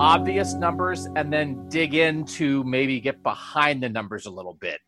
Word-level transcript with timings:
Obvious 0.00 0.54
numbers 0.54 1.06
and 1.16 1.32
then 1.32 1.68
dig 1.68 1.94
into 1.94 2.62
maybe 2.64 3.00
get 3.00 3.22
behind 3.22 3.82
the 3.82 3.88
numbers 3.88 4.26
a 4.26 4.30
little 4.30 4.54
bit. 4.60 4.78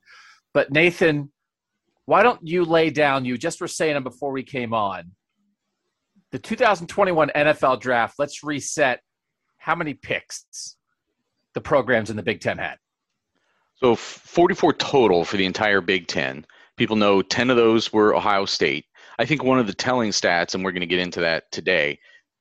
But 0.52 0.70
Nathan, 0.70 1.32
why 2.04 2.22
don't 2.22 2.46
you 2.46 2.64
lay 2.64 2.90
down? 2.90 3.24
You 3.24 3.38
just 3.38 3.60
were 3.60 3.68
saying 3.68 3.94
them 3.94 4.04
before 4.04 4.32
we 4.32 4.42
came 4.42 4.74
on. 4.74 5.12
The 6.32 6.38
2021 6.38 7.30
NFL 7.34 7.80
draft, 7.80 8.14
let's 8.18 8.42
reset 8.44 9.00
how 9.56 9.74
many 9.74 9.94
picks 9.94 10.76
the 11.54 11.60
programs 11.60 12.10
in 12.10 12.16
the 12.16 12.22
Big 12.22 12.40
Ten 12.40 12.58
had. 12.58 12.76
So 13.76 13.94
44 13.94 14.74
total 14.74 15.24
for 15.24 15.36
the 15.36 15.46
entire 15.46 15.80
Big 15.80 16.06
Ten. 16.06 16.44
People 16.76 16.96
know 16.96 17.22
10 17.22 17.50
of 17.50 17.56
those 17.56 17.92
were 17.92 18.14
Ohio 18.14 18.44
State. 18.44 18.84
I 19.18 19.24
think 19.24 19.42
one 19.42 19.58
of 19.58 19.66
the 19.66 19.72
telling 19.72 20.10
stats, 20.10 20.54
and 20.54 20.62
we're 20.62 20.72
going 20.72 20.80
to 20.80 20.86
get 20.86 21.00
into 21.00 21.20
that 21.20 21.50
today 21.50 21.98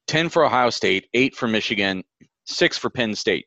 10 0.07 0.29
for 0.29 0.45
Ohio 0.45 0.69
State, 0.69 1.07
8 1.13 1.35
for 1.35 1.47
Michigan, 1.47 2.03
6 2.47 2.77
for 2.77 2.89
Penn 2.89 3.15
State. 3.15 3.45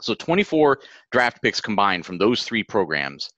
So 0.00 0.14
24 0.14 0.78
draft 1.10 1.42
picks 1.42 1.60
combined 1.60 2.06
from 2.06 2.18
those 2.18 2.44
three 2.44 2.62
programs, 2.62 3.28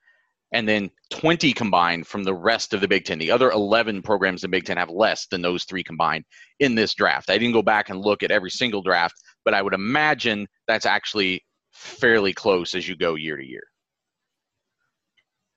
and 0.52 0.68
then 0.68 0.90
20 1.10 1.52
combined 1.52 2.06
from 2.06 2.22
the 2.24 2.34
rest 2.34 2.74
of 2.74 2.80
the 2.80 2.88
Big 2.88 3.04
Ten. 3.04 3.18
The 3.18 3.30
other 3.30 3.50
11 3.50 4.02
programs 4.02 4.44
in 4.44 4.50
Big 4.50 4.64
Ten 4.64 4.76
have 4.76 4.90
less 4.90 5.26
than 5.30 5.40
those 5.40 5.64
three 5.64 5.82
combined 5.82 6.24
in 6.58 6.74
this 6.74 6.94
draft. 6.94 7.30
I 7.30 7.38
didn't 7.38 7.54
go 7.54 7.62
back 7.62 7.88
and 7.88 8.00
look 8.00 8.22
at 8.22 8.30
every 8.30 8.50
single 8.50 8.82
draft, 8.82 9.14
but 9.44 9.54
I 9.54 9.62
would 9.62 9.74
imagine 9.74 10.46
that's 10.66 10.86
actually 10.86 11.42
fairly 11.72 12.32
close 12.32 12.74
as 12.74 12.86
you 12.88 12.96
go 12.96 13.14
year 13.14 13.36
to 13.36 13.46
year. 13.46 13.62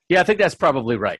Yeah, 0.08 0.20
I 0.20 0.24
think 0.24 0.38
that's 0.38 0.54
probably 0.54 0.96
right. 0.96 1.18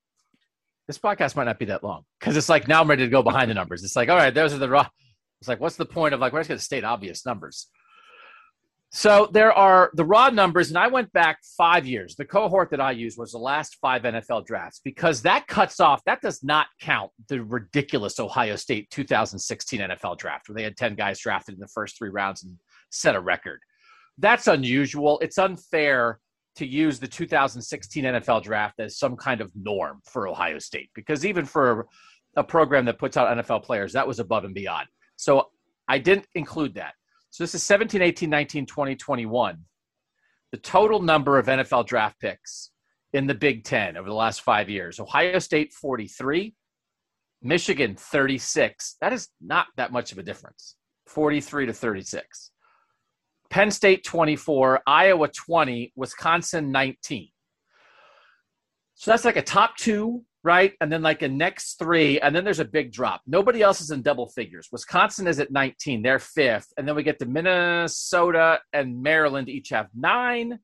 This 0.86 0.98
podcast 0.98 1.36
might 1.36 1.44
not 1.44 1.58
be 1.58 1.64
that 1.66 1.82
long 1.82 2.04
because 2.20 2.36
it's 2.36 2.48
like 2.48 2.68
now 2.68 2.82
I'm 2.82 2.88
ready 2.88 3.04
to 3.04 3.10
go 3.10 3.22
behind 3.22 3.50
the 3.50 3.54
numbers. 3.54 3.82
It's 3.82 3.96
like, 3.96 4.08
all 4.08 4.16
right, 4.16 4.34
those 4.34 4.52
are 4.52 4.58
the 4.58 4.68
raw. 4.68 4.86
It's 5.40 5.48
like, 5.48 5.60
what's 5.60 5.76
the 5.76 5.86
point 5.86 6.14
of 6.14 6.20
like, 6.20 6.32
we're 6.32 6.40
just 6.40 6.48
going 6.48 6.58
to 6.58 6.64
state 6.64 6.84
obvious 6.84 7.24
numbers. 7.26 7.68
So 8.96 9.28
there 9.32 9.52
are 9.52 9.90
the 9.94 10.04
raw 10.04 10.30
numbers, 10.30 10.68
and 10.68 10.78
I 10.78 10.86
went 10.86 11.12
back 11.12 11.40
five 11.58 11.84
years. 11.84 12.14
The 12.14 12.24
cohort 12.24 12.70
that 12.70 12.80
I 12.80 12.92
used 12.92 13.18
was 13.18 13.32
the 13.32 13.38
last 13.38 13.76
five 13.80 14.02
NFL 14.02 14.46
drafts 14.46 14.80
because 14.84 15.20
that 15.22 15.48
cuts 15.48 15.80
off, 15.80 16.00
that 16.04 16.20
does 16.20 16.44
not 16.44 16.68
count 16.80 17.10
the 17.28 17.42
ridiculous 17.42 18.20
Ohio 18.20 18.54
State 18.54 18.88
2016 18.90 19.80
NFL 19.80 20.16
draft 20.16 20.48
where 20.48 20.54
they 20.54 20.62
had 20.62 20.76
10 20.76 20.94
guys 20.94 21.18
drafted 21.18 21.56
in 21.56 21.60
the 21.60 21.66
first 21.66 21.98
three 21.98 22.08
rounds 22.08 22.44
and 22.44 22.56
set 22.90 23.16
a 23.16 23.20
record. 23.20 23.58
That's 24.18 24.46
unusual. 24.46 25.18
It's 25.18 25.38
unfair 25.38 26.20
to 26.54 26.64
use 26.64 27.00
the 27.00 27.08
2016 27.08 28.04
NFL 28.04 28.44
draft 28.44 28.78
as 28.78 28.96
some 28.96 29.16
kind 29.16 29.40
of 29.40 29.50
norm 29.56 30.02
for 30.04 30.28
Ohio 30.28 30.60
State 30.60 30.90
because 30.94 31.26
even 31.26 31.46
for 31.46 31.88
a 32.36 32.44
program 32.44 32.84
that 32.84 33.00
puts 33.00 33.16
out 33.16 33.36
NFL 33.36 33.64
players, 33.64 33.92
that 33.94 34.06
was 34.06 34.20
above 34.20 34.44
and 34.44 34.54
beyond. 34.54 34.86
So 35.16 35.48
I 35.88 35.98
didn't 35.98 36.28
include 36.36 36.74
that. 36.74 36.94
So 37.34 37.42
this 37.42 37.56
is 37.56 37.64
17, 37.64 38.00
18, 38.00 38.30
19, 38.30 38.64
20, 38.64 38.94
21. 38.94 39.58
The 40.52 40.58
total 40.58 41.02
number 41.02 41.36
of 41.36 41.46
NFL 41.46 41.84
draft 41.84 42.20
picks 42.20 42.70
in 43.12 43.26
the 43.26 43.34
Big 43.34 43.64
Ten 43.64 43.96
over 43.96 44.08
the 44.08 44.14
last 44.14 44.42
five 44.42 44.70
years 44.70 45.00
Ohio 45.00 45.40
State 45.40 45.72
43, 45.72 46.54
Michigan 47.42 47.96
36. 47.96 48.98
That 49.00 49.12
is 49.12 49.30
not 49.40 49.66
that 49.76 49.90
much 49.90 50.12
of 50.12 50.18
a 50.18 50.22
difference 50.22 50.76
43 51.08 51.66
to 51.66 51.72
36. 51.72 52.52
Penn 53.50 53.72
State 53.72 54.04
24, 54.04 54.82
Iowa 54.86 55.26
20, 55.26 55.92
Wisconsin 55.96 56.70
19. 56.70 57.30
So 58.94 59.10
that's 59.10 59.24
like 59.24 59.34
a 59.34 59.42
top 59.42 59.76
two, 59.76 60.22
right? 60.44 60.74
And 60.82 60.92
then 60.92 61.02
like 61.02 61.22
a 61.22 61.28
next 61.28 61.78
three, 61.78 62.20
and 62.20 62.36
then 62.36 62.44
there's 62.44 62.60
a 62.60 62.66
big 62.66 62.92
drop. 62.92 63.22
Nobody 63.26 63.62
else 63.62 63.80
is 63.80 63.90
in 63.90 64.02
double 64.02 64.28
figures. 64.28 64.68
Wisconsin 64.70 65.26
is 65.26 65.40
at 65.40 65.50
19, 65.50 66.02
they're 66.02 66.18
fifth. 66.18 66.68
And 66.76 66.86
then 66.86 66.94
we 66.94 67.02
get 67.02 67.18
to 67.20 67.26
Minnesota 67.26 68.60
and 68.74 69.02
Maryland 69.02 69.48
each 69.48 69.70
have 69.70 69.88
nine. 69.96 70.58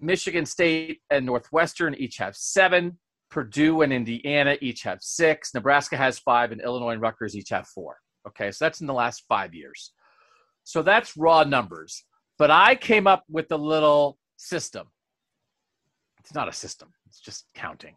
Michigan 0.00 0.44
State 0.44 1.00
and 1.10 1.24
Northwestern 1.24 1.94
each 1.94 2.18
have 2.18 2.36
seven. 2.36 2.98
Purdue 3.30 3.82
and 3.82 3.92
Indiana 3.92 4.56
each 4.60 4.82
have 4.82 4.98
six. 5.00 5.54
Nebraska 5.54 5.96
has 5.96 6.18
five, 6.18 6.52
and 6.52 6.60
Illinois 6.60 6.92
and 6.92 7.02
Rutgers 7.02 7.36
each 7.36 7.50
have 7.50 7.66
four. 7.68 7.96
Okay, 8.28 8.50
so 8.50 8.64
that's 8.64 8.80
in 8.80 8.86
the 8.86 8.92
last 8.92 9.24
five 9.28 9.54
years. 9.54 9.92
So 10.64 10.82
that's 10.82 11.16
raw 11.16 11.44
numbers. 11.44 12.04
But 12.38 12.50
I 12.50 12.74
came 12.74 13.06
up 13.06 13.24
with 13.28 13.50
a 13.52 13.56
little 13.56 14.18
system. 14.36 14.88
It's 16.20 16.34
not 16.34 16.48
a 16.48 16.52
system, 16.52 16.92
it's 17.06 17.20
just 17.20 17.46
counting. 17.54 17.96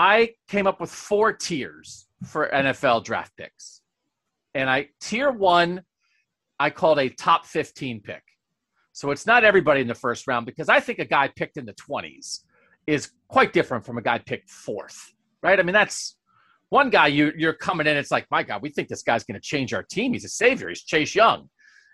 I 0.00 0.30
came 0.48 0.66
up 0.66 0.80
with 0.80 0.90
four 0.90 1.30
tiers 1.30 2.08
for 2.24 2.48
NFL 2.48 3.04
draft 3.04 3.36
picks. 3.36 3.82
And 4.54 4.70
I 4.70 4.88
tier 4.98 5.30
one, 5.30 5.82
I 6.58 6.70
called 6.70 6.98
a 6.98 7.10
top 7.10 7.44
15 7.44 8.00
pick. 8.00 8.22
So 8.92 9.10
it's 9.10 9.26
not 9.26 9.44
everybody 9.44 9.82
in 9.82 9.86
the 9.86 9.94
first 9.94 10.26
round 10.26 10.46
because 10.46 10.70
I 10.70 10.80
think 10.80 11.00
a 11.00 11.04
guy 11.04 11.28
picked 11.36 11.58
in 11.58 11.66
the 11.66 11.74
20s 11.74 12.44
is 12.86 13.10
quite 13.28 13.52
different 13.52 13.84
from 13.84 13.98
a 13.98 14.02
guy 14.02 14.16
picked 14.16 14.48
fourth, 14.48 15.12
right? 15.42 15.60
I 15.60 15.62
mean, 15.62 15.74
that's 15.74 16.16
one 16.70 16.88
guy 16.88 17.08
you, 17.08 17.34
you're 17.36 17.52
coming 17.52 17.86
in, 17.86 17.98
it's 17.98 18.10
like, 18.10 18.26
my 18.30 18.42
God, 18.42 18.62
we 18.62 18.70
think 18.70 18.88
this 18.88 19.02
guy's 19.02 19.24
going 19.24 19.38
to 19.38 19.46
change 19.46 19.74
our 19.74 19.82
team. 19.82 20.14
He's 20.14 20.24
a 20.24 20.30
savior. 20.30 20.70
He's 20.70 20.82
Chase 20.82 21.14
Young. 21.14 21.50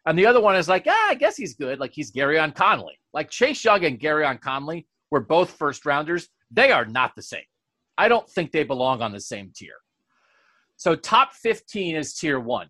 And 0.06 0.17
the 0.17 0.26
other 0.26 0.41
one 0.41 0.55
is 0.55 0.69
like, 0.69 0.87
ah, 0.88 1.08
I 1.08 1.17
guess 1.17 1.37
he's 1.37 1.55
good. 1.55 1.81
Like 1.81 1.91
he's 1.93 2.12
Gareon 2.12 2.55
Conley. 2.55 3.00
Like 3.12 3.31
Chase 3.31 3.64
Young 3.64 3.85
and 3.85 3.99
Gareon 3.99 4.41
Conley 4.41 4.87
were 5.11 5.23
both 5.23 5.50
first 5.50 5.85
rounders. 5.85 6.29
They 6.53 6.70
are 6.70 6.85
not 6.85 7.17
the 7.17 7.23
same. 7.23 7.43
I 7.98 8.08
don't 8.08 8.28
think 8.28 8.52
they 8.52 8.64
belong 8.64 9.02
on 9.02 9.12
the 9.12 9.20
same 9.20 9.52
tier. 9.54 9.76
So 10.76 10.94
top 10.94 11.32
15 11.32 11.96
is 11.96 12.14
tier 12.14 12.38
one. 12.38 12.69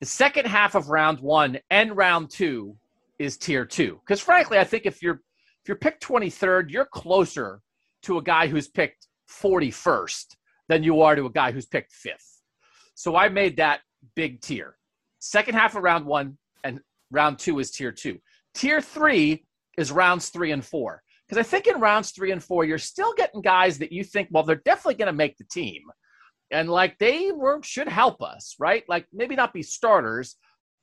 The 0.00 0.06
second 0.06 0.46
half 0.46 0.74
of 0.74 0.90
round 0.90 1.20
one 1.20 1.58
and 1.70 1.96
round 1.96 2.30
two 2.30 2.76
is 3.18 3.36
tier 3.36 3.64
two. 3.64 4.00
Because 4.04 4.20
frankly, 4.20 4.58
I 4.58 4.64
think 4.64 4.86
if 4.86 5.02
you're 5.02 5.20
if 5.62 5.68
you're 5.68 5.76
picked 5.76 6.02
23rd, 6.02 6.70
you're 6.70 6.86
closer 6.86 7.60
to 8.02 8.18
a 8.18 8.22
guy 8.22 8.46
who's 8.46 8.68
picked 8.68 9.08
41st 9.28 10.36
than 10.68 10.82
you 10.82 11.02
are 11.02 11.16
to 11.16 11.26
a 11.26 11.30
guy 11.30 11.50
who's 11.50 11.66
picked 11.66 11.92
fifth. 11.92 12.42
So 12.94 13.16
I 13.16 13.28
made 13.28 13.56
that 13.56 13.80
big 14.14 14.40
tier. 14.40 14.76
Second 15.18 15.54
half 15.54 15.76
of 15.76 15.82
round 15.82 16.06
one 16.06 16.38
and 16.64 16.80
round 17.10 17.38
two 17.38 17.58
is 17.58 17.70
tier 17.70 17.92
two. 17.92 18.18
Tier 18.54 18.80
three 18.80 19.44
is 19.76 19.92
rounds 19.92 20.28
three 20.28 20.52
and 20.52 20.64
four. 20.64 21.02
Because 21.28 21.44
I 21.44 21.48
think 21.48 21.66
in 21.66 21.80
rounds 21.80 22.10
three 22.10 22.32
and 22.32 22.42
four, 22.42 22.64
you're 22.64 22.78
still 22.78 23.12
getting 23.14 23.42
guys 23.42 23.78
that 23.78 23.92
you 23.92 24.02
think, 24.02 24.28
well, 24.30 24.44
they're 24.44 24.62
definitely 24.64 24.94
going 24.94 25.06
to 25.06 25.12
make 25.12 25.36
the 25.36 25.44
team. 25.44 25.82
And 26.50 26.70
like 26.70 26.96
they 26.98 27.30
were, 27.32 27.60
should 27.62 27.88
help 27.88 28.22
us, 28.22 28.54
right? 28.58 28.84
Like 28.88 29.06
maybe 29.12 29.36
not 29.36 29.52
be 29.52 29.62
starters, 29.62 30.36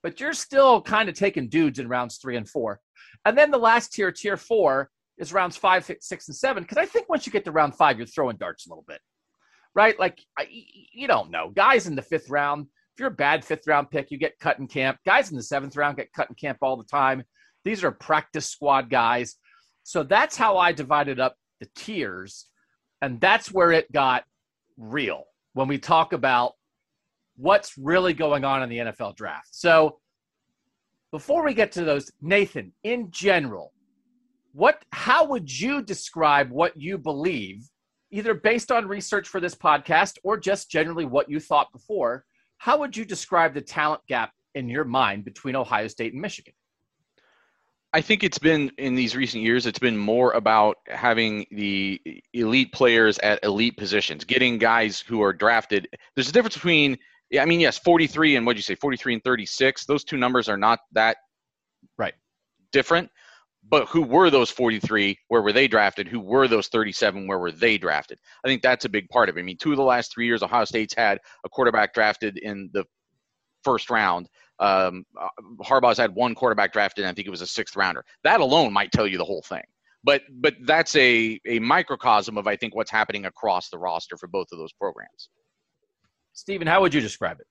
but 0.04 0.20
you're 0.20 0.34
still 0.34 0.82
kind 0.82 1.10
of 1.10 1.16
taking 1.16 1.50
dudes 1.50 1.80
in 1.80 1.88
rounds 1.88 2.18
three 2.18 2.38
and 2.38 2.48
four. 2.48 2.80
And 3.26 3.36
then 3.36 3.50
the 3.50 3.58
last 3.58 3.92
tier, 3.94 4.12
tier 4.12 4.38
four, 4.38 4.92
is 5.18 5.34
rounds 5.34 5.58
five, 5.58 5.90
six, 6.00 6.28
and 6.28 6.36
seven. 6.36 6.62
Because 6.62 6.78
I 6.78 6.86
think 6.86 7.10
once 7.10 7.26
you 7.26 7.32
get 7.32 7.46
to 7.46 7.52
round 7.52 7.76
five, 7.76 7.98
you're 7.98 8.06
throwing 8.06 8.38
darts 8.38 8.68
a 8.68 8.70
little 8.70 8.86
bit, 8.88 9.00
right? 9.74 10.00
Like 10.00 10.22
I, 10.38 10.48
you 10.50 11.08
don't 11.08 11.32
know. 11.32 11.50
Guys 11.50 11.88
in 11.88 11.96
the 11.96 12.02
fifth 12.02 12.30
round, 12.30 12.68
if 12.94 13.00
you're 13.00 13.08
a 13.08 13.12
bad 13.12 13.44
fifth 13.44 13.66
round 13.66 13.90
pick, 13.90 14.12
you 14.12 14.18
get 14.18 14.38
cut 14.40 14.60
in 14.60 14.68
camp. 14.68 15.00
Guys 15.06 15.32
in 15.32 15.38
the 15.38 15.44
seventh 15.44 15.76
round 15.76 15.98
get 15.98 16.14
cut 16.14 16.30
in 16.30 16.36
camp 16.36 16.60
all 16.62 16.78
the 16.78 16.84
time. 16.84 17.24
These 17.64 17.84
are 17.84 17.92
practice 17.92 18.46
squad 18.48 18.90
guys. 18.90 19.38
So 19.86 20.02
that's 20.02 20.36
how 20.36 20.58
I 20.58 20.72
divided 20.72 21.20
up 21.20 21.38
the 21.60 21.68
tiers. 21.76 22.48
And 23.04 23.22
that's 23.22 23.52
where 23.52 23.72
it 23.72 23.92
got 23.92 24.24
real 24.78 25.26
when 25.54 25.68
we 25.68 25.78
talk 25.78 26.12
about 26.12 26.54
what's 27.38 27.78
really 27.78 28.14
going 28.14 28.44
on 28.44 28.64
in 28.64 28.70
the 28.70 28.78
NFL 28.80 29.16
draft. 29.16 29.50
So 29.52 30.00
before 31.12 31.46
we 31.46 31.54
get 31.54 31.72
to 31.74 31.84
those, 31.84 32.12
Nathan, 32.20 32.74
in 32.84 33.12
general, 33.12 33.74
what 34.54 34.84
how 34.92 35.24
would 35.26 35.52
you 35.52 35.84
describe 35.84 36.50
what 36.50 36.74
you 36.76 36.98
believe, 36.98 37.70
either 38.10 38.34
based 38.34 38.72
on 38.72 38.88
research 38.88 39.28
for 39.28 39.40
this 39.40 39.54
podcast 39.54 40.18
or 40.24 40.36
just 40.36 40.72
generally 40.72 41.06
what 41.06 41.30
you 41.30 41.40
thought 41.40 41.72
before? 41.72 42.26
How 42.58 42.80
would 42.80 42.98
you 42.98 43.06
describe 43.06 43.54
the 43.54 43.62
talent 43.62 44.02
gap 44.08 44.32
in 44.56 44.68
your 44.68 44.84
mind 44.84 45.26
between 45.26 45.56
Ohio 45.56 45.88
State 45.88 46.14
and 46.14 46.22
Michigan? 46.24 46.56
I 47.96 48.02
think 48.02 48.26
it's 48.26 48.38
been 48.38 48.74
in 48.78 48.94
these 48.94 49.16
recent 49.16 49.42
years, 49.42 49.66
it's 49.66 49.80
been 49.80 49.96
more 49.96 50.34
about 50.34 50.80
having 50.88 51.46
the 51.50 52.02
elite 52.34 52.74
players 52.74 53.18
at 53.20 53.42
elite 53.42 53.78
positions, 53.78 54.26
getting 54.26 54.58
guys 54.58 55.00
who 55.00 55.22
are 55.22 55.32
drafted. 55.32 55.88
There's 56.14 56.28
a 56.28 56.34
difference 56.34 56.56
between 56.56 56.98
yeah, 57.32 57.42
I 57.42 57.46
mean, 57.46 57.62
yes, 57.62 57.78
43 57.78 58.36
and 58.36 58.46
what'd 58.46 58.58
you 58.58 58.64
say, 58.64 58.76
43 58.76 59.14
and 59.14 59.24
36. 59.24 59.86
Those 59.86 60.04
two 60.04 60.18
numbers 60.18 60.50
are 60.50 60.58
not 60.58 60.80
that 60.92 61.16
right 61.98 62.14
different. 62.74 63.10
But 63.68 63.88
who 63.88 64.02
were 64.02 64.30
those 64.30 64.52
43? 64.52 65.18
Where 65.30 65.42
were 65.42 65.54
they 65.54 65.70
drafted? 65.70 66.10
Who 66.10 66.20
were 66.20 66.50
those 66.50 66.68
37? 66.68 67.26
Where 67.28 67.40
were 67.40 67.52
they 67.54 67.78
drafted? 67.78 68.20
I 68.44 68.50
think 68.50 68.62
that's 68.62 68.84
a 68.84 68.90
big 68.90 69.08
part 69.08 69.30
of 69.30 69.38
it. 69.38 69.40
I 69.40 69.44
mean, 69.44 69.58
two 69.58 69.72
of 69.72 69.78
the 69.78 69.84
last 69.84 70.14
three 70.14 70.26
years, 70.26 70.44
Ohio 70.44 70.66
State's 70.66 70.94
had 70.94 71.20
a 71.46 71.50
quarterback 71.50 71.94
drafted 71.94 72.38
in 72.40 72.70
the 72.74 72.84
first 73.64 73.90
round. 73.90 74.30
Um, 74.60 75.06
uh, 75.20 75.28
Harbaugh's 75.62 75.98
had 75.98 76.16
one 76.16 76.36
quarterback 76.36 76.72
drafted, 76.74 77.04
and 77.04 77.12
I 77.12 77.14
think 77.14 77.28
it 77.28 77.32
was 77.32 77.42
a 77.42 77.48
sixth 77.48 77.76
rounder. 77.76 78.06
That 78.24 78.40
alone 78.40 78.72
might 78.74 78.92
tell 78.92 79.08
you 79.08 79.18
the 79.18 79.26
whole 79.26 79.42
thing. 79.42 79.64
But 80.04 80.22
but 80.40 80.56
that's 80.62 80.96
a 80.96 81.40
a 81.48 81.60
microcosm 81.60 82.38
of 82.38 82.48
I 82.48 82.56
think 82.56 82.76
what's 82.76 82.92
happening 82.92 83.26
across 83.26 83.70
the 83.70 83.80
roster 83.80 84.18
for 84.18 84.28
both 84.28 84.48
of 84.52 84.60
those 84.60 84.72
programs. 84.74 85.30
Stephen, 86.34 86.68
how 86.68 86.82
would 86.82 86.94
you 86.94 87.02
describe 87.02 87.40
it? 87.40 87.48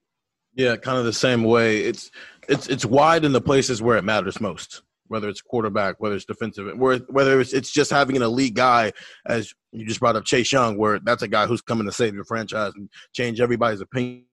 Yeah, 0.55 0.77
kind 0.77 0.99
of 0.99 1.05
the 1.05 1.13
same 1.13 1.43
way. 1.43 1.79
It's 1.79 2.11
it's 2.49 2.69
it's 2.69 2.85
wide 2.85 3.25
in 3.25 3.33
the 3.33 3.41
places 3.41 3.83
where 3.83 3.97
it 3.97 4.05
matters 4.05 4.41
most. 4.41 4.83
Whether 5.09 5.29
it's 5.29 5.43
quarterback, 5.43 5.97
whether 5.99 6.15
it's 6.15 6.25
defensive, 6.25 6.79
whether 6.79 7.41
it's 7.41 7.53
it's 7.53 7.71
just 7.71 7.91
having 7.91 8.17
an 8.17 8.23
elite 8.23 8.55
guy, 8.55 8.93
as 9.27 9.53
you 9.73 9.85
just 9.85 10.01
brought 10.01 10.17
up 10.17 10.25
Chase 10.25 10.51
Young, 10.51 10.79
where 10.79 10.99
that's 11.01 11.23
a 11.23 11.29
guy 11.29 11.47
who's 11.47 11.61
coming 11.61 11.87
to 11.87 11.93
save 11.93 12.15
your 12.15 12.25
franchise 12.25 12.73
and 12.77 12.89
change 13.13 13.41
everybody's 13.41 13.81
opinion. 13.81 14.25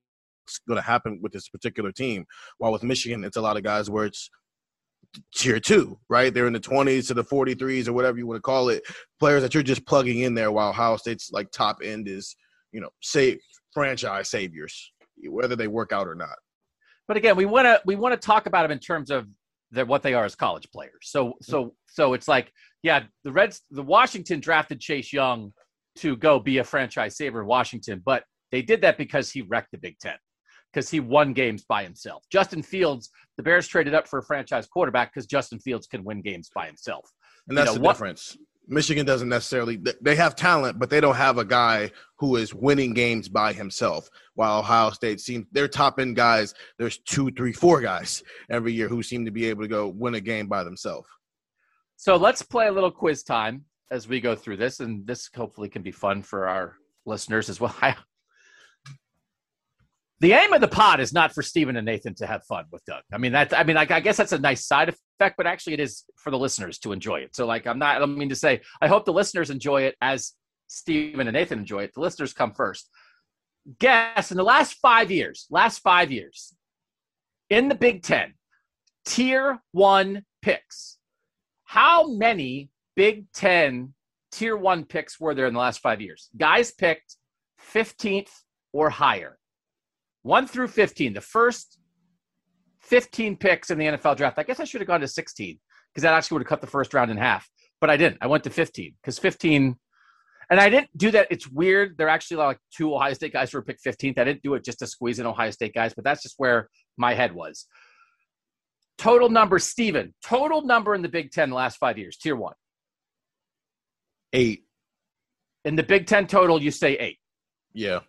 It's 0.51 0.67
going 0.67 0.81
to 0.81 0.85
happen 0.85 1.19
with 1.21 1.31
this 1.31 1.49
particular 1.49 1.91
team. 1.91 2.25
While 2.57 2.71
with 2.71 2.83
Michigan, 2.83 3.23
it's 3.23 3.37
a 3.37 3.41
lot 3.41 3.57
of 3.57 3.63
guys 3.63 3.89
where 3.89 4.05
it's 4.05 4.29
tier 5.35 5.59
two, 5.59 5.99
right? 6.09 6.33
They're 6.33 6.47
in 6.47 6.53
the 6.53 6.59
20s 6.59 7.07
to 7.07 7.13
the 7.13 7.23
43s 7.23 7.87
or 7.87 7.93
whatever 7.93 8.17
you 8.17 8.27
want 8.27 8.37
to 8.37 8.41
call 8.41 8.69
it. 8.69 8.83
Players 9.19 9.41
that 9.41 9.53
you're 9.53 9.63
just 9.63 9.85
plugging 9.85 10.19
in 10.19 10.33
there 10.33 10.51
while 10.51 10.69
Ohio 10.69 10.97
State's 10.97 11.31
like 11.31 11.51
top 11.51 11.79
end 11.83 12.07
is, 12.07 12.35
you 12.71 12.81
know, 12.81 12.89
say 13.01 13.39
franchise 13.73 14.29
saviors, 14.29 14.91
whether 15.29 15.55
they 15.55 15.67
work 15.67 15.91
out 15.91 16.07
or 16.07 16.15
not. 16.15 16.35
But 17.07 17.17
again, 17.17 17.35
we 17.35 17.45
want 17.45 17.65
to 17.65 17.81
we 17.85 17.95
want 17.95 18.13
to 18.13 18.25
talk 18.25 18.45
about 18.45 18.63
them 18.63 18.71
in 18.71 18.79
terms 18.79 19.11
of 19.11 19.27
their, 19.71 19.85
what 19.85 20.03
they 20.03 20.13
are 20.13 20.25
as 20.25 20.35
college 20.35 20.67
players. 20.71 20.91
So 21.01 21.33
so 21.41 21.63
mm-hmm. 21.63 21.69
so 21.87 22.13
it's 22.13 22.27
like 22.27 22.51
yeah, 22.83 23.03
the 23.23 23.31
Reds, 23.31 23.61
the 23.69 23.83
Washington 23.83 24.39
drafted 24.39 24.79
Chase 24.79 25.11
Young 25.11 25.53
to 25.97 26.15
go 26.15 26.39
be 26.39 26.59
a 26.59 26.63
franchise 26.63 27.17
saver 27.17 27.41
in 27.41 27.47
Washington, 27.47 28.01
but 28.05 28.23
they 28.51 28.61
did 28.61 28.81
that 28.81 28.97
because 28.97 29.29
he 29.29 29.41
wrecked 29.41 29.71
the 29.71 29.77
Big 29.77 29.97
Ten 29.99 30.15
because 30.71 30.89
he 30.89 30.99
won 30.99 31.33
games 31.33 31.63
by 31.63 31.83
himself. 31.83 32.23
Justin 32.31 32.61
Fields, 32.61 33.09
the 33.37 33.43
Bears 33.43 33.67
traded 33.67 33.93
up 33.93 34.07
for 34.07 34.19
a 34.19 34.23
franchise 34.23 34.67
quarterback 34.67 35.13
because 35.13 35.25
Justin 35.25 35.59
Fields 35.59 35.87
can 35.87 36.03
win 36.03 36.21
games 36.21 36.49
by 36.53 36.65
himself. 36.65 37.09
And 37.47 37.57
that's 37.57 37.71
you 37.71 37.75
know, 37.75 37.77
the 37.79 37.85
what, 37.85 37.93
difference. 37.93 38.37
Michigan 38.67 39.05
doesn't 39.05 39.27
necessarily 39.27 39.81
they 40.01 40.15
have 40.15 40.35
talent, 40.35 40.79
but 40.79 40.89
they 40.89 41.01
don't 41.01 41.15
have 41.15 41.37
a 41.37 41.43
guy 41.45 41.91
who 42.19 42.37
is 42.37 42.53
winning 42.53 42.93
games 42.93 43.27
by 43.27 43.51
himself. 43.51 44.09
While 44.35 44.59
Ohio 44.59 44.91
State 44.91 45.19
seems 45.19 45.45
their 45.51 45.67
top 45.67 45.99
end 45.99 46.15
guys, 46.15 46.53
there's 46.77 46.99
two, 46.99 47.31
three, 47.31 47.51
four 47.51 47.81
guys 47.81 48.23
every 48.49 48.71
year 48.71 48.87
who 48.87 49.03
seem 49.03 49.25
to 49.25 49.31
be 49.31 49.45
able 49.47 49.63
to 49.63 49.67
go 49.67 49.87
win 49.89 50.15
a 50.15 50.21
game 50.21 50.47
by 50.47 50.63
themselves. 50.63 51.07
So 51.97 52.15
let's 52.15 52.41
play 52.41 52.67
a 52.67 52.71
little 52.71 52.91
quiz 52.91 53.23
time 53.23 53.65
as 53.91 54.07
we 54.07 54.21
go 54.21 54.35
through 54.35 54.57
this, 54.57 54.79
and 54.79 55.05
this 55.05 55.29
hopefully 55.35 55.67
can 55.67 55.81
be 55.81 55.91
fun 55.91 56.21
for 56.23 56.47
our 56.47 56.77
listeners 57.05 57.49
as 57.49 57.59
well. 57.59 57.75
I, 57.81 57.95
the 60.21 60.33
aim 60.33 60.53
of 60.53 60.61
the 60.61 60.67
pod 60.67 60.99
is 60.99 61.11
not 61.11 61.33
for 61.33 61.41
Stephen 61.41 61.75
and 61.75 61.85
Nathan 61.85 62.13
to 62.15 62.27
have 62.27 62.43
fun 62.45 62.65
with 62.71 62.85
Doug. 62.85 63.01
I 63.11 63.17
mean 63.17 63.31
that. 63.31 63.57
I 63.57 63.63
mean, 63.63 63.75
like, 63.75 63.89
I 63.89 63.99
guess 63.99 64.17
that's 64.17 64.31
a 64.31 64.37
nice 64.37 64.63
side 64.67 64.89
effect, 64.89 65.35
but 65.35 65.47
actually, 65.47 65.73
it 65.73 65.79
is 65.79 66.03
for 66.15 66.29
the 66.29 66.37
listeners 66.37 66.77
to 66.79 66.91
enjoy 66.91 67.21
it. 67.21 67.35
So, 67.35 67.47
like, 67.47 67.65
I'm 67.65 67.79
not. 67.79 67.95
I 67.95 67.99
don't 67.99 68.19
mean 68.19 68.29
to 68.29 68.35
say. 68.35 68.61
I 68.79 68.87
hope 68.87 69.05
the 69.05 69.13
listeners 69.13 69.49
enjoy 69.49 69.83
it 69.83 69.95
as 69.99 70.33
Stephen 70.67 71.27
and 71.27 71.33
Nathan 71.33 71.57
enjoy 71.57 71.83
it. 71.83 71.93
The 71.95 72.01
listeners 72.01 72.33
come 72.33 72.53
first. 72.53 72.87
Guess 73.79 74.29
in 74.29 74.37
the 74.37 74.43
last 74.43 74.73
five 74.73 75.09
years, 75.09 75.47
last 75.49 75.79
five 75.79 76.11
years, 76.11 76.53
in 77.49 77.67
the 77.67 77.75
Big 77.75 78.03
Ten, 78.03 78.35
Tier 79.05 79.59
One 79.71 80.23
picks. 80.43 80.99
How 81.63 82.07
many 82.07 82.69
Big 82.95 83.25
Ten 83.33 83.95
Tier 84.31 84.55
One 84.55 84.85
picks 84.85 85.19
were 85.19 85.33
there 85.33 85.47
in 85.47 85.53
the 85.53 85.59
last 85.59 85.79
five 85.79 85.99
years? 85.99 86.29
Guys 86.37 86.71
picked 86.71 87.15
15th 87.73 88.29
or 88.71 88.91
higher. 88.91 89.39
1 90.23 90.47
through 90.47 90.67
15, 90.67 91.13
the 91.13 91.21
first 91.21 91.79
15 92.81 93.37
picks 93.37 93.69
in 93.71 93.77
the 93.77 93.85
NFL 93.85 94.17
draft. 94.17 94.37
I 94.39 94.43
guess 94.43 94.59
I 94.59 94.63
should 94.63 94.81
have 94.81 94.87
gone 94.87 95.01
to 95.01 95.07
16 95.07 95.59
because 95.93 96.03
that 96.03 96.13
actually 96.13 96.35
would 96.35 96.43
have 96.43 96.49
cut 96.49 96.61
the 96.61 96.67
first 96.67 96.93
round 96.93 97.11
in 97.11 97.17
half. 97.17 97.49
But 97.79 97.89
I 97.89 97.97
didn't. 97.97 98.17
I 98.21 98.27
went 98.27 98.43
to 98.43 98.49
15 98.49 98.95
because 99.01 99.17
15, 99.17 99.75
and 100.49 100.59
I 100.59 100.69
didn't 100.69 100.95
do 100.95 101.11
that. 101.11 101.27
It's 101.31 101.47
weird. 101.47 101.97
There 101.97 102.07
are 102.07 102.11
actually 102.11 102.37
like 102.37 102.59
two 102.75 102.93
Ohio 102.93 103.13
State 103.13 103.33
guys 103.33 103.51
who 103.51 103.57
were 103.57 103.63
picked 103.63 103.83
15th. 103.83 104.19
I 104.19 104.23
didn't 104.23 104.43
do 104.43 104.53
it 104.53 104.63
just 104.63 104.79
to 104.79 104.87
squeeze 104.87 105.19
in 105.19 105.25
Ohio 105.25 105.51
State 105.51 105.73
guys, 105.73 105.93
but 105.93 106.03
that's 106.03 106.21
just 106.21 106.35
where 106.37 106.69
my 106.97 107.13
head 107.13 107.33
was. 107.33 107.65
Total 108.97 109.29
number, 109.29 109.57
Steven, 109.57 110.13
total 110.23 110.61
number 110.61 110.93
in 110.93 111.01
the 111.01 111.09
Big 111.09 111.31
Ten 111.31 111.49
the 111.49 111.55
last 111.55 111.77
five 111.77 111.97
years, 111.97 112.17
tier 112.17 112.35
one. 112.35 112.53
Eight. 114.33 114.63
In 115.65 115.75
the 115.75 115.83
Big 115.83 116.05
Ten 116.05 116.27
total, 116.27 116.61
you 116.61 116.69
say 116.69 116.93
eight. 116.93 117.17
Yeah. 117.73 117.99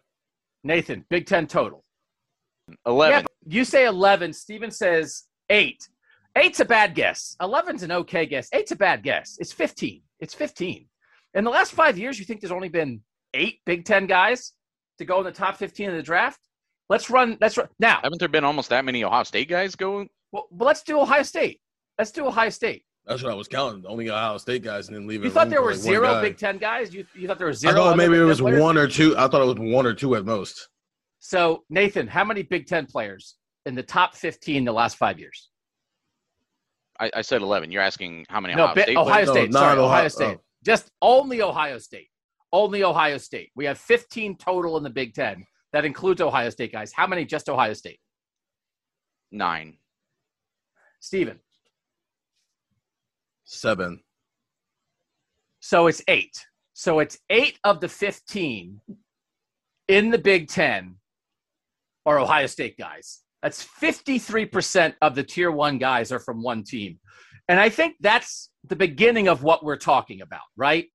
Nathan, 0.65 1.05
Big 1.09 1.27
Ten 1.27 1.47
total. 1.47 1.85
11. 2.87 3.21
Yeah, 3.21 3.27
you 3.47 3.65
say 3.65 3.87
11. 3.87 4.33
Steven 4.33 4.71
says 4.71 5.25
8. 5.51 5.89
Eight's 6.37 6.61
a 6.61 6.65
bad 6.65 6.95
guess. 6.95 7.37
11's 7.41 7.83
an 7.83 7.93
okay 7.93 8.25
guess. 8.27 8.49
Eight's 8.53 8.73
a 8.73 8.77
bad 8.77 9.03
guess. 9.03 9.37
It's 9.39 9.53
15. 9.53 10.03
It's 10.21 10.35
15. 10.35 10.87
In 11.35 11.45
the 11.45 11.51
last 11.51 11.73
five 11.73 11.99
years, 11.99 12.19
you 12.19 12.25
think 12.25 12.41
there's 12.41 12.53
only 12.53 12.69
been 12.69 13.03
eight 13.35 13.61
Big 13.67 13.85
Ten 13.85 14.07
guys 14.07 14.53
to 14.99 15.05
go 15.05 15.19
in 15.19 15.25
the 15.25 15.33
top 15.33 15.57
15 15.57 15.91
of 15.91 15.97
the 15.97 16.03
draft? 16.03 16.41
Let's 16.89 17.11
run. 17.11 17.39
Let's 17.41 17.57
run 17.57 17.69
now. 17.79 18.01
Haven't 18.03 18.19
there 18.19 18.29
been 18.29 18.45
almost 18.45 18.69
that 18.71 18.85
many 18.85 19.05
Ohio 19.05 19.23
State 19.25 19.49
guys 19.49 19.75
going? 19.75 20.09
Well, 20.31 20.47
but 20.51 20.65
let's 20.65 20.83
do 20.83 21.01
Ohio 21.01 21.23
State. 21.23 21.61
Let's 21.99 22.11
do 22.11 22.27
Ohio 22.27 22.51
State. 22.51 22.85
That's 23.07 23.23
what 23.23 23.33
I 23.33 23.35
was 23.35 23.49
counting. 23.49 23.85
Only 23.87 24.11
Ohio 24.11 24.39
State 24.39 24.63
guys, 24.63 24.89
and 24.89 24.97
then 24.97 25.07
leave 25.07 25.23
it. 25.23 25.25
You 25.25 25.31
thought 25.31 25.51
there 25.51 25.63
were 25.63 25.73
like 25.73 25.81
zero 25.81 26.21
Big 26.21 26.37
Ten 26.37 26.59
guys? 26.59 26.95
You, 26.95 27.05
you 27.15 27.27
thought 27.27 27.39
there 27.39 27.47
were 27.47 27.53
zero? 27.53 27.73
I 27.73 27.77
thought 27.77 27.97
maybe 27.97 28.17
it 28.17 28.23
was 28.23 28.43
one 28.43 28.77
or 28.79 28.87
two. 28.87 29.17
I 29.17 29.27
thought 29.29 29.43
it 29.43 29.47
was 29.47 29.73
one 29.73 29.87
or 29.87 29.95
two 29.95 30.15
at 30.15 30.25
most. 30.25 30.69
So, 31.25 31.63
Nathan, 31.71 32.09
how 32.09 32.25
many 32.25 32.43
Big 32.43 32.67
Ten 32.67 32.85
players 32.85 33.37
in 33.65 33.77
the 33.77 33.83
top 33.85 34.17
15 34.17 34.65
the 34.65 34.73
last 34.73 34.97
five 34.97 35.21
years? 35.21 35.51
I, 36.99 37.13
I 37.15 37.23
said 37.23 37.43
11. 37.43 37.71
You're 37.71 37.81
asking 37.81 38.27
how 38.29 38.41
many 38.41 38.57
no, 38.57 38.65
Ohio 38.65 38.83
State 38.83 38.97
Ohio 38.97 39.25
State. 39.27 39.53
No, 39.53 39.61
sorry, 39.61 39.73
Ohio, 39.75 39.85
Ohio 39.85 40.05
oh. 40.05 40.09
State. 40.09 40.39
Oh. 40.41 40.45
Just 40.65 40.91
only 41.01 41.41
Ohio 41.41 41.79
State. 41.79 42.09
Only 42.53 42.83
Ohio 42.83 43.19
State. 43.19 43.51
We 43.55 43.65
have 43.67 43.79
15 43.79 44.37
total 44.37 44.77
in 44.79 44.83
the 44.83 44.91
Big 44.91 45.15
Ten. 45.15 45.45
That 45.73 45.85
includes 45.85 46.21
Ohio 46.21 46.51
State 46.51 46.73
guys. 46.73 46.93
How 46.93 47.07
many 47.07 47.25
just 47.25 47.49
Ohio 47.49 47.73
State? 47.73 48.01
Nine. 49.31 49.77
Steven. 50.99 51.39
Seven. 53.45 54.01
So 55.61 55.87
it's 55.87 56.03
eight. 56.09 56.37
So 56.73 56.99
it's 56.99 57.17
eight 57.31 57.61
of 57.63 57.81
the 57.81 57.89
15 57.89 58.81
in 59.87 60.11
the 60.11 60.19
Big 60.19 60.49
Ten 60.49 60.97
are 62.07 62.19
Ohio 62.19 62.47
State 62.47 62.77
guys. 62.79 63.21
That's 63.43 63.65
53% 63.65 64.95
of 65.03 65.15
the 65.15 65.25
tier 65.25 65.51
one 65.51 65.79
guys 65.79 66.13
are 66.13 66.21
from 66.21 66.43
one 66.43 66.63
team. 66.63 66.99
And 67.49 67.59
I 67.59 67.69
think 67.69 67.97
that's 68.01 68.51
the 68.65 68.77
beginning 68.77 69.29
of 69.29 69.43
what 69.43 69.65
we're 69.65 69.77
talking 69.77 70.21
about, 70.21 70.43
right? 70.57 70.87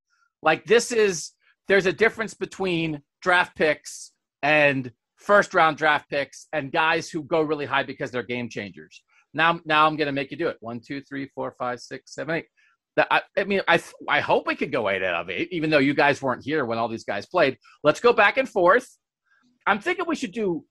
Like, 0.42 0.66
this 0.66 0.92
is, 0.92 1.32
there's 1.68 1.86
a 1.86 1.94
difference 1.94 2.34
between 2.34 3.02
draft 3.22 3.56
picks 3.56 4.14
and 4.42 4.92
first 5.18 5.54
round 5.54 5.78
draft 5.78 6.10
picks 6.10 6.48
and 6.54 6.72
guys 6.72 7.10
who 7.10 7.24
go 7.24 7.42
really 7.42 7.66
high 7.66 7.84
because 7.84 8.12
they're 8.12 8.24
game 8.24 8.50
changers. 8.50 9.04
Now, 9.34 9.60
now 9.66 9.86
I'm 9.86 9.98
going 9.98 10.08
to 10.08 10.14
make 10.14 10.32
you 10.32 10.38
do 10.38 10.48
it. 10.48 10.58
One, 10.62 10.80
two, 10.80 11.02
three, 11.02 11.30
four, 11.36 11.54
five, 11.60 11.80
six, 11.82 12.14
seven, 12.16 12.36
eight. 12.36 12.46
I, 13.12 13.22
I 13.38 13.44
mean, 13.44 13.62
I 13.68 13.80
I 14.10 14.22
hope 14.22 14.48
we 14.48 14.56
could 14.56 14.72
go 14.72 14.90
eight 14.90 15.04
out 15.04 15.22
of 15.22 15.30
eight, 15.30 15.50
even 15.52 15.70
though 15.70 15.78
you 15.78 15.94
guys 15.94 16.22
weren't 16.22 16.44
here 16.44 16.66
when 16.66 16.80
all 16.80 16.88
these 16.88 17.04
guys 17.04 17.28
played. 17.28 17.58
Let's 17.84 18.00
go 18.00 18.12
back 18.12 18.38
and 18.38 18.50
forth. 18.50 18.88
I'm 19.68 19.80
thinking 19.80 20.06
we 20.08 20.16
should 20.16 20.32
do. 20.32 20.66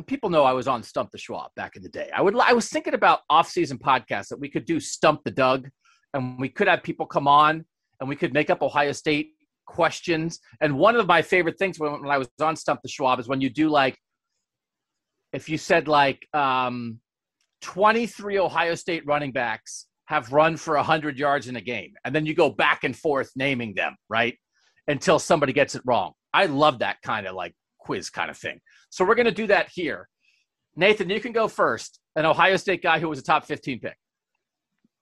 And 0.00 0.06
people 0.06 0.30
know 0.30 0.44
I 0.44 0.54
was 0.54 0.66
on 0.66 0.82
Stump 0.82 1.10
the 1.10 1.18
Schwab 1.18 1.50
back 1.56 1.76
in 1.76 1.82
the 1.82 1.88
day. 1.90 2.08
I 2.16 2.22
would. 2.22 2.34
I 2.38 2.54
was 2.54 2.70
thinking 2.70 2.94
about 2.94 3.20
off-season 3.28 3.76
podcasts 3.76 4.28
that 4.28 4.40
we 4.40 4.48
could 4.48 4.64
do 4.64 4.80
Stump 4.80 5.20
the 5.24 5.30
Doug, 5.30 5.68
and 6.14 6.40
we 6.40 6.48
could 6.48 6.68
have 6.68 6.82
people 6.82 7.04
come 7.04 7.28
on, 7.28 7.66
and 8.00 8.08
we 8.08 8.16
could 8.16 8.32
make 8.32 8.48
up 8.48 8.62
Ohio 8.62 8.92
State 8.92 9.32
questions. 9.66 10.40
And 10.62 10.78
one 10.78 10.96
of 10.96 11.06
my 11.06 11.20
favorite 11.20 11.58
things 11.58 11.78
when, 11.78 11.92
when 12.00 12.10
I 12.10 12.16
was 12.16 12.30
on 12.40 12.56
Stump 12.56 12.80
the 12.82 12.88
Schwab 12.88 13.20
is 13.20 13.28
when 13.28 13.42
you 13.42 13.50
do 13.50 13.68
like, 13.68 13.94
if 15.34 15.50
you 15.50 15.58
said 15.58 15.86
like 15.86 16.26
um, 16.32 16.98
23 17.60 18.38
Ohio 18.38 18.76
State 18.76 19.02
running 19.04 19.32
backs 19.32 19.86
have 20.06 20.32
run 20.32 20.56
for 20.56 20.76
100 20.76 21.18
yards 21.18 21.46
in 21.46 21.56
a 21.56 21.60
game. 21.60 21.92
And 22.06 22.14
then 22.14 22.24
you 22.24 22.32
go 22.32 22.48
back 22.48 22.84
and 22.84 22.96
forth 22.96 23.32
naming 23.36 23.74
them, 23.74 23.96
right? 24.08 24.38
Until 24.88 25.18
somebody 25.18 25.52
gets 25.52 25.74
it 25.74 25.82
wrong. 25.84 26.14
I 26.32 26.46
love 26.46 26.78
that 26.78 27.02
kind 27.02 27.26
of 27.26 27.34
like 27.34 27.54
quiz 27.80 28.10
kind 28.10 28.30
of 28.30 28.36
thing. 28.36 28.60
So 28.90 29.04
we're 29.04 29.14
going 29.16 29.26
to 29.26 29.32
do 29.32 29.46
that 29.48 29.68
here. 29.72 30.08
Nathan, 30.76 31.10
you 31.10 31.20
can 31.20 31.32
go 31.32 31.48
first. 31.48 31.98
An 32.16 32.24
Ohio 32.26 32.56
State 32.56 32.82
guy 32.82 32.98
who 32.98 33.08
was 33.08 33.18
a 33.18 33.22
top 33.22 33.44
15 33.44 33.80
pick. 33.80 33.96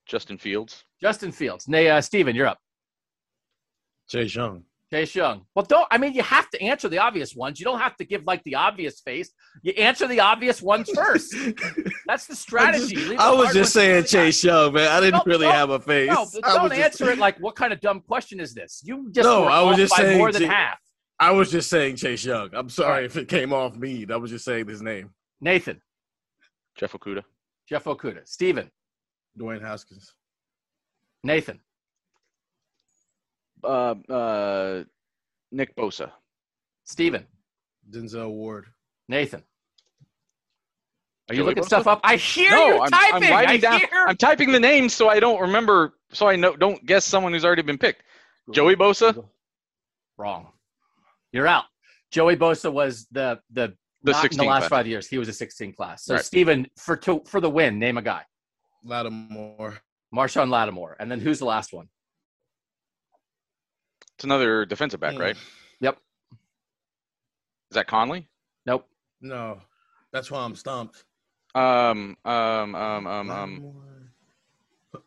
Justin 0.06 0.38
Fields. 0.38 0.84
Justin 1.00 1.32
Fields. 1.32 1.68
Nay, 1.68 1.88
uh, 1.90 2.00
Steven, 2.00 2.34
you're 2.34 2.46
up. 2.46 2.58
Chase 4.08 4.34
Young. 4.34 4.64
Chase 4.90 5.14
Young. 5.14 5.42
Well, 5.54 5.66
don't. 5.66 5.86
I 5.90 5.98
mean, 5.98 6.14
you 6.14 6.22
have 6.22 6.48
to 6.50 6.62
answer 6.62 6.88
the 6.88 6.96
obvious 6.98 7.34
ones. 7.34 7.60
You 7.60 7.64
don't 7.64 7.78
have 7.78 7.94
to 7.96 8.04
give 8.06 8.24
like 8.24 8.42
the 8.44 8.54
obvious 8.54 9.00
face. 9.00 9.30
You 9.62 9.72
answer 9.72 10.06
the 10.08 10.20
obvious 10.20 10.62
ones 10.62 10.88
first. 10.94 11.34
That's 12.06 12.26
the 12.26 12.34
strategy. 12.34 12.96
I, 12.96 13.00
just, 13.10 13.20
I 13.20 13.30
was 13.34 13.52
just 13.52 13.72
saying 13.74 13.96
to 13.96 14.02
the. 14.02 14.08
Chase 14.08 14.42
Young, 14.42 14.72
man. 14.72 14.88
I 14.90 15.00
didn't 15.00 15.26
No, 15.26 15.30
really 15.30 15.46
no, 15.46 15.52
have 15.52 15.68
a 15.70 15.78
face. 15.80 16.08
No, 16.08 16.26
I 16.42 16.54
don't 16.54 16.62
was 16.64 16.72
just- 16.72 16.80
answer 17.02 17.10
it 17.10 17.18
like, 17.18 17.38
"What 17.38 17.54
kind 17.54 17.74
of 17.74 17.80
dumb 17.82 18.00
question 18.00 18.40
is 18.40 18.54
this?" 18.54 18.80
You 18.82 19.10
just 19.12 19.26
No, 19.26 19.42
were 19.42 19.50
I 19.50 19.60
was 19.60 19.72
off 19.74 19.78
just 19.78 19.90
by 19.94 20.02
saying 20.04 20.18
more 20.18 20.32
than 20.32 20.42
J- 20.42 20.48
half. 20.48 20.78
I 21.20 21.30
was 21.32 21.50
just 21.50 21.68
saying 21.68 21.96
Chase 21.96 22.24
Young. 22.24 22.50
I'm 22.52 22.68
sorry 22.68 23.04
if 23.04 23.16
it 23.16 23.28
came 23.28 23.52
off 23.52 23.76
me. 23.76 24.06
I 24.10 24.16
was 24.16 24.30
just 24.30 24.44
saying 24.44 24.68
his 24.68 24.82
name. 24.82 25.10
Nathan, 25.40 25.80
Jeff 26.76 26.92
Okudah. 26.92 27.24
Jeff 27.68 27.84
Okudah, 27.84 28.26
Steven, 28.28 28.70
Dwayne 29.38 29.60
Haskins. 29.60 30.14
Nathan, 31.24 31.60
Uh, 33.64 33.94
uh, 34.08 34.84
Nick 35.50 35.74
Bosa. 35.76 36.10
Steven, 36.84 37.26
Denzel 37.90 38.30
Ward. 38.30 38.66
Nathan. 39.08 39.42
Are 41.28 41.34
you 41.34 41.40
Joey 41.40 41.46
looking 41.48 41.62
Bosa? 41.64 41.66
stuff 41.66 41.86
up? 41.88 42.00
I 42.04 42.16
hear 42.16 42.50
no, 42.52 42.68
you 42.68 42.80
I'm, 42.82 42.90
typing. 42.90 43.24
I'm 43.24 43.30
writing 43.32 43.50
I 43.50 43.56
down. 43.58 43.78
hear. 43.80 43.88
I'm 44.06 44.16
typing 44.16 44.52
the 44.52 44.60
names 44.60 44.94
so 44.94 45.08
I 45.08 45.20
don't 45.20 45.40
remember, 45.40 45.94
so 46.12 46.28
I 46.28 46.36
know, 46.36 46.56
don't 46.56 46.84
guess 46.86 47.04
someone 47.04 47.32
who's 47.32 47.44
already 47.44 47.62
been 47.62 47.78
picked. 47.78 48.02
Joey 48.52 48.76
Bosa, 48.76 49.24
Wrong. 50.16 50.48
You're 51.32 51.46
out. 51.46 51.64
Joey 52.10 52.36
Bosa 52.36 52.72
was 52.72 53.06
the 53.10 53.38
the, 53.50 53.74
The 54.02 54.12
not 54.12 54.30
in 54.32 54.38
the 54.38 54.44
last 54.44 54.60
class. 54.62 54.68
five 54.70 54.86
years. 54.86 55.06
He 55.08 55.18
was 55.18 55.28
a 55.28 55.32
16 55.32 55.72
class. 55.74 56.04
So 56.04 56.14
Right. 56.14 56.24
Steven, 56.24 56.66
for 56.78 56.96
to, 56.98 57.22
for 57.26 57.40
the 57.40 57.50
win, 57.50 57.78
name 57.78 57.98
a 57.98 58.02
guy. 58.02 58.22
Lattimore. 58.84 59.78
Marshon 60.14 60.48
Lattimore, 60.48 60.96
and 61.00 61.10
then 61.10 61.20
who's 61.20 61.38
the 61.38 61.44
last 61.44 61.72
one? 61.74 61.88
it's 64.14 64.24
another 64.24 64.64
defensive 64.64 64.98
back, 65.00 65.14
Mm. 65.14 65.20
right? 65.20 65.36
Yep. 65.80 65.98
Is 67.70 67.74
that 67.74 67.86
Conley? 67.86 68.28
Nope. 68.66 68.88
No, 69.20 69.60
that's 70.12 70.28
why 70.30 70.40
I'm 70.40 70.56
stumped. 70.56 71.04
Um, 71.54 72.16
um, 72.24 72.74
um, 72.74 73.06
um, 73.06 73.30
um, 73.30 73.74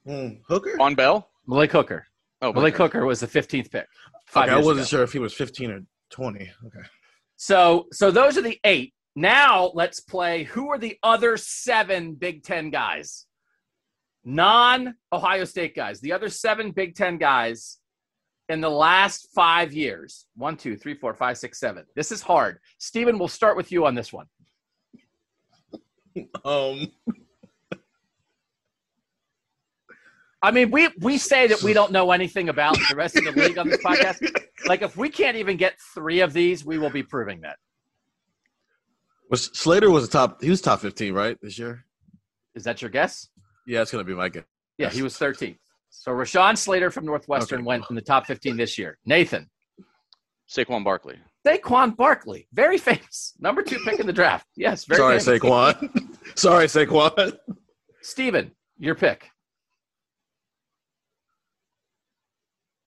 Mm, 0.08 0.42
Hooker. 0.48 0.78
on 0.80 0.96
Bell. 0.96 1.30
Malik 1.48 1.72
Hooker. 1.72 2.06
Oh, 2.42 2.54
Malik. 2.54 2.78
Hooker 2.78 3.06
was 3.06 3.20
the 3.20 3.28
15th 3.28 3.70
pick. 3.72 3.88
Five 4.28 4.46
Okay, 4.50 4.54
I 4.54 4.58
wasn't 4.58 4.78
ago. 4.80 4.86
sure 4.86 5.04
if 5.04 5.12
he 5.12 5.20
was 5.20 5.34
15 5.34 5.72
or 5.72 5.82
20. 6.12 6.40
Okay. 6.40 6.88
So 7.36 7.88
so 7.92 8.12
those 8.12 8.38
are 8.38 8.42
the 8.42 8.60
eight. 8.64 8.94
Now 9.16 9.72
let's 9.74 10.00
play 10.00 10.44
who 10.44 10.70
are 10.70 10.78
the 10.78 10.98
other 11.04 11.38
seven 11.38 12.14
Big 12.14 12.44
Ten 12.44 12.70
guys? 12.70 13.26
Non 14.24 14.96
Ohio 15.12 15.46
State 15.46 15.76
guys. 15.76 16.00
The 16.00 16.14
other 16.14 16.30
seven 16.30 16.72
Big 16.72 16.96
Ten 16.96 17.18
guys 17.18 17.80
in 18.50 18.62
the 18.62 18.70
last 18.70 19.30
five 19.34 19.74
years. 19.74 20.26
One, 20.36 20.58
two, 20.58 20.76
three, 20.76 20.94
four, 20.94 21.14
five, 21.14 21.38
six, 21.38 21.60
seven. 21.60 21.86
This 21.96 22.12
is 22.12 22.22
hard. 22.22 22.60
Stephen, 22.78 23.18
we'll 23.18 23.28
start 23.28 23.58
with 23.58 23.72
you 23.72 23.86
on 23.86 23.96
this 23.96 24.14
one. 24.14 24.28
Um. 26.44 26.92
I 30.44 30.52
mean, 30.52 30.72
we 30.72 30.90
we 31.00 31.18
say 31.18 31.48
that 31.48 31.62
we 31.62 31.74
don't 31.74 31.92
know 31.92 32.12
anything 32.12 32.50
about 32.50 32.76
the 32.90 32.96
rest 32.96 33.16
of 33.18 33.24
the 33.26 33.32
league 33.32 33.58
on 33.58 33.70
this 33.70 33.82
podcast. 33.86 34.20
Like 34.66 34.82
if 34.82 34.98
we 34.98 35.10
can't 35.10 35.38
even 35.38 35.58
get 35.58 35.76
three 35.94 36.22
of 36.22 36.34
these, 36.34 36.66
we 36.66 36.78
will 36.80 36.90
be 36.90 37.04
proving 37.04 37.42
that. 37.42 37.58
Was 39.30 39.46
Slater 39.54 39.90
was 39.92 40.04
a 40.06 40.10
top? 40.10 40.42
He 40.42 40.50
was 40.50 40.62
top 40.62 40.80
15, 40.82 41.14
right? 41.14 41.38
This 41.42 41.58
year. 41.60 41.86
Is 42.56 42.64
that 42.64 42.82
your 42.82 42.90
guess? 42.90 43.30
Yeah, 43.68 43.82
it's 43.82 43.92
gonna 43.92 44.04
be 44.04 44.16
my 44.16 44.30
guess. 44.30 44.44
Yeah, 44.78 44.90
he 44.90 45.04
was 45.04 45.16
13th. 45.18 45.58
So 45.90 46.12
Rashawn 46.12 46.58
Slater 46.58 46.90
from 46.90 47.06
Northwestern 47.06 47.60
Okay. 47.60 47.66
went 47.68 47.86
in 47.90 47.96
the 47.96 48.02
top 48.02 48.26
15 48.26 48.58
this 48.58 48.78
year. 48.78 48.98
Nathan, 49.06 49.50
Saquon 50.50 50.84
Barkley. 50.84 51.18
Saquon 51.46 51.96
Barkley, 51.96 52.48
very 52.54 52.78
famous, 52.78 53.34
number 53.40 53.62
two 53.62 53.78
pick 53.86 54.00
in 54.00 54.08
the 54.08 54.14
draft. 54.14 54.48
Yes, 54.56 54.86
very 54.86 54.98
Sorry, 54.98 55.20
famous. 55.20 55.42
Saquon. 55.44 56.18
Sorry, 56.36 56.66
Saquon. 56.68 57.38
Steven, 58.02 58.52
your 58.80 58.96
pick. 58.96 59.30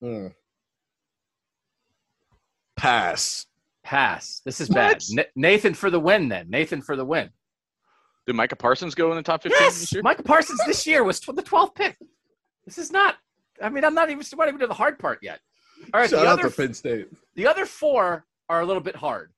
Hmm. 0.01 0.27
Pass. 2.77 3.45
Pass. 3.83 4.41
This 4.45 4.61
is 4.61 4.69
bad. 4.69 5.01
Na- 5.11 5.23
Nathan 5.35 5.73
for 5.73 5.89
the 5.89 5.99
win. 5.99 6.29
Then 6.29 6.49
Nathan 6.49 6.81
for 6.81 6.95
the 6.95 7.05
win. 7.05 7.29
Did 8.27 8.35
Micah 8.35 8.55
Parsons 8.55 8.95
go 8.95 9.11
in 9.11 9.17
the 9.17 9.23
top 9.23 9.43
15 9.43 9.57
Yes, 9.59 9.79
this 9.79 9.93
year? 9.93 10.01
Micah 10.01 10.23
Parsons 10.23 10.59
this 10.65 10.87
year 10.87 11.03
was 11.03 11.19
tw- 11.19 11.35
the 11.35 11.43
12th 11.43 11.75
pick. 11.75 11.97
This 12.65 12.77
is 12.77 12.91
not. 12.91 13.15
I 13.61 13.69
mean, 13.69 13.85
I'm 13.85 13.93
not 13.93 14.09
even. 14.09 14.25
We're 14.35 14.45
not 14.45 14.49
even 14.49 14.59
to 14.61 14.67
the 14.67 14.73
hard 14.73 14.97
part 14.99 15.19
yet. 15.21 15.39
All 15.93 16.01
right, 16.01 16.09
Shout 16.09 16.21
the 16.21 16.27
out 16.27 16.39
other 16.39 16.49
to 16.49 16.55
Penn 16.55 16.73
State. 16.73 17.07
The 17.35 17.45
other 17.47 17.65
four 17.65 18.25
are 18.49 18.61
a 18.61 18.65
little 18.65 18.81
bit 18.81 18.95
hard. 18.95 19.31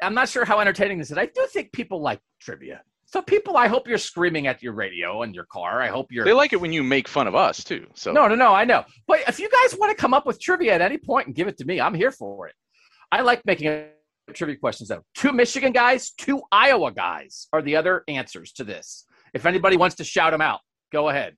I'm 0.00 0.14
not 0.14 0.28
sure 0.28 0.44
how 0.44 0.60
entertaining 0.60 0.98
this 0.98 1.10
is. 1.10 1.18
I 1.18 1.26
do 1.26 1.46
think 1.52 1.72
people 1.72 2.00
like 2.00 2.20
trivia. 2.40 2.82
So 3.12 3.20
people, 3.20 3.58
I 3.58 3.66
hope 3.66 3.86
you're 3.86 3.98
screaming 3.98 4.46
at 4.46 4.62
your 4.62 4.72
radio 4.72 5.20
and 5.20 5.34
your 5.34 5.44
car. 5.44 5.82
I 5.82 5.88
hope 5.88 6.06
you're. 6.10 6.24
They 6.24 6.32
like 6.32 6.54
it 6.54 6.60
when 6.62 6.72
you 6.72 6.82
make 6.82 7.06
fun 7.06 7.26
of 7.26 7.34
us 7.34 7.62
too. 7.62 7.86
So 7.94 8.10
no, 8.10 8.26
no, 8.26 8.34
no. 8.34 8.54
I 8.54 8.64
know. 8.64 8.84
But 9.06 9.20
if 9.28 9.38
you 9.38 9.50
guys 9.50 9.78
want 9.78 9.90
to 9.94 10.00
come 10.00 10.14
up 10.14 10.24
with 10.24 10.40
trivia 10.40 10.72
at 10.74 10.80
any 10.80 10.96
point 10.96 11.26
and 11.26 11.36
give 11.36 11.46
it 11.46 11.58
to 11.58 11.66
me, 11.66 11.78
I'm 11.78 11.92
here 11.94 12.10
for 12.10 12.48
it. 12.48 12.54
I 13.10 13.20
like 13.20 13.44
making 13.44 13.84
trivia 14.32 14.56
questions 14.56 14.88
though. 14.88 15.04
Two 15.14 15.32
Michigan 15.32 15.72
guys, 15.72 16.12
two 16.12 16.40
Iowa 16.50 16.90
guys 16.90 17.48
are 17.52 17.60
the 17.60 17.76
other 17.76 18.02
answers 18.08 18.50
to 18.52 18.64
this. 18.64 19.04
If 19.34 19.44
anybody 19.44 19.76
wants 19.76 19.96
to 19.96 20.04
shout 20.04 20.32
them 20.32 20.40
out, 20.40 20.60
go 20.90 21.10
ahead. 21.10 21.36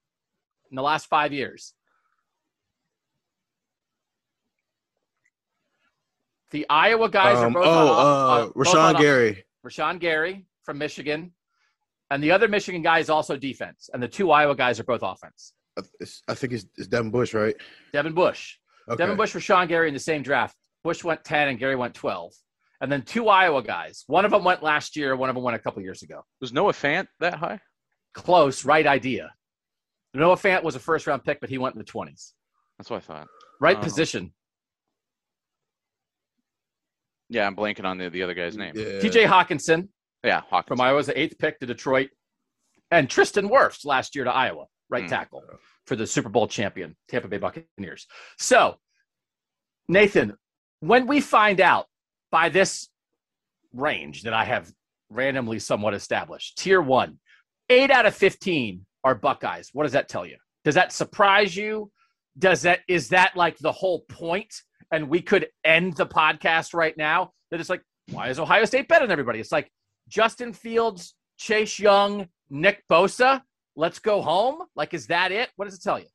In 0.70 0.76
the 0.76 0.82
last 0.82 1.06
five 1.06 1.32
years, 1.32 1.74
the 6.52 6.66
Iowa 6.70 7.08
guys 7.08 7.38
are 7.38 7.46
Um, 7.46 7.52
both. 7.52 7.64
oh, 7.66 7.68
on, 7.68 7.88
uh, 7.88 8.42
on- 8.44 8.46
both 8.52 8.54
Rashawn 8.54 8.94
on- 8.94 9.00
Gary. 9.02 9.44
Rashan 9.66 9.98
Gary 9.98 10.46
from 10.62 10.78
Michigan, 10.78 11.32
and 12.10 12.22
the 12.22 12.30
other 12.30 12.48
Michigan 12.48 12.82
guy 12.82 12.98
is 12.98 13.10
also 13.10 13.36
defense, 13.36 13.90
and 13.92 14.02
the 14.02 14.08
two 14.08 14.30
Iowa 14.30 14.54
guys 14.54 14.78
are 14.80 14.84
both 14.84 15.02
offense. 15.02 15.52
I- 15.78 16.34
think 16.34 16.52
it's, 16.52 16.66
it's 16.76 16.86
Devin 16.86 17.10
Bush, 17.10 17.34
right? 17.34 17.56
Devin 17.92 18.14
Bush, 18.14 18.56
Okay. 18.88 18.96
Devin 18.98 19.16
Bush, 19.16 19.34
Rashan 19.34 19.66
Gary 19.68 19.88
in 19.88 19.94
the 19.94 20.00
same 20.00 20.22
draft. 20.22 20.56
Bush 20.84 21.02
went 21.02 21.24
ten, 21.24 21.48
and 21.48 21.58
Gary 21.58 21.74
went 21.76 21.94
twelve, 21.94 22.32
and 22.80 22.92
then 22.92 23.02
two 23.02 23.28
Iowa 23.28 23.62
guys. 23.62 24.04
One 24.06 24.24
of 24.24 24.30
them 24.30 24.44
went 24.44 24.62
last 24.62 24.94
year. 24.96 25.16
One 25.16 25.28
of 25.30 25.34
them 25.34 25.42
went 25.42 25.56
a 25.56 25.58
couple 25.58 25.82
years 25.82 26.02
ago. 26.02 26.22
was 26.40 26.52
Noah 26.52 26.72
Fant 26.72 27.06
that 27.20 27.34
high? 27.34 27.58
Close, 28.12 28.64
right 28.64 28.86
idea. 28.86 29.32
Noah 30.12 30.36
Fant 30.36 30.62
was 30.62 30.76
a 30.76 30.78
first 30.78 31.06
round 31.08 31.24
pick, 31.24 31.40
but 31.40 31.48
he 31.50 31.58
went 31.58 31.74
in 31.74 31.78
the 31.78 31.84
twenties. 31.84 32.34
That's 32.78 32.90
what 32.90 32.98
I 32.98 33.00
thought. 33.00 33.26
Right 33.60 33.76
Oh. 33.78 33.80
position. 33.82 34.32
Yeah, 37.30 37.46
I'm 37.46 37.56
blanking 37.56 37.84
on 37.84 37.98
the, 37.98 38.10
the 38.10 38.22
other 38.22 38.34
guy's 38.34 38.56
name. 38.56 38.74
Yeah. 38.76 39.00
T.J. 39.00 39.24
Hockenson 39.24 39.88
Yeah, 40.24 40.40
Hawkins. 40.48 40.68
from 40.68 40.80
Iowa 40.80 40.96
was 40.96 41.06
the 41.06 41.18
eighth 41.18 41.38
pick 41.38 41.60
to 41.60 41.66
Detroit, 41.66 42.10
and 42.90 43.08
Tristan 43.10 43.48
Wirfs 43.48 43.84
last 43.84 44.14
year 44.14 44.24
to 44.24 44.32
Iowa, 44.32 44.66
right 44.88 45.04
Hmm. 45.04 45.08
tackle 45.10 45.42
for 45.86 45.96
the 45.96 46.06
Super 46.06 46.28
Bowl 46.30 46.48
champion 46.48 46.96
Tampa 47.08 47.28
Bay 47.28 47.38
Buccaneers. 47.38 48.06
So, 48.38 48.78
Nathan, 49.88 50.36
when 50.80 51.06
we 51.06 51.20
find 51.20 51.60
out 51.60 51.86
by 52.30 52.48
this 52.48 52.88
range 53.72 54.22
that 54.22 54.32
I 54.32 54.44
have 54.44 54.72
randomly 55.10 55.58
somewhat 55.58 55.94
established, 55.94 56.58
tier 56.58 56.80
one, 56.80 57.18
eight 57.68 57.90
out 57.90 58.06
of 58.06 58.14
fifteen 58.14 58.86
are 59.02 59.14
Buckeyes. 59.14 59.70
What 59.72 59.82
does 59.82 59.92
that 59.92 60.08
tell 60.08 60.24
you? 60.24 60.38
Does 60.64 60.74
that 60.74 60.92
surprise 60.92 61.54
you? 61.54 61.90
Does 62.38 62.62
that 62.62 62.80
is 62.88 63.10
that 63.10 63.36
like 63.36 63.58
the 63.58 63.72
whole 63.72 64.00
point? 64.08 64.52
And 64.90 65.08
we 65.08 65.20
could 65.20 65.48
end 65.64 65.96
the 65.96 66.06
podcast 66.06 66.72
right 66.74 66.96
now. 66.96 67.32
That 67.50 67.60
it's 67.60 67.68
like, 67.68 67.82
why 68.10 68.28
is 68.28 68.38
Ohio 68.38 68.64
State 68.64 68.88
better 68.88 69.04
than 69.06 69.12
everybody? 69.12 69.40
It's 69.40 69.52
like 69.52 69.70
Justin 70.08 70.52
Fields, 70.52 71.14
Chase 71.38 71.78
Young, 71.78 72.28
Nick 72.50 72.84
Bosa. 72.90 73.42
Let's 73.76 73.98
go 73.98 74.22
home. 74.22 74.62
Like, 74.76 74.94
is 74.94 75.06
that 75.08 75.32
it? 75.32 75.50
What 75.56 75.64
does 75.66 75.74
it 75.74 75.82
tell 75.82 75.98
you? 75.98 76.06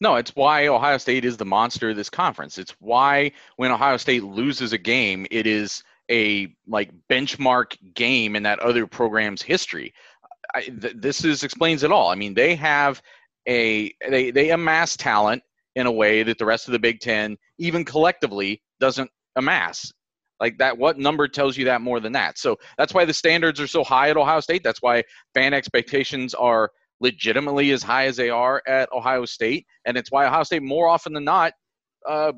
No, 0.00 0.16
it's 0.16 0.34
why 0.34 0.66
Ohio 0.68 0.96
State 0.96 1.24
is 1.24 1.36
the 1.36 1.44
monster 1.44 1.90
of 1.90 1.96
this 1.96 2.08
conference. 2.08 2.56
It's 2.56 2.74
why 2.78 3.32
when 3.56 3.70
Ohio 3.70 3.98
State 3.98 4.24
loses 4.24 4.72
a 4.72 4.78
game, 4.78 5.26
it 5.30 5.46
is 5.46 5.82
a 6.10 6.54
like 6.66 6.90
benchmark 7.10 7.76
game 7.94 8.34
in 8.34 8.42
that 8.44 8.58
other 8.60 8.86
program's 8.86 9.42
history. 9.42 9.92
I, 10.54 10.62
th- 10.62 10.94
this 10.96 11.24
is 11.24 11.44
explains 11.44 11.82
it 11.82 11.92
all. 11.92 12.08
I 12.08 12.14
mean, 12.14 12.34
they 12.34 12.54
have 12.56 13.02
a 13.46 13.92
they 14.08 14.30
they 14.30 14.50
amass 14.50 14.96
talent 14.96 15.42
in 15.76 15.86
a 15.86 15.92
way 15.92 16.22
that 16.22 16.38
the 16.38 16.46
rest 16.46 16.66
of 16.66 16.72
the 16.72 16.78
Big 16.78 17.00
Ten, 17.00 17.36
even 17.58 17.84
collectively, 17.84 18.62
doesn't 18.80 19.10
amass. 19.36 19.92
Like 20.40 20.58
that, 20.58 20.76
what 20.76 20.98
number 20.98 21.28
tells 21.28 21.56
you 21.56 21.66
that 21.66 21.82
more 21.82 22.00
than 22.00 22.12
that? 22.12 22.38
So 22.38 22.56
that's 22.78 22.94
why 22.94 23.04
the 23.04 23.12
standards 23.12 23.60
are 23.60 23.66
so 23.66 23.84
high 23.84 24.08
at 24.10 24.16
Ohio 24.16 24.40
State. 24.40 24.64
That's 24.64 24.80
why 24.80 25.04
fan 25.34 25.52
expectations 25.52 26.34
are 26.34 26.70
legitimately 27.00 27.70
as 27.72 27.82
high 27.82 28.06
as 28.06 28.16
they 28.16 28.30
are 28.30 28.62
at 28.66 28.90
Ohio 28.92 29.24
State, 29.24 29.66
and 29.84 29.96
it's 29.96 30.10
why 30.10 30.26
Ohio 30.26 30.42
State 30.42 30.62
more 30.62 30.88
often 30.88 31.12
than 31.12 31.24
not 31.24 31.52
uh, 32.08 32.32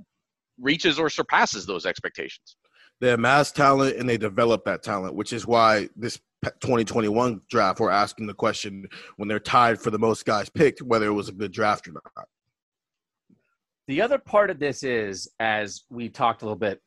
reaches 0.61 0.99
or 0.99 1.09
surpasses 1.11 1.67
those 1.67 1.87
expectations. 1.87 2.57
They 3.01 3.13
amass 3.13 3.51
talent 3.51 3.97
and 3.97 4.09
they 4.09 4.17
develop 4.17 4.65
that 4.65 4.83
talent, 4.83 5.15
which 5.15 5.33
is 5.33 5.47
why 5.47 5.89
this 5.97 6.21
2021 6.45 7.41
draft 7.49 7.81
we're 7.81 7.91
asking 7.91 8.27
the 8.27 8.35
question 8.35 8.87
when 9.17 9.29
they're 9.29 9.41
tied 9.41 9.81
for 9.81 9.91
the 9.91 9.99
most 9.99 10.25
guys 10.25 10.49
picked 10.49 10.83
whether 10.83 11.07
it 11.07 11.13
was 11.13 11.29
a 11.29 11.33
good 11.33 11.53
draft 11.53 11.87
or 11.89 11.93
not. 11.93 12.29
The 13.89 14.01
other 14.01 14.19
part 14.19 14.51
of 14.51 14.59
this 14.59 14.85
is, 14.85 15.29
as 15.41 15.83
we 15.91 16.09
talked 16.09 16.43
a 16.43 16.45
little 16.45 16.57
bit, 16.59 16.81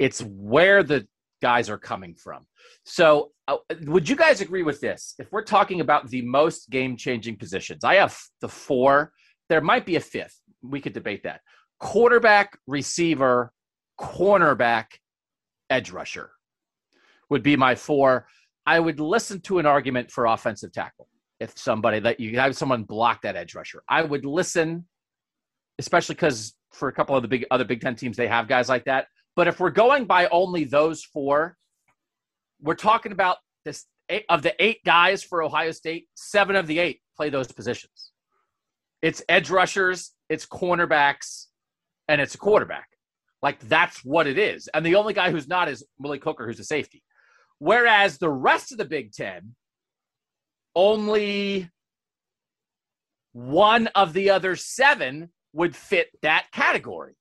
it's 0.00 0.22
where 0.22 0.82
the 0.82 1.06
guys 1.42 1.70
are 1.70 1.78
coming 1.78 2.14
from. 2.14 2.46
So, 2.84 3.32
uh, 3.46 3.58
would 3.82 4.08
you 4.08 4.16
guys 4.16 4.40
agree 4.40 4.62
with 4.62 4.80
this? 4.80 5.14
If 5.18 5.30
we're 5.30 5.44
talking 5.44 5.80
about 5.80 6.08
the 6.08 6.22
most 6.22 6.70
game 6.70 6.96
changing 6.96 7.36
positions, 7.36 7.84
I 7.84 7.96
have 7.96 8.18
the 8.40 8.48
four. 8.48 9.12
There 9.48 9.60
might 9.60 9.86
be 9.86 9.96
a 9.96 10.00
fifth. 10.00 10.40
We 10.62 10.80
could 10.80 10.94
debate 10.94 11.22
that. 11.24 11.42
Quarterback, 11.78 12.58
receiver, 12.66 13.52
cornerback, 14.00 14.86
edge 15.68 15.90
rusher 15.90 16.30
would 17.28 17.42
be 17.42 17.56
my 17.56 17.74
four. 17.74 18.26
I 18.66 18.80
would 18.80 19.00
listen 19.00 19.40
to 19.42 19.58
an 19.58 19.66
argument 19.66 20.10
for 20.10 20.26
offensive 20.26 20.72
tackle 20.72 21.08
if 21.38 21.56
somebody 21.56 22.00
that 22.00 22.20
you 22.20 22.38
have 22.38 22.56
someone 22.56 22.84
block 22.84 23.22
that 23.22 23.36
edge 23.36 23.54
rusher. 23.54 23.82
I 23.88 24.02
would 24.02 24.24
listen, 24.24 24.86
especially 25.78 26.14
because 26.14 26.54
for 26.72 26.88
a 26.88 26.92
couple 26.92 27.16
of 27.16 27.22
the 27.22 27.28
big 27.28 27.46
other 27.50 27.64
Big 27.64 27.80
Ten 27.80 27.96
teams, 27.96 28.16
they 28.16 28.28
have 28.28 28.48
guys 28.48 28.68
like 28.68 28.84
that. 28.84 29.06
But 29.36 29.48
if 29.48 29.60
we're 29.60 29.70
going 29.70 30.06
by 30.06 30.26
only 30.28 30.64
those 30.64 31.02
four, 31.04 31.56
we're 32.60 32.74
talking 32.74 33.12
about 33.12 33.38
this 33.64 33.86
eight, 34.08 34.24
of 34.28 34.42
the 34.42 34.54
eight 34.62 34.84
guys 34.84 35.22
for 35.22 35.42
Ohio 35.42 35.70
State, 35.70 36.08
seven 36.14 36.56
of 36.56 36.66
the 36.66 36.78
eight 36.78 37.00
play 37.16 37.30
those 37.30 37.50
positions. 37.50 38.12
It's 39.02 39.22
edge 39.28 39.50
rushers, 39.50 40.12
it's 40.28 40.46
cornerbacks, 40.46 41.46
and 42.08 42.20
it's 42.20 42.34
a 42.34 42.38
quarterback. 42.38 42.88
Like 43.42 43.60
that's 43.60 44.04
what 44.04 44.26
it 44.26 44.38
is. 44.38 44.68
And 44.74 44.84
the 44.84 44.96
only 44.96 45.14
guy 45.14 45.30
who's 45.30 45.48
not 45.48 45.68
is 45.68 45.84
Willie 45.98 46.18
Cooker, 46.18 46.46
who's 46.46 46.60
a 46.60 46.64
safety. 46.64 47.02
Whereas 47.58 48.18
the 48.18 48.30
rest 48.30 48.72
of 48.72 48.78
the 48.78 48.84
Big 48.84 49.12
Ten, 49.12 49.54
only 50.74 51.70
one 53.32 53.86
of 53.88 54.12
the 54.12 54.30
other 54.30 54.56
seven 54.56 55.30
would 55.52 55.74
fit 55.74 56.08
that 56.22 56.46
category. 56.52 57.14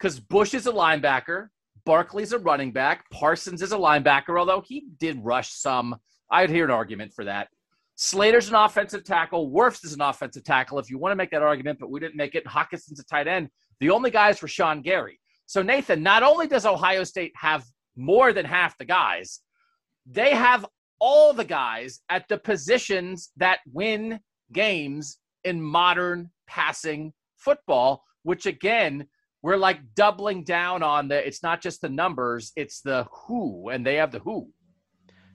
Because 0.00 0.18
Bush 0.18 0.54
is 0.54 0.66
a 0.66 0.72
linebacker, 0.72 1.48
Barkley's 1.84 2.32
a 2.32 2.38
running 2.38 2.72
back, 2.72 3.08
Parsons 3.10 3.60
is 3.60 3.72
a 3.72 3.76
linebacker, 3.76 4.38
although 4.38 4.62
he 4.66 4.86
did 4.98 5.22
rush 5.22 5.52
some. 5.52 5.96
I'd 6.30 6.50
hear 6.50 6.64
an 6.64 6.70
argument 6.70 7.12
for 7.12 7.24
that. 7.26 7.48
Slater's 7.96 8.48
an 8.48 8.54
offensive 8.54 9.04
tackle. 9.04 9.50
Wirfs 9.50 9.84
is 9.84 9.92
an 9.92 10.00
offensive 10.00 10.42
tackle 10.44 10.78
if 10.78 10.88
you 10.88 10.96
want 10.96 11.12
to 11.12 11.16
make 11.16 11.30
that 11.32 11.42
argument, 11.42 11.78
but 11.78 11.90
we 11.90 12.00
didn't 12.00 12.16
make 12.16 12.34
it. 12.34 12.46
Hockenson's 12.46 12.98
a 12.98 13.04
tight 13.04 13.28
end. 13.28 13.50
The 13.80 13.90
only 13.90 14.10
guys 14.10 14.40
were 14.40 14.48
Sean 14.48 14.80
Gary. 14.80 15.20
So, 15.44 15.60
Nathan, 15.62 16.02
not 16.02 16.22
only 16.22 16.46
does 16.46 16.64
Ohio 16.64 17.04
State 17.04 17.32
have 17.36 17.64
more 17.96 18.32
than 18.32 18.46
half 18.46 18.78
the 18.78 18.86
guys, 18.86 19.40
they 20.06 20.30
have 20.30 20.64
all 20.98 21.34
the 21.34 21.44
guys 21.44 22.00
at 22.08 22.26
the 22.28 22.38
positions 22.38 23.32
that 23.36 23.58
win 23.70 24.20
games 24.52 25.18
in 25.44 25.60
modern 25.60 26.30
passing 26.46 27.12
football, 27.36 28.02
which 28.22 28.46
again, 28.46 29.06
we're 29.42 29.56
like 29.56 29.80
doubling 29.94 30.44
down 30.44 30.82
on 30.82 31.08
the 31.08 31.26
it's 31.26 31.42
not 31.42 31.62
just 31.62 31.80
the 31.80 31.88
numbers, 31.88 32.52
it's 32.56 32.80
the 32.80 33.06
who, 33.26 33.70
and 33.70 33.84
they 33.86 33.96
have 33.96 34.12
the 34.12 34.18
who. 34.18 34.50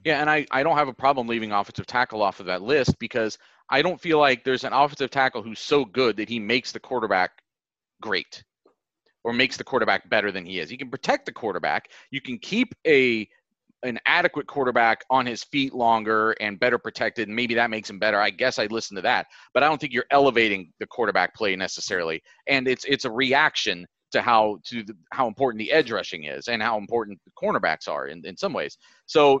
Yeah, 0.04 0.20
and 0.20 0.30
I, 0.30 0.46
I 0.52 0.62
don't 0.62 0.76
have 0.76 0.86
a 0.86 0.94
problem 0.94 1.26
leaving 1.26 1.50
offensive 1.50 1.86
tackle 1.86 2.22
off 2.22 2.38
of 2.38 2.46
that 2.46 2.62
list 2.62 2.96
because 3.00 3.36
I 3.68 3.82
don't 3.82 4.00
feel 4.00 4.20
like 4.20 4.44
there's 4.44 4.62
an 4.62 4.72
offensive 4.72 5.10
tackle 5.10 5.42
who's 5.42 5.58
so 5.58 5.84
good 5.84 6.16
that 6.18 6.28
he 6.28 6.38
makes 6.38 6.70
the 6.70 6.78
quarterback 6.78 7.32
great 8.00 8.44
or 9.24 9.32
makes 9.32 9.56
the 9.56 9.64
quarterback 9.64 10.08
better 10.08 10.30
than 10.30 10.46
he 10.46 10.60
is. 10.60 10.70
You 10.70 10.78
can 10.78 10.90
protect 10.90 11.26
the 11.26 11.32
quarterback. 11.32 11.90
You 12.12 12.20
can 12.20 12.38
keep 12.38 12.72
a 12.86 13.28
an 13.82 13.98
adequate 14.06 14.46
quarterback 14.46 15.04
on 15.10 15.26
his 15.26 15.44
feet 15.44 15.74
longer 15.74 16.34
and 16.40 16.58
better 16.58 16.78
protected. 16.78 17.28
And 17.28 17.36
maybe 17.36 17.54
that 17.54 17.70
makes 17.70 17.90
him 17.90 17.98
better. 17.98 18.20
I 18.20 18.30
guess 18.30 18.58
I'd 18.58 18.72
listen 18.72 18.94
to 18.96 19.02
that. 19.02 19.26
But 19.52 19.62
I 19.62 19.68
don't 19.68 19.80
think 19.80 19.92
you're 19.92 20.06
elevating 20.10 20.72
the 20.80 20.86
quarterback 20.86 21.34
play 21.34 21.56
necessarily. 21.56 22.22
And 22.46 22.68
it's 22.68 22.84
it's 22.84 23.04
a 23.04 23.10
reaction 23.10 23.86
to 24.12 24.22
how 24.22 24.58
to 24.64 24.82
the, 24.82 24.94
how 25.12 25.26
important 25.26 25.58
the 25.58 25.72
edge 25.72 25.90
rushing 25.90 26.24
is 26.24 26.48
and 26.48 26.62
how 26.62 26.78
important 26.78 27.18
the 27.24 27.32
cornerbacks 27.32 27.88
are 27.88 28.06
in, 28.06 28.24
in 28.24 28.36
some 28.36 28.52
ways. 28.52 28.78
So 29.06 29.40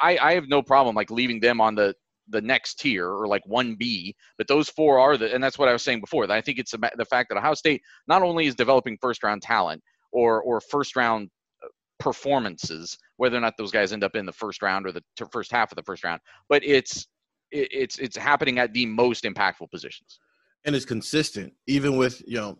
I, 0.00 0.18
I 0.20 0.34
have 0.34 0.48
no 0.48 0.62
problem 0.62 0.94
like 0.94 1.10
leaving 1.10 1.40
them 1.40 1.60
on 1.60 1.74
the 1.74 1.94
the 2.28 2.40
next 2.40 2.80
tier 2.80 3.08
or 3.08 3.26
like 3.26 3.42
1B, 3.44 4.14
but 4.38 4.48
those 4.48 4.70
four 4.70 4.98
are 4.98 5.16
the, 5.16 5.34
and 5.34 5.44
that's 5.44 5.58
what 5.58 5.68
I 5.68 5.72
was 5.72 5.82
saying 5.82 6.00
before. 6.00 6.30
I 6.30 6.40
think 6.40 6.58
it's 6.58 6.72
the 6.72 7.06
fact 7.08 7.28
that 7.28 7.36
Ohio 7.36 7.54
State 7.54 7.82
not 8.08 8.22
only 8.22 8.46
is 8.46 8.54
developing 8.54 8.96
first 9.00 9.22
round 9.22 9.42
talent 9.42 9.82
or 10.12 10.42
or 10.42 10.60
first 10.60 10.96
round 10.96 11.28
uh, 11.62 11.68
performances, 11.98 12.96
whether 13.16 13.36
or 13.36 13.40
not 13.40 13.54
those 13.58 13.70
guys 13.70 13.92
end 13.92 14.04
up 14.04 14.16
in 14.16 14.26
the 14.26 14.32
first 14.32 14.62
round 14.62 14.86
or 14.86 14.92
the 14.92 15.02
first 15.30 15.50
half 15.50 15.70
of 15.70 15.76
the 15.76 15.82
first 15.82 16.04
round, 16.04 16.20
but 16.48 16.64
it's 16.64 17.06
it's 17.50 17.98
it's 17.98 18.16
happening 18.16 18.58
at 18.58 18.72
the 18.72 18.86
most 18.86 19.24
impactful 19.24 19.70
positions. 19.70 20.18
And 20.64 20.74
it's 20.74 20.86
consistent, 20.86 21.52
even 21.66 21.96
with 21.96 22.22
you 22.26 22.38
know 22.38 22.58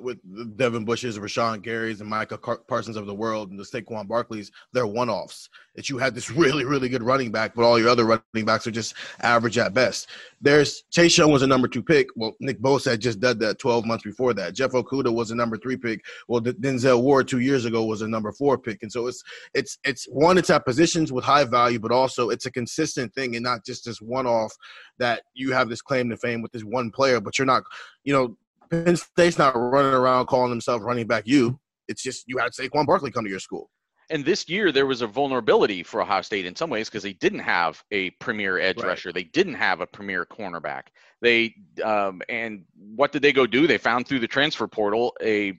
with 0.00 0.56
Devin 0.56 0.84
Bushes, 0.84 1.18
Rashan 1.18 1.64
Garys, 1.64 2.00
and 2.00 2.08
Micah 2.08 2.38
Parsons 2.38 2.96
of 2.96 3.06
the 3.06 3.14
world, 3.14 3.50
and 3.50 3.58
the 3.58 3.64
Saquon 3.64 4.06
Barkleys, 4.06 4.50
they're 4.72 4.86
one-offs. 4.86 5.48
That 5.74 5.88
you 5.88 5.98
had 5.98 6.14
this 6.14 6.30
really, 6.42 6.64
really 6.64 6.88
good 6.88 7.02
running 7.02 7.30
back, 7.30 7.54
but 7.54 7.64
all 7.64 7.78
your 7.78 7.88
other 7.88 8.04
running 8.04 8.46
backs 8.46 8.66
are 8.66 8.70
just 8.70 8.94
average 9.20 9.58
at 9.58 9.74
best. 9.74 10.08
There's 10.40 10.84
Chase 10.90 11.16
Young 11.18 11.32
was 11.32 11.42
a 11.42 11.46
number 11.46 11.68
two 11.68 11.82
pick. 11.82 12.08
Well, 12.16 12.34
Nick 12.40 12.60
Bosa 12.60 12.92
had 12.92 13.00
just 13.00 13.20
done 13.20 13.38
that 13.40 13.58
12 13.58 13.84
months 13.84 14.04
before 14.04 14.34
that. 14.34 14.54
Jeff 14.54 14.72
Okudah 14.72 15.12
was 15.12 15.30
a 15.30 15.34
number 15.34 15.56
three 15.56 15.76
pick. 15.76 16.04
Well, 16.28 16.40
Denzel 16.40 17.02
Ward 17.02 17.28
two 17.28 17.40
years 17.40 17.64
ago 17.64 17.84
was 17.84 18.02
a 18.02 18.08
number 18.08 18.32
four 18.32 18.58
pick, 18.58 18.82
and 18.82 18.92
so 18.92 19.06
it's 19.06 19.22
it's 19.54 19.78
it's 19.84 20.04
one. 20.06 20.38
It's 20.38 20.50
at 20.50 20.64
positions 20.64 21.12
with 21.12 21.24
high 21.24 21.44
value, 21.44 21.78
but 21.78 21.92
also 21.92 22.30
it's 22.30 22.46
a 22.46 22.50
consistent 22.50 23.14
thing 23.14 23.36
and 23.36 23.44
not 23.44 23.64
just 23.64 23.84
this 23.84 24.00
one-off 24.00 24.54
that 24.98 25.22
you 25.34 25.52
have 25.52 25.68
this 25.68 25.82
claim 25.82 26.08
to 26.10 26.16
fame 26.16 26.42
with 26.42 26.52
this 26.52 26.64
one 26.64 26.90
player, 26.90 27.20
but 27.20 27.38
you're 27.38 27.46
not, 27.46 27.62
you 28.04 28.12
know 28.12 28.36
Penn 28.70 28.96
State's 28.96 29.38
not 29.38 29.54
running 29.54 29.92
around 29.92 30.26
calling 30.26 30.50
themselves 30.50 30.84
running 30.84 31.06
back 31.06 31.24
you. 31.26 31.58
It's 31.88 32.02
just 32.02 32.24
you 32.26 32.38
had 32.38 32.52
Saquon 32.52 32.86
Barkley 32.86 33.10
come 33.10 33.24
to 33.24 33.30
your 33.30 33.40
school. 33.40 33.70
And 34.08 34.24
this 34.24 34.48
year 34.48 34.70
there 34.70 34.86
was 34.86 35.02
a 35.02 35.06
vulnerability 35.06 35.82
for 35.82 36.00
Ohio 36.00 36.22
State 36.22 36.46
in 36.46 36.54
some 36.54 36.70
ways 36.70 36.88
because 36.88 37.02
they 37.02 37.14
didn't 37.14 37.40
have 37.40 37.82
a 37.90 38.10
premier 38.20 38.58
edge 38.58 38.78
right. 38.78 38.88
rusher. 38.88 39.12
They 39.12 39.24
didn't 39.24 39.54
have 39.54 39.80
a 39.80 39.86
premier 39.86 40.24
cornerback. 40.24 40.82
They 41.22 41.54
um, 41.82 42.22
and 42.28 42.64
what 42.76 43.10
did 43.10 43.22
they 43.22 43.32
go 43.32 43.46
do? 43.46 43.66
They 43.66 43.78
found 43.78 44.06
through 44.06 44.20
the 44.20 44.28
transfer 44.28 44.68
portal 44.68 45.16
a 45.22 45.58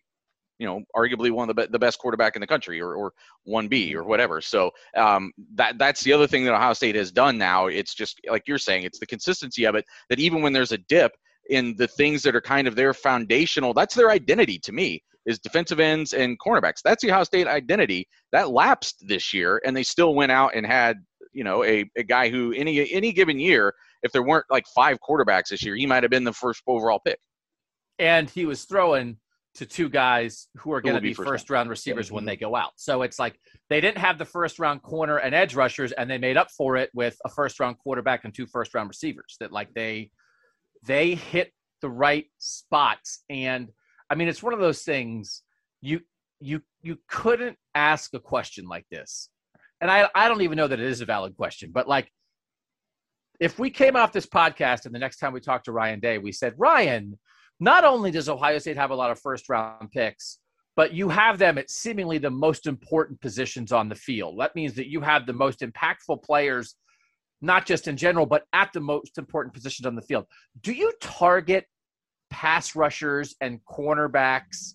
you 0.60 0.66
know 0.66 0.82
arguably 0.96 1.32
one 1.32 1.50
of 1.50 1.56
the, 1.56 1.64
be- 1.64 1.72
the 1.72 1.80
best 1.80 2.00
quarterback 2.00 2.36
in 2.36 2.40
the 2.40 2.48
country 2.48 2.82
or, 2.82 2.96
or 2.96 3.14
1b 3.48 3.94
or 3.94 4.04
whatever 4.04 4.42
so 4.42 4.72
um, 4.96 5.32
that 5.54 5.78
that's 5.78 6.02
the 6.04 6.14
other 6.14 6.28
thing 6.28 6.44
that 6.44 6.54
ohio 6.54 6.74
state 6.74 6.96
has 6.96 7.12
done 7.12 7.38
now 7.38 7.68
it's 7.68 7.94
just 7.94 8.20
like 8.30 8.44
you're 8.48 8.58
saying 8.58 8.84
it's 8.84 9.00
the 9.00 9.06
consistency 9.06 9.66
of 9.66 9.76
it 9.76 9.86
that 10.10 10.20
even 10.20 10.42
when 10.42 10.54
there's 10.54 10.72
a 10.72 10.78
dip 10.90 11.12
in 11.50 11.76
the 11.78 11.88
things 11.88 12.22
that 12.24 12.36
are 12.36 12.42
kind 12.42 12.68
of 12.68 12.76
their 12.76 12.94
foundational. 12.94 13.74
That's 13.74 13.96
their 13.96 14.10
identity 14.10 14.60
to 14.60 14.72
me 14.72 15.04
is 15.28 15.40
defensive 15.40 15.80
ends 15.80 16.14
and 16.14 16.40
cornerbacks. 16.40 16.82
That's 16.84 17.04
the 17.04 17.12
Ohio 17.12 17.26
State 17.26 17.48
identity 17.48 18.08
that 18.32 18.50
lapsed 18.50 19.04
this 19.08 19.34
year, 19.34 19.62
and 19.66 19.76
they 19.76 19.84
still 19.84 20.16
went 20.16 20.32
out 20.32 20.56
and 20.56 20.66
had 20.66 20.98
you 21.34 21.44
know 21.44 21.64
a, 21.64 21.86
a 21.98 22.04
guy 22.04 22.30
who 22.30 22.54
any 22.54 22.92
any 22.92 23.12
given 23.12 23.40
year, 23.40 23.74
if 24.04 24.12
there 24.12 24.24
weren't 24.24 24.46
like 24.50 24.66
five 24.74 24.98
quarterbacks 25.08 25.50
this 25.50 25.64
year, 25.64 25.76
he 25.76 25.86
might 25.86 26.04
have 26.04 26.10
been 26.10 26.24
the 26.24 26.34
first 26.34 26.64
overall 26.66 27.00
pick. 27.06 27.20
And 28.00 28.30
he 28.30 28.46
was 28.46 28.64
throwing 28.64 29.18
to 29.56 29.66
two 29.66 29.90
guys 29.90 30.48
who 30.58 30.72
are 30.72 30.80
going 30.80 30.94
to 30.94 31.02
be, 31.02 31.14
first, 31.14 31.28
first 31.28 31.50
round 31.50 31.68
receivers 31.68 32.12
when 32.12 32.26
they 32.26 32.38
go 32.38 32.56
out. 32.56 32.74
So 32.76 33.02
it's 33.02 33.18
like 33.18 33.40
they 33.72 33.82
didn't 33.82 33.98
have 33.98 34.20
the 34.20 34.26
first 34.26 34.60
round 34.60 34.84
corner 34.84 35.18
and 35.18 35.34
edge 35.34 35.56
rushers, 35.56 35.92
and 35.94 36.10
they 36.10 36.20
made 36.20 36.38
up 36.38 36.52
for 36.52 36.78
it 36.78 36.92
with 36.94 37.18
a 37.26 37.30
first 37.30 37.60
round 37.60 37.80
quarterback 37.80 38.24
and 38.24 38.34
two 38.34 38.46
first 38.46 38.74
round 38.74 38.88
receivers. 38.88 39.36
That 39.40 39.52
like 39.52 39.74
they 39.74 40.12
they 40.88 41.16
hit 41.16 41.52
the 41.82 41.90
right 41.90 42.26
spots. 42.40 43.24
And 43.30 43.70
I 44.10 44.16
mean, 44.16 44.28
it's 44.28 44.42
one 44.42 44.54
of 44.54 44.60
those 44.60 44.82
things 44.82 45.44
you 45.82 46.02
you 46.40 46.62
you 46.82 46.98
couldn't 47.08 47.58
ask 47.76 48.14
a 48.14 48.20
question 48.20 48.68
like 48.68 48.86
this. 48.90 49.30
And 49.82 49.92
I 49.92 50.10
I 50.16 50.28
don't 50.28 50.42
even 50.42 50.58
know 50.58 50.68
that 50.68 50.80
it 50.80 50.86
is 50.88 51.02
a 51.02 51.06
valid 51.06 51.36
question, 51.36 51.72
but 51.72 51.88
like 51.88 52.12
if 53.40 53.60
we 53.60 53.70
came 53.70 53.96
off 53.96 54.12
this 54.12 54.26
podcast 54.26 54.86
and 54.86 54.96
the 54.96 55.00
next 55.00 55.18
time 55.18 55.34
we 55.34 55.40
talked 55.40 55.66
to 55.66 55.72
Ryan 55.72 56.00
Day, 56.00 56.18
we 56.18 56.32
said, 56.32 56.56
Ryan, 56.58 57.20
not 57.60 57.84
only 57.84 58.10
does 58.10 58.30
Ohio 58.30 58.58
State 58.58 58.78
have 58.78 58.90
a 58.90 58.96
lot 58.96 59.12
of 59.12 59.20
first 59.20 59.48
round 59.50 59.92
picks, 59.92 60.40
but 60.76 60.94
you 60.94 61.10
have 61.10 61.38
them 61.38 61.58
at 61.58 61.70
seemingly 61.70 62.18
the 62.18 62.30
most 62.30 62.68
important 62.68 63.20
positions 63.22 63.72
on 63.72 63.90
the 63.90 63.96
field. 63.96 64.40
That 64.40 64.56
means 64.56 64.74
that 64.76 64.90
you 64.90 65.02
have 65.02 65.26
the 65.26 65.34
most 65.34 65.62
impactful 65.62 66.24
players, 66.24 66.76
not 67.42 67.66
just 67.66 67.88
in 67.88 67.98
general, 67.98 68.26
but 68.26 68.44
at 68.54 68.72
the 68.74 68.80
most 68.80 69.18
important 69.18 69.54
positions 69.54 69.86
on 69.86 69.96
the 69.96 70.02
field. 70.02 70.26
Do 70.62 70.74
you 70.74 70.92
target 71.02 71.66
pass 72.30 72.76
rushers 72.76 73.36
and 73.42 73.60
cornerbacks 73.70 74.74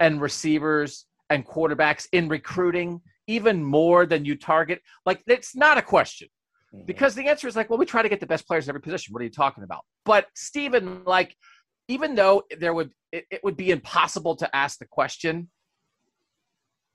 and 0.00 0.20
receivers 0.20 1.06
and 1.30 1.46
quarterbacks 1.46 2.06
in 2.12 2.28
recruiting 2.28 3.00
even 3.26 3.64
more 3.64 4.06
than 4.06 4.24
you 4.24 4.36
target? 4.36 4.80
Like, 5.06 5.22
it's 5.26 5.56
not 5.56 5.78
a 5.78 5.82
question 5.82 6.28
mm-hmm. 6.74 6.84
because 6.86 7.14
the 7.14 7.26
answer 7.28 7.48
is 7.48 7.56
like, 7.56 7.70
well, 7.70 7.78
we 7.78 7.86
try 7.86 8.02
to 8.02 8.08
get 8.08 8.20
the 8.20 8.26
best 8.26 8.46
players 8.46 8.66
in 8.66 8.70
every 8.70 8.82
position. 8.82 9.12
What 9.12 9.20
are 9.20 9.24
you 9.24 9.30
talking 9.30 9.64
about? 9.64 9.80
But 10.04 10.26
Stephen, 10.34 11.02
like, 11.04 11.34
even 11.88 12.14
though 12.14 12.44
there 12.58 12.74
would 12.74 12.92
it, 13.12 13.24
it, 13.30 13.44
would 13.44 13.56
be 13.56 13.70
impossible 13.70 14.36
to 14.36 14.56
ask 14.56 14.78
the 14.78 14.86
question, 14.86 15.50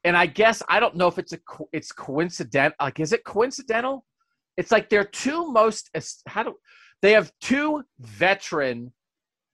and 0.03 0.17
I 0.17 0.25
guess 0.25 0.63
I 0.67 0.79
don't 0.79 0.95
know 0.95 1.07
if 1.07 1.19
it's 1.19 1.33
a 1.33 1.39
it's 1.71 1.91
coincidental. 1.91 2.75
Like, 2.81 2.99
is 2.99 3.13
it 3.13 3.23
coincidental? 3.23 4.05
It's 4.59 4.73
like 4.73 4.89
they're 4.89 5.05
two 5.05 5.49
most 5.53 5.89
how 6.27 6.43
do 6.43 6.55
they 7.01 7.13
have 7.13 7.31
two 7.39 7.81
veteran 8.01 8.91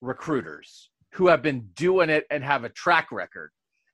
recruiters 0.02 0.90
who 1.14 1.28
have 1.28 1.44
been 1.44 1.70
doing 1.76 2.10
it 2.10 2.26
and 2.32 2.44
have 2.44 2.64
a 2.64 2.70
track 2.70 3.12
record, 3.12 3.52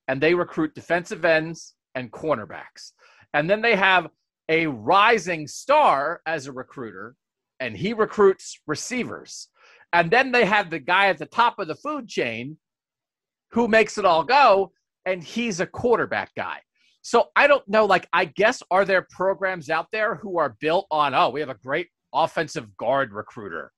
and 0.07 0.21
they 0.21 0.33
recruit 0.33 0.73
defensive 0.73 1.25
ends 1.25 1.75
and 1.95 2.13
cornerbacks, 2.13 2.93
and 3.33 3.49
then 3.49 3.61
they 3.61 3.75
have 3.75 4.07
a 4.47 4.67
rising 4.67 5.47
star 5.47 6.21
as 6.25 6.47
a 6.47 6.53
recruiter, 6.53 7.15
and 7.59 7.75
he 7.75 7.91
recruits 7.91 8.61
receivers. 8.65 9.49
And 9.91 10.09
then 10.09 10.31
they 10.31 10.45
have 10.45 10.69
the 10.69 10.79
guy 10.79 11.07
at 11.07 11.17
the 11.17 11.25
top 11.25 11.59
of 11.59 11.67
the 11.67 11.75
food 11.75 12.07
chain 12.07 12.57
who 13.51 13.67
makes 13.67 13.97
it 13.97 14.05
all 14.05 14.23
go, 14.23 14.71
and 15.05 15.21
he's 15.21 15.59
a 15.59 15.67
quarterback 15.67 16.33
guy. 16.37 16.61
So 17.01 17.29
I 17.35 17.47
don't 17.47 17.67
know. 17.67 17.85
Like, 17.85 18.07
I 18.13 18.25
guess 18.25 18.61
are 18.69 18.85
there 18.85 19.07
programs 19.09 19.69
out 19.69 19.87
there 19.91 20.15
who 20.15 20.37
are 20.37 20.55
built 20.59 20.87
on, 20.91 21.13
oh, 21.15 21.29
we 21.29 21.39
have 21.39 21.49
a 21.49 21.55
great 21.55 21.87
offensive 22.13 22.75
guard 22.77 23.11
recruiter. 23.11 23.71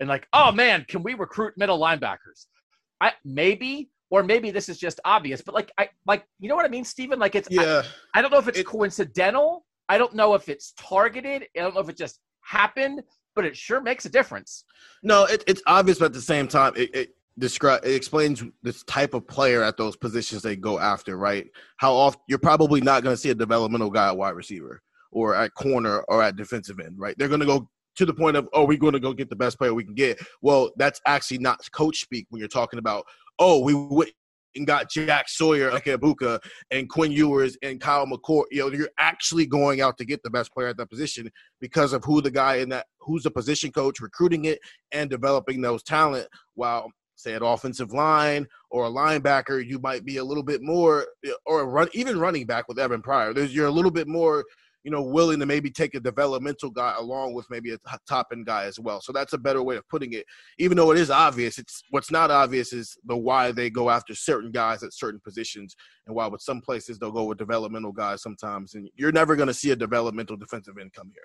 And 0.00 0.08
like, 0.08 0.28
oh 0.32 0.52
man, 0.52 0.84
can 0.88 1.02
we 1.02 1.14
recruit 1.14 1.54
middle 1.56 1.78
linebackers? 1.78 2.46
I 3.00 3.12
maybe, 3.24 3.90
or 4.10 4.22
maybe 4.22 4.50
this 4.50 4.68
is 4.68 4.78
just 4.78 5.00
obvious, 5.04 5.40
but 5.40 5.54
like 5.54 5.72
I 5.78 5.88
like 6.06 6.24
you 6.40 6.48
know 6.48 6.56
what 6.56 6.64
I 6.64 6.68
mean, 6.68 6.84
Stephen? 6.84 7.18
Like 7.18 7.34
it's 7.34 7.48
yeah. 7.50 7.82
I, 8.14 8.18
I 8.18 8.22
don't 8.22 8.30
know 8.30 8.38
if 8.38 8.48
it's 8.48 8.58
it, 8.58 8.66
coincidental. 8.66 9.64
I 9.88 9.98
don't 9.98 10.14
know 10.14 10.34
if 10.34 10.48
it's 10.48 10.72
targeted. 10.78 11.46
I 11.56 11.60
don't 11.60 11.74
know 11.74 11.80
if 11.80 11.88
it 11.88 11.96
just 11.96 12.20
happened, 12.42 13.02
but 13.34 13.44
it 13.44 13.56
sure 13.56 13.80
makes 13.80 14.04
a 14.04 14.08
difference. 14.08 14.64
No, 15.02 15.24
it, 15.24 15.42
it's 15.46 15.62
obvious, 15.66 15.98
but 15.98 16.06
at 16.06 16.12
the 16.12 16.20
same 16.20 16.48
time, 16.48 16.74
it, 16.76 16.94
it 16.94 17.14
describe 17.38 17.84
it 17.84 17.94
explains 17.94 18.42
this 18.62 18.82
type 18.84 19.14
of 19.14 19.26
player 19.26 19.62
at 19.62 19.76
those 19.76 19.96
positions 19.96 20.42
they 20.42 20.56
go 20.56 20.78
after, 20.78 21.16
right? 21.16 21.46
How 21.76 21.94
often 21.94 22.20
you're 22.28 22.38
probably 22.38 22.80
not 22.80 23.02
going 23.02 23.14
to 23.14 23.20
see 23.20 23.30
a 23.30 23.34
developmental 23.34 23.90
guy 23.90 24.08
at 24.08 24.16
wide 24.16 24.30
receiver 24.34 24.82
or 25.10 25.34
at 25.34 25.54
corner 25.54 26.00
or 26.08 26.22
at 26.22 26.36
defensive 26.36 26.80
end, 26.80 26.98
right? 26.98 27.16
They're 27.18 27.28
going 27.28 27.40
to 27.40 27.46
go 27.46 27.68
to 27.96 28.06
the 28.06 28.14
point 28.14 28.36
of, 28.36 28.48
oh, 28.52 28.64
we're 28.64 28.78
going 28.78 28.92
to 28.92 29.00
go 29.00 29.12
get 29.12 29.30
the 29.30 29.36
best 29.36 29.58
player 29.58 29.74
we 29.74 29.84
can 29.84 29.94
get. 29.94 30.18
Well, 30.42 30.70
that's 30.76 31.00
actually 31.06 31.38
not 31.38 31.60
coach 31.72 32.00
speak 32.00 32.26
when 32.30 32.38
you're 32.40 32.48
talking 32.48 32.78
about, 32.78 33.04
oh, 33.38 33.60
we 33.60 33.74
went 33.74 34.10
and 34.54 34.66
got 34.66 34.90
Jack 34.90 35.28
Sawyer, 35.28 35.70
Buka, 35.70 36.40
and 36.70 36.88
Quinn 36.88 37.12
Ewers 37.12 37.56
and 37.62 37.80
Kyle 37.80 38.06
McCord. 38.06 38.44
You 38.50 38.70
know, 38.70 38.76
you're 38.76 38.90
actually 38.98 39.46
going 39.46 39.80
out 39.80 39.98
to 39.98 40.04
get 40.04 40.22
the 40.22 40.30
best 40.30 40.52
player 40.52 40.68
at 40.68 40.76
that 40.78 40.90
position 40.90 41.30
because 41.60 41.92
of 41.92 42.04
who 42.04 42.20
the 42.20 42.30
guy 42.30 42.56
in 42.56 42.68
that, 42.70 42.86
who's 43.00 43.22
the 43.22 43.30
position 43.30 43.72
coach 43.72 44.00
recruiting 44.00 44.46
it 44.46 44.58
and 44.92 45.10
developing 45.10 45.60
those 45.60 45.82
talent. 45.82 46.28
While 46.54 46.90
say 47.18 47.34
an 47.34 47.42
offensive 47.42 47.92
line 47.92 48.46
or 48.70 48.86
a 48.86 48.90
linebacker, 48.90 49.64
you 49.64 49.78
might 49.80 50.04
be 50.04 50.18
a 50.18 50.24
little 50.24 50.42
bit 50.42 50.62
more, 50.62 51.06
or 51.44 51.68
run 51.68 51.88
even 51.92 52.18
running 52.18 52.46
back 52.46 52.68
with 52.68 52.78
Evan 52.78 53.02
Pryor. 53.02 53.34
There's 53.34 53.54
you're 53.54 53.66
a 53.66 53.72
little 53.72 53.90
bit 53.90 54.06
more, 54.06 54.44
you 54.84 54.90
know, 54.90 55.02
willing 55.02 55.40
to 55.40 55.46
maybe 55.46 55.70
take 55.70 55.94
a 55.94 56.00
developmental 56.00 56.70
guy 56.70 56.94
along 56.96 57.34
with 57.34 57.46
maybe 57.50 57.72
a 57.72 57.78
top 58.08 58.28
end 58.32 58.46
guy 58.46 58.64
as 58.64 58.78
well. 58.78 59.00
So 59.00 59.12
that's 59.12 59.32
a 59.32 59.38
better 59.38 59.62
way 59.62 59.76
of 59.76 59.88
putting 59.88 60.12
it. 60.12 60.24
Even 60.58 60.76
though 60.76 60.92
it 60.92 60.98
is 60.98 61.10
obvious, 61.10 61.58
it's 61.58 61.82
what's 61.90 62.10
not 62.10 62.30
obvious 62.30 62.72
is 62.72 62.96
the 63.04 63.16
why 63.16 63.50
they 63.52 63.68
go 63.68 63.90
after 63.90 64.14
certain 64.14 64.52
guys 64.52 64.82
at 64.82 64.94
certain 64.94 65.20
positions, 65.22 65.74
and 66.06 66.14
why 66.14 66.28
with 66.28 66.40
some 66.40 66.60
places 66.60 66.98
they'll 66.98 67.10
go 67.10 67.24
with 67.24 67.38
developmental 67.38 67.92
guys 67.92 68.22
sometimes, 68.22 68.74
and 68.74 68.88
you're 68.94 69.12
never 69.12 69.34
going 69.34 69.48
to 69.48 69.54
see 69.54 69.72
a 69.72 69.76
developmental 69.76 70.36
defensive 70.36 70.78
end 70.80 70.92
come 70.92 71.10
here 71.12 71.22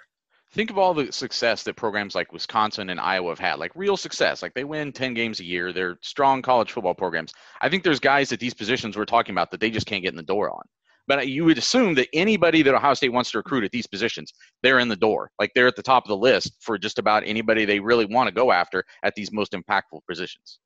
think 0.54 0.70
of 0.70 0.78
all 0.78 0.94
the 0.94 1.12
success 1.12 1.63
that 1.63 1.76
programs 1.76 2.16
like 2.16 2.32
Wisconsin 2.32 2.89
and 2.89 3.00
Iowa 3.00 3.30
have 3.30 3.39
had, 3.39 3.60
like 3.60 3.72
real 3.76 3.98
success. 3.98 4.42
Like 4.42 4.54
they 4.54 4.63
win 4.63 4.92
10 4.92 5.13
games 5.13 5.39
a 5.39 5.44
year. 5.44 5.74
They're 5.74 5.98
strong 6.02 6.42
college 6.42 6.72
football 6.72 6.94
programs. 6.94 7.34
I 7.62 7.70
think 7.70 7.84
there's 7.84 8.00
guys 8.00 8.32
at 8.32 8.39
these 8.39 8.54
positions 8.54 8.96
we're 8.96 9.06
talking 9.06 9.34
about 9.34 9.50
that 9.52 9.60
they 9.60 9.72
just 9.72 9.88
can't 9.88 10.04
get 10.04 10.13
in 10.13 10.18
the 10.18 10.24
door 10.24 10.52
on. 10.52 10.62
But 11.08 11.28
you 11.28 11.44
would 11.46 11.58
assume 11.58 11.96
that 11.96 12.08
anybody 12.13 12.62
that 12.62 12.74
Ohio 12.74 12.94
State 12.94 13.12
wants 13.12 13.32
to 13.32 13.39
recruit 13.39 13.66
at 13.66 13.72
these 13.72 13.88
positions, 13.88 14.32
they're 14.62 14.80
in 14.80 14.88
the 14.88 14.96
door. 14.96 15.32
Like 15.39 15.52
they're 15.54 15.68
at 15.68 15.76
the 15.76 15.84
top 15.84 16.06
of 16.06 16.10
the 16.10 16.18
list 16.18 16.54
for 16.62 16.78
just 16.78 17.00
about 17.00 17.24
anybody 17.26 17.66
they 17.66 17.80
really 17.80 18.06
want 18.06 18.28
to 18.28 18.34
go 18.34 18.52
after 18.52 18.86
at 19.04 19.13
these 19.16 19.32
most 19.32 19.52
impactful 19.52 20.00
positions. 20.08 20.60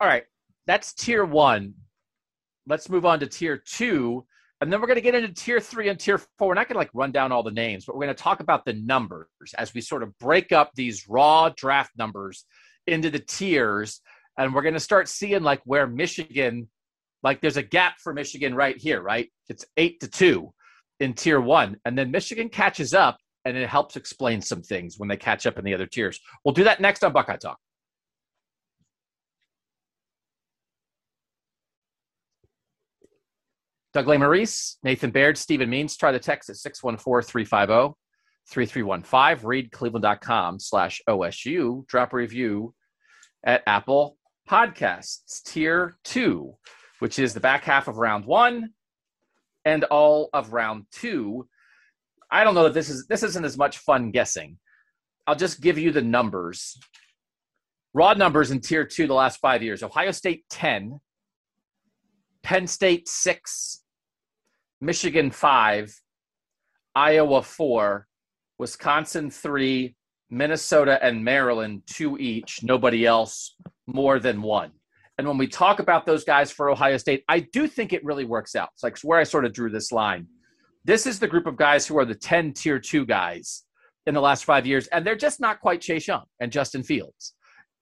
All 0.00 0.08
right. 0.08 0.24
That's 0.66 0.92
tier 0.92 1.24
one. 1.24 1.74
Let's 2.66 2.88
move 2.90 3.06
on 3.06 3.20
to 3.20 3.26
tier 3.26 3.56
two 3.56 4.26
and 4.62 4.72
then 4.72 4.80
we're 4.80 4.86
going 4.86 4.94
to 4.94 5.02
get 5.02 5.16
into 5.16 5.34
tier 5.34 5.58
three 5.58 5.88
and 5.88 5.98
tier 5.98 6.18
four. 6.18 6.48
We're 6.48 6.54
not 6.54 6.68
going 6.68 6.76
to 6.76 6.78
like 6.78 6.90
run 6.94 7.10
down 7.10 7.32
all 7.32 7.42
the 7.42 7.50
names, 7.50 7.84
but 7.84 7.96
we're 7.96 8.04
going 8.04 8.14
to 8.14 8.22
talk 8.22 8.38
about 8.38 8.64
the 8.64 8.74
numbers 8.74 9.26
as 9.58 9.74
we 9.74 9.80
sort 9.80 10.04
of 10.04 10.16
break 10.18 10.52
up 10.52 10.70
these 10.76 11.08
raw 11.08 11.50
draft 11.56 11.90
numbers 11.98 12.46
into 12.86 13.10
the 13.10 13.18
tiers. 13.18 14.00
And 14.38 14.54
we're 14.54 14.62
going 14.62 14.74
to 14.74 14.80
start 14.80 15.08
seeing 15.08 15.42
like 15.42 15.60
where 15.64 15.88
Michigan, 15.88 16.68
like 17.24 17.40
there's 17.40 17.56
a 17.56 17.62
gap 17.62 17.94
for 17.98 18.14
Michigan 18.14 18.54
right 18.54 18.76
here, 18.76 19.02
right? 19.02 19.28
It's 19.48 19.66
eight 19.76 19.98
to 19.98 20.08
two 20.08 20.54
in 21.00 21.14
tier 21.14 21.40
one. 21.40 21.78
And 21.84 21.98
then 21.98 22.12
Michigan 22.12 22.48
catches 22.48 22.94
up 22.94 23.18
and 23.44 23.56
it 23.56 23.68
helps 23.68 23.96
explain 23.96 24.40
some 24.40 24.62
things 24.62 24.94
when 24.96 25.08
they 25.08 25.16
catch 25.16 25.44
up 25.44 25.58
in 25.58 25.64
the 25.64 25.74
other 25.74 25.86
tiers. 25.86 26.20
We'll 26.44 26.54
do 26.54 26.62
that 26.64 26.80
next 26.80 27.02
on 27.02 27.12
Buckeye 27.12 27.36
Talk. 27.36 27.58
Doug 33.92 34.06
Lesmerises, 34.06 34.76
Nathan 34.82 35.10
Baird, 35.10 35.36
Stephen 35.36 35.68
Means. 35.68 35.96
Try 35.96 36.12
the 36.12 36.18
text 36.18 36.48
at 36.48 36.56
614-350-3315. 36.56 39.44
Read 39.44 39.70
cleveland.com 39.70 40.58
slash 40.58 41.02
OSU. 41.08 41.86
Drop 41.86 42.12
a 42.12 42.16
review 42.16 42.74
at 43.44 43.62
Apple 43.66 44.16
Podcasts. 44.48 45.42
Tier 45.44 45.94
2, 46.04 46.54
which 47.00 47.18
is 47.18 47.34
the 47.34 47.40
back 47.40 47.64
half 47.64 47.88
of 47.88 47.98
round 47.98 48.24
one 48.24 48.70
and 49.64 49.84
all 49.84 50.28
of 50.32 50.52
round 50.52 50.86
two. 50.90 51.48
I 52.30 52.44
don't 52.44 52.54
know 52.54 52.64
that 52.64 52.74
this 52.74 52.88
is 52.88 53.06
this 53.06 53.22
isn't 53.22 53.44
as 53.44 53.58
much 53.58 53.78
fun 53.78 54.10
guessing. 54.10 54.58
I'll 55.26 55.36
just 55.36 55.60
give 55.60 55.78
you 55.78 55.92
the 55.92 56.02
numbers. 56.02 56.78
Raw 57.94 58.14
numbers 58.14 58.50
in 58.50 58.60
tier 58.60 58.84
two 58.84 59.06
the 59.06 59.14
last 59.14 59.38
five 59.40 59.62
years. 59.62 59.82
Ohio 59.82 60.12
State 60.12 60.44
10, 60.50 60.98
Penn 62.42 62.66
State 62.66 63.08
6, 63.08 63.81
Michigan 64.82 65.30
five, 65.30 65.94
Iowa 66.96 67.42
four, 67.42 68.08
Wisconsin 68.58 69.30
three, 69.30 69.94
Minnesota 70.28 70.98
and 71.00 71.24
Maryland 71.24 71.82
two 71.86 72.18
each, 72.18 72.64
nobody 72.64 73.06
else 73.06 73.54
more 73.86 74.18
than 74.18 74.42
one. 74.42 74.72
And 75.18 75.28
when 75.28 75.38
we 75.38 75.46
talk 75.46 75.78
about 75.78 76.04
those 76.04 76.24
guys 76.24 76.50
for 76.50 76.68
Ohio 76.68 76.96
State, 76.96 77.22
I 77.28 77.40
do 77.52 77.68
think 77.68 77.92
it 77.92 78.04
really 78.04 78.24
works 78.24 78.56
out. 78.56 78.70
It's 78.74 78.82
like 78.82 78.98
where 79.02 79.20
I 79.20 79.22
sort 79.22 79.44
of 79.44 79.52
drew 79.52 79.70
this 79.70 79.92
line. 79.92 80.26
This 80.84 81.06
is 81.06 81.20
the 81.20 81.28
group 81.28 81.46
of 81.46 81.56
guys 81.56 81.86
who 81.86 81.96
are 81.98 82.04
the 82.04 82.16
10 82.16 82.52
tier 82.52 82.80
two 82.80 83.06
guys 83.06 83.62
in 84.06 84.14
the 84.14 84.20
last 84.20 84.44
five 84.44 84.66
years, 84.66 84.88
and 84.88 85.06
they're 85.06 85.14
just 85.14 85.38
not 85.38 85.60
quite 85.60 85.80
Chase 85.80 86.08
Young 86.08 86.24
and 86.40 86.50
Justin 86.50 86.82
Fields 86.82 87.34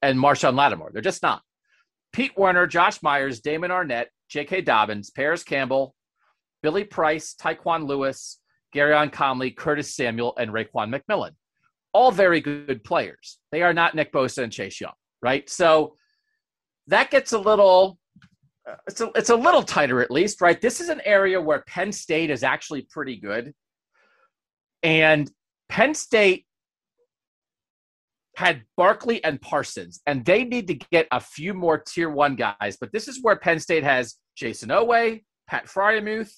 and 0.02 0.18
Marshon 0.18 0.54
Lattimore. 0.54 0.90
They're 0.92 1.00
just 1.00 1.22
not. 1.22 1.40
Pete 2.12 2.36
Werner, 2.36 2.66
Josh 2.66 3.02
Myers, 3.02 3.40
Damon 3.40 3.70
Arnette, 3.70 4.08
J.K. 4.28 4.60
Dobbins, 4.60 5.08
Parris 5.08 5.42
Campbell, 5.42 5.94
Billy 6.62 6.84
Price, 6.84 7.34
Tyquan 7.34 7.86
Lewis, 7.86 8.38
Gareon 8.74 9.12
Conley, 9.12 9.50
Curtis 9.50 9.94
Samuel, 9.94 10.34
and 10.38 10.50
Raekwon 10.50 10.94
McMillan. 10.94 11.32
All 11.92 12.12
very 12.12 12.40
good 12.40 12.84
players. 12.84 13.38
They 13.50 13.62
are 13.62 13.72
not 13.72 13.94
Nick 13.94 14.12
Bosa 14.12 14.44
and 14.44 14.52
Chase 14.52 14.80
Young, 14.80 14.92
right? 15.22 15.48
So 15.50 15.96
that 16.86 17.10
gets 17.10 17.32
a 17.32 17.38
little 17.38 17.98
uh, 18.68 18.76
it's 18.86 19.00
a, 19.00 19.10
it's 19.14 19.30
a 19.30 19.36
little 19.36 19.62
tighter 19.62 20.00
at 20.00 20.10
least, 20.10 20.40
right? 20.40 20.60
This 20.60 20.80
is 20.80 20.88
an 20.88 21.00
area 21.04 21.40
where 21.40 21.64
Penn 21.66 21.92
State 21.92 22.30
is 22.30 22.42
actually 22.42 22.82
pretty 22.82 23.16
good. 23.16 23.54
And 24.82 25.30
Penn 25.68 25.94
State 25.94 26.46
had 28.36 28.62
Barkley 28.76 29.22
and 29.24 29.40
Parsons, 29.40 30.00
and 30.06 30.24
they 30.24 30.44
need 30.44 30.66
to 30.68 30.74
get 30.74 31.06
a 31.10 31.20
few 31.20 31.54
more 31.54 31.78
tier 31.78 32.10
one 32.10 32.36
guys. 32.36 32.76
But 32.80 32.92
this 32.92 33.08
is 33.08 33.22
where 33.22 33.36
Penn 33.36 33.58
State 33.58 33.84
has 33.84 34.16
Jayson 34.36 34.68
Oweh, 34.68 35.22
Pat 35.48 35.66
Freiermuth, 35.66 36.32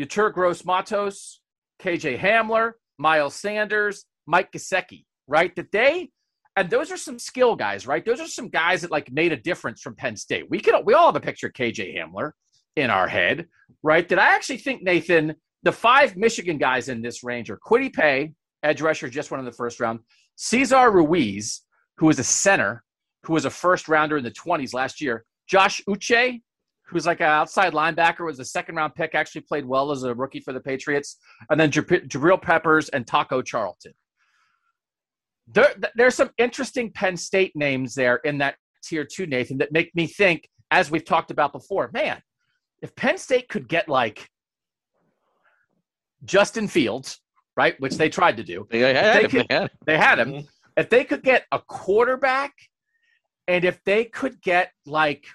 Yetur 0.00 0.32
Gross 0.32 0.64
Matos, 0.64 1.40
KJ 1.80 2.18
Hamler, 2.18 2.72
Miles 2.98 3.34
Sanders, 3.34 4.04
Mike 4.26 4.52
Gesicki, 4.52 5.04
right? 5.26 5.54
That 5.56 5.70
they 5.72 6.10
and 6.56 6.70
those 6.70 6.92
are 6.92 6.96
some 6.96 7.18
skill 7.18 7.56
guys, 7.56 7.86
right? 7.86 8.04
Those 8.04 8.20
are 8.20 8.28
some 8.28 8.48
guys 8.48 8.82
that 8.82 8.90
like 8.90 9.10
made 9.10 9.32
a 9.32 9.36
difference 9.36 9.80
from 9.80 9.96
Penn 9.96 10.16
State. 10.16 10.48
We 10.48 10.60
can 10.60 10.84
we 10.84 10.94
all 10.94 11.06
have 11.06 11.16
a 11.16 11.20
picture 11.20 11.48
of 11.48 11.52
KJ 11.52 11.96
Hamler 11.96 12.32
in 12.76 12.90
our 12.90 13.08
head, 13.08 13.46
right? 13.82 14.08
That 14.08 14.18
I 14.18 14.34
actually 14.34 14.58
think 14.58 14.82
Nathan, 14.82 15.34
the 15.62 15.72
five 15.72 16.16
Michigan 16.16 16.58
guys 16.58 16.88
in 16.88 17.02
this 17.02 17.24
range 17.24 17.50
are 17.50 17.58
Kwity 17.58 17.92
Paye, 17.92 18.32
edge 18.62 18.80
rusher, 18.80 19.08
just 19.08 19.30
one 19.30 19.40
in 19.40 19.46
the 19.46 19.52
first 19.52 19.80
round, 19.80 20.00
Cesar 20.36 20.90
Ruiz, 20.90 21.62
who 21.98 22.06
was 22.06 22.18
a 22.18 22.24
center, 22.24 22.82
who 23.24 23.32
was 23.32 23.44
a 23.44 23.50
first 23.50 23.88
rounder 23.88 24.16
in 24.16 24.24
the 24.24 24.30
20s 24.30 24.74
last 24.74 25.00
year, 25.00 25.24
Josh 25.48 25.80
Uche, 25.88 26.40
who's 26.86 27.06
like 27.06 27.20
an 27.20 27.26
outside 27.26 27.72
linebacker, 27.72 28.24
was 28.24 28.38
a 28.40 28.44
second 28.44 28.76
round 28.76 28.94
pick, 28.94 29.14
actually 29.14 29.40
played 29.42 29.64
well 29.64 29.90
as 29.90 30.02
a 30.02 30.14
rookie 30.14 30.40
for 30.40 30.52
the 30.52 30.60
Patriots, 30.60 31.16
and 31.50 31.58
then 31.58 31.70
Jabril 31.70 32.40
Peppers 32.40 32.88
and 32.90 33.06
Taco 33.06 33.42
Charlton. 33.42 33.92
There, 35.48 35.74
there's 35.94 36.14
some 36.14 36.30
interesting 36.38 36.90
Penn 36.92 37.16
State 37.16 37.52
names 37.54 37.94
there 37.94 38.16
in 38.16 38.38
that 38.38 38.56
tier 38.82 39.04
two, 39.04 39.26
Nathan, 39.26 39.58
that 39.58 39.72
make 39.72 39.94
me 39.94 40.06
think, 40.06 40.48
as 40.70 40.90
we've 40.90 41.04
talked 41.04 41.30
about 41.30 41.52
before, 41.52 41.90
man, 41.92 42.20
if 42.82 42.94
Penn 42.96 43.18
State 43.18 43.48
could 43.48 43.68
get 43.68 43.88
like 43.88 44.28
Justin 46.24 46.68
Fields, 46.68 47.20
right, 47.56 47.78
which 47.80 47.96
they 47.96 48.08
tried 48.08 48.36
to 48.36 48.42
do, 48.42 48.66
they 48.70 48.80
had, 48.80 49.16
they, 49.16 49.22
him, 49.22 49.30
could, 49.30 49.46
they 49.48 49.54
had, 49.54 49.70
they 49.86 49.96
had 49.96 50.18
him. 50.18 50.28
Mm-hmm. 50.28 50.46
If 50.76 50.90
they 50.90 51.04
could 51.04 51.22
get 51.22 51.44
a 51.52 51.60
quarterback, 51.60 52.52
and 53.46 53.64
if 53.64 53.82
they 53.84 54.06
could 54.06 54.40
get 54.40 54.70
like 54.86 55.26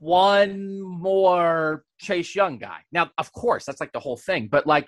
one 0.00 0.80
more 0.80 1.84
Chase 1.98 2.34
Young 2.34 2.58
guy. 2.58 2.78
Now, 2.92 3.10
of 3.18 3.32
course, 3.32 3.64
that's 3.64 3.80
like 3.80 3.92
the 3.92 4.00
whole 4.00 4.16
thing, 4.16 4.48
but 4.50 4.66
like 4.66 4.86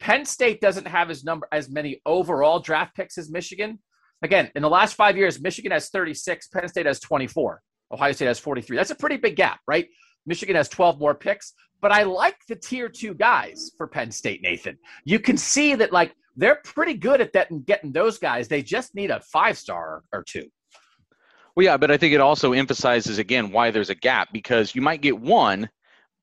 Penn 0.00 0.24
State 0.24 0.60
doesn't 0.60 0.86
have 0.86 1.10
as 1.10 1.24
number 1.24 1.46
as 1.52 1.70
many 1.70 2.00
overall 2.06 2.58
draft 2.58 2.96
picks 2.96 3.18
as 3.18 3.30
Michigan. 3.30 3.78
Again, 4.22 4.50
in 4.54 4.62
the 4.62 4.70
last 4.70 4.94
five 4.94 5.16
years, 5.16 5.40
Michigan 5.40 5.72
has 5.72 5.90
36, 5.90 6.48
Penn 6.48 6.68
State 6.68 6.86
has 6.86 7.00
24, 7.00 7.62
Ohio 7.92 8.12
State 8.12 8.26
has 8.26 8.38
43. 8.38 8.76
That's 8.76 8.90
a 8.90 8.94
pretty 8.94 9.16
big 9.16 9.36
gap, 9.36 9.60
right? 9.66 9.86
Michigan 10.26 10.56
has 10.56 10.68
12 10.68 10.98
more 10.98 11.14
picks, 11.14 11.54
but 11.80 11.92
I 11.92 12.02
like 12.02 12.36
the 12.48 12.56
tier 12.56 12.88
two 12.88 13.14
guys 13.14 13.70
for 13.76 13.86
Penn 13.86 14.10
State, 14.10 14.42
Nathan. 14.42 14.76
You 15.04 15.18
can 15.18 15.36
see 15.36 15.74
that 15.74 15.92
like 15.92 16.12
they're 16.36 16.60
pretty 16.64 16.94
good 16.94 17.20
at 17.20 17.32
that 17.32 17.50
and 17.50 17.64
getting 17.64 17.92
those 17.92 18.18
guys. 18.18 18.48
They 18.48 18.62
just 18.62 18.94
need 18.94 19.10
a 19.10 19.20
five 19.32 19.58
star 19.58 20.02
or 20.12 20.24
two. 20.26 20.46
Well, 21.56 21.64
yeah, 21.64 21.76
but 21.76 21.90
I 21.90 21.96
think 21.96 22.14
it 22.14 22.20
also 22.20 22.52
emphasizes 22.52 23.18
again 23.18 23.50
why 23.50 23.70
there's 23.70 23.90
a 23.90 23.94
gap 23.94 24.28
because 24.32 24.74
you 24.74 24.82
might 24.82 25.02
get 25.02 25.18
one, 25.18 25.68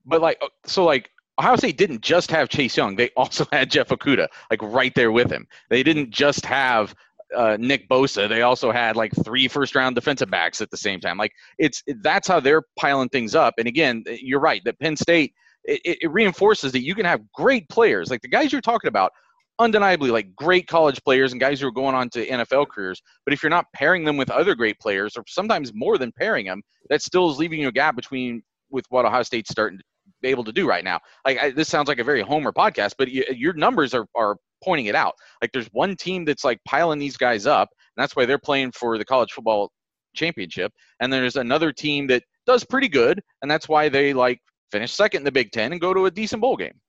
but 0.05 0.21
like 0.21 0.41
so 0.65 0.83
like 0.83 1.09
Ohio 1.39 1.55
State 1.55 1.77
didn't 1.77 2.01
just 2.01 2.31
have 2.31 2.49
Chase 2.49 2.77
Young; 2.77 2.95
they 2.95 3.09
also 3.17 3.45
had 3.51 3.69
Jeff 3.69 3.89
Okudah, 3.89 4.27
like 4.49 4.61
right 4.61 4.93
there 4.95 5.11
with 5.11 5.29
him. 5.31 5.47
They 5.69 5.83
didn't 5.83 6.09
just 6.11 6.45
have 6.45 6.95
uh, 7.35 7.57
Nick 7.59 7.89
Bosa; 7.89 8.29
they 8.29 8.41
also 8.41 8.71
had 8.71 8.95
like 8.95 9.13
three 9.23 9.47
first-round 9.47 9.95
defensive 9.95 10.29
backs 10.29 10.61
at 10.61 10.71
the 10.71 10.77
same 10.77 10.99
time. 10.99 11.17
Like 11.17 11.33
it's 11.57 11.83
that's 12.01 12.27
how 12.27 12.39
they're 12.39 12.63
piling 12.77 13.09
things 13.09 13.35
up. 13.35 13.55
And 13.57 13.67
again, 13.67 14.03
you're 14.07 14.39
right 14.39 14.63
that 14.65 14.79
Penn 14.79 14.95
State 14.95 15.33
it, 15.67 15.97
it 16.01 16.11
reinforces 16.11 16.71
that 16.71 16.81
you 16.83 16.95
can 16.95 17.05
have 17.05 17.21
great 17.31 17.67
players, 17.69 18.09
like 18.09 18.21
the 18.21 18.27
guys 18.27 18.51
you're 18.51 18.61
talking 18.61 18.87
about, 18.87 19.11
undeniably 19.59 20.11
like 20.11 20.35
great 20.35 20.67
college 20.67 21.01
players 21.03 21.31
and 21.31 21.41
guys 21.41 21.59
who 21.59 21.67
are 21.67 21.71
going 21.71 21.95
on 21.95 22.09
to 22.09 22.25
NFL 22.27 22.67
careers. 22.69 23.01
But 23.25 23.33
if 23.33 23.41
you're 23.41 23.49
not 23.49 23.65
pairing 23.73 24.03
them 24.03 24.17
with 24.17 24.29
other 24.29 24.55
great 24.55 24.79
players, 24.79 25.17
or 25.17 25.23
sometimes 25.27 25.71
more 25.73 25.97
than 25.97 26.11
pairing 26.11 26.45
them, 26.45 26.61
that 26.89 27.01
still 27.01 27.29
is 27.29 27.37
leaving 27.37 27.59
you 27.59 27.67
a 27.67 27.71
gap 27.71 27.95
between 27.95 28.43
with 28.69 28.85
what 28.89 29.05
Ohio 29.05 29.23
State's 29.23 29.49
starting 29.49 29.79
to 29.79 29.83
be 30.21 30.29
able 30.29 30.43
to 30.43 30.51
do 30.51 30.67
right 30.67 30.83
now. 30.83 30.99
Like 31.25 31.37
I, 31.39 31.51
this 31.51 31.69
sounds 31.69 31.87
like 31.87 31.99
a 31.99 32.03
very 32.03 32.21
homer 32.21 32.51
podcast, 32.51 32.93
but 32.97 33.09
you, 33.09 33.23
your 33.29 33.53
numbers 33.53 33.93
are 33.93 34.05
are 34.15 34.37
pointing 34.63 34.87
it 34.87 34.95
out. 34.95 35.13
Like 35.41 35.51
there's 35.51 35.67
one 35.67 35.95
team 35.95 36.25
that's 36.25 36.43
like 36.43 36.59
piling 36.65 36.99
these 36.99 37.17
guys 37.17 37.45
up, 37.45 37.69
and 37.95 38.01
that's 38.01 38.15
why 38.15 38.25
they're 38.25 38.37
playing 38.37 38.71
for 38.71 38.97
the 38.97 39.05
college 39.05 39.31
football 39.31 39.71
championship. 40.15 40.71
And 40.99 41.11
there's 41.11 41.35
another 41.35 41.71
team 41.71 42.07
that 42.07 42.23
does 42.45 42.63
pretty 42.63 42.89
good, 42.89 43.21
and 43.41 43.49
that's 43.49 43.67
why 43.67 43.89
they 43.89 44.13
like 44.13 44.39
finish 44.71 44.91
second 44.91 45.21
in 45.21 45.25
the 45.25 45.31
Big 45.31 45.51
Ten 45.51 45.71
and 45.71 45.81
go 45.81 45.93
to 45.93 46.05
a 46.05 46.11
decent 46.11 46.41
bowl 46.41 46.57
game. 46.57 46.79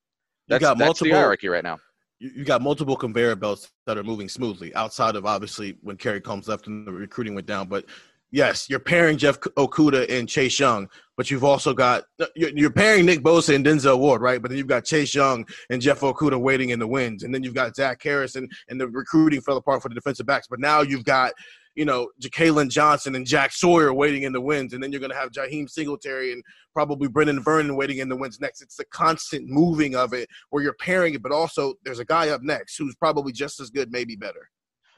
That's, 0.48 0.62
got 0.62 0.78
that's 0.78 0.87
multiple- 0.87 1.12
the 1.12 1.16
hierarchy 1.16 1.48
right 1.48 1.64
now. 1.64 1.78
You, 2.18 2.31
you 2.37 2.44
got 2.44 2.62
multiple 2.62 2.96
conveyor 2.96 3.37
belts 3.37 3.70
that 3.87 3.98
are 3.98 4.04
moving 4.04 4.28
smoothly 4.28 4.74
outside 4.74 5.16
of 5.16 5.26
obviously 5.26 5.78
when 5.83 5.96
Kerry 5.96 6.20
Coombs 6.20 6.48
left 6.48 6.66
and 6.66 6.87
the 6.87 6.92
recruiting 6.92 7.35
went 7.35 7.46
down. 7.46 7.68
But 7.68 7.85
yes, 8.31 8.68
you're 8.68 8.78
pairing 8.78 9.18
Jeff 9.18 9.40
Okudah 9.40 10.11
and 10.11 10.28
Chase 10.28 10.59
Young, 10.59 10.88
but 11.16 11.31
you've 11.31 11.44
also 11.44 11.72
got 11.72 12.04
uh, 12.20 12.26
you're, 12.35 12.50
you're 12.50 12.70
pairing 12.70 13.07
Nick 13.07 13.20
Bosa 13.20 13.54
and 13.54 13.64
Denzel 13.64 13.98
Ward, 13.98 14.20
right? 14.20 14.40
But 14.40 14.50
then 14.50 14.59
you've 14.59 14.66
got 14.66 14.85
Chase 14.85 15.14
Young 15.14 15.46
and 15.70 15.81
Jeff 15.81 16.00
Okudah 16.00 16.40
waiting 16.40 16.70
in 16.70 16.78
the 16.78 16.87
wings, 16.87 17.22
and 17.22 17.35
then 17.35 17.42
you've 17.42 17.54
got 17.54 17.76
Zach 17.76 18.02
Harris 18.02 18.37
and, 18.37 18.50
and 18.68 18.81
the 18.81 18.88
recruiting 18.88 19.40
fell 19.40 19.57
apart 19.57 19.83
for 19.83 19.88
the 19.88 19.94
defensive 19.94 20.26
backs. 20.26 20.46
But 20.48 20.61
now 20.61 20.83
you've 20.83 21.04
got 21.04 21.33
you 21.78 21.84
know, 21.84 22.08
Jalen 22.20 22.70
Johnson 22.70 23.14
and 23.14 23.24
Jack 23.24 23.52
Sawyer 23.52 23.94
waiting 23.94 24.24
in 24.24 24.32
the 24.32 24.40
wins, 24.40 24.72
and 24.72 24.82
then 24.82 24.90
you're 24.90 24.98
going 24.98 25.12
to 25.12 25.16
have 25.16 25.30
Jaheim 25.30 25.70
Singletary 25.70 26.32
and 26.32 26.42
probably 26.74 27.06
Brendan 27.06 27.40
Vernon 27.40 27.76
waiting 27.76 27.98
in 27.98 28.08
the 28.08 28.16
wins 28.16 28.40
next. 28.40 28.62
It's 28.62 28.74
the 28.74 28.84
constant 28.86 29.48
moving 29.48 29.94
of 29.94 30.12
it 30.12 30.28
where 30.50 30.60
you're 30.60 30.74
pairing 30.80 31.14
it, 31.14 31.22
but 31.22 31.30
also 31.30 31.74
there's 31.84 32.00
a 32.00 32.04
guy 32.04 32.30
up 32.30 32.42
next 32.42 32.76
who's 32.78 32.96
probably 32.96 33.30
just 33.30 33.60
as 33.60 33.70
good, 33.70 33.92
maybe 33.92 34.16
better. 34.16 34.50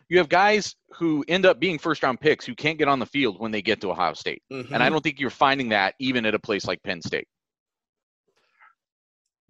You 0.09 0.17
have 0.17 0.31
guys 0.31 0.75
who 0.95 1.23
end 1.29 1.45
up 1.45 1.61
being 1.61 1.79
first 1.79 2.03
round 2.03 2.19
picks 2.19 2.47
who 2.47 2.55
can't 2.55 2.79
get 2.79 2.89
on 2.89 2.99
the 2.99 3.05
field 3.05 3.39
when 3.41 3.51
they 3.51 3.61
get 3.61 3.83
to 3.83 3.91
Ohio 3.91 4.15
State. 4.15 4.43
Mm-hmm. 4.51 4.73
And 4.73 4.83
I 4.83 4.89
don't 4.89 5.03
think 5.05 5.21
you're 5.21 5.29
finding 5.29 5.69
that 5.69 5.95
even 6.01 6.25
at 6.25 6.35
a 6.35 6.39
place 6.39 6.67
like 6.67 6.83
Penn 6.83 7.03
State. 7.03 7.29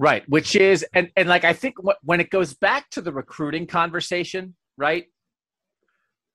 Right, 0.01 0.25
which 0.29 0.57
is 0.57 0.85
and 0.95 1.11
and 1.17 1.29
like 1.29 1.45
I 1.45 1.53
think 1.53 1.77
wh- 1.79 2.03
when 2.03 2.19
it 2.19 2.31
goes 2.31 2.55
back 2.55 2.91
to 2.91 3.01
the 3.01 3.13
recruiting 3.13 3.69
conversation, 3.69 4.57
right? 4.77 5.05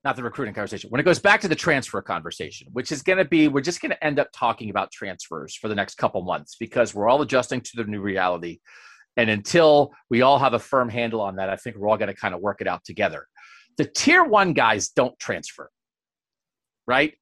Not 0.05 0.15
the 0.15 0.23
recruiting 0.23 0.53
conversation. 0.53 0.91
When 0.91 1.01
it 1.01 1.03
goes 1.03 1.17
back 1.17 1.41
to 1.41 1.47
the 1.47 1.55
transfer 1.55 1.99
conversation, 1.99 2.67
which 2.73 2.91
is 2.91 3.01
going 3.01 3.17
to 3.17 3.25
be 3.25 3.47
we're 3.47 3.61
just 3.61 3.81
going 3.81 3.89
to 3.89 4.03
end 4.05 4.19
up 4.19 4.29
talking 4.31 4.69
about 4.69 4.91
transfers 4.91 5.55
for 5.55 5.67
the 5.67 5.73
next 5.73 5.95
couple 5.95 6.21
months 6.21 6.55
because 6.59 6.93
we're 6.93 7.09
all 7.09 7.23
adjusting 7.23 7.59
to 7.59 7.71
the 7.75 7.85
new 7.85 7.99
reality. 7.99 8.59
And 9.17 9.31
until 9.31 9.93
we 10.11 10.21
all 10.21 10.37
have 10.37 10.53
a 10.53 10.59
firm 10.59 10.89
handle 10.89 11.21
on 11.21 11.37
that, 11.37 11.49
I 11.49 11.55
think 11.55 11.75
we're 11.75 11.89
all 11.89 11.97
going 11.97 12.13
to 12.13 12.13
kind 12.13 12.35
of 12.35 12.41
work 12.41 12.61
it 12.61 12.67
out 12.67 12.83
together. 12.85 13.25
The 13.77 13.85
tier 13.85 14.23
1 14.23 14.53
guys 14.53 14.89
don't 14.89 15.17
transfer. 15.17 15.71
Right? 16.85 17.15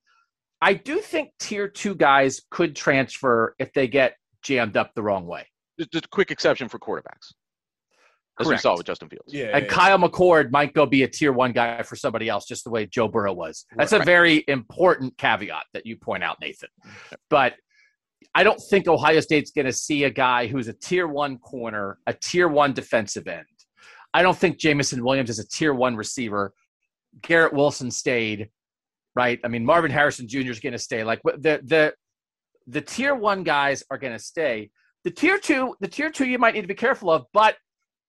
I 0.62 0.74
do 0.74 1.00
think 1.00 1.30
tier 1.40 1.70
2 1.70 1.96
guys 1.96 2.42
could 2.52 2.76
transfer 2.76 3.56
if 3.60 3.72
they 3.72 3.88
get 3.88 4.18
jammed 4.44 4.76
up 4.76 4.92
the 4.94 5.04
wrong 5.04 5.26
way. 5.26 5.48
Just 5.80 6.06
a 6.06 6.10
quick 6.10 6.32
exception 6.32 6.68
for 6.68 6.80
quarterbacks. 6.80 7.32
As 8.40 8.48
we 8.48 8.58
saw 8.58 8.76
with 8.76 8.88
Justin 8.88 9.10
Fields. 9.10 9.32
Yeah, 9.32 9.56
and 9.56 9.68
Kyle 9.68 9.98
McCord 10.00 10.52
might 10.52 10.74
go 10.74 10.88
be 10.88 11.04
a 11.04 11.08
tier 11.08 11.32
one 11.32 11.52
guy 11.52 11.84
for 11.84 11.96
somebody 11.96 12.30
else, 12.30 12.46
just 12.48 12.64
the 12.64 12.72
way 12.72 12.88
Joe 12.88 13.08
Burrow 13.08 13.34
was. 13.34 13.66
That's 13.76 13.92
a 13.92 14.00
very 14.00 14.44
important 14.48 15.16
caveat 15.18 15.66
that 15.74 15.86
you 15.86 15.98
point 15.98 16.24
out, 16.24 16.38
Nathan. 16.42 16.70
But 17.30 17.54
I 18.34 18.44
don't 18.44 18.60
think 18.70 18.88
Ohio 18.88 19.20
State's 19.20 19.52
going 19.52 19.68
to 19.68 19.74
see 19.74 20.06
a 20.06 20.10
guy 20.10 20.48
who's 20.48 20.68
a 20.68 20.74
tier 20.74 21.08
one 21.08 21.38
corner, 21.38 22.00
a 22.08 22.14
tier 22.14 22.48
one 22.48 22.74
defensive 22.74 23.28
end. 23.28 23.46
I 24.14 24.24
don't 24.24 24.38
think 24.38 24.58
Jameson 24.58 25.04
Williams 25.04 25.30
is 25.30 25.40
a 25.40 25.48
tier 25.48 25.74
one 25.74 25.96
receiver. 25.96 26.54
Garrett 27.22 27.54
Wilson 27.54 27.92
stayed, 27.92 28.50
right? 29.16 29.40
I 29.44 29.48
mean, 29.48 29.66
Marvin 29.66 29.92
Harrison 29.92 30.28
Jr. 30.28 30.50
is 30.50 30.60
going 30.60 30.74
to 30.74 30.80
stay. 30.80 31.04
Like 31.04 31.22
the 31.24 31.62
the 31.64 31.94
the 32.68 32.82
tier 32.82 33.14
one 33.14 33.44
guys 33.44 33.84
are 33.92 33.98
going 33.98 34.14
to 34.14 34.20
stay. 34.20 34.72
The 35.04 35.12
tier 35.12 35.38
two, 35.38 35.76
the 35.82 35.88
tier 35.88 36.10
two, 36.10 36.26
you 36.26 36.40
might 36.40 36.54
need 36.54 36.62
to 36.62 36.68
be 36.68 36.74
careful 36.74 37.12
of. 37.12 37.26
But 37.34 37.56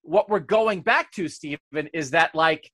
what 0.04 0.28
we're 0.28 0.40
going 0.40 0.82
back 0.82 1.10
to, 1.12 1.28
Stephen, 1.28 1.88
is 1.92 2.10
that 2.12 2.34
like 2.34 2.70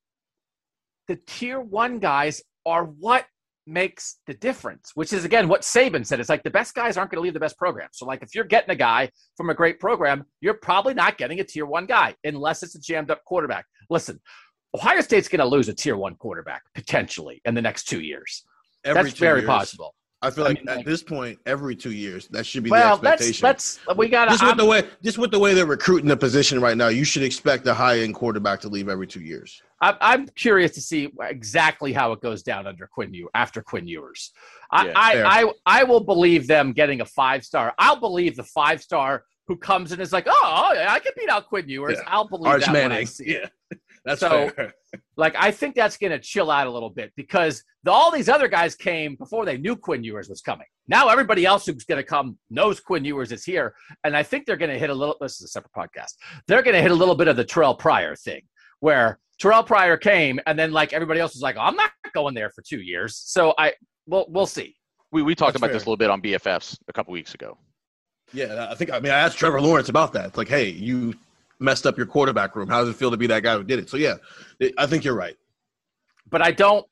the 1.08 1.18
tier 1.26 1.60
one 1.60 1.98
guys 1.98 2.42
are 2.66 2.84
what 2.84 3.26
makes 3.66 4.18
the 4.26 4.34
difference, 4.34 4.90
which 4.94 5.12
is 5.12 5.24
again 5.24 5.48
what 5.48 5.62
Saban 5.62 6.04
said. 6.04 6.20
It's 6.20 6.28
like 6.28 6.42
the 6.42 6.50
best 6.50 6.74
guys 6.74 6.96
aren't 6.96 7.10
going 7.10 7.18
to 7.18 7.22
leave 7.22 7.34
the 7.34 7.40
best 7.40 7.56
program. 7.56 7.88
So, 7.92 8.04
like, 8.06 8.22
if 8.22 8.34
you're 8.34 8.44
getting 8.44 8.70
a 8.70 8.76
guy 8.76 9.10
from 9.36 9.50
a 9.50 9.54
great 9.54 9.78
program, 9.80 10.24
you're 10.40 10.54
probably 10.54 10.94
not 10.94 11.18
getting 11.18 11.40
a 11.40 11.44
tier 11.44 11.66
one 11.66 11.86
guy 11.86 12.14
unless 12.24 12.62
it's 12.62 12.74
a 12.74 12.80
jammed 12.80 13.10
up 13.10 13.24
quarterback. 13.24 13.64
Listen, 13.88 14.20
Ohio 14.74 15.00
State's 15.00 15.28
going 15.28 15.40
to 15.40 15.46
lose 15.46 15.68
a 15.68 15.74
tier 15.74 15.96
one 15.96 16.14
quarterback 16.16 16.62
potentially 16.74 17.40
in 17.44 17.54
the 17.54 17.62
next 17.62 17.84
two 17.84 18.00
years. 18.00 18.44
Every 18.84 19.02
That's 19.02 19.14
two 19.14 19.20
very 19.20 19.40
years. 19.40 19.48
possible. 19.48 19.94
I 20.22 20.30
feel 20.30 20.44
I 20.44 20.48
like 20.48 20.58
mean, 20.58 20.68
at 20.68 20.76
like- 20.78 20.86
this 20.86 21.02
point, 21.02 21.38
every 21.46 21.74
two 21.74 21.92
years, 21.92 22.28
that 22.28 22.44
should 22.44 22.62
be 22.62 22.70
Well, 22.70 22.98
the 22.98 23.04
let's 23.04 23.22
expectation. 23.22 23.44
let's 23.88 23.96
we 23.96 24.08
got 24.08 24.28
just 24.28 24.42
with 24.42 24.52
to. 24.52 24.56
the 24.58 24.66
way, 24.66 24.82
just 25.02 25.16
with 25.16 25.30
the 25.30 25.38
way 25.38 25.54
they're 25.54 25.64
recruiting 25.64 26.08
the 26.08 26.16
position 26.16 26.60
right 26.60 26.76
now, 26.76 26.88
you 26.88 27.04
should 27.04 27.22
expect 27.22 27.66
a 27.66 27.72
high 27.74 28.00
end 28.00 28.14
quarterback 28.14 28.60
to 28.60 28.68
leave 28.68 28.88
every 28.90 29.06
two 29.06 29.20
years. 29.20 29.62
I'm, 29.80 29.96
I'm 30.02 30.26
curious 30.28 30.72
to 30.72 30.82
see 30.82 31.10
exactly 31.22 31.94
how 31.94 32.12
it 32.12 32.20
goes 32.20 32.42
down 32.42 32.66
under 32.66 32.86
Quinn 32.86 33.14
Ew- 33.14 33.30
after 33.34 33.62
Quinn 33.62 33.88
Ewers. 33.88 34.32
I, 34.70 34.86
Yeah, 34.88 34.92
I. 34.94 35.42
I, 35.42 35.52
I 35.80 35.84
will 35.84 36.00
believe 36.00 36.46
them 36.46 36.72
getting 36.72 37.00
a 37.00 37.06
five 37.06 37.42
star. 37.44 37.72
I'll 37.78 37.98
believe 37.98 38.36
the 38.36 38.44
five 38.44 38.82
star 38.82 39.24
who 39.48 39.56
comes 39.56 39.90
and 39.90 40.02
is 40.02 40.12
like, 40.12 40.26
oh, 40.28 40.68
oh, 40.70 40.74
yeah, 40.74 40.92
I 40.92 40.98
can 41.00 41.12
beat 41.16 41.30
out 41.30 41.48
Quinn 41.48 41.66
Ewers. 41.68 41.96
Yeah. 41.98 42.04
I'll 42.08 42.28
believe 42.28 42.46
Arch 42.52 42.66
that 42.66 42.72
when 42.74 42.84
I 42.84 42.88
Manning. 42.88 43.06
see 43.06 43.24
it. 43.30 43.50
That's 44.04 44.20
So- 44.20 44.50
fair. 44.50 44.74
Like, 45.16 45.36
I 45.38 45.50
think 45.52 45.76
that's 45.76 45.98
going 45.98 46.10
to 46.12 46.18
chill 46.18 46.50
out 46.50 46.66
a 46.66 46.70
little 46.70 46.90
bit 46.90 47.12
because 47.14 47.62
the, 47.84 47.92
all 47.92 48.10
these 48.10 48.28
other 48.28 48.48
guys 48.48 48.74
came 48.74 49.14
before 49.16 49.44
they 49.44 49.56
knew 49.58 49.76
Quinn 49.76 50.02
Ewers 50.02 50.28
was 50.28 50.40
coming. 50.40 50.66
Now 50.88 51.08
everybody 51.08 51.44
else 51.44 51.66
who's 51.66 51.84
going 51.84 52.00
to 52.00 52.02
come 52.02 52.38
knows 52.48 52.80
Quinn 52.80 53.04
Ewers 53.04 53.30
is 53.30 53.44
here, 53.44 53.74
and 54.02 54.16
I 54.16 54.22
think 54.24 54.46
they're 54.46 54.56
going 54.56 54.70
to 54.72 54.78
hit 54.78 54.90
a 54.90 54.94
little. 54.94 55.16
This 55.20 55.34
is 55.34 55.42
a 55.42 55.48
separate 55.48 55.72
podcast. 55.76 56.14
They're 56.48 56.62
going 56.62 56.74
to 56.74 56.82
hit 56.82 56.90
a 56.90 56.94
little 56.94 57.14
bit 57.14 57.28
of 57.28 57.36
the 57.36 57.44
Terrell 57.44 57.74
Pryor 57.74 58.16
thing, 58.16 58.40
where 58.80 59.20
Terrell 59.38 59.62
Pryor 59.62 59.96
came, 59.96 60.40
and 60.46 60.58
then 60.58 60.72
like 60.72 60.92
everybody 60.92 61.20
else 61.20 61.34
was 61.34 61.42
like, 61.42 61.56
oh, 61.56 61.60
"I'm 61.60 61.76
not 61.76 61.90
going 62.14 62.34
there 62.34 62.50
for 62.50 62.62
two 62.62 62.80
years." 62.80 63.14
So 63.16 63.54
I, 63.58 63.74
well, 64.06 64.24
we'll 64.28 64.46
see. 64.46 64.74
We 65.12 65.22
we 65.22 65.34
talked 65.36 65.52
That's 65.52 65.60
about 65.62 65.72
this 65.72 65.82
a 65.82 65.86
little 65.86 65.98
bit 65.98 66.10
on 66.10 66.20
BFFs 66.22 66.78
a 66.88 66.92
couple 66.92 67.12
weeks 67.12 67.34
ago. 67.34 67.58
Yeah, 68.32 68.66
I 68.70 68.74
think 68.74 68.90
I 68.92 68.98
mean 68.98 69.12
I 69.12 69.18
asked 69.18 69.38
Trevor 69.38 69.60
Lawrence 69.60 69.88
about 69.90 70.12
that. 70.14 70.26
It's 70.28 70.38
like, 70.38 70.48
hey, 70.48 70.70
you 70.70 71.14
messed 71.60 71.86
up 71.86 71.96
your 71.96 72.06
quarterback 72.06 72.56
room. 72.56 72.68
How 72.68 72.80
does 72.80 72.88
it 72.88 72.96
feel 72.96 73.10
to 73.10 73.16
be 73.16 73.26
that 73.28 73.42
guy 73.42 73.54
who 73.56 73.62
did 73.62 73.78
it? 73.78 73.88
So 73.90 73.96
yeah, 73.96 74.16
I 74.76 74.86
think 74.86 75.04
you're 75.04 75.14
right. 75.14 75.36
but 76.28 76.42
I 76.42 76.50
don't, 76.50 76.86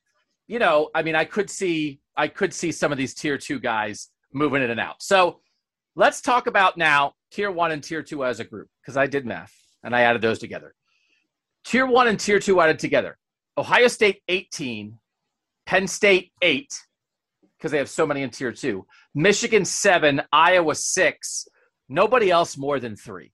you 0.47 0.59
know, 0.59 0.91
I 0.95 1.03
mean, 1.03 1.15
I 1.15 1.25
could 1.25 1.51
see, 1.51 2.01
I 2.17 2.29
could 2.29 2.53
see 2.55 2.73
some 2.73 2.93
of 2.93 2.99
these 2.99 3.15
tier 3.15 3.39
two 3.39 3.59
guys 3.59 4.11
moving 4.33 4.63
in 4.63 4.71
and 4.71 4.81
out. 4.81 5.03
So 5.03 5.41
let's 5.97 6.21
talk 6.21 6.47
about 6.47 6.77
now 6.77 7.13
tier 7.31 7.51
one 7.51 7.73
and 7.73 7.83
tier 7.83 8.03
two 8.03 8.25
as 8.25 8.41
a 8.41 8.45
group 8.45 8.69
because 8.83 8.97
I 8.97 9.07
did 9.07 9.27
math 9.27 9.53
and 9.83 9.95
I 9.95 10.03
added 10.03 10.23
those 10.23 10.39
together. 10.39 10.75
Tier 11.65 11.87
one 11.87 12.09
and 12.09 12.19
tier 12.19 12.39
two 12.39 12.61
added 12.61 12.79
together. 12.79 13.19
Ohio 13.57 13.89
State 13.89 14.23
18, 14.29 14.99
Penn 15.67 15.87
State 15.89 16.31
8, 16.43 16.73
because 17.57 17.73
they 17.73 17.79
have 17.79 17.91
so 17.91 18.07
many 18.07 18.23
in 18.23 18.31
tier 18.31 18.53
two, 18.53 18.87
Michigan 19.15 19.65
7, 19.65 20.23
Iowa 20.33 20.75
6, 20.75 21.49
nobody 21.89 22.31
else 22.31 22.57
more 22.57 22.79
than 22.79 22.95
three. 22.95 23.33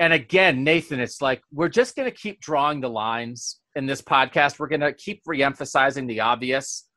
And 0.00 0.12
again, 0.12 0.62
Nathan, 0.62 1.00
it's 1.00 1.20
like 1.20 1.42
we're 1.52 1.68
just 1.68 1.96
going 1.96 2.08
to 2.08 2.16
keep 2.16 2.40
drawing 2.40 2.80
the 2.80 2.88
lines 2.88 3.60
in 3.74 3.86
this 3.86 4.00
podcast. 4.00 4.58
We're 4.58 4.68
going 4.68 4.80
to 4.80 4.92
keep 4.92 5.24
reemphasizing 5.24 6.06
the 6.06 6.20
obvious. 6.20 6.88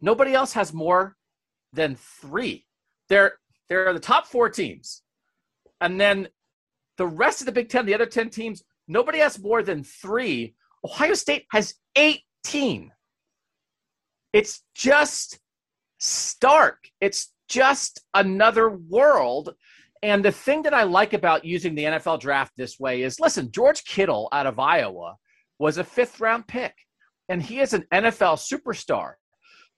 Nobody 0.00 0.34
else 0.34 0.52
has 0.52 0.74
more 0.74 1.16
than 1.72 1.96
three. 1.96 2.66
They're 3.08 3.34
they're 3.68 3.92
the 3.92 4.00
top 4.00 4.26
four 4.26 4.48
teams, 4.48 5.02
and 5.80 6.00
then 6.00 6.28
the 6.98 7.06
rest 7.06 7.40
of 7.40 7.46
the 7.46 7.52
Big 7.52 7.68
Ten, 7.68 7.86
the 7.86 7.94
other 7.94 8.06
ten 8.06 8.30
teams, 8.30 8.62
nobody 8.86 9.18
has 9.18 9.38
more 9.38 9.62
than 9.62 9.82
three. 9.82 10.54
Ohio 10.84 11.14
State 11.14 11.46
has 11.52 11.74
eighteen. 11.96 12.92
It's 14.32 14.62
just 14.74 15.38
stark. 15.98 16.88
It's 17.00 17.32
just 17.48 18.02
another 18.12 18.68
world. 18.68 19.54
And 20.06 20.24
the 20.24 20.30
thing 20.30 20.62
that 20.62 20.72
I 20.72 20.84
like 20.84 21.14
about 21.14 21.44
using 21.44 21.74
the 21.74 21.82
NFL 21.82 22.20
draft 22.20 22.52
this 22.56 22.78
way 22.78 23.02
is 23.02 23.18
listen, 23.18 23.50
George 23.50 23.82
Kittle 23.82 24.28
out 24.30 24.46
of 24.46 24.60
Iowa 24.60 25.16
was 25.58 25.78
a 25.78 25.84
fifth 25.84 26.20
round 26.20 26.46
pick, 26.46 26.72
and 27.28 27.42
he 27.42 27.58
is 27.58 27.72
an 27.72 27.84
NFL 27.92 28.38
superstar. 28.38 29.14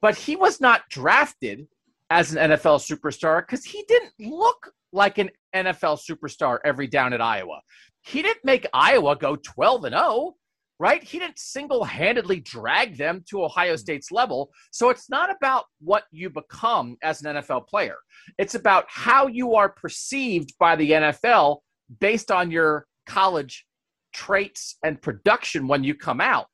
But 0.03 0.17
he 0.17 0.37
was 0.37 0.61
not 0.61 0.83
drafted 0.91 1.67
as 2.11 2.35
an 2.35 2.51
NFL 2.51 2.79
superstar 2.87 3.41
because 3.41 3.65
he 3.65 3.87
didn't 3.89 4.13
look 4.21 4.71
like 4.93 5.17
an 5.17 5.31
NFL 5.57 5.99
superstar 5.99 6.59
every 6.63 6.89
down 6.89 7.15
at 7.15 7.23
Iowa. 7.23 7.63
He 8.03 8.21
didn't 8.21 8.45
make 8.45 8.67
Iowa 8.75 9.17
go 9.17 9.37
12 9.37 9.85
and 9.87 9.95
0, 9.95 10.35
right? 10.79 11.03
He 11.03 11.19
didn't 11.19 11.39
single 11.39 11.85
handedly 11.85 12.41
drag 12.41 12.97
them 12.97 13.25
to 13.31 13.45
Ohio 13.45 13.75
mm-hmm. 13.75 13.79
State's 13.79 14.11
level. 14.11 14.51
So 14.71 14.91
it's 14.91 15.11
not 15.11 15.31
about 15.35 15.65
what 15.81 16.05
you 16.11 16.31
become 16.31 16.97
as 17.03 17.23
an 17.23 17.37
NFL 17.37 17.67
player, 17.67 17.97
it's 18.39 18.55
about 18.55 18.85
how 18.89 19.27
you 19.27 19.55
are 19.55 19.69
perceived 19.69 20.55
by 20.59 20.77
the 20.77 20.91
NFL 20.91 21.59
based 22.01 22.31
on 22.31 22.51
your 22.51 22.87
college 23.07 23.65
traits 24.13 24.77
and 24.85 25.01
production 25.01 25.67
when 25.69 25.85
you 25.85 25.95
come 25.95 26.21
out. 26.21 26.47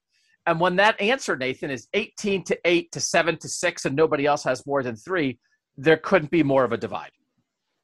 And 0.46 0.60
when 0.60 0.76
that 0.76 1.00
answer, 1.00 1.37
Nathan, 1.37 1.70
is 1.70 1.88
18 1.94 2.44
to 2.44 2.58
8 2.64 2.92
to 2.92 3.00
7 3.00 3.38
to 3.38 3.48
6, 3.48 3.84
and 3.87 3.96
nobody 3.96 4.26
else 4.26 4.44
has 4.44 4.66
more 4.66 4.82
than 4.82 4.94
three, 4.94 5.38
there 5.76 5.96
couldn't 5.96 6.30
be 6.30 6.42
more 6.42 6.64
of 6.64 6.72
a 6.72 6.76
divide. 6.76 7.10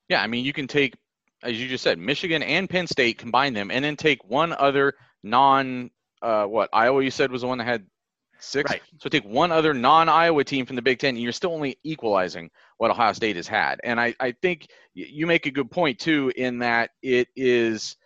Yeah, 0.09 0.22
I 0.22 0.26
mean, 0.26 0.44
you 0.44 0.53
can 0.53 0.66
take, 0.66 0.94
as 1.42 1.61
you 1.61 1.68
just 1.68 1.83
said, 1.83 1.98
Michigan 1.98 2.42
and 2.42 2.68
Penn 2.68 2.87
State, 2.87 3.16
combine 3.16 3.55
them, 3.55 3.70
and 3.70 3.85
then 3.85 3.96
take 3.96 4.22
one 4.24 4.53
other 4.59 4.94
non, 5.22 5.90
uh, 6.22 6.44
what 6.46 6.68
Iowa 6.72 7.02
you 7.02 7.11
said 7.11 7.30
was 7.33 7.42
the 7.42 7.48
one 7.48 7.59
that 7.59 7.64
had 7.64 7.87
six. 8.38 8.70
Right. 8.70 8.83
So 8.98 9.09
take 9.09 9.24
one 9.24 9.52
other 9.52 9.74
non-Iowa 9.74 10.44
team 10.44 10.66
from 10.66 10.76
the 10.76 10.83
Big 10.83 10.98
Ten, 10.98 11.11
and 11.14 11.22
you're 11.22 11.33
still 11.33 11.52
only 11.52 11.78
equalizing 11.85 12.50
what 12.78 12.90
Ohio 12.90 13.12
State 13.12 13.37
has 13.37 13.46
had. 13.46 13.80
And 13.85 14.00
I, 14.00 14.14
I 14.20 14.33
think 14.42 14.66
you 14.94 15.26
make 15.26 15.46
a 15.46 15.50
good 15.50 15.70
point 15.70 15.98
too, 15.98 16.33
in 16.37 16.59
that 16.61 16.90
it 17.02 17.28
is. 17.37 17.96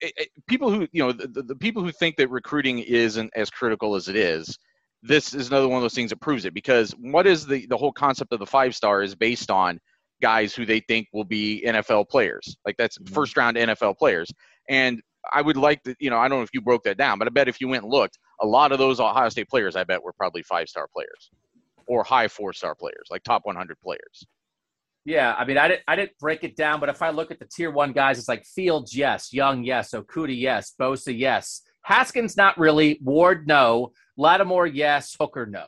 it- 0.00 0.12
it- 0.16 0.28
people 0.48 0.70
who 0.70 0.86
you 0.92 1.02
know 1.02 1.12
the, 1.12 1.26
the- 1.28 1.42
the 1.42 1.56
people 1.56 1.82
who 1.82 1.92
think 1.92 2.16
that 2.16 2.28
recruiting 2.30 2.78
isn't 2.80 3.30
as 3.36 3.50
critical 3.50 3.94
as 3.94 4.08
it 4.08 4.16
is 4.16 4.58
this 5.02 5.34
is 5.34 5.48
another 5.48 5.68
one 5.68 5.76
of 5.76 5.82
those 5.82 5.94
things 5.94 6.08
that 6.10 6.20
proves 6.20 6.44
it 6.46 6.54
because 6.54 6.92
what 6.92 7.26
is 7.26 7.46
the 7.46 7.66
the 7.66 7.76
whole 7.76 7.92
concept 7.92 8.32
of 8.32 8.38
the 8.38 8.46
five 8.46 8.74
star 8.74 9.02
is 9.02 9.14
based 9.14 9.50
on 9.50 9.78
guys 10.22 10.54
who 10.54 10.64
they 10.64 10.80
think 10.80 11.06
will 11.12 11.24
be 11.24 11.62
NFL 11.66 12.08
players. 12.08 12.56
Like 12.64 12.76
that's 12.78 12.96
Mhm. 12.98 13.12
first 13.12 13.36
round 13.36 13.56
NFL 13.58 13.98
players. 13.98 14.30
And 14.70 15.02
I 15.32 15.42
would 15.42 15.56
like 15.56 15.82
to, 15.84 15.94
you 15.98 16.10
know, 16.10 16.18
I 16.18 16.28
don't 16.28 16.38
know 16.38 16.44
if 16.44 16.50
you 16.52 16.60
broke 16.60 16.84
that 16.84 16.98
down, 16.98 17.18
but 17.18 17.28
I 17.28 17.30
bet 17.30 17.48
if 17.48 17.60
you 17.60 17.68
went 17.68 17.84
and 17.84 17.92
looked, 17.92 18.18
a 18.40 18.46
lot 18.46 18.72
of 18.72 18.78
those 18.78 19.00
Ohio 19.00 19.28
State 19.28 19.48
players, 19.48 19.76
I 19.76 19.84
bet, 19.84 20.02
were 20.02 20.12
probably 20.12 20.42
five 20.42 20.68
star 20.68 20.88
players 20.92 21.30
or 21.86 22.04
high 22.04 22.28
four 22.28 22.52
star 22.52 22.74
players, 22.74 23.08
like 23.10 23.22
top 23.22 23.42
100 23.44 23.80
players. 23.80 24.26
Yeah, 25.04 25.34
I 25.34 25.44
mean, 25.44 25.58
I 25.58 25.68
didn't, 25.68 25.82
I 25.86 25.96
didn't 25.96 26.18
break 26.18 26.44
it 26.44 26.56
down, 26.56 26.80
but 26.80 26.88
if 26.88 27.02
I 27.02 27.10
look 27.10 27.30
at 27.30 27.38
the 27.38 27.44
tier 27.44 27.70
one 27.70 27.92
guys, 27.92 28.18
it's 28.18 28.28
like 28.28 28.46
Fields, 28.46 28.96
yes, 28.96 29.32
Young, 29.32 29.62
yes, 29.62 29.90
Okudah, 29.90 30.38
yes, 30.38 30.72
Bosa, 30.80 31.16
yes, 31.16 31.60
Haskins, 31.82 32.36
not 32.38 32.56
really, 32.56 32.98
Ward, 33.02 33.46
no, 33.46 33.92
Lattimore, 34.16 34.66
yes, 34.66 35.14
Hooker, 35.20 35.44
no. 35.44 35.64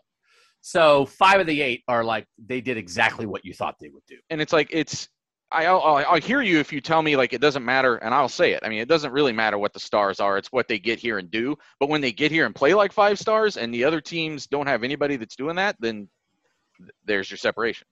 So 0.63 1.05
five 1.07 1.39
of 1.39 1.47
the 1.47 1.61
eight 1.61 1.85
are 1.87 2.03
like 2.03 2.27
they 2.39 2.61
did 2.61 2.79
exactly 2.79 3.27
what 3.27 3.45
you 3.45 3.53
thought 3.53 3.77
they 3.79 3.91
would 3.91 4.03
do. 4.09 4.17
And 4.31 4.41
it's 4.41 4.55
like, 4.55 4.69
it's, 4.71 5.09
I, 5.53 5.67
I'll, 5.67 5.81
I'll 5.81 6.07
I'll 6.07 6.21
hear 6.21 6.43
you 6.43 6.59
if 6.59 6.73
you 6.73 6.81
tell 6.81 7.03
me 7.03 7.17
like 7.17 7.33
it 7.33 7.41
doesn't 7.41 7.65
matter, 7.65 7.97
and 7.97 8.13
I'll 8.13 8.29
say 8.29 8.53
it. 8.53 8.61
I 8.65 8.69
mean, 8.69 8.81
it 8.81 8.89
doesn't 8.89 9.13
really 9.13 9.33
matter 9.33 9.59
what 9.59 9.73
the 9.73 9.81
stars 9.81 10.19
are; 10.19 10.37
it's 10.39 10.51
what 10.51 10.67
they 10.67 10.79
get 10.79 10.99
here 10.99 11.19
and 11.19 11.31
do. 11.31 11.57
But 11.79 11.89
when 11.89 12.01
they 12.01 12.13
get 12.13 12.33
here 12.33 12.47
and 12.47 12.55
play 12.55 12.75
like 12.75 12.93
five 12.93 13.19
stars, 13.19 13.57
and 13.57 13.73
the 13.73 13.85
other 13.85 14.01
teams 14.01 14.47
don't 14.47 14.67
have 14.67 14.83
anybody 14.83 15.17
that's 15.17 15.37
doing 15.37 15.57
that, 15.57 15.77
then 15.79 16.09
there's 17.05 17.31
your 17.31 17.39
separation. 17.39 17.87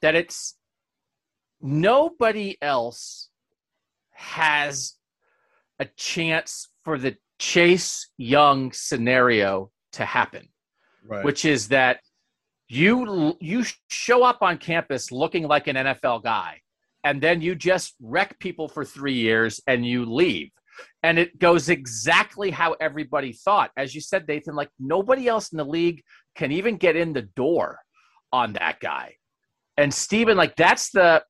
That 0.00 0.14
it's 0.14 0.56
nobody 1.60 2.56
else 2.62 3.28
has 4.12 4.94
a 5.78 5.84
chance 5.84 6.68
for 6.82 6.98
the 6.98 7.16
Chase 7.38 8.08
Young 8.16 8.72
scenario 8.72 9.70
to 9.92 10.04
happen. 10.04 10.48
Right. 11.02 11.24
which 11.24 11.44
is 11.44 11.68
that 11.68 12.00
you 12.70 13.36
you 13.40 13.64
show 13.88 14.22
up 14.22 14.38
on 14.42 14.56
campus 14.56 15.10
looking 15.10 15.48
like 15.48 15.66
an 15.66 15.74
NFL 15.74 16.22
guy, 16.22 16.60
and 17.02 17.20
then 17.20 17.42
you 17.42 17.56
just 17.56 17.94
wreck 18.00 18.38
people 18.38 18.68
for 18.68 18.84
three 18.84 19.14
years 19.14 19.60
and 19.66 19.84
you 19.84 20.04
leave. 20.04 20.50
And 21.02 21.18
it 21.18 21.38
goes 21.38 21.68
exactly 21.68 22.50
how 22.50 22.76
everybody 22.80 23.32
thought. 23.32 23.72
As 23.76 23.94
you 23.94 24.00
said, 24.00 24.26
Nathan, 24.28 24.54
like 24.54 24.70
nobody 24.78 25.26
else 25.26 25.50
in 25.50 25.58
the 25.58 25.64
league 25.64 26.02
can 26.36 26.52
even 26.52 26.76
get 26.76 26.94
in 26.94 27.12
the 27.12 27.22
door 27.22 27.80
on 28.32 28.52
that 28.52 28.78
guy. 28.78 29.16
And 29.76 29.92
Steven, 29.92 30.36
like 30.36 30.54
that's 30.54 30.90
the 30.90 31.24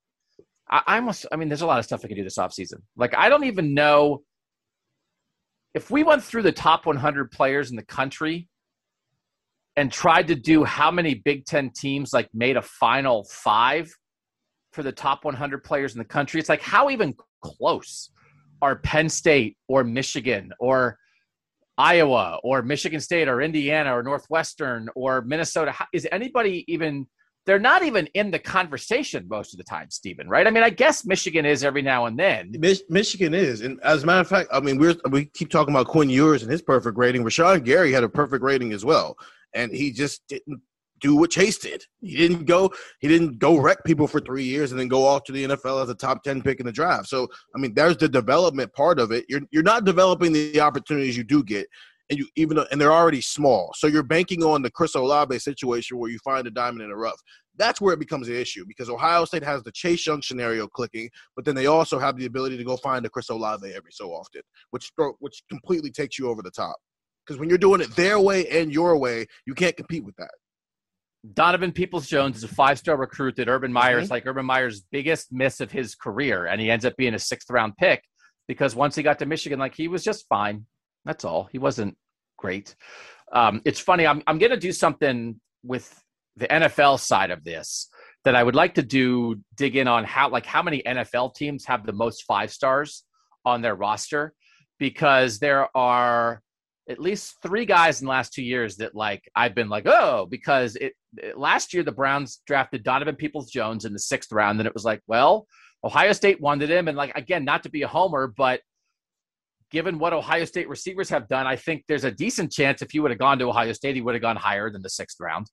I, 0.70 0.82
I 0.86 0.96
almost 0.96 1.24
I 1.32 1.36
mean, 1.36 1.48
there's 1.48 1.62
a 1.62 1.66
lot 1.66 1.78
of 1.78 1.86
stuff 1.86 2.02
I 2.04 2.08
can 2.08 2.18
do 2.18 2.24
this 2.24 2.36
offseason. 2.36 2.82
Like 2.96 3.16
I 3.16 3.30
don't 3.30 3.44
even 3.44 3.72
know 3.72 4.22
if 5.72 5.90
we 5.90 6.02
went 6.02 6.22
through 6.22 6.42
the 6.42 6.52
top 6.52 6.84
100 6.84 7.30
players 7.30 7.70
in 7.70 7.76
the 7.76 7.82
country 7.82 8.48
and 9.76 9.92
tried 9.92 10.28
to 10.28 10.34
do 10.34 10.64
how 10.64 10.90
many 10.90 11.14
Big 11.14 11.44
Ten 11.44 11.70
teams 11.70 12.12
like 12.12 12.28
made 12.34 12.56
a 12.56 12.62
final 12.62 13.24
five 13.24 13.90
for 14.72 14.82
the 14.82 14.92
top 14.92 15.24
100 15.24 15.64
players 15.64 15.92
in 15.92 15.98
the 15.98 16.04
country. 16.04 16.40
It's 16.40 16.48
like 16.48 16.62
how 16.62 16.90
even 16.90 17.14
close 17.42 18.10
are 18.62 18.76
Penn 18.76 19.08
State 19.08 19.56
or 19.68 19.84
Michigan 19.84 20.52
or 20.60 20.98
Iowa 21.78 22.38
or 22.44 22.62
Michigan 22.62 23.00
State 23.00 23.28
or 23.28 23.40
Indiana 23.40 23.96
or 23.96 24.02
Northwestern 24.02 24.88
or 24.94 25.22
Minnesota? 25.22 25.74
Is 25.92 26.06
anybody 26.12 26.64
even? 26.68 27.06
They're 27.46 27.58
not 27.58 27.82
even 27.82 28.06
in 28.08 28.30
the 28.30 28.38
conversation 28.38 29.26
most 29.28 29.54
of 29.54 29.58
the 29.58 29.64
time, 29.64 29.90
Stephen. 29.90 30.28
Right? 30.28 30.46
I 30.46 30.50
mean, 30.50 30.62
I 30.62 30.68
guess 30.70 31.06
Michigan 31.06 31.46
is 31.46 31.64
every 31.64 31.80
now 31.80 32.04
and 32.04 32.18
then. 32.18 32.52
Mich- 32.58 32.82
Michigan 32.90 33.32
is, 33.32 33.62
and 33.62 33.80
as 33.80 34.02
a 34.02 34.06
matter 34.06 34.20
of 34.20 34.28
fact, 34.28 34.50
I 34.52 34.60
mean, 34.60 34.76
we're 34.76 34.94
we 35.08 35.24
keep 35.24 35.48
talking 35.48 35.74
about 35.74 35.86
Quinn 35.86 36.10
Ewers 36.10 36.42
and 36.42 36.52
his 36.52 36.60
perfect 36.60 36.98
rating. 36.98 37.24
Rashan 37.24 37.64
Gary 37.64 37.92
had 37.92 38.04
a 38.04 38.08
perfect 38.10 38.44
rating 38.44 38.72
as 38.72 38.84
well, 38.84 39.16
and 39.54 39.72
he 39.72 39.92
just 39.92 40.22
didn't 40.28 40.60
do 41.00 41.16
what 41.16 41.30
Chase 41.30 41.58
did. 41.58 41.84
He 42.00 42.16
didn't 42.16 42.44
go. 42.44 42.70
He 43.00 43.08
didn't 43.08 43.38
go 43.38 43.58
wreck 43.58 43.78
people 43.84 44.06
for 44.06 44.20
three 44.20 44.44
years 44.44 44.70
and 44.70 44.80
then 44.80 44.88
go 44.88 45.06
off 45.06 45.24
to 45.24 45.32
the 45.32 45.44
NFL 45.44 45.82
as 45.82 45.88
a 45.88 45.94
top 45.94 46.22
ten 46.22 46.42
pick 46.42 46.60
in 46.60 46.66
the 46.66 46.72
draft. 46.72 47.08
So, 47.08 47.28
I 47.54 47.58
mean, 47.58 47.74
there's 47.74 47.96
the 47.96 48.08
development 48.08 48.72
part 48.74 48.98
of 48.98 49.10
it. 49.10 49.24
You're 49.28 49.42
you're 49.50 49.62
not 49.62 49.84
developing 49.84 50.32
the 50.32 50.60
opportunities 50.60 51.16
you 51.16 51.24
do 51.24 51.42
get. 51.42 51.66
And 52.08 52.18
you 52.18 52.26
even 52.34 52.58
and 52.58 52.80
they're 52.80 52.92
already 52.92 53.20
small, 53.20 53.72
so 53.76 53.86
you're 53.86 54.02
banking 54.02 54.42
on 54.42 54.62
the 54.62 54.70
Chris 54.70 54.96
Olave 54.96 55.38
situation 55.38 55.96
where 55.96 56.10
you 56.10 56.18
find 56.18 56.44
a 56.44 56.50
diamond 56.50 56.82
in 56.82 56.88
the 56.88 56.96
rough. 56.96 57.20
That's 57.56 57.80
where 57.80 57.94
it 57.94 58.00
becomes 58.00 58.26
an 58.26 58.34
issue 58.34 58.64
because 58.66 58.90
Ohio 58.90 59.24
State 59.24 59.44
has 59.44 59.62
the 59.62 59.70
Chase 59.70 60.04
Young 60.04 60.20
scenario 60.20 60.66
clicking, 60.66 61.08
but 61.36 61.44
then 61.44 61.54
they 61.54 61.66
also 61.66 62.00
have 62.00 62.16
the 62.16 62.26
ability 62.26 62.56
to 62.56 62.64
go 62.64 62.76
find 62.78 63.06
a 63.06 63.08
Chris 63.08 63.28
Olave 63.28 63.72
every 63.72 63.92
so 63.92 64.10
often, 64.10 64.42
which 64.70 64.90
which 65.20 65.44
completely 65.48 65.92
takes 65.92 66.18
you 66.18 66.28
over 66.28 66.42
the 66.42 66.50
top. 66.50 66.76
Because 67.26 67.38
when 67.38 67.48
you're 67.48 67.58
doing 67.58 67.80
it 67.80 67.94
their 67.96 68.18
way 68.18 68.46
and 68.48 68.72
your 68.72 68.96
way, 68.98 69.26
you 69.46 69.54
can't 69.54 69.76
compete 69.76 70.04
with 70.04 70.16
that. 70.16 70.30
Donovan 71.34 71.72
Peoples 71.72 72.06
Jones 72.06 72.38
is 72.38 72.44
a 72.44 72.48
five 72.48 72.78
star 72.78 72.96
recruit 72.96 73.36
that 73.36 73.48
Urban 73.48 73.72
Meyer's 73.72 74.08
Mhm. 74.08 74.10
like 74.10 74.26
Urban 74.26 74.46
Meyer's 74.46 74.80
biggest 74.80 75.32
miss 75.32 75.60
of 75.60 75.70
his 75.70 75.94
career, 75.94 76.46
and 76.46 76.60
he 76.60 76.70
ends 76.70 76.84
up 76.84 76.96
being 76.96 77.14
a 77.14 77.18
sixth 77.18 77.50
round 77.50 77.76
pick 77.76 78.02
because 78.48 78.74
once 78.74 78.94
he 78.96 79.02
got 79.02 79.18
to 79.18 79.26
Michigan, 79.26 79.58
like 79.58 79.74
he 79.74 79.86
was 79.86 80.02
just 80.02 80.26
fine. 80.28 80.66
That's 81.04 81.24
all. 81.24 81.48
He 81.52 81.58
wasn't 81.58 81.96
great. 82.38 82.74
Um, 83.32 83.60
it's 83.66 83.80
funny. 83.80 84.06
I'm 84.06 84.22
I'm 84.26 84.38
gonna 84.38 84.56
do 84.56 84.72
something 84.72 85.40
with 85.62 86.02
the 86.36 86.50
NFL 86.50 86.96
side 86.98 87.30
of 87.30 87.44
this 87.44 87.90
that 88.24 88.34
I 88.34 88.42
would 88.42 88.54
like 88.54 88.74
to 88.74 88.82
do 88.82 89.36
dig 89.56 89.76
in 89.76 89.88
on 89.88 90.04
how 90.04 90.30
like 90.30 90.46
how 90.46 90.62
many 90.62 90.82
NFL 90.86 91.34
teams 91.34 91.66
have 91.66 91.84
the 91.84 91.92
most 91.92 92.24
five 92.24 92.50
stars 92.50 93.04
on 93.44 93.60
their 93.60 93.74
roster 93.74 94.32
because 94.78 95.38
there 95.38 95.68
are 95.76 96.40
at 96.88 96.98
least 96.98 97.36
three 97.42 97.64
guys 97.64 98.00
in 98.00 98.06
the 98.06 98.10
last 98.10 98.32
two 98.32 98.42
years 98.42 98.76
that 98.76 98.94
like 98.94 99.22
I've 99.36 99.54
been 99.54 99.68
like, 99.68 99.86
oh, 99.86 100.26
because 100.26 100.76
it, 100.76 100.92
it- 101.18 101.38
last 101.38 101.72
year 101.74 101.82
the 101.82 101.92
Browns 101.92 102.40
drafted 102.46 102.82
Donovan 102.82 103.16
Peoples 103.16 103.50
Jones 103.50 103.84
in 103.84 103.92
the 103.92 103.98
sixth 103.98 104.32
round, 104.32 104.58
and 104.60 104.66
it 104.66 104.74
was 104.74 104.84
like, 104.84 105.00
well, 105.06 105.46
Ohio 105.84 106.12
State 106.12 106.40
wanted 106.40 106.70
him, 106.70 106.88
and 106.88 106.96
like 106.96 107.16
again, 107.16 107.44
not 107.44 107.62
to 107.62 107.70
be 107.70 107.82
a 107.82 107.88
homer, 107.88 108.26
but 108.26 108.60
given 109.70 109.98
what 109.98 110.12
Ohio 110.12 110.44
State 110.44 110.68
receivers 110.68 111.08
have 111.10 111.28
done, 111.28 111.46
I 111.46 111.56
think 111.56 111.84
there's 111.86 112.04
a 112.04 112.10
decent 112.10 112.50
chance 112.50 112.82
if 112.82 112.90
he 112.90 112.98
would 113.00 113.12
have 113.12 113.20
gone 113.20 113.38
to 113.38 113.48
Ohio 113.48 113.72
State, 113.72 113.94
he 113.94 114.00
would 114.00 114.14
have 114.14 114.22
gone 114.22 114.36
higher 114.36 114.68
than 114.70 114.82
the 114.82 114.90
sixth 114.90 115.18
round. 115.20 115.46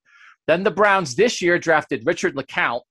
Then 0.47 0.63
the 0.63 0.71
Browns 0.71 1.13
this 1.15 1.41
year 1.41 1.59
drafted 1.59 2.03
Richard 2.05 2.35
LeCounte, 2.35 2.81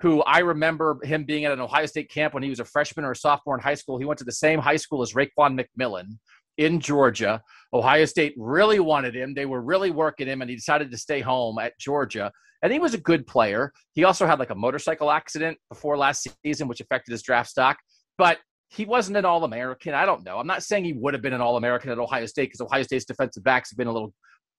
who 0.00 0.22
I 0.22 0.38
remember 0.40 0.98
him 1.04 1.24
being 1.24 1.44
at 1.44 1.52
an 1.52 1.60
Ohio 1.60 1.86
State 1.86 2.10
camp 2.10 2.34
when 2.34 2.42
he 2.42 2.50
was 2.50 2.60
a 2.60 2.64
freshman 2.64 3.04
or 3.04 3.12
a 3.12 3.16
sophomore 3.16 3.56
in 3.56 3.62
high 3.62 3.74
school. 3.74 3.98
He 3.98 4.04
went 4.04 4.18
to 4.18 4.24
the 4.24 4.32
same 4.32 4.58
high 4.58 4.76
school 4.76 5.02
as 5.02 5.12
Raekwon 5.12 5.60
McMillan 5.60 6.18
in 6.56 6.80
Georgia. 6.80 7.42
Ohio 7.72 8.04
State 8.06 8.34
really 8.38 8.80
wanted 8.80 9.14
him. 9.14 9.34
They 9.34 9.46
were 9.46 9.60
really 9.60 9.90
working 9.90 10.26
him, 10.26 10.40
and 10.40 10.48
he 10.48 10.56
decided 10.56 10.90
to 10.90 10.96
stay 10.96 11.20
home 11.20 11.58
at 11.58 11.78
Georgia. 11.78 12.32
And 12.62 12.72
he 12.72 12.78
was 12.78 12.94
a 12.94 12.98
good 12.98 13.26
player. 13.26 13.72
He 13.92 14.04
also 14.04 14.26
had 14.26 14.38
like 14.38 14.50
a 14.50 14.54
motorcycle 14.54 15.10
accident 15.10 15.58
before 15.68 15.96
last 15.96 16.26
season, 16.44 16.66
which 16.66 16.80
affected 16.80 17.12
his 17.12 17.22
draft 17.22 17.50
stock. 17.50 17.76
But 18.16 18.38
he 18.70 18.84
wasn't 18.84 19.16
an 19.16 19.24
All 19.24 19.44
American. 19.44 19.94
I 19.94 20.06
don't 20.06 20.24
know. 20.24 20.38
I'm 20.38 20.46
not 20.46 20.62
saying 20.62 20.84
he 20.84 20.92
would 20.92 21.14
have 21.14 21.22
been 21.22 21.32
an 21.32 21.40
All 21.40 21.56
American 21.56 21.90
at 21.90 21.98
Ohio 21.98 22.26
State 22.26 22.46
because 22.46 22.60
Ohio 22.60 22.82
State's 22.82 23.04
defensive 23.04 23.44
backs 23.44 23.70
have 23.70 23.78
been 23.78 23.86
a 23.86 23.92
little 23.92 24.12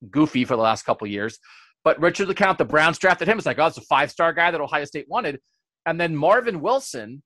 goofy 0.10 0.46
for 0.46 0.56
the 0.56 0.62
last 0.62 0.84
couple 0.84 1.08
years. 1.08 1.38
But 1.84 2.00
Richard 2.00 2.28
LeCounte, 2.28 2.58
the 2.58 2.66
Browns 2.66 2.98
drafted 2.98 3.28
him. 3.28 3.38
It's 3.38 3.46
like, 3.46 3.60
oh, 3.60 3.68
it's 3.68 3.78
a 3.78 3.82
five 3.82 4.12
star 4.12 4.34
guy 4.34 4.52
that 4.52 4.62
Ohio 4.62 4.86
State 4.86 5.06
wanted. 5.08 5.40
And 5.86 6.00
then 6.00 6.16
Marvin 6.16 6.62
Wilson, 6.62 7.22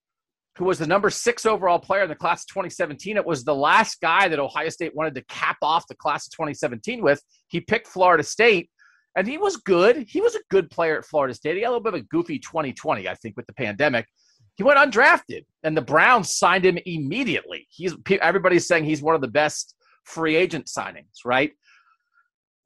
who 0.56 0.66
was 0.66 0.78
the 0.78 0.88
number 0.88 1.10
six 1.10 1.46
overall 1.46 1.80
player 1.80 2.04
in 2.04 2.10
the 2.10 2.16
class 2.16 2.44
of 2.44 2.48
2017. 2.50 3.18
It 3.18 3.26
was 3.26 3.44
the 3.44 3.56
last 3.56 4.00
guy 4.02 4.28
that 4.28 4.40
Ohio 4.40 4.70
State 4.70 4.96
wanted 4.96 5.16
to 5.16 5.24
cap 5.24 5.58
off 5.62 5.88
the 5.88 5.96
class 5.96 6.28
of 6.28 6.32
2017 6.34 7.02
with. 7.02 7.22
He 7.48 7.60
picked 7.60 7.88
Florida 7.88 8.24
State, 8.24 8.70
and 9.16 9.28
he 9.28 9.38
was 9.38 9.58
good. 9.58 10.06
He 10.08 10.22
was 10.22 10.36
a 10.36 10.42
good 10.52 10.70
player 10.70 10.98
at 10.98 11.06
Florida 11.06 11.34
State. 11.34 11.56
He 11.56 11.62
had 11.62 11.70
a 11.70 11.72
little 11.72 11.84
bit 11.84 11.96
of 11.96 12.02
a 12.02 12.04
goofy 12.04 12.38
2020, 12.38 13.08
I 13.08 13.16
think, 13.16 13.36
with 13.36 13.48
the 13.48 13.54
pandemic. 13.54 14.06
He 14.56 14.64
went 14.64 14.78
undrafted, 14.78 15.46
and 15.64 15.76
the 15.76 15.82
Browns 15.82 16.36
signed 16.36 16.66
him 16.66 16.78
immediately. 16.86 17.68
He's 17.72 17.96
everybody's 18.22 18.68
saying 18.68 18.86
he's 18.86 19.02
one 19.02 19.16
of 19.16 19.22
the 19.22 19.28
best 19.28 19.76
free 20.04 20.36
agent 20.36 20.68
signings, 20.68 21.26
right? 21.26 21.52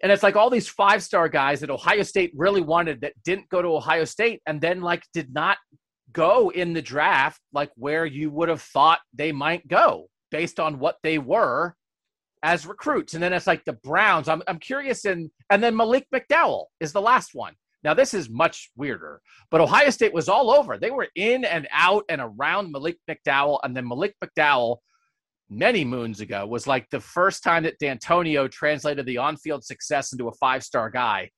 And 0.04 0.12
it's 0.12 0.24
like 0.24 0.36
all 0.36 0.50
these 0.50 0.68
five 0.68 1.02
star 1.02 1.30
guys 1.30 1.62
that 1.62 1.70
Ohio 1.70 2.04
State 2.04 2.34
really 2.36 2.62
wanted 2.62 3.02
that 3.02 3.14
didn't 3.24 3.50
go 3.50 3.62
to 3.62 3.70
Ohio 3.70 4.04
State 4.04 4.42
and 4.46 4.60
then 4.60 4.82
like 4.82 5.04
did 5.14 5.34
not 5.34 5.58
go 6.18 6.50
in 6.50 6.74
the 6.74 6.82
draft 6.82 7.40
like 7.54 7.70
where 7.76 8.04
you 8.04 8.32
would 8.32 8.50
have 8.50 8.62
thought 8.62 9.00
they 9.14 9.32
might 9.32 9.68
go 9.68 10.08
based 10.32 10.60
on 10.60 10.80
what 10.80 10.98
they 11.04 11.20
were 11.20 11.76
as 12.42 12.66
recruits. 12.66 13.14
And 13.14 13.22
then 13.22 13.34
it's 13.34 13.46
like 13.46 13.64
the 13.66 13.74
Browns. 13.74 14.28
I'm, 14.28 14.42
I'm 14.48 14.58
curious. 14.58 15.06
And, 15.06 15.30
and 15.52 15.62
then 15.62 15.76
Malik 15.76 16.08
McDowell 16.12 16.66
is 16.80 16.92
the 16.92 17.02
last 17.02 17.36
one. 17.36 17.54
Now, 17.84 17.94
this 17.94 18.16
is 18.16 18.32
much 18.32 18.72
weirder, 18.76 19.22
but 19.52 19.62
Ohio 19.62 19.92
State 19.92 20.12
was 20.14 20.28
all 20.28 20.50
over. 20.50 20.80
They 20.80 20.90
were 20.90 21.08
in 21.16 21.46
and 21.46 21.68
out 21.72 22.04
and 22.10 22.20
around 22.20 22.72
Malik 22.72 22.98
McDowell. 23.08 23.60
And 23.64 23.78
then 23.78 23.88
Malik 23.88 24.16
McDowell, 24.24 24.78
many 25.52 25.86
moons 25.86 26.20
ago, 26.20 26.48
was 26.48 26.66
like 26.66 26.90
the 26.90 27.00
first 27.00 27.44
time 27.44 27.64
that 27.64 27.80
Dantonio 27.80 28.50
translated 28.50 29.06
the 29.06 29.20
on 29.20 29.38
field 29.38 29.64
success 29.64 30.12
into 30.14 30.28
a 30.28 30.34
five 30.34 30.64
star 30.64 30.90
guy 30.90 31.30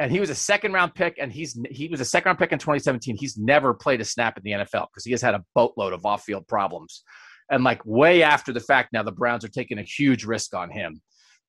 and 0.00 0.10
he 0.10 0.18
was 0.18 0.30
a 0.30 0.34
second 0.34 0.72
round 0.72 0.94
pick 0.94 1.18
and 1.20 1.30
he's 1.30 1.56
he 1.70 1.86
was 1.88 2.00
a 2.00 2.04
second 2.04 2.30
round 2.30 2.38
pick 2.38 2.52
in 2.52 2.58
2017 2.58 3.16
he's 3.16 3.36
never 3.36 3.72
played 3.72 4.00
a 4.00 4.04
snap 4.04 4.36
in 4.36 4.42
the 4.42 4.50
nfl 4.52 4.86
because 4.92 5.04
he 5.04 5.12
has 5.12 5.22
had 5.22 5.34
a 5.34 5.44
boatload 5.54 5.92
of 5.92 6.04
off-field 6.04 6.48
problems. 6.48 7.04
And 7.52 7.64
like 7.64 7.84
way 7.84 8.22
after 8.22 8.52
the 8.52 8.60
fact 8.60 8.92
now 8.92 9.02
the 9.02 9.12
browns 9.12 9.44
are 9.44 9.48
taking 9.48 9.78
a 9.78 9.82
huge 9.82 10.24
risk 10.24 10.54
on 10.54 10.70
him 10.70 11.00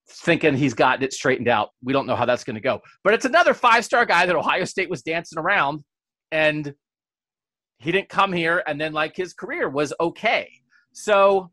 thinking 0.10 0.56
he's 0.56 0.74
gotten 0.74 1.04
it 1.04 1.14
straightened 1.14 1.48
out. 1.48 1.70
We 1.84 1.94
don't 1.94 2.08
know 2.08 2.16
how 2.16 2.26
that's 2.26 2.44
going 2.44 2.56
to 2.56 2.62
go. 2.62 2.82
But 3.04 3.14
it's 3.14 3.26
another 3.26 3.54
five 3.54 3.86
star 3.86 4.06
guy 4.06 4.26
that 4.26 4.36
ohio 4.36 4.66
state 4.66 4.90
was 4.90 5.02
dancing 5.02 5.40
around 5.40 5.84
and 6.32 6.74
he 7.78 7.92
didn't 7.92 8.10
come 8.10 8.34
here 8.34 8.64
and 8.68 8.82
then 8.82 8.94
like 8.94 9.16
his 9.16 9.34
career 9.34 9.70
was 9.70 9.94
okay. 10.00 10.50
So 10.92 11.52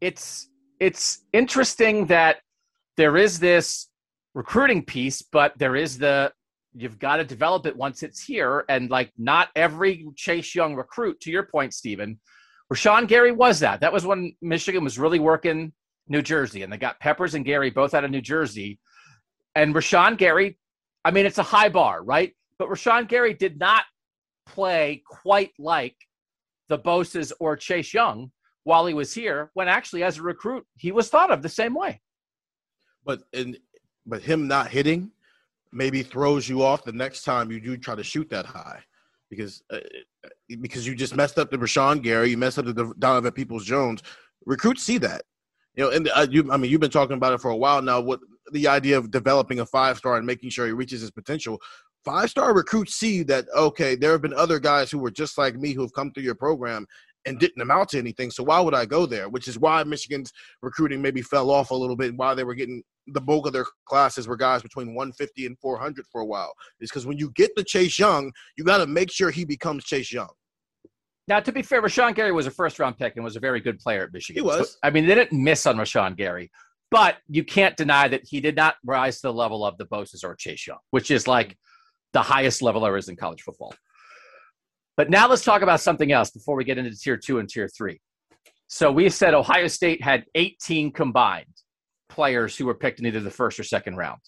it's 0.00 0.50
it's 0.80 1.24
interesting 1.32 2.06
that 2.06 2.38
there 2.96 3.16
is 3.16 3.38
this 3.38 3.88
recruiting 4.34 4.84
piece, 4.84 5.22
but 5.22 5.56
there 5.58 5.76
is 5.76 5.98
the 5.98 6.32
you've 6.74 6.98
got 6.98 7.16
to 7.16 7.24
develop 7.24 7.66
it 7.66 7.76
once 7.76 8.02
it's 8.02 8.22
here. 8.22 8.64
And 8.68 8.90
like 8.90 9.12
not 9.16 9.48
every 9.54 10.06
Chase 10.16 10.54
Young 10.54 10.74
recruit, 10.74 11.20
to 11.20 11.30
your 11.30 11.44
point, 11.44 11.72
Stephen, 11.72 12.20
Rashan 12.72 13.06
Gary 13.06 13.32
was 13.32 13.60
that. 13.60 13.80
That 13.80 13.92
was 13.92 14.04
when 14.04 14.34
Michigan 14.42 14.82
was 14.82 14.98
really 14.98 15.20
working 15.20 15.72
New 16.08 16.22
Jersey, 16.22 16.62
and 16.62 16.72
they 16.72 16.76
got 16.76 17.00
Peppers 17.00 17.34
and 17.34 17.44
Gary 17.44 17.70
both 17.70 17.94
out 17.94 18.04
of 18.04 18.10
New 18.10 18.20
Jersey. 18.20 18.78
And 19.54 19.74
Rashan 19.74 20.18
Gary, 20.18 20.58
I 21.04 21.10
mean, 21.10 21.26
it's 21.26 21.38
a 21.38 21.44
high 21.44 21.68
bar, 21.68 22.02
right? 22.02 22.32
But 22.58 22.68
Rashan 22.68 23.08
Gary 23.08 23.34
did 23.34 23.58
not 23.58 23.84
play 24.46 25.02
quite 25.06 25.52
like 25.58 25.96
the 26.68 26.78
Bosas 26.78 27.32
or 27.40 27.56
Chase 27.56 27.94
Young 27.94 28.32
while 28.64 28.86
he 28.86 28.94
was 28.94 29.14
here, 29.14 29.50
when 29.54 29.68
actually 29.68 30.02
as 30.02 30.18
a 30.18 30.22
recruit, 30.22 30.66
he 30.76 30.90
was 30.90 31.08
thought 31.08 31.30
of 31.30 31.42
the 31.42 31.48
same 31.48 31.74
way. 31.74 32.00
But 33.04 33.20
in 33.32 33.56
but 34.06 34.22
him 34.22 34.46
not 34.48 34.68
hitting 34.68 35.10
maybe 35.72 36.02
throws 36.02 36.48
you 36.48 36.62
off 36.62 36.84
the 36.84 36.92
next 36.92 37.24
time 37.24 37.50
you 37.50 37.60
do 37.60 37.76
try 37.76 37.94
to 37.94 38.04
shoot 38.04 38.28
that 38.30 38.46
high 38.46 38.80
because 39.28 39.62
uh, 39.70 39.78
because 40.60 40.86
you 40.86 40.94
just 40.94 41.16
messed 41.16 41.38
up 41.38 41.50
the 41.50 41.56
Rashan 41.56 42.02
Gary, 42.02 42.30
you 42.30 42.36
messed 42.36 42.58
up 42.58 42.66
the 42.66 42.94
Donovan 42.98 43.32
Peoples 43.32 43.64
Jones. 43.64 44.02
Recruits 44.46 44.82
see 44.82 44.98
that, 44.98 45.22
you 45.74 45.84
know, 45.84 45.90
and 45.90 46.08
uh, 46.14 46.26
you 46.30 46.50
I 46.52 46.56
mean 46.56 46.70
you've 46.70 46.80
been 46.80 46.90
talking 46.90 47.16
about 47.16 47.32
it 47.32 47.40
for 47.40 47.50
a 47.50 47.56
while 47.56 47.82
now. 47.82 48.00
What 48.00 48.20
the 48.52 48.68
idea 48.68 48.96
of 48.98 49.10
developing 49.10 49.60
a 49.60 49.66
five 49.66 49.98
star 49.98 50.16
and 50.16 50.26
making 50.26 50.50
sure 50.50 50.66
he 50.66 50.72
reaches 50.72 51.00
his 51.00 51.10
potential. 51.10 51.60
Five 52.04 52.30
star 52.30 52.54
recruits 52.54 52.94
see 52.94 53.22
that 53.24 53.46
okay, 53.56 53.94
there 53.94 54.12
have 54.12 54.22
been 54.22 54.34
other 54.34 54.60
guys 54.60 54.90
who 54.90 54.98
were 54.98 55.10
just 55.10 55.38
like 55.38 55.56
me 55.56 55.72
who 55.72 55.82
have 55.82 55.94
come 55.94 56.12
through 56.12 56.24
your 56.24 56.34
program 56.34 56.86
and 57.26 57.38
didn't 57.38 57.62
amount 57.62 57.88
to 57.88 57.98
anything. 57.98 58.30
So 58.30 58.42
why 58.44 58.60
would 58.60 58.74
I 58.74 58.84
go 58.84 59.06
there? 59.06 59.30
Which 59.30 59.48
is 59.48 59.58
why 59.58 59.82
Michigan's 59.84 60.30
recruiting 60.60 61.00
maybe 61.00 61.22
fell 61.22 61.50
off 61.50 61.70
a 61.70 61.74
little 61.74 61.96
bit. 61.96 62.14
Why 62.14 62.34
they 62.34 62.44
were 62.44 62.54
getting 62.54 62.82
the 63.08 63.20
bulk 63.20 63.46
of 63.46 63.52
their 63.52 63.66
classes 63.86 64.26
were 64.26 64.36
guys 64.36 64.62
between 64.62 64.94
150 64.94 65.46
and 65.46 65.58
400 65.58 66.06
for 66.06 66.20
a 66.20 66.24
while. 66.24 66.52
Is 66.80 66.90
because 66.90 67.06
when 67.06 67.18
you 67.18 67.30
get 67.32 67.54
to 67.56 67.64
Chase 67.64 67.98
Young, 67.98 68.32
you 68.56 68.64
got 68.64 68.78
to 68.78 68.86
make 68.86 69.10
sure 69.10 69.30
he 69.30 69.44
becomes 69.44 69.84
Chase 69.84 70.12
Young. 70.12 70.30
Now, 71.26 71.40
to 71.40 71.52
be 71.52 71.62
fair, 71.62 71.80
Rashan 71.80 72.14
Gary 72.14 72.32
was 72.32 72.46
a 72.46 72.50
first 72.50 72.78
round 72.78 72.98
pick 72.98 73.16
and 73.16 73.24
was 73.24 73.36
a 73.36 73.40
very 73.40 73.60
good 73.60 73.78
player 73.78 74.04
at 74.04 74.12
Michigan. 74.12 74.42
He 74.42 74.46
was. 74.46 74.72
So, 74.72 74.78
I 74.82 74.90
mean, 74.90 75.06
they 75.06 75.14
didn't 75.14 75.42
miss 75.42 75.66
on 75.66 75.76
Rashan 75.76 76.16
Gary, 76.16 76.50
but 76.90 77.16
you 77.28 77.44
can't 77.44 77.76
deny 77.76 78.08
that 78.08 78.22
he 78.24 78.40
did 78.40 78.56
not 78.56 78.76
rise 78.84 79.16
to 79.16 79.28
the 79.28 79.32
level 79.32 79.64
of 79.64 79.78
the 79.78 79.86
Bosas 79.86 80.22
or 80.22 80.34
Chase 80.34 80.66
Young, 80.66 80.78
which 80.90 81.10
is 81.10 81.26
like 81.26 81.56
the 82.12 82.22
highest 82.22 82.62
level 82.62 82.82
there 82.82 82.96
is 82.96 83.08
in 83.08 83.16
college 83.16 83.42
football. 83.42 83.74
But 84.96 85.10
now 85.10 85.28
let's 85.28 85.44
talk 85.44 85.62
about 85.62 85.80
something 85.80 86.12
else 86.12 86.30
before 86.30 86.56
we 86.56 86.64
get 86.64 86.78
into 86.78 86.96
tier 86.96 87.16
two 87.16 87.38
and 87.38 87.48
tier 87.48 87.68
three. 87.68 88.00
So 88.68 88.92
we 88.92 89.08
said 89.08 89.34
Ohio 89.34 89.66
State 89.66 90.02
had 90.02 90.24
18 90.34 90.92
combined 90.92 91.46
players 92.14 92.56
who 92.56 92.66
were 92.66 92.74
picked 92.74 93.00
in 93.00 93.06
either 93.06 93.20
the 93.20 93.30
first 93.30 93.58
or 93.58 93.64
second 93.64 93.96
round. 93.96 94.20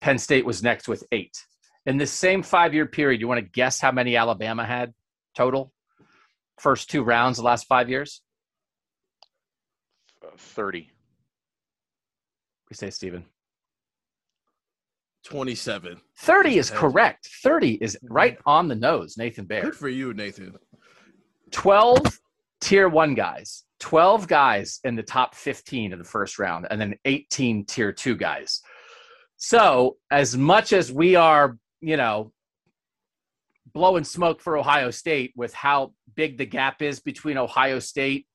Penn 0.00 0.18
State 0.18 0.44
was 0.44 0.62
next 0.62 0.88
with 0.88 1.04
eight. 1.10 1.44
In 1.86 1.96
this 1.96 2.12
same 2.12 2.42
five 2.42 2.74
year 2.74 2.86
period, 2.86 3.20
you 3.20 3.28
want 3.28 3.38
to 3.40 3.50
guess 3.50 3.80
how 3.80 3.90
many 3.90 4.16
Alabama 4.16 4.64
had 4.64 4.92
total? 5.34 5.72
First 6.60 6.90
two 6.90 7.02
rounds, 7.02 7.38
the 7.38 7.44
last 7.44 7.66
five 7.66 7.88
years? 7.88 8.20
Uh, 10.22 10.28
30. 10.36 10.90
We 12.68 12.76
say, 12.76 12.90
Stephen. 12.90 13.24
27. 15.24 16.00
30 16.18 16.58
is 16.58 16.70
correct. 16.70 17.28
30 17.42 17.74
is 17.74 17.96
right 18.02 18.38
on 18.44 18.68
the 18.68 18.74
nose, 18.74 19.16
Nathan 19.16 19.44
Baird. 19.44 19.64
Good 19.64 19.76
for 19.76 19.88
you, 19.88 20.12
Nathan. 20.12 20.54
12 21.52 22.00
tier 22.60 22.88
one 22.88 23.14
guys, 23.14 23.64
12 23.82 24.28
guys 24.28 24.78
in 24.84 24.94
the 24.94 25.02
top 25.02 25.34
15 25.34 25.92
of 25.92 25.98
the 25.98 26.04
first 26.04 26.38
round, 26.38 26.68
and 26.70 26.80
then 26.80 26.94
18 27.04 27.66
tier 27.66 27.92
two 27.92 28.14
guys. 28.14 28.62
So, 29.36 29.96
as 30.08 30.36
much 30.36 30.72
as 30.72 30.92
we 30.92 31.16
are, 31.16 31.58
you 31.80 31.96
know, 31.96 32.32
blowing 33.74 34.04
smoke 34.04 34.40
for 34.40 34.56
Ohio 34.56 34.92
State 34.92 35.32
with 35.34 35.52
how 35.52 35.94
big 36.14 36.38
the 36.38 36.46
gap 36.46 36.80
is 36.80 37.00
between 37.00 37.36
Ohio 37.36 37.80
State 37.80 38.26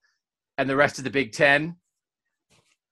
and 0.57 0.69
the 0.69 0.75
rest 0.75 0.97
of 0.97 1.05
the 1.05 1.09
Big 1.09 1.31
Ten. 1.31 1.77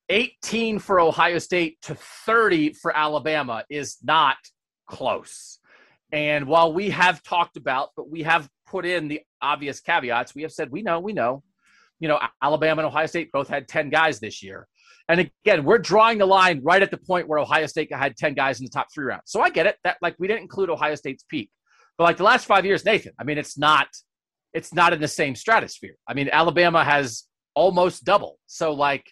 18 0.07 0.79
for 0.79 1.01
Ohio 1.01 1.39
State 1.39 1.81
to 1.81 1.95
30 1.95 2.71
for 2.73 2.95
Alabama 2.95 3.65
is 3.69 3.97
not 4.01 4.37
close. 4.87 5.59
And 6.13 6.47
while 6.47 6.71
we 6.71 6.91
have 6.91 7.21
talked 7.21 7.57
about, 7.57 7.89
but 7.97 8.09
we 8.09 8.23
have 8.23 8.47
put 8.65 8.85
in 8.85 9.09
the 9.09 9.21
obvious 9.41 9.81
caveats, 9.81 10.33
we 10.33 10.43
have 10.43 10.53
said, 10.53 10.71
we 10.71 10.83
know, 10.83 11.01
we 11.01 11.11
know. 11.11 11.43
You 12.05 12.09
know, 12.09 12.19
Alabama 12.43 12.83
and 12.83 12.87
Ohio 12.87 13.07
State 13.07 13.31
both 13.31 13.47
had 13.47 13.67
10 13.67 13.89
guys 13.89 14.19
this 14.19 14.43
year. 14.43 14.67
And 15.09 15.21
again, 15.21 15.63
we're 15.63 15.79
drawing 15.79 16.19
the 16.19 16.27
line 16.27 16.61
right 16.63 16.83
at 16.83 16.91
the 16.91 16.99
point 16.99 17.27
where 17.27 17.39
Ohio 17.39 17.65
State 17.65 17.91
had 17.91 18.15
10 18.15 18.35
guys 18.35 18.59
in 18.59 18.65
the 18.65 18.69
top 18.69 18.89
three 18.93 19.05
rounds. 19.05 19.23
So 19.25 19.41
I 19.41 19.49
get 19.49 19.65
it 19.65 19.77
that 19.83 19.97
like 20.03 20.15
we 20.19 20.27
didn't 20.27 20.43
include 20.43 20.69
Ohio 20.69 20.93
State's 20.93 21.25
peak. 21.27 21.49
But 21.97 22.03
like 22.03 22.17
the 22.17 22.23
last 22.23 22.45
five 22.45 22.63
years, 22.63 22.85
Nathan, 22.85 23.13
I 23.19 23.23
mean, 23.23 23.39
it's 23.39 23.57
not 23.57 23.87
it's 24.53 24.71
not 24.71 24.93
in 24.93 25.01
the 25.01 25.07
same 25.07 25.33
stratosphere. 25.33 25.95
I 26.07 26.13
mean, 26.13 26.29
Alabama 26.31 26.83
has 26.83 27.23
almost 27.55 28.03
double. 28.05 28.37
So 28.45 28.71
like 28.71 29.11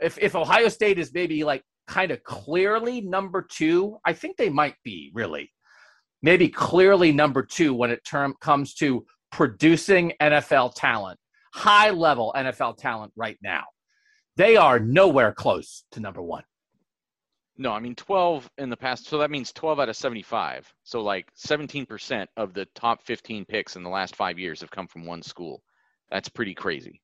if 0.00 0.16
if 0.16 0.34
Ohio 0.34 0.70
State 0.70 0.98
is 0.98 1.12
maybe 1.12 1.44
like 1.44 1.62
kind 1.86 2.10
of 2.10 2.22
clearly 2.24 3.02
number 3.02 3.46
two, 3.46 3.98
I 4.06 4.14
think 4.14 4.38
they 4.38 4.48
might 4.48 4.76
be 4.84 5.12
really 5.12 5.50
maybe 6.22 6.48
clearly 6.48 7.12
number 7.12 7.42
two 7.42 7.74
when 7.74 7.90
it 7.90 8.02
term 8.06 8.34
comes 8.40 8.72
to 8.76 9.04
producing 9.30 10.12
NFL 10.22 10.72
talent, 10.74 11.18
high 11.54 11.90
level 11.90 12.34
NFL 12.36 12.76
talent 12.76 13.12
right 13.16 13.38
now. 13.42 13.64
They 14.36 14.56
are 14.56 14.80
nowhere 14.80 15.32
close 15.32 15.84
to 15.92 16.00
number 16.00 16.20
one. 16.20 16.42
No, 17.56 17.70
I 17.70 17.78
mean 17.78 17.94
12 17.94 18.50
in 18.58 18.68
the 18.68 18.76
past. 18.76 19.06
So 19.06 19.18
that 19.18 19.30
means 19.30 19.52
12 19.52 19.78
out 19.78 19.88
of 19.88 19.96
75. 19.96 20.72
So 20.82 21.00
like 21.00 21.32
17% 21.36 22.26
of 22.36 22.52
the 22.52 22.66
top 22.74 23.04
15 23.04 23.44
picks 23.44 23.76
in 23.76 23.84
the 23.84 23.88
last 23.88 24.16
five 24.16 24.38
years 24.38 24.60
have 24.60 24.72
come 24.72 24.88
from 24.88 25.06
one 25.06 25.22
school. 25.22 25.62
That's 26.10 26.28
pretty 26.28 26.54
crazy. 26.54 27.00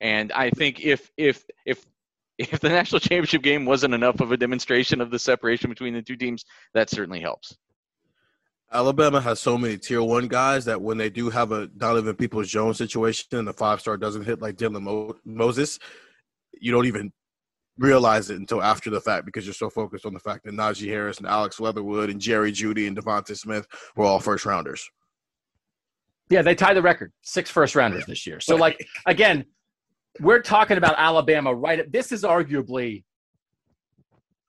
And 0.00 0.32
I 0.32 0.48
think 0.50 0.80
if 0.80 1.10
if 1.18 1.44
if 1.66 1.84
if 2.38 2.60
the 2.60 2.68
national 2.70 3.00
championship 3.00 3.42
game 3.42 3.66
wasn't 3.66 3.94
enough 3.94 4.20
of 4.20 4.32
a 4.32 4.36
demonstration 4.36 5.02
of 5.02 5.10
the 5.10 5.18
separation 5.18 5.68
between 5.68 5.92
the 5.92 6.00
two 6.00 6.16
teams, 6.16 6.44
that 6.72 6.88
certainly 6.88 7.20
helps. 7.20 7.54
Alabama 8.72 9.20
has 9.20 9.40
so 9.40 9.56
many 9.56 9.78
tier 9.78 10.02
one 10.02 10.28
guys 10.28 10.64
that 10.66 10.80
when 10.80 10.98
they 10.98 11.08
do 11.08 11.30
have 11.30 11.52
a 11.52 11.66
Donovan 11.68 12.14
Peoples 12.16 12.48
Jones 12.48 12.76
situation 12.76 13.38
and 13.38 13.48
the 13.48 13.52
five 13.52 13.80
star 13.80 13.96
doesn't 13.96 14.24
hit 14.24 14.42
like 14.42 14.56
Dylan 14.56 14.82
Mo- 14.82 15.16
Moses, 15.24 15.78
you 16.60 16.70
don't 16.70 16.86
even 16.86 17.12
realize 17.78 18.28
it 18.28 18.38
until 18.38 18.62
after 18.62 18.90
the 18.90 19.00
fact 19.00 19.24
because 19.24 19.46
you're 19.46 19.54
so 19.54 19.70
focused 19.70 20.04
on 20.04 20.12
the 20.12 20.20
fact 20.20 20.44
that 20.44 20.52
Najee 20.52 20.88
Harris 20.88 21.18
and 21.18 21.26
Alex 21.26 21.60
Leatherwood 21.60 22.10
and 22.10 22.20
Jerry 22.20 22.52
Jeudy 22.52 22.86
and 22.86 22.96
DeVonta 22.96 23.36
Smith 23.36 23.66
were 23.96 24.04
all 24.04 24.18
first 24.18 24.44
rounders. 24.44 24.88
Yeah, 26.28 26.42
they 26.42 26.54
tied 26.54 26.74
the 26.74 26.82
record, 26.82 27.12
six 27.22 27.50
first 27.50 27.74
rounders 27.74 28.04
this 28.04 28.26
year. 28.26 28.38
So, 28.40 28.56
like, 28.56 28.86
again, 29.06 29.46
we're 30.20 30.42
talking 30.42 30.76
about 30.76 30.96
Alabama, 30.98 31.54
right? 31.54 31.90
This 31.90 32.12
is 32.12 32.22
arguably 32.22 33.04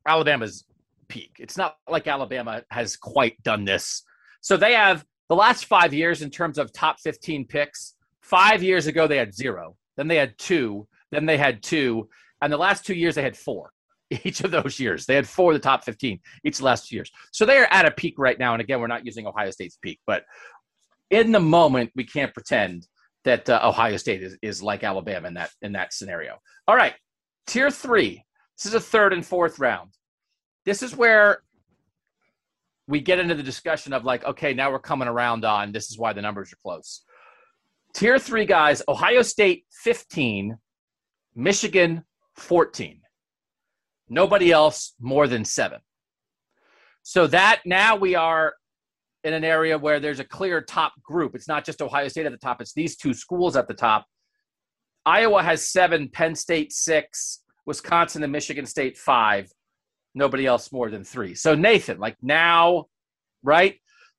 Alabama's 0.06 0.66
peak. 1.08 1.38
It's 1.40 1.56
not 1.56 1.78
like 1.88 2.08
Alabama 2.08 2.64
has 2.70 2.98
quite 2.98 3.42
done 3.44 3.64
this. 3.64 4.04
So 4.42 4.58
they 4.58 4.74
have 4.74 5.06
the 5.28 5.36
last 5.36 5.66
five 5.66 5.94
years 5.94 6.22
in 6.22 6.30
terms 6.30 6.58
of 6.58 6.72
top 6.72 7.00
15 7.00 7.46
picks. 7.46 7.96
Five 8.22 8.64
years 8.64 8.88
ago, 8.88 9.08
they 9.08 9.18
had 9.18 9.34
zero. 9.34 9.76
Then 9.98 10.08
they 10.08 10.18
had 10.18 10.38
two. 10.38 10.88
Then 11.12 11.26
they 11.26 11.38
had 11.38 11.64
two. 11.64 12.10
And 12.42 12.52
the 12.52 12.58
last 12.58 12.86
two 12.86 12.94
years, 12.94 13.16
they 13.16 13.22
had 13.22 13.38
four. 13.38 13.72
Each 14.24 14.42
of 14.42 14.52
those 14.52 14.80
years, 14.80 15.06
they 15.06 15.16
had 15.16 15.28
four 15.28 15.52
of 15.52 15.56
the 15.56 15.64
top 15.64 15.84
15 15.84 16.20
each 16.44 16.56
of 16.56 16.60
the 16.60 16.66
last 16.66 16.88
two 16.88 16.96
years. 16.96 17.12
So 17.32 17.46
they 17.46 17.58
are 17.58 17.68
at 17.70 17.86
a 17.86 17.92
peak 17.92 18.16
right 18.18 18.40
now. 18.40 18.54
And 18.54 18.62
again, 18.62 18.80
we're 18.80 18.88
not 18.88 19.06
using 19.06 19.28
Ohio 19.28 19.52
State's 19.52 19.78
peak, 19.78 20.00
but 20.08 20.24
in 21.12 21.32
the 21.32 21.40
moment, 21.40 21.92
we 21.96 22.04
can't 22.04 22.34
pretend 22.34 22.88
that 23.24 23.50
uh, 23.50 23.60
Ohio 23.64 23.98
State 23.98 24.24
is, 24.24 24.38
is 24.42 24.64
like 24.64 24.84
Alabama 24.84 25.28
in 25.28 25.34
that 25.36 25.52
in 25.62 25.74
that 25.74 25.94
scenario. 25.94 26.38
All 26.68 26.76
right, 26.76 26.94
tier 27.48 27.70
three. 27.70 28.24
This 28.58 28.66
is 28.66 28.74
a 28.74 28.80
third 28.80 29.14
and 29.14 29.26
fourth 29.26 29.60
round. 29.60 29.92
This 30.66 30.84
is 30.84 30.96
where 30.96 31.44
we 32.90 33.00
get 33.00 33.20
into 33.20 33.36
the 33.36 33.44
discussion 33.44 33.94
of 33.94 34.04
like, 34.04 34.26
okay, 34.26 34.52
now 34.52 34.72
we're 34.72 34.80
coming 34.80 35.08
around 35.08 35.46
on 35.46 35.72
this 35.72 35.92
is 35.92 36.00
why 36.00 36.12
the 36.12 36.24
numbers 36.24 36.52
are 36.52 36.56
close. 36.56 37.04
Tier 37.94 38.18
three 38.18 38.46
guys: 38.46 38.82
Ohio 38.88 39.22
State 39.22 39.66
15, 39.84 40.58
Michigan 41.36 42.04
14. 42.36 43.02
Nobody 44.10 44.52
else 44.52 44.96
more 45.00 45.28
than 45.28 45.46
seven. 45.46 45.80
So 47.04 47.28
that 47.28 47.62
now 47.64 47.96
we 47.96 48.16
are 48.16 48.56
in 49.24 49.34
an 49.34 49.44
area 49.44 49.78
where 49.78 50.00
there's 50.00 50.20
a 50.20 50.24
clear 50.24 50.60
top 50.60 50.94
group. 51.04 51.36
It's 51.36 51.48
not 51.48 51.66
just 51.66 51.84
Ohio 51.84 52.08
State 52.08 52.26
at 52.26 52.32
the 52.32 52.40
top, 52.40 52.60
it's 52.60 52.74
these 52.74 52.98
two 52.98 53.14
schools 53.14 53.56
at 53.56 53.68
the 53.68 53.74
top. 53.76 54.08
Iowa 55.06 55.44
has 55.44 55.70
seven, 55.70 56.10
Penn 56.10 56.34
State 56.34 56.74
six, 56.74 57.44
Wisconsin 57.68 58.24
and 58.24 58.32
Michigan 58.32 58.66
State 58.66 58.98
five. 58.98 59.52
Nobody 60.20 60.46
else 60.46 60.72
more 60.74 60.90
than 60.90 61.06
three. 61.06 61.34
So 61.34 61.56
Nathan, 61.56 61.98
like 61.98 62.18
now, 62.22 62.88
right? 63.42 63.78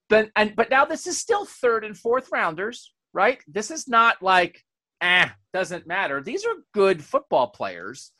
But 0.09 0.31
and 0.35 0.57
but 0.57 0.71
now 0.71 0.87
this 0.87 1.07
is 1.07 1.19
still 1.19 1.45
third 1.45 1.85
and 1.85 1.97
fourth 1.97 2.31
rounders, 2.33 2.93
right? 3.13 3.39
This 3.47 3.71
is 3.71 3.87
not 3.87 4.23
like 4.23 4.65
eh, 5.03 5.29
doesn't 5.53 5.87
matter. 5.87 6.23
These 6.23 6.47
are 6.47 6.55
good 6.73 7.05
football 7.05 7.49
players. 7.49 8.13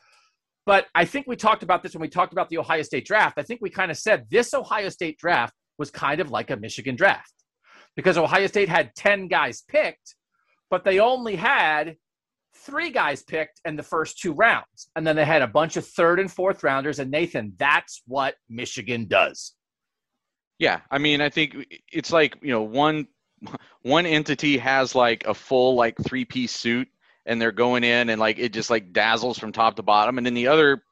But 0.67 0.85
I 0.93 1.05
think 1.05 1.25
we 1.25 1.35
talked 1.35 1.63
about 1.63 1.81
this 1.81 1.93
when 1.93 2.01
we 2.01 2.07
talked 2.07 2.33
about 2.33 2.49
the 2.49 2.59
Ohio 2.59 2.83
State 2.83 3.05
draft. 3.05 3.39
I 3.39 3.41
think 3.41 3.61
we 3.61 3.71
kind 3.71 3.89
of 3.89 3.97
said 3.97 4.27
this 4.29 4.53
Ohio 4.53 4.89
State 4.89 5.17
draft 5.17 5.55
was 5.79 5.89
kind 5.89 6.21
of 6.21 6.29
like 6.29 6.51
a 6.51 6.57
Michigan 6.57 6.95
draft 6.95 7.33
because 7.95 8.15
Ohio 8.15 8.45
State 8.45 8.69
had 8.69 8.93
10 8.95 9.27
guys 9.27 9.63
picked, 9.67 10.15
but 10.69 10.83
they 10.83 10.99
only 10.99 11.35
had 11.35 11.95
three 12.65 12.91
guys 12.91 13.23
picked 13.23 13.61
in 13.65 13.75
the 13.75 13.83
first 13.83 14.19
two 14.19 14.33
rounds. 14.33 14.89
And 14.95 15.05
then 15.05 15.15
they 15.15 15.25
had 15.25 15.41
a 15.41 15.47
bunch 15.47 15.77
of 15.77 15.85
third 15.87 16.19
and 16.19 16.31
fourth 16.31 16.63
rounders. 16.63 16.99
And 16.99 17.11
Nathan, 17.11 17.53
that's 17.57 18.01
what 18.05 18.35
Michigan 18.49 19.07
does. 19.07 19.53
Yeah. 20.59 20.81
I 20.91 20.97
mean, 20.97 21.21
I 21.21 21.29
think 21.29 21.55
it's 21.91 22.11
like, 22.11 22.37
you 22.41 22.51
know, 22.51 22.61
one 22.61 23.07
one 23.81 24.05
entity 24.05 24.57
has 24.57 24.95
like 24.95 25.25
a 25.25 25.33
full 25.33 25.75
like 25.75 25.97
three 26.03 26.25
piece 26.25 26.51
suit 26.51 26.87
and 27.25 27.41
they're 27.41 27.51
going 27.51 27.83
in 27.83 28.09
and 28.09 28.19
like 28.19 28.39
it 28.39 28.53
just 28.53 28.69
like 28.69 28.93
dazzles 28.93 29.37
from 29.37 29.51
top 29.51 29.75
to 29.75 29.83
bottom 29.83 30.17
and 30.17 30.25
then 30.25 30.33
the 30.33 30.47
other 30.47 30.83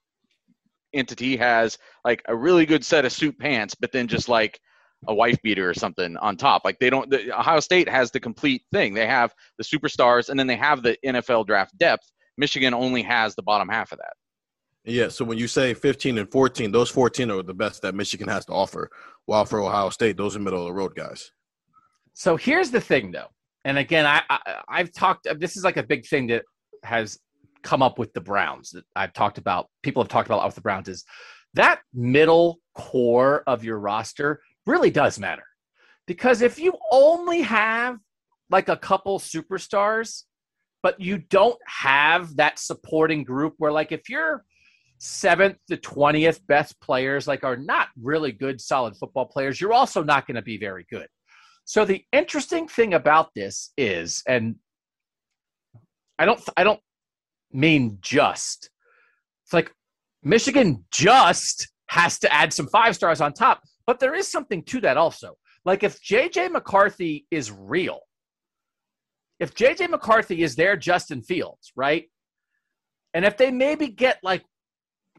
entity 0.94 1.38
has 1.38 1.78
like 2.04 2.24
a 2.28 2.36
really 2.36 2.66
good 2.66 2.84
set 2.84 3.06
of 3.06 3.12
suit 3.12 3.38
pants 3.38 3.76
but 3.76 3.92
then 3.92 4.08
just 4.08 4.28
like 4.28 4.60
a 5.08 5.14
wife 5.14 5.42
beater 5.42 5.70
or 5.70 5.74
something 5.74 6.18
on 6.18 6.36
top. 6.36 6.64
Like 6.66 6.80
they 6.80 6.90
don't. 6.90 7.10
The, 7.10 7.38
Ohio 7.38 7.60
State 7.60 7.90
has 7.90 8.12
the 8.12 8.20
complete 8.20 8.64
thing. 8.72 8.94
They 8.94 9.08
have 9.08 9.34
the 9.58 9.64
superstars, 9.64 10.30
and 10.30 10.40
then 10.40 10.48
they 10.48 10.56
have 10.56 10.84
the 10.84 10.98
NFL 11.06 11.48
draft 11.48 11.78
depth. 11.78 12.12
Michigan 12.38 12.74
only 12.74 13.04
has 13.04 13.36
the 13.36 13.44
bottom 13.44 13.70
half 13.70 13.92
of 13.92 14.00
that. 14.00 14.14
Yeah, 14.86 15.10
so 15.10 15.26
when 15.26 15.38
you 15.38 15.48
say 15.48 15.74
15 15.74 16.18
and 16.18 16.32
14, 16.32 16.72
those 16.72 16.90
14 16.90 17.30
are 17.32 17.44
the 17.44 17.54
best 17.54 17.82
that 17.82 17.94
Michigan 17.96 18.28
has 18.30 18.46
to 18.46 18.54
offer. 18.54 18.90
While 19.26 19.46
for 19.46 19.60
Ohio 19.60 19.90
State, 19.90 20.18
those 20.18 20.36
are 20.36 20.40
middle 20.40 20.62
of 20.62 20.68
the 20.68 20.74
road 20.74 20.96
guys. 20.96 21.32
So 22.14 22.38
here's 22.38 22.72
the 22.72 22.82
thing, 22.82 23.12
though, 23.12 23.28
and 23.66 23.78
again, 23.78 24.06
I, 24.06 24.22
I 24.30 24.62
I've 24.68 24.92
talked. 24.94 25.28
This 25.40 25.58
is 25.58 25.64
like 25.64 25.78
a 25.78 25.84
big 25.84 26.06
thing 26.08 26.28
that 26.28 26.44
has 26.84 27.18
come 27.62 27.82
up 27.82 28.00
with 28.00 28.14
the 28.14 28.22
Browns 28.22 28.72
that 28.72 28.86
I've 28.96 29.14
talked 29.14 29.38
about. 29.38 29.68
People 29.84 30.02
have 30.02 30.10
talked 30.10 30.28
about 30.28 30.46
with 30.46 30.56
the 30.56 30.62
Browns 30.62 30.88
is 30.88 31.04
that 31.56 31.82
middle 31.94 32.60
core 32.76 33.44
of 33.48 33.64
your 33.64 33.80
roster 33.80 34.42
really 34.70 34.92
does 34.92 35.20
matter. 35.20 35.44
Because 36.08 36.42
if 36.42 36.60
you 36.60 36.74
only 36.92 37.42
have 37.42 37.98
like 38.50 38.70
a 38.70 38.78
couple 38.78 39.20
superstars, 39.20 40.24
but 40.82 41.00
you 41.00 41.18
don't 41.18 41.60
have 41.68 42.36
that 42.38 42.58
supporting 42.58 43.24
group 43.24 43.54
where, 43.58 43.72
like, 43.72 43.92
if 43.92 44.10
you're 44.10 44.46
seventh 44.98 45.58
to 45.70 45.78
20th 45.78 46.40
best 46.48 46.80
players, 46.80 47.28
like, 47.28 47.44
are 47.44 47.58
not 47.58 47.90
really 48.02 48.32
good, 48.32 48.62
solid 48.62 48.96
football 48.96 49.26
players, 49.26 49.60
you're 49.60 49.74
also 49.74 50.04
not 50.04 50.26
going 50.26 50.36
to 50.36 50.42
be 50.42 50.58
very 50.58 50.86
good. 50.90 51.08
So 51.66 51.86
the 51.86 52.04
interesting 52.12 52.68
thing 52.68 52.94
about 52.94 53.30
this 53.36 53.72
is, 53.78 54.24
and 54.28 54.56
I 56.18 56.26
don't, 56.26 56.42
I 56.58 56.64
don't 56.64 56.80
mean 57.52 58.00
just. 58.02 58.70
It's 59.46 59.54
like 59.54 59.72
Michigan 60.24 60.86
just 60.92 61.68
has 61.88 62.20
to 62.20 62.34
add 62.34 62.54
some 62.54 62.68
five 62.68 62.96
stars 62.96 63.22
on 63.22 63.34
top. 63.34 63.62
But 63.90 64.00
there 64.00 64.14
is 64.14 64.28
something 64.28 64.62
to 64.66 64.82
that 64.82 64.98
also. 64.98 65.36
Like 65.66 65.82
if 65.82 66.00
JJ 66.00 66.52
McCarthy 66.52 67.26
is 67.32 67.52
real, 67.52 68.02
if 69.40 69.56
JJ 69.56 69.90
McCarthy 69.90 70.44
is 70.44 70.56
their 70.56 70.78
Justin 70.78 71.24
Fields, 71.24 71.72
right? 71.76 72.06
And 73.16 73.26
if 73.26 73.36
they 73.36 73.50
maybe 73.50 73.88
get 73.88 74.20
like, 74.22 74.44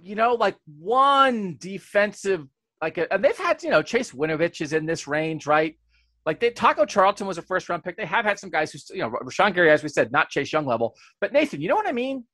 you 0.00 0.14
know, 0.14 0.34
like 0.34 0.54
one 0.78 1.56
defensive, 1.58 2.46
like, 2.80 2.96
a, 2.96 3.12
and 3.12 3.24
they've 3.24 3.36
had, 3.36 3.60
you 3.64 3.70
know, 3.70 3.82
Chase 3.82 4.12
Winovich 4.12 4.60
is 4.60 4.72
in 4.72 4.86
this 4.86 5.08
range, 5.08 5.48
right? 5.48 5.76
Like 6.24 6.38
they, 6.38 6.50
Taco 6.50 6.86
Charlton 6.86 7.26
was 7.26 7.38
a 7.38 7.42
first 7.42 7.68
round 7.68 7.82
pick. 7.82 7.96
They 7.96 8.06
have 8.06 8.24
had 8.24 8.38
some 8.38 8.50
guys 8.50 8.70
who, 8.70 8.78
you 8.94 9.00
know, 9.00 9.10
Rashan 9.10 9.52
Gary, 9.52 9.72
as 9.72 9.82
we 9.82 9.88
said, 9.88 10.12
not 10.12 10.30
Chase 10.30 10.52
Young 10.52 10.64
level, 10.64 10.94
but 11.20 11.32
Nathan, 11.32 11.60
you 11.60 11.68
know 11.68 11.74
what 11.74 11.88
I 11.88 11.92
mean? 11.92 12.24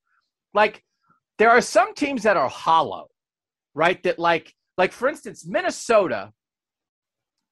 Like 0.53 0.83
there 1.39 1.49
are 1.49 1.63
some 1.63 1.95
teams 1.95 2.25
that 2.25 2.37
are 2.37 2.51
hollow, 2.51 3.07
right? 3.75 4.03
That 4.03 4.19
like 4.19 4.53
like, 4.77 4.93
for 4.93 5.09
instance, 5.09 5.47
Minnesota 5.47 6.33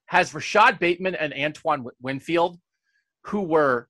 has 0.07 0.35
Rashod 0.35 0.79
Bateman 0.79 1.15
and 1.15 1.33
Antoine 1.33 1.85
Winfield, 2.01 2.59
who 3.25 3.41
were 3.43 3.89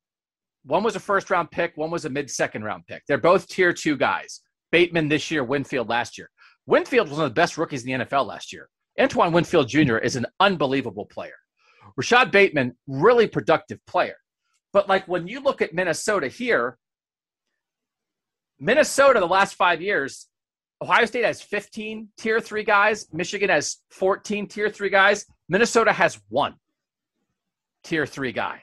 one 0.64 0.82
was 0.82 0.97
a 0.97 1.01
first 1.01 1.30
round 1.30 1.51
pick, 1.51 1.76
one 1.76 1.91
was 1.91 2.05
a 2.05 2.11
mid 2.11 2.30
second 2.30 2.64
round 2.64 2.87
pick. 2.87 3.03
They're 3.07 3.18
both 3.18 3.49
tier 3.49 3.72
two 3.72 3.97
guys. 3.97 4.41
Bateman 4.72 5.09
this 5.09 5.30
year, 5.30 5.45
Winfield 5.45 5.89
last 5.89 6.16
year. 6.16 6.30
Winfield 6.66 7.09
was 7.09 7.18
one 7.18 7.26
of 7.26 7.30
the 7.30 7.41
best 7.41 7.59
rookies 7.59 7.85
in 7.85 7.99
the 7.99 8.05
NFL 8.05 8.26
last 8.26 8.53
year. 8.53 8.68
Antoine 8.99 9.32
Winfield 9.32 9.68
Jr. 9.68 9.99
is 9.99 10.16
an 10.16 10.26
unbelievable 10.41 11.07
player. 11.07 11.35
Rashod 11.97 12.30
Bateman, 12.30 12.76
really 12.87 13.26
productive 13.26 13.78
player. 13.87 14.16
But 14.72 14.89
like 14.89 15.07
when 15.07 15.28
you 15.28 15.41
look 15.41 15.62
at 15.62 15.74
Minnesota 15.74 16.28
here, 16.28 16.78
Minnesota 18.59 19.20
the 19.20 19.26
last 19.26 19.55
five 19.55 19.82
years, 19.82 20.28
Ohio 20.83 21.07
State 21.07 21.25
has 21.25 21.41
15 21.41 22.09
tier 22.18 22.41
three 22.41 22.64
guys. 22.64 23.07
Michigan 23.12 23.49
has 23.49 23.79
14 23.91 24.47
tier 24.47 24.68
three 24.68 24.91
guys. 24.91 25.25
Minnesota 25.49 25.93
has 25.93 26.20
one 26.29 26.55
tier 27.85 28.07
three 28.07 28.33
guy, 28.33 28.62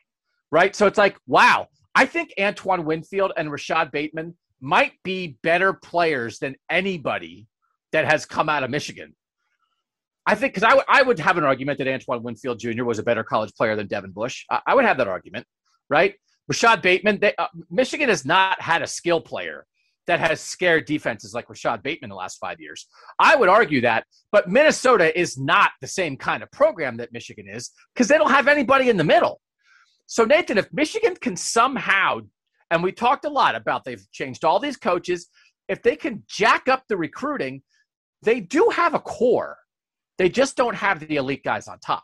right? 0.52 0.76
So 0.76 0.88
it's 0.88 0.98
like, 0.98 1.18
wow, 1.28 1.68
I 1.96 2.06
think 2.06 2.34
Antoine 2.40 2.86
Winfield 2.86 3.34
and 3.38 3.52
Rashod 3.52 3.92
Bateman 3.92 4.36
might 4.60 4.94
be 5.04 5.38
better 5.42 5.74
players 5.74 6.40
than 6.40 6.56
anybody 6.70 7.48
that 7.92 8.06
has 8.06 8.26
come 8.26 8.50
out 8.50 8.64
of 8.64 8.70
Michigan. 8.70 9.16
I 10.26 10.36
think 10.36 10.54
because 10.54 10.64
I, 10.64 10.70
w- 10.70 10.86
I 10.88 11.02
would 11.02 11.20
have 11.20 11.38
an 11.38 11.44
argument 11.44 11.80
that 11.80 11.88
Antoine 11.88 12.22
Winfield 12.22 12.60
Jr. 12.60 12.84
was 12.84 13.00
a 13.00 13.04
better 13.04 13.24
college 13.24 13.52
player 13.56 13.76
than 13.76 13.88
Devin 13.88 14.12
Bush. 14.12 14.46
I, 14.50 14.62
I 14.68 14.76
would 14.76 14.86
have 14.86 14.98
that 14.98 15.08
argument, 15.08 15.46
right? 15.90 16.14
Rashod 16.48 16.82
Bateman, 16.82 17.20
they, 17.20 17.34
uh, 17.38 17.48
Michigan 17.70 18.10
has 18.10 18.26
not 18.26 18.62
had 18.62 18.82
a 18.82 18.88
skill 18.88 19.20
player 19.20 19.66
that 20.08 20.20
has 20.20 20.42
scared 20.42 20.86
defenses 20.86 21.34
like 21.34 21.50
Rashod 21.50 21.84
Bateman 21.84 22.10
the 22.10 22.16
last 22.16 22.38
five 22.40 22.60
years. 22.60 22.88
I 23.20 23.36
would 23.36 23.50
argue 23.50 23.82
that, 23.82 24.06
but 24.32 24.50
Minnesota 24.50 25.18
is 25.20 25.38
not 25.38 25.72
the 25.80 25.88
same 25.88 26.18
kind 26.18 26.42
of 26.44 26.52
program 26.52 26.98
that 26.98 27.14
Michigan 27.14 27.48
is 27.48 27.72
because 27.94 28.08
they 28.08 28.18
don't 28.18 28.32
have 28.32 28.48
anybody 28.48 28.90
in 28.90 28.98
the 28.98 29.04
middle. 29.04 29.42
So, 30.08 30.26
Nathan, 30.26 30.58
if 30.58 30.72
Michigan 30.74 31.16
can 31.16 31.36
somehow, 31.38 32.22
and 32.70 32.84
we 32.84 32.92
talked 32.92 33.26
a 33.26 33.30
lot 33.30 33.56
about 33.56 33.86
they've 33.86 34.06
changed 34.12 34.44
all 34.44 34.60
these 34.60 34.78
coaches, 34.78 35.28
if 35.70 35.82
they 35.82 35.96
can 35.96 36.24
jack 36.28 36.68
up 36.68 36.84
the 36.90 36.98
recruiting, 36.98 37.62
they 38.22 38.40
do 38.42 38.70
have 38.74 38.94
a 38.94 39.00
core. 39.00 39.58
They 40.18 40.30
just 40.30 40.58
don't 40.58 40.76
have 40.76 41.00
the 41.00 41.16
elite 41.16 41.44
guys 41.44 41.68
on 41.68 41.80
top. 41.80 42.04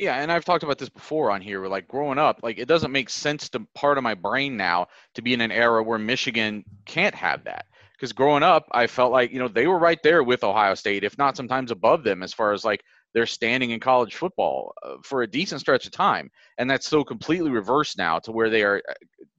Yeah, 0.00 0.14
and 0.14 0.32
I've 0.32 0.46
talked 0.46 0.64
about 0.64 0.78
this 0.78 0.88
before 0.88 1.30
on 1.30 1.42
here. 1.42 1.60
Where 1.60 1.68
like 1.68 1.86
growing 1.86 2.18
up, 2.18 2.40
like 2.42 2.58
it 2.58 2.66
doesn't 2.66 2.90
make 2.90 3.10
sense 3.10 3.50
to 3.50 3.60
part 3.74 3.98
of 3.98 4.02
my 4.02 4.14
brain 4.14 4.56
now 4.56 4.86
to 5.14 5.20
be 5.20 5.34
in 5.34 5.42
an 5.42 5.52
era 5.52 5.82
where 5.82 5.98
Michigan 5.98 6.64
can't 6.86 7.14
have 7.14 7.44
that. 7.44 7.66
Because 7.92 8.14
growing 8.14 8.42
up, 8.42 8.66
I 8.72 8.86
felt 8.86 9.12
like 9.12 9.30
you 9.30 9.38
know 9.38 9.46
they 9.46 9.66
were 9.66 9.78
right 9.78 10.02
there 10.02 10.22
with 10.22 10.42
Ohio 10.42 10.74
State, 10.74 11.04
if 11.04 11.18
not 11.18 11.36
sometimes 11.36 11.70
above 11.70 12.02
them, 12.02 12.22
as 12.22 12.32
far 12.32 12.54
as 12.54 12.64
like 12.64 12.82
their 13.12 13.26
standing 13.26 13.72
in 13.72 13.80
college 13.80 14.14
football 14.14 14.72
uh, 14.82 14.94
for 15.04 15.20
a 15.20 15.26
decent 15.26 15.60
stretch 15.60 15.84
of 15.84 15.92
time. 15.92 16.30
And 16.56 16.70
that's 16.70 16.88
so 16.88 17.04
completely 17.04 17.50
reversed 17.50 17.98
now 17.98 18.18
to 18.20 18.32
where 18.32 18.48
they 18.48 18.62
are 18.62 18.80
uh, 18.88 18.94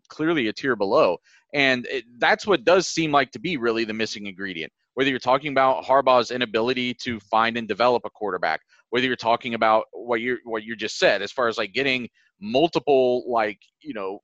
clearly 0.09 0.47
a 0.47 0.53
tier 0.53 0.75
below. 0.75 1.17
And 1.55 1.87
it, 1.87 2.03
that's 2.19 2.45
what 2.45 2.65
does 2.65 2.87
seem 2.87 3.11
like 3.11 3.31
to 3.31 3.39
be 3.39 3.57
really 3.57 3.83
the 3.83 3.93
missing 3.93 4.27
ingredient 4.27 4.71
whether 4.93 5.09
you're 5.09 5.19
talking 5.19 5.51
about 5.51 5.83
Harbaugh's 5.85 6.31
inability 6.31 6.93
to 6.95 7.19
find 7.19 7.57
and 7.57 7.67
develop 7.67 8.03
a 8.05 8.09
quarterback, 8.09 8.61
whether 8.91 9.07
you're 9.07 9.15
talking 9.15 9.55
about 9.55 9.85
what 9.91 10.21
you 10.21 10.37
what 10.43 10.63
you 10.63 10.75
just 10.75 10.99
said 10.99 11.21
as 11.21 11.31
far 11.31 11.47
as 11.47 11.57
like 11.57 11.73
getting 11.73 12.07
multiple 12.39 13.23
like 13.29 13.59
you 13.81 13.93
know 13.93 14.19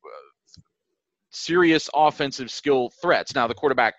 serious 1.31 1.89
offensive 1.93 2.51
skill 2.51 2.91
threats. 3.01 3.35
Now 3.35 3.47
the 3.47 3.53
quarterback 3.53 3.95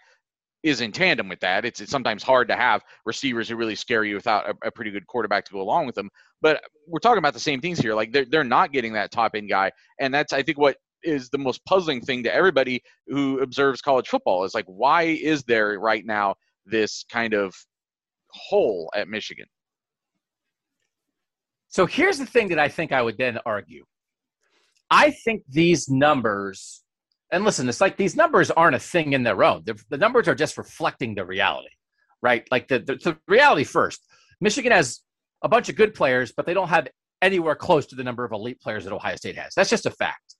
is 0.62 0.80
in 0.80 0.90
tandem 0.90 1.28
with 1.28 1.40
that. 1.40 1.64
It's, 1.64 1.80
it's 1.80 1.90
sometimes 1.90 2.22
hard 2.22 2.48
to 2.48 2.56
have 2.56 2.82
receivers 3.06 3.48
who 3.48 3.56
really 3.56 3.76
scare 3.76 4.04
you 4.04 4.16
without 4.16 4.48
a, 4.48 4.66
a, 4.66 4.70
pretty 4.72 4.90
good 4.90 5.06
quarterback 5.06 5.44
to 5.44 5.52
go 5.52 5.60
along 5.60 5.86
with 5.86 5.94
them. 5.94 6.10
But 6.42 6.60
we're 6.88 6.98
talking 6.98 7.18
about 7.18 7.34
the 7.34 7.40
same 7.40 7.60
things 7.60 7.78
here. 7.78 7.94
Like 7.94 8.12
they're 8.12 8.26
they're 8.26 8.44
not 8.44 8.72
getting 8.72 8.92
that 8.94 9.10
top 9.10 9.32
end 9.34 9.48
guy, 9.48 9.72
and 10.00 10.12
that's 10.12 10.32
I 10.32 10.42
think 10.42 10.58
what 10.58 10.76
is 11.02 11.30
the 11.30 11.38
most 11.38 11.64
puzzling 11.64 12.00
thing 12.00 12.24
to 12.24 12.34
everybody 12.34 12.82
who 13.06 13.40
observes 13.40 13.80
college 13.80 14.08
football 14.08 14.42
is 14.44 14.52
like 14.52 14.64
why 14.66 15.02
is 15.02 15.44
there 15.44 15.78
right 15.78 16.04
now 16.04 16.34
this 16.66 17.04
kind 17.10 17.34
of 17.34 17.54
hole 18.30 18.90
at 18.94 19.08
Michigan. 19.08 19.46
So 21.68 21.86
here's 21.86 22.18
the 22.18 22.26
thing 22.26 22.48
that 22.48 22.58
I 22.58 22.68
think 22.68 22.92
I 22.92 23.02
would 23.02 23.18
then 23.18 23.38
argue. 23.44 23.84
I 24.90 25.10
think 25.10 25.42
these 25.48 25.88
numbers, 25.88 26.82
and 27.30 27.44
listen, 27.44 27.68
it's 27.68 27.80
like 27.80 27.96
these 27.96 28.16
numbers 28.16 28.50
aren't 28.50 28.76
a 28.76 28.80
thing 28.80 29.12
in 29.12 29.22
their 29.22 29.44
own. 29.44 29.62
The, 29.66 29.80
the 29.90 29.98
numbers 29.98 30.28
are 30.28 30.34
just 30.34 30.56
reflecting 30.56 31.14
the 31.14 31.26
reality, 31.26 31.68
right? 32.22 32.46
Like 32.50 32.68
the, 32.68 32.78
the, 32.78 32.94
the 32.96 33.18
reality 33.28 33.64
first. 33.64 34.00
Michigan 34.40 34.72
has 34.72 35.00
a 35.42 35.48
bunch 35.48 35.68
of 35.68 35.76
good 35.76 35.94
players, 35.94 36.32
but 36.34 36.46
they 36.46 36.54
don't 36.54 36.68
have 36.68 36.88
anywhere 37.20 37.54
close 37.54 37.86
to 37.86 37.96
the 37.96 38.04
number 38.04 38.24
of 38.24 38.32
elite 38.32 38.60
players 38.60 38.84
that 38.84 38.92
Ohio 38.92 39.16
State 39.16 39.36
has. 39.36 39.52
That's 39.54 39.70
just 39.70 39.86
a 39.86 39.90
fact. 39.90 40.36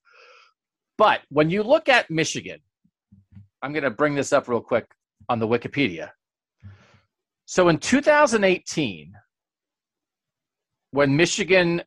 But 0.97 1.21
when 1.29 1.49
you 1.49 1.63
look 1.63 1.89
at 1.89 2.09
Michigan, 2.09 2.59
I'm 3.61 3.71
going 3.71 3.83
to 3.83 3.91
bring 3.91 4.15
this 4.15 4.33
up 4.33 4.47
real 4.47 4.61
quick 4.61 4.85
on 5.27 5.39
the 5.39 5.47
Wikipedia. 5.47 6.09
So 7.45 7.69
in 7.69 7.77
2018, 7.77 9.13
when 10.91 11.15
Michigan 11.15 11.81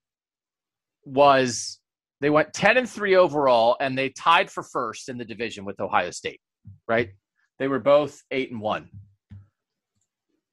was 1.04 1.78
they 2.20 2.30
went 2.30 2.52
10 2.52 2.76
and 2.76 2.88
3 2.88 3.16
overall 3.16 3.76
and 3.80 3.98
they 3.98 4.10
tied 4.10 4.48
for 4.48 4.62
first 4.62 5.08
in 5.08 5.18
the 5.18 5.24
division 5.24 5.64
with 5.64 5.80
Ohio 5.80 6.12
State, 6.12 6.40
right? 6.86 7.10
They 7.58 7.66
were 7.66 7.80
both 7.80 8.22
8 8.30 8.52
and 8.52 8.60
1. 8.60 8.88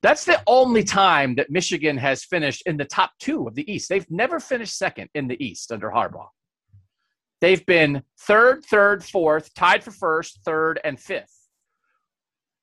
That's 0.01 0.25
the 0.25 0.41
only 0.47 0.83
time 0.83 1.35
that 1.35 1.51
Michigan 1.51 1.97
has 1.97 2.23
finished 2.23 2.63
in 2.65 2.77
the 2.77 2.85
top 2.85 3.11
2 3.19 3.47
of 3.47 3.53
the 3.53 3.71
East. 3.71 3.87
They've 3.87 4.09
never 4.09 4.39
finished 4.39 4.77
second 4.77 5.09
in 5.13 5.27
the 5.27 5.43
East 5.43 5.71
under 5.71 5.91
Harbaugh. 5.91 6.29
They've 7.39 7.63
been 7.65 8.01
third, 8.19 8.65
third, 8.65 9.03
fourth, 9.03 9.53
tied 9.53 9.83
for 9.83 9.91
first, 9.91 10.39
third, 10.43 10.79
and 10.83 10.99
fifth. 10.99 11.35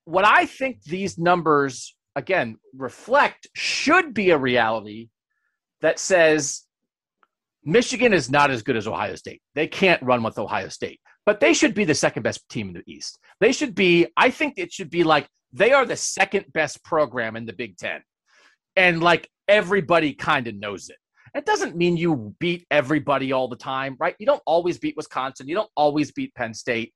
What 0.05 0.27
I 0.27 0.47
think 0.47 0.83
these 0.83 1.17
numbers 1.17 1.97
again, 2.17 2.57
reflect 2.75 3.47
should 3.55 4.15
be 4.15 4.31
a 4.31 4.39
reality 4.39 5.11
that 5.87 6.01
says 6.01 6.65
Michigan 7.63 8.13
is 8.13 8.29
not 8.29 8.51
as 8.51 8.65
good 8.65 8.77
as 8.77 8.89
Ohio 8.89 9.15
State. 9.15 9.41
They 9.55 9.69
can't 9.69 10.03
run 10.03 10.21
with 10.25 10.37
Ohio 10.37 10.67
State, 10.67 10.99
but 11.25 11.39
they 11.39 11.55
should 11.55 11.75
be 11.75 11.85
the 11.85 11.95
second 11.95 12.25
best 12.25 12.49
team 12.49 12.67
in 12.67 12.75
the 12.75 12.83
East. 12.93 13.21
They 13.39 13.53
should 13.53 13.73
be, 13.73 14.09
I 14.17 14.31
think 14.31 14.55
it 14.57 14.73
should 14.73 14.91
be 14.91 15.05
like 15.05 15.29
they 15.53 15.71
are 15.71 15.87
the 15.87 15.95
second 15.95 16.47
best 16.53 16.83
program 16.83 17.37
in 17.37 17.47
the 17.47 17.53
Big 17.53 17.77
Ten. 17.77 18.03
And 18.75 19.01
like 19.01 19.31
everybody 19.47 20.13
kind 20.13 20.49
of 20.49 20.57
knows 20.57 20.89
it. 20.89 20.97
It 21.37 21.47
doesn't 21.47 21.77
mean 21.77 21.97
you 21.97 22.35
beat 22.41 22.67
everybody 22.69 23.31
all 23.31 23.47
the 23.47 23.55
time, 23.55 23.97
right? 24.01 24.17
You 24.19 24.27
don't 24.27 24.43
always 24.45 24.79
beat 24.79 24.97
Wisconsin. 24.97 25.47
You 25.47 25.55
don't 25.55 25.71
always 25.77 26.11
beat 26.11 26.35
Penn 26.35 26.53
State. 26.53 26.95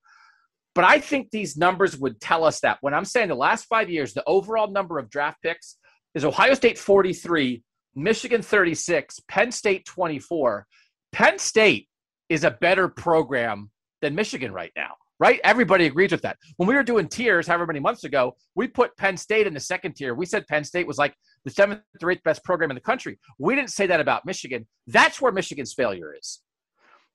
But 0.75 0.83
I 0.83 0.99
think 0.99 1.31
these 1.31 1.57
numbers 1.57 1.97
would 1.97 2.21
tell 2.21 2.43
us 2.43 2.59
that. 2.63 2.79
When 2.81 2.93
I'm 2.93 3.05
saying 3.05 3.29
the 3.29 3.37
last 3.37 3.67
five 3.67 3.89
years, 3.89 4.15
the 4.15 4.25
overall 4.27 4.69
number 4.69 4.99
of 4.99 5.11
draft 5.11 5.41
picks 5.43 5.77
is 6.17 6.25
Ohio 6.25 6.55
State 6.55 6.77
43, 6.77 7.63
Michigan 7.95 8.43
36, 8.43 9.21
Penn 9.29 9.51
State 9.51 9.85
24. 9.85 10.67
Penn 11.13 11.39
State 11.39 11.89
is 12.29 12.45
a 12.45 12.51
better 12.51 12.89
program 12.89 13.71
than 14.01 14.15
Michigan 14.15 14.53
right 14.53 14.73
now, 14.77 14.95
right? 15.19 15.41
Everybody 15.43 15.87
agrees 15.87 16.13
with 16.13 16.23
that. 16.23 16.37
When 16.57 16.69
we 16.69 16.75
were 16.75 16.83
doing 16.83 17.09
tiers, 17.09 17.47
however 17.47 17.67
many 17.67 17.81
months 17.81 18.05
ago, 18.05 18.37
we 18.55 18.69
put 18.69 18.97
Penn 18.97 19.17
State 19.17 19.47
in 19.47 19.55
the 19.55 19.61
second 19.61 19.95
tier. 19.97 20.15
We 20.15 20.27
said 20.27 20.47
Penn 20.47 20.65
State 20.65 20.87
was 20.87 20.99
like 20.99 21.15
the 21.45 21.51
seventh 21.51 21.83
or 22.03 22.11
eighth 22.11 22.23
best 22.23 22.45
program 22.45 22.71
in 22.71 22.77
the 22.77 22.81
country. 22.81 23.19
We 23.39 23.57
didn't 23.57 23.71
say 23.71 23.87
that 23.89 24.01
about 24.01 24.25
Michigan. 24.25 24.67
That's 24.87 25.21
where 25.21 25.33
Michigan's 25.33 25.75
failure 25.75 26.15
is. 26.19 26.41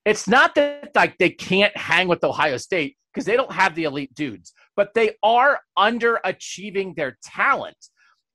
It's 0.04 0.28
not 0.28 0.54
that 0.56 0.92
like 0.94 1.18
they 1.18 1.32
can't 1.32 1.76
hang 1.76 2.08
with 2.08 2.24
Ohio 2.24 2.58
State 2.58 2.98
because 3.12 3.26
they 3.26 3.36
don't 3.36 3.52
have 3.52 3.74
the 3.76 3.86
elite 3.86 4.14
dudes, 4.14 4.54
but 4.76 4.94
they 4.94 5.16
are 5.24 5.62
underachieving 5.78 6.96
their 6.96 7.18
talent. 7.24 7.78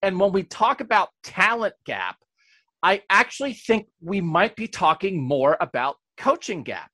And 0.02 0.18
when 0.18 0.32
we 0.32 0.42
talk 0.42 0.80
about 0.80 1.10
talent 1.22 1.74
gap, 1.84 2.16
I 2.82 3.02
actually 3.10 3.54
think 3.54 3.88
we 4.00 4.20
might 4.20 4.56
be 4.56 4.66
talking 4.66 5.22
more 5.22 5.56
about 5.60 5.96
coaching 6.16 6.62
gap 6.62 6.90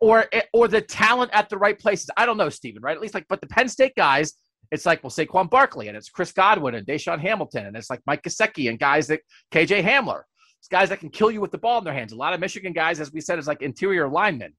or 0.00 0.26
eh, 0.32 0.42
or 0.52 0.68
the 0.68 0.80
talent 0.80 1.30
at 1.32 1.48
the 1.48 1.58
right 1.58 1.78
places. 1.78 2.10
I 2.16 2.26
don't 2.26 2.36
know, 2.36 2.48
Stephen, 2.48 2.82
right? 2.82 2.96
At 2.96 3.02
least 3.02 3.14
like, 3.14 3.26
but 3.28 3.40
the 3.40 3.46
Penn 3.46 3.68
State 3.68 3.94
guys, 3.96 4.34
it's 4.70 4.86
like 4.86 5.02
well, 5.02 5.10
Saquon 5.10 5.48
Barkley 5.50 5.88
and 5.88 5.96
it's 5.96 6.08
Chris 6.08 6.32
Godwin 6.32 6.74
and 6.74 6.86
DaeSean 6.86 7.20
Hamilton 7.20 7.66
and 7.66 7.76
it's 7.76 7.90
like 7.90 8.00
Mike 8.06 8.22
Gesicki 8.22 8.68
and 8.68 8.78
guys 8.78 9.06
that 9.08 9.20
KJ 9.52 9.82
Hamler. 9.82 10.22
It's 10.58 10.68
guys 10.68 10.88
that 10.88 11.00
can 11.00 11.10
kill 11.10 11.30
you 11.30 11.40
with 11.40 11.52
the 11.52 11.58
ball 11.58 11.78
in 11.78 11.84
their 11.84 11.94
hands. 11.94 12.12
A 12.12 12.16
lot 12.16 12.34
of 12.34 12.40
Michigan 12.40 12.72
guys, 12.72 12.98
as 12.98 13.12
we 13.12 13.20
said, 13.20 13.38
is 13.38 13.46
like 13.46 13.62
interior 13.62 14.08
linemen. 14.08 14.54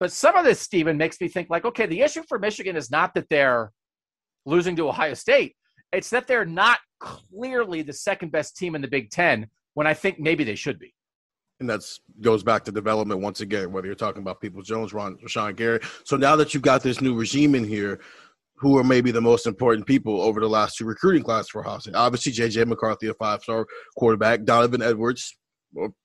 But 0.00 0.12
some 0.12 0.36
of 0.36 0.44
this, 0.44 0.60
Stephen, 0.60 0.96
makes 0.96 1.20
me 1.20 1.28
think 1.28 1.48
like, 1.50 1.64
okay, 1.64 1.86
the 1.86 2.00
issue 2.00 2.22
for 2.28 2.38
Michigan 2.38 2.76
is 2.76 2.90
not 2.90 3.14
that 3.14 3.28
they're 3.28 3.70
losing 4.46 4.76
to 4.76 4.88
Ohio 4.88 5.14
State. 5.14 5.54
It's 5.92 6.10
that 6.10 6.26
they're 6.26 6.46
not 6.46 6.78
clearly 7.00 7.82
the 7.82 7.92
second 7.92 8.32
best 8.32 8.56
team 8.56 8.74
in 8.74 8.82
the 8.82 8.88
Big 8.88 9.10
Ten 9.10 9.48
when 9.76 9.86
I 9.86 9.92
think 9.92 10.18
maybe 10.18 10.42
they 10.42 10.54
should 10.54 10.78
be. 10.78 10.94
And 11.60 11.68
that 11.68 11.82
goes 12.22 12.42
back 12.42 12.64
to 12.64 12.72
development 12.72 13.20
once 13.20 13.42
again, 13.42 13.72
whether 13.72 13.86
you're 13.86 13.94
talking 13.94 14.22
about 14.22 14.40
People 14.40 14.62
Jones, 14.62 14.94
Ron, 14.94 15.18
Rashan 15.18 15.54
Gary. 15.54 15.80
So 16.04 16.16
now 16.16 16.34
that 16.36 16.54
you've 16.54 16.62
got 16.62 16.82
this 16.82 17.02
new 17.02 17.14
regime 17.14 17.54
in 17.54 17.64
here, 17.64 18.00
who 18.58 18.78
are 18.78 18.84
maybe 18.84 19.10
the 19.10 19.20
most 19.20 19.46
important 19.46 19.86
people 19.86 20.22
over 20.22 20.40
the 20.40 20.48
last 20.48 20.78
two 20.78 20.86
recruiting 20.86 21.22
classes 21.22 21.50
for 21.50 21.60
Ohio 21.60 21.78
Obviously, 21.94 22.32
J.J. 22.32 22.64
McCarthy, 22.64 23.08
a 23.08 23.14
five-star 23.14 23.66
quarterback. 23.98 24.44
Donovan 24.44 24.80
Edwards, 24.80 25.36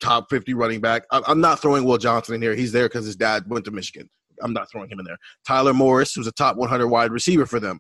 top 0.01 0.30
50 0.30 0.53
running 0.53 0.82
back. 0.82 1.03
I'm 1.09 1.39
not 1.39 1.61
throwing 1.61 1.86
Will 1.86 1.97
Johnson 1.97 2.36
in 2.36 2.41
here. 2.41 2.53
He's 2.53 2.74
there 2.74 2.89
because 2.89 3.05
his 3.05 3.15
dad 3.15 3.43
went 3.47 3.63
to 3.65 3.72
Michigan. 3.72 4.09
I'm 4.43 4.51
not 4.51 4.69
throwing 4.69 4.89
him 4.89 4.99
in 4.99 5.05
there. 5.05 5.17
Tyler 5.47 5.74
Morris, 5.74 6.13
who's 6.13 6.28
a 6.28 6.34
top 6.34 6.57
100 6.57 6.89
wide 6.89 7.11
receiver 7.13 7.45
for 7.45 7.61
them 7.61 7.80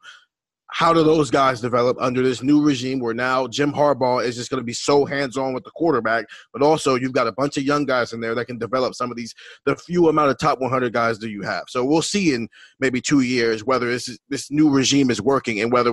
how 0.71 0.93
do 0.93 1.03
those 1.03 1.29
guys 1.29 1.59
develop 1.59 1.97
under 1.99 2.23
this 2.23 2.41
new 2.41 2.63
regime 2.63 2.99
where 2.99 3.13
now 3.13 3.45
Jim 3.45 3.73
Harbaugh 3.73 4.23
is 4.23 4.37
just 4.37 4.49
going 4.49 4.59
to 4.59 4.65
be 4.65 4.73
so 4.73 5.03
hands 5.03 5.35
on 5.35 5.53
with 5.53 5.65
the 5.65 5.71
quarterback, 5.71 6.25
but 6.53 6.61
also 6.61 6.95
you've 6.95 7.11
got 7.11 7.27
a 7.27 7.33
bunch 7.33 7.57
of 7.57 7.63
young 7.63 7.85
guys 7.85 8.13
in 8.13 8.21
there 8.21 8.33
that 8.33 8.45
can 8.45 8.57
develop 8.57 8.95
some 8.95 9.11
of 9.11 9.17
these, 9.17 9.35
the 9.65 9.75
few 9.75 10.07
amount 10.07 10.31
of 10.31 10.39
top 10.39 10.61
100 10.61 10.93
guys 10.93 11.17
do 11.17 11.29
you 11.29 11.41
have. 11.41 11.65
So 11.67 11.83
we'll 11.83 12.01
see 12.01 12.33
in 12.33 12.47
maybe 12.79 13.01
two 13.01 13.19
years 13.19 13.65
whether 13.65 13.87
this, 13.87 14.17
this 14.29 14.49
new 14.49 14.69
regime 14.69 15.11
is 15.11 15.21
working 15.21 15.59
and 15.59 15.73
whether 15.73 15.91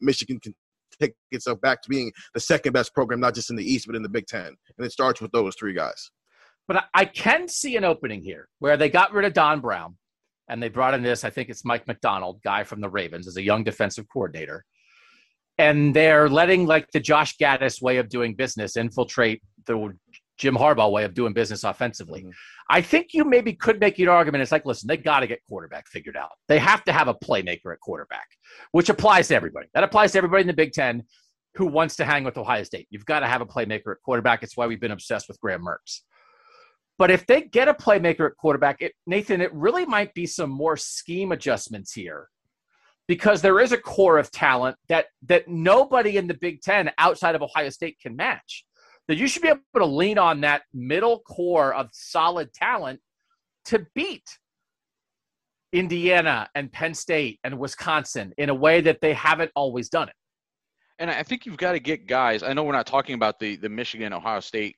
Michigan 0.00 0.40
can 0.40 0.54
take 1.00 1.14
itself 1.30 1.60
back 1.60 1.80
to 1.82 1.88
being 1.88 2.10
the 2.34 2.40
second 2.40 2.72
best 2.72 2.92
program, 2.92 3.20
not 3.20 3.34
just 3.34 3.50
in 3.50 3.56
the 3.56 3.64
East, 3.64 3.86
but 3.86 3.94
in 3.94 4.02
the 4.02 4.08
Big 4.08 4.26
Ten. 4.26 4.46
And 4.46 4.84
it 4.86 4.90
starts 4.90 5.20
with 5.20 5.30
those 5.30 5.54
three 5.56 5.74
guys. 5.74 6.10
But 6.66 6.84
I 6.92 7.04
can 7.04 7.46
see 7.46 7.76
an 7.76 7.84
opening 7.84 8.22
here 8.22 8.48
where 8.58 8.76
they 8.76 8.90
got 8.90 9.12
rid 9.12 9.24
of 9.24 9.32
Don 9.32 9.60
Brown 9.60 9.96
and 10.48 10.62
they 10.62 10.68
brought 10.68 10.94
in 10.94 11.02
this. 11.02 11.24
I 11.24 11.30
think 11.30 11.48
it's 11.48 11.64
Mike 11.64 11.86
Macdonald, 11.86 12.40
guy 12.42 12.64
from 12.64 12.80
the 12.80 12.88
Ravens, 12.88 13.26
as 13.26 13.36
a 13.36 13.42
young 13.42 13.64
defensive 13.64 14.06
coordinator, 14.12 14.64
and 15.58 15.94
they're 15.94 16.28
letting 16.28 16.66
like 16.66 16.90
the 16.92 17.00
Josh 17.00 17.36
Gattis 17.36 17.82
way 17.82 17.98
of 17.98 18.08
doing 18.08 18.34
business 18.34 18.76
infiltrate 18.76 19.42
the 19.66 19.92
Jim 20.38 20.54
Harbaugh 20.54 20.90
way 20.90 21.04
of 21.04 21.14
doing 21.14 21.32
business 21.32 21.64
offensively. 21.64 22.20
Mm-hmm. 22.20 22.30
I 22.70 22.80
think 22.80 23.08
you 23.12 23.24
maybe 23.24 23.52
could 23.54 23.80
make 23.80 23.98
your 23.98 24.12
argument. 24.12 24.42
It's 24.42 24.52
like, 24.52 24.64
listen, 24.64 24.86
they 24.86 24.96
got 24.96 25.20
to 25.20 25.26
get 25.26 25.40
quarterback 25.48 25.88
figured 25.88 26.16
out. 26.16 26.30
They 26.46 26.58
have 26.58 26.84
to 26.84 26.92
have 26.92 27.08
a 27.08 27.14
playmaker 27.14 27.72
at 27.72 27.80
quarterback, 27.80 28.28
which 28.72 28.88
applies 28.88 29.28
to 29.28 29.34
everybody. 29.34 29.66
That 29.74 29.84
applies 29.84 30.12
to 30.12 30.18
everybody 30.18 30.42
in 30.42 30.46
the 30.46 30.52
Big 30.52 30.72
Ten 30.72 31.02
who 31.54 31.66
wants 31.66 31.96
to 31.96 32.04
hang 32.04 32.24
with 32.24 32.38
Ohio 32.38 32.62
State. 32.62 32.86
You've 32.90 33.06
got 33.06 33.20
to 33.20 33.26
have 33.26 33.40
a 33.40 33.46
playmaker 33.46 33.92
at 33.92 34.02
quarterback. 34.04 34.42
It's 34.42 34.56
why 34.56 34.66
we've 34.66 34.80
been 34.80 34.92
obsessed 34.92 35.28
with 35.28 35.40
Graham 35.40 35.64
Mertz. 35.64 36.02
But 36.98 37.12
if 37.12 37.26
they 37.26 37.42
get 37.42 37.68
a 37.68 37.74
playmaker 37.74 38.26
at 38.26 38.36
quarterback, 38.36 38.82
it, 38.82 38.92
Nathan, 39.06 39.40
it 39.40 39.54
really 39.54 39.86
might 39.86 40.12
be 40.14 40.26
some 40.26 40.50
more 40.50 40.76
scheme 40.76 41.30
adjustments 41.30 41.92
here 41.92 42.28
because 43.06 43.40
there 43.40 43.60
is 43.60 43.72
a 43.72 43.78
core 43.78 44.18
of 44.18 44.30
talent 44.30 44.76
that 44.88 45.06
that 45.22 45.48
nobody 45.48 46.16
in 46.16 46.26
the 46.26 46.34
Big 46.34 46.60
Ten 46.60 46.90
outside 46.98 47.34
of 47.34 47.42
Ohio 47.42 47.70
State 47.70 47.98
can 48.00 48.16
match. 48.16 48.64
That 49.06 49.16
you 49.16 49.26
should 49.26 49.42
be 49.42 49.48
able 49.48 49.60
to 49.76 49.86
lean 49.86 50.18
on 50.18 50.42
that 50.42 50.62
middle 50.74 51.20
core 51.20 51.72
of 51.72 51.88
solid 51.92 52.52
talent 52.52 53.00
to 53.66 53.86
beat 53.94 54.28
Indiana 55.72 56.48
and 56.54 56.70
Penn 56.70 56.92
State 56.92 57.38
and 57.44 57.58
Wisconsin 57.58 58.34
in 58.36 58.50
a 58.50 58.54
way 58.54 58.82
that 58.82 59.00
they 59.00 59.14
haven't 59.14 59.50
always 59.54 59.88
done 59.88 60.08
it. 60.08 60.14
And 60.98 61.10
I 61.10 61.22
think 61.22 61.46
you've 61.46 61.56
got 61.56 61.72
to 61.72 61.80
get 61.80 62.06
guys. 62.06 62.42
I 62.42 62.52
know 62.52 62.64
we're 62.64 62.72
not 62.72 62.86
talking 62.86 63.14
about 63.14 63.38
the 63.38 63.56
the 63.56 63.68
Michigan 63.68 64.12
Ohio 64.12 64.40
State 64.40 64.76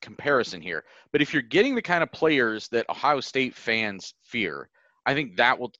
comparison 0.00 0.60
here. 0.60 0.84
But 1.12 1.22
if 1.22 1.32
you're 1.32 1.42
getting 1.42 1.74
the 1.74 1.82
kind 1.82 2.02
of 2.02 2.12
players 2.12 2.68
that 2.68 2.88
Ohio 2.88 3.20
State 3.20 3.54
fans 3.54 4.14
fear, 4.22 4.68
I 5.06 5.14
think 5.14 5.36
that 5.36 5.58
will 5.58 5.72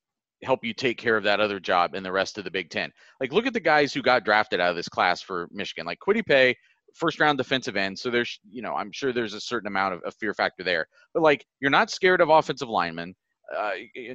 help 0.42 0.64
you 0.64 0.72
take 0.72 0.98
care 0.98 1.16
of 1.16 1.24
that 1.24 1.40
other 1.40 1.60
job 1.60 1.94
in 1.94 2.02
the 2.02 2.12
rest 2.12 2.38
of 2.38 2.44
the 2.44 2.50
Big 2.50 2.70
Ten. 2.70 2.90
Like, 3.20 3.32
look 3.32 3.46
at 3.46 3.52
the 3.52 3.60
guys 3.60 3.92
who 3.92 4.02
got 4.02 4.24
drafted 4.24 4.60
out 4.60 4.70
of 4.70 4.76
this 4.76 4.88
class 4.88 5.20
for 5.20 5.48
Michigan, 5.52 5.86
like 5.86 5.98
Kwity 5.98 6.24
Paye, 6.24 6.56
first 6.94 7.20
round 7.20 7.38
defensive 7.38 7.76
end. 7.76 7.98
So 7.98 8.10
there's, 8.10 8.40
you 8.50 8.62
know, 8.62 8.74
I'm 8.74 8.92
sure 8.92 9.12
there's 9.12 9.34
a 9.34 9.40
certain 9.40 9.66
amount 9.66 9.94
of, 9.94 10.02
of 10.02 10.14
fear 10.14 10.34
factor 10.34 10.64
there. 10.64 10.86
But 11.14 11.22
like, 11.22 11.44
you're 11.60 11.70
not 11.70 11.90
scared 11.90 12.20
of 12.20 12.30
offensive 12.30 12.68
linemen. 12.68 13.14
Uh, 13.56 13.72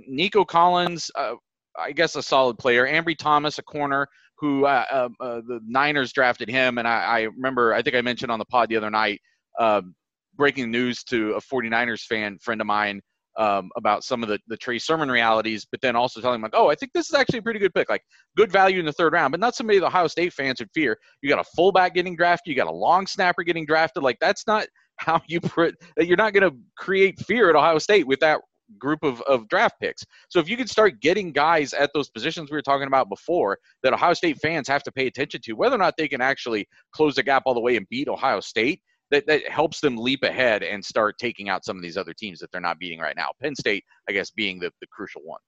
Nico 0.08 0.46
Collins, 0.46 1.12
uh, 1.16 1.36
I 1.78 1.92
guess 1.92 2.16
a 2.16 2.24
solid 2.24 2.58
player. 2.58 2.88
Ambry 2.88 3.18
Thomas, 3.18 3.60
a 3.60 3.64
corner 3.64 4.08
who 4.38 4.66
uh, 4.66 4.86
uh, 4.92 5.10
uh 5.24 5.42
the 5.48 5.60
Niners 5.66 6.12
drafted 6.14 6.50
him, 6.50 6.78
and 6.78 6.88
I, 6.88 7.04
I 7.04 7.22
remember 7.22 7.74
I 7.74 7.82
think 7.82 7.96
I 7.96 8.02
mentioned 8.02 8.32
on 8.32 8.40
the 8.40 8.46
pod 8.46 8.70
the 8.70 8.78
other 8.78 8.90
night 8.90 9.22
um, 9.60 9.96
breaking 10.36 10.72
news 10.72 11.04
to 11.06 11.34
a 11.34 11.42
49ers 11.42 12.02
fan 12.02 12.38
friend 12.40 12.62
of 12.62 12.68
mine 12.68 13.02
um, 13.38 13.70
about 13.76 14.04
some 14.04 14.24
of 14.24 14.30
the, 14.30 14.40
the 14.48 14.58
Trey 14.58 14.80
Sermon 14.80 15.10
realities, 15.10 15.66
but 15.70 15.82
then 15.82 15.96
also 15.96 16.22
telling 16.22 16.36
him 16.36 16.42
like, 16.42 16.54
oh, 16.56 16.70
I 16.70 16.76
think 16.76 16.94
this 16.94 17.10
is 17.10 17.14
actually 17.14 17.40
a 17.40 17.42
pretty 17.42 17.60
good 17.60 17.74
pick, 17.74 17.90
like 17.90 18.04
good 18.38 18.52
value 18.52 18.80
in 18.80 18.86
the 18.86 18.94
third 18.94 19.14
round, 19.14 19.32
but 19.32 19.40
not 19.40 19.56
somebody 19.56 19.80
the 19.80 19.88
Ohio 19.88 20.08
State 20.08 20.34
fans 20.34 20.60
would 20.60 20.70
fear. 20.74 20.98
You 21.22 21.30
got 21.30 21.40
a 21.40 21.50
fullback 21.56 21.96
getting 21.96 22.16
drafted, 22.16 22.52
you 22.52 22.56
got 22.56 22.68
a 22.68 22.76
long 22.76 23.08
snapper 23.08 23.44
getting 23.44 23.66
drafted. 23.66 24.04
Like 24.04 24.18
that's 24.22 24.48
not 24.48 24.68
how 24.98 25.22
you 25.28 25.42
put. 25.42 25.76
That 25.98 26.08
you're 26.08 26.18
not 26.18 26.34
going 26.34 26.50
to 26.50 26.58
create 26.78 27.20
fear 27.20 27.50
at 27.50 27.56
Ohio 27.56 27.78
State 27.80 28.08
with 28.08 28.20
that 28.22 28.40
group 28.80 29.04
of, 29.04 29.22
of 29.24 29.48
draft 29.48 29.76
picks. 29.80 30.04
So 30.30 30.40
if 30.40 30.50
you 30.50 30.58
could 30.58 30.70
start 30.70 31.00
getting 31.00 31.32
guys 31.32 31.74
at 31.74 31.92
those 31.94 32.10
positions 32.10 32.50
we 32.50 32.56
were 32.56 32.64
talking 32.64 32.88
about 32.88 33.10
before 33.10 33.60
that 33.84 33.94
Ohio 33.94 34.14
State 34.14 34.40
fans 34.42 34.68
have 34.68 34.84
to 34.84 34.92
pay 34.92 35.08
attention 35.08 35.42
to, 35.44 35.54
whether 35.54 35.76
or 35.76 35.80
not 35.80 35.96
they 35.98 36.08
can 36.08 36.22
actually 36.22 36.68
close 36.94 37.16
the 37.16 37.24
gap 37.24 37.44
all 37.46 37.54
the 37.54 37.60
way 37.60 37.76
and 37.76 37.88
beat 37.90 38.08
Ohio 38.08 38.40
State, 38.40 38.82
that, 39.16 39.28
that 39.28 39.48
helps 39.50 39.80
them 39.80 39.98
leap 39.98 40.24
ahead 40.24 40.62
and 40.64 40.84
start 40.84 41.18
taking 41.18 41.50
out 41.50 41.64
some 41.64 41.78
of 41.78 41.82
these 41.82 41.98
other 41.98 42.14
teams 42.14 42.40
that 42.40 42.52
they're 42.52 42.62
not 42.62 42.80
beating 42.80 43.00
right 43.00 43.16
now. 43.16 43.30
Penn 43.42 43.56
State, 43.56 43.84
I 44.10 44.12
guess, 44.12 44.30
being 44.32 44.60
the, 44.60 44.72
the 44.82 44.88
crucial 44.88 45.22
one. 45.24 45.40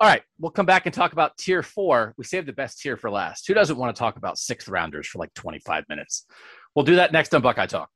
All 0.00 0.08
right, 0.08 0.22
we'll 0.38 0.50
come 0.50 0.66
back 0.66 0.86
and 0.86 0.94
talk 0.94 1.12
about 1.12 1.36
tier 1.38 1.62
four. 1.62 2.14
We 2.18 2.24
saved 2.24 2.48
the 2.48 2.52
best 2.52 2.80
tier 2.80 2.96
for 2.96 3.10
last. 3.10 3.46
Who 3.46 3.54
doesn't 3.54 3.76
want 3.76 3.94
to 3.94 3.98
talk 3.98 4.16
about 4.16 4.38
sixth 4.38 4.68
rounders 4.68 5.06
for 5.06 5.18
like 5.18 5.32
25 5.34 5.84
minutes? 5.88 6.26
We'll 6.74 6.84
do 6.84 6.96
that 6.96 7.12
next 7.12 7.34
on 7.34 7.42
Buckeye 7.42 7.66
Talk. 7.66 7.88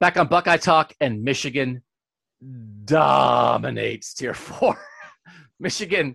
Back 0.00 0.16
on 0.16 0.28
Buckeye 0.28 0.58
Talk, 0.58 0.94
and 1.00 1.24
Michigan 1.24 1.82
dominates 2.84 4.14
tier 4.14 4.34
four. 4.34 4.78
Michigan 5.60 6.14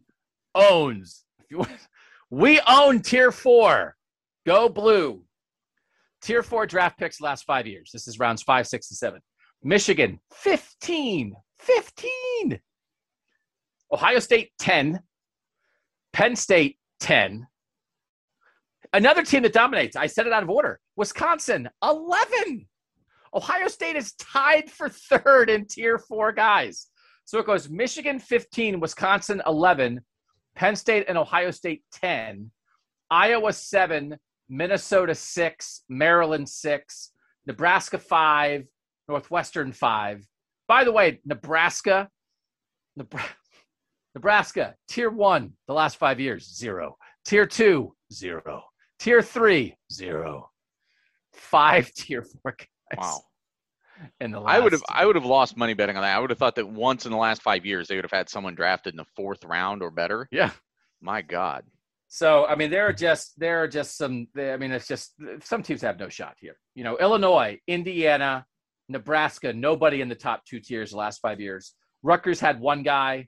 owns 0.56 1.23
we 2.30 2.60
own 2.68 3.02
tier 3.02 3.32
four. 3.32 3.96
Go 4.46 4.70
blue. 4.70 5.24
Tier 6.22 6.44
four 6.44 6.66
draft 6.66 6.98
picks 6.98 7.20
last 7.22 7.44
five 7.44 7.68
years. 7.68 7.92
This 7.92 8.08
is 8.08 8.20
rounds 8.20 8.42
five, 8.42 8.68
six, 8.68 8.90
and 8.90 8.98
seven. 8.98 9.20
Michigan, 9.64 10.20
15. 10.34 11.34
15. 11.60 12.60
Ohio 13.92 14.20
State, 14.20 14.52
10. 14.60 15.00
Penn 16.12 16.36
State, 16.36 16.78
10. 17.00 17.48
Another 18.92 19.24
team 19.24 19.44
that 19.44 19.54
dominates. 19.54 19.96
I 19.96 20.08
said 20.08 20.28
it 20.28 20.34
out 20.34 20.44
of 20.44 20.50
order. 20.50 20.80
Wisconsin, 20.96 21.70
11. 21.84 22.68
Ohio 23.34 23.68
State 23.68 23.96
is 23.96 24.14
tied 24.14 24.70
for 24.70 24.90
third 24.90 25.50
in 25.50 25.66
tier 25.66 25.98
four 25.98 26.32
guys. 26.32 26.88
So 27.26 27.40
it 27.40 27.46
goes 27.46 27.70
Michigan 27.70 28.20
15, 28.20 28.80
Wisconsin 28.80 29.42
11, 29.48 30.02
Penn 30.56 30.76
State 30.76 31.06
and 31.08 31.18
Ohio 31.18 31.52
State 31.52 31.84
10, 31.94 32.52
Iowa 33.10 33.54
7, 33.54 34.18
Minnesota 34.50 35.16
6, 35.16 35.84
Maryland 35.90 36.48
6, 36.48 37.12
Nebraska 37.46 37.98
5, 37.98 38.66
Northwestern 39.08 39.72
5. 39.72 40.28
By 40.68 40.84
the 40.84 40.92
way, 40.92 41.20
Nebraska, 41.26 42.10
Nebraska, 44.16 44.76
tier 44.88 45.10
one, 45.10 45.54
the 45.68 45.74
last 45.74 45.98
five 45.98 46.20
years, 46.20 46.56
zero. 46.56 46.98
Tier 47.26 47.46
two, 47.46 47.96
zero. 48.12 48.64
Tier 49.00 49.22
three, 49.22 49.76
zero. 49.92 50.52
Five 51.34 51.92
tier 51.94 52.22
four 52.22 52.56
guys. 52.58 52.98
Wow 52.98 53.24
in 54.20 54.32
the 54.32 54.40
last. 54.40 54.56
I 54.56 54.60
would 54.60 54.72
have 54.72 54.84
I 54.90 55.06
would 55.06 55.16
have 55.16 55.26
lost 55.26 55.58
money 55.58 55.74
betting 55.74 55.96
on 55.96 56.04
that. 56.04 56.16
I 56.16 56.20
would 56.20 56.30
have 56.30 56.40
thought 56.40 56.56
that 56.56 56.68
once 56.68 57.06
in 57.06 57.12
the 57.12 57.18
last 57.18 57.42
five 57.42 57.66
years 57.66 57.88
they 57.88 57.96
would 57.96 58.06
have 58.06 58.12
had 58.12 58.30
someone 58.30 58.56
drafted 58.56 58.94
in 58.94 58.98
the 58.98 59.06
fourth 59.16 59.44
round 59.44 59.82
or 59.82 59.92
better. 59.92 60.28
Yeah. 60.32 60.52
My 61.02 61.22
God. 61.22 61.64
So 62.08 62.46
I 62.46 62.56
mean, 62.56 62.70
there 62.70 62.88
are 62.88 62.94
just 62.94 63.40
there 63.40 63.64
are 63.64 63.68
just 63.68 63.98
some. 63.98 64.28
I 64.38 64.58
mean, 64.58 64.72
it's 64.72 64.88
just 64.88 65.14
some 65.42 65.64
teams 65.64 65.82
have 65.82 66.00
no 66.00 66.10
shot 66.10 66.36
here. 66.40 66.58
You 66.76 66.84
know, 66.84 66.98
Illinois, 66.98 67.60
Indiana, 67.68 68.46
Nebraska, 68.88 69.52
nobody 69.52 70.02
in 70.02 70.10
the 70.10 70.16
top 70.16 70.46
two 70.46 70.60
tiers 70.60 70.92
the 70.92 70.98
last 70.98 71.20
five 71.22 71.42
years. 71.42 71.74
Rutgers 72.04 72.40
had 72.40 72.60
one 72.60 72.84
guy. 72.84 73.28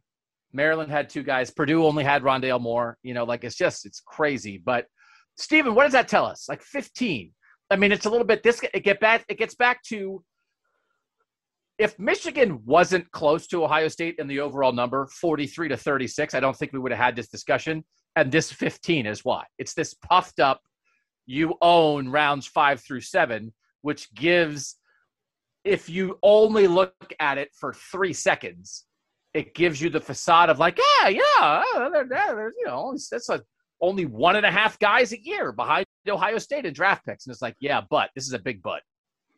Maryland 0.54 0.92
had 0.92 1.10
two 1.10 1.24
guys. 1.24 1.52
Purdue 1.52 1.86
only 1.86 2.04
had 2.04 2.24
Rondale 2.24 2.62
Moore. 2.62 2.98
You 3.04 3.14
know, 3.14 3.24
like 3.24 3.44
it's 3.44 3.56
just 3.56 3.86
it's 3.86 4.02
crazy. 4.06 4.62
But 4.64 4.86
Stephen, 5.36 5.76
what 5.76 5.84
does 5.84 5.94
that 5.94 6.08
tell 6.08 6.26
us? 6.26 6.48
Like 6.48 6.62
15. 6.62 7.32
I 7.72 7.76
mean, 7.76 7.92
it's 7.92 8.06
a 8.06 8.10
little 8.10 8.28
bit. 8.28 8.44
This 8.44 8.62
it 8.74 8.84
get 8.84 9.00
back. 9.00 9.26
It 9.28 9.38
gets 9.38 9.56
back 9.56 9.82
to 9.86 10.24
if 11.78 11.98
Michigan 12.00 12.62
wasn't 12.66 13.10
close 13.12 13.48
to 13.48 13.64
Ohio 13.64 13.88
State 13.88 14.16
in 14.18 14.28
the 14.28 14.40
overall 14.40 14.72
number, 14.72 15.08
43 15.08 15.70
to 15.70 15.78
36, 15.78 16.34
I 16.34 16.40
don't 16.40 16.56
think 16.56 16.72
we 16.72 16.80
would 16.80 16.92
have 16.92 17.04
had 17.04 17.16
this 17.16 17.28
discussion. 17.28 17.84
And 18.16 18.32
this 18.32 18.52
15 18.52 19.06
is 19.06 19.26
why. 19.26 19.44
It's 19.58 19.74
this 19.74 19.94
puffed 19.94 20.40
up, 20.40 20.62
you 21.26 21.56
own 21.62 22.10
rounds 22.10 22.48
five 22.48 22.82
through 22.82 23.02
seven, 23.02 23.54
which 23.82 24.14
gives, 24.14 24.78
if 25.66 25.90
you 25.90 26.18
only 26.24 26.68
look 26.68 26.94
at 27.20 27.38
it 27.38 27.50
for 27.54 27.74
three 27.74 28.14
seconds, 28.14 28.86
it 29.34 29.54
gives 29.54 29.82
you 29.82 29.90
the 29.90 30.00
facade 30.00 30.50
of 30.50 30.60
like, 30.60 30.78
yeah, 30.78 31.10
yeah, 31.10 31.22
oh, 31.40 31.90
there's, 31.92 32.54
you 32.58 32.66
know, 32.66 32.96
that's 33.12 33.28
like 33.28 33.44
only 33.82 34.06
one 34.06 34.38
and 34.38 34.46
a 34.46 34.52
half 34.52 34.80
guys 34.80 35.12
a 35.12 35.22
year 35.22 35.52
behind 35.52 35.86
Ohio 36.08 36.38
State 36.38 36.66
in 36.66 36.74
draft 36.74 37.06
picks. 37.06 37.26
And 37.26 37.34
it's 37.34 37.42
like, 37.42 37.56
yeah, 37.60 37.82
but 37.90 38.12
this 38.16 38.28
is 38.28 38.34
a 38.34 38.40
big 38.40 38.62
but. 38.62 38.82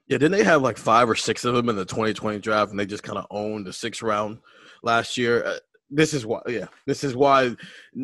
Yeah, 0.07 0.17
didn't 0.17 0.37
they 0.37 0.43
have 0.43 0.61
like 0.61 0.77
five 0.77 1.09
or 1.09 1.15
six 1.15 1.43
of 1.45 1.53
them 1.53 1.69
in 1.69 1.75
the 1.75 1.85
2020 1.85 2.39
draft, 2.39 2.71
and 2.71 2.79
they 2.79 2.85
just 2.85 3.03
kind 3.03 3.17
of 3.17 3.27
owned 3.29 3.65
the 3.65 3.73
sixth 3.73 4.01
round 4.01 4.39
last 4.83 5.17
year? 5.17 5.43
Uh, 5.45 5.57
this 5.89 6.13
is 6.13 6.25
why 6.25 6.41
yeah 6.47 6.67
this 6.85 7.03
is 7.03 7.15
why 7.15 7.45
n- 7.45 7.57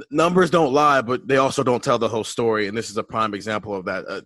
numbers 0.10 0.50
don't 0.50 0.74
lie 0.74 1.02
but 1.02 1.28
they 1.28 1.38
also 1.38 1.64
don't 1.64 1.84
tell 1.84 2.00
the 2.00 2.08
whole 2.08 2.24
story 2.24 2.68
and 2.68 2.78
this 2.78 2.90
is 2.90 2.98
a 2.98 3.04
prime 3.04 3.34
example 3.34 3.76
of 3.76 3.86
that 3.86 4.06
uh, 4.08 4.22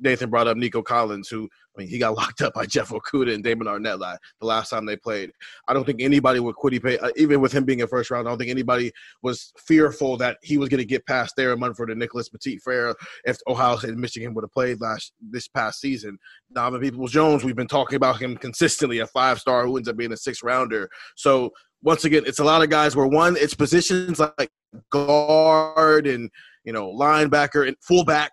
nathan 0.00 0.30
brought 0.30 0.48
up 0.48 0.56
nico 0.56 0.82
collins 0.82 1.28
who 1.28 1.48
i 1.76 1.80
mean 1.80 1.88
he 1.88 1.98
got 1.98 2.14
locked 2.16 2.42
up 2.42 2.54
by 2.54 2.66
jeff 2.66 2.90
okudah 2.90 3.34
and 3.34 3.44
damon 3.44 3.66
arnette 3.66 3.98
the 4.40 4.46
last 4.46 4.70
time 4.70 4.86
they 4.86 4.96
played. 4.96 5.30
I 5.68 5.72
don't 5.72 5.84
think 5.84 6.00
anybody 6.00 6.40
would 6.40 6.56
kwity 6.56 6.82
paye 6.82 6.98
uh, 6.98 7.10
even 7.16 7.40
with 7.40 7.52
him 7.52 7.64
being 7.64 7.82
a 7.82 7.86
first 7.86 8.10
round 8.10 8.26
i 8.26 8.30
don't 8.30 8.38
think 8.38 8.50
anybody 8.50 8.92
was 9.22 9.52
fearful 9.58 10.16
that 10.18 10.38
he 10.42 10.58
was 10.58 10.68
going 10.68 10.78
to 10.78 10.84
get 10.84 11.06
past 11.06 11.36
thayer 11.36 11.56
munford 11.56 11.90
and 11.90 11.98
nicholas 11.98 12.28
petit 12.28 12.58
frere 12.58 12.94
if 13.24 13.38
ohio 13.46 13.76
state 13.76 13.90
and 13.90 14.00
michigan 14.00 14.34
would 14.34 14.44
have 14.44 14.52
played 14.52 14.80
last 14.80 15.12
this 15.20 15.48
past 15.48 15.80
season. 15.80 16.18
Donovan 16.54 16.80
peoples 16.80 17.12
jones 17.12 17.44
we've 17.44 17.56
been 17.56 17.66
talking 17.66 17.96
about 17.96 18.20
him 18.20 18.36
consistently 18.36 18.98
a 19.00 19.06
five 19.06 19.38
star 19.38 19.66
who 19.66 19.76
ends 19.76 19.88
up 19.88 19.96
being 19.96 20.12
a 20.12 20.16
six 20.16 20.42
rounder. 20.42 20.88
So 21.16 21.50
once 21.82 22.04
again, 22.04 22.22
it's 22.26 22.38
a 22.38 22.44
lot 22.44 22.62
of 22.62 22.70
guys 22.70 22.94
where 22.94 23.06
one, 23.06 23.36
it's 23.36 23.54
positions 23.54 24.20
like 24.20 24.50
guard 24.90 26.06
and 26.06 26.30
you 26.64 26.72
know 26.72 26.88
linebacker 26.88 27.66
and 27.66 27.76
fullback, 27.80 28.32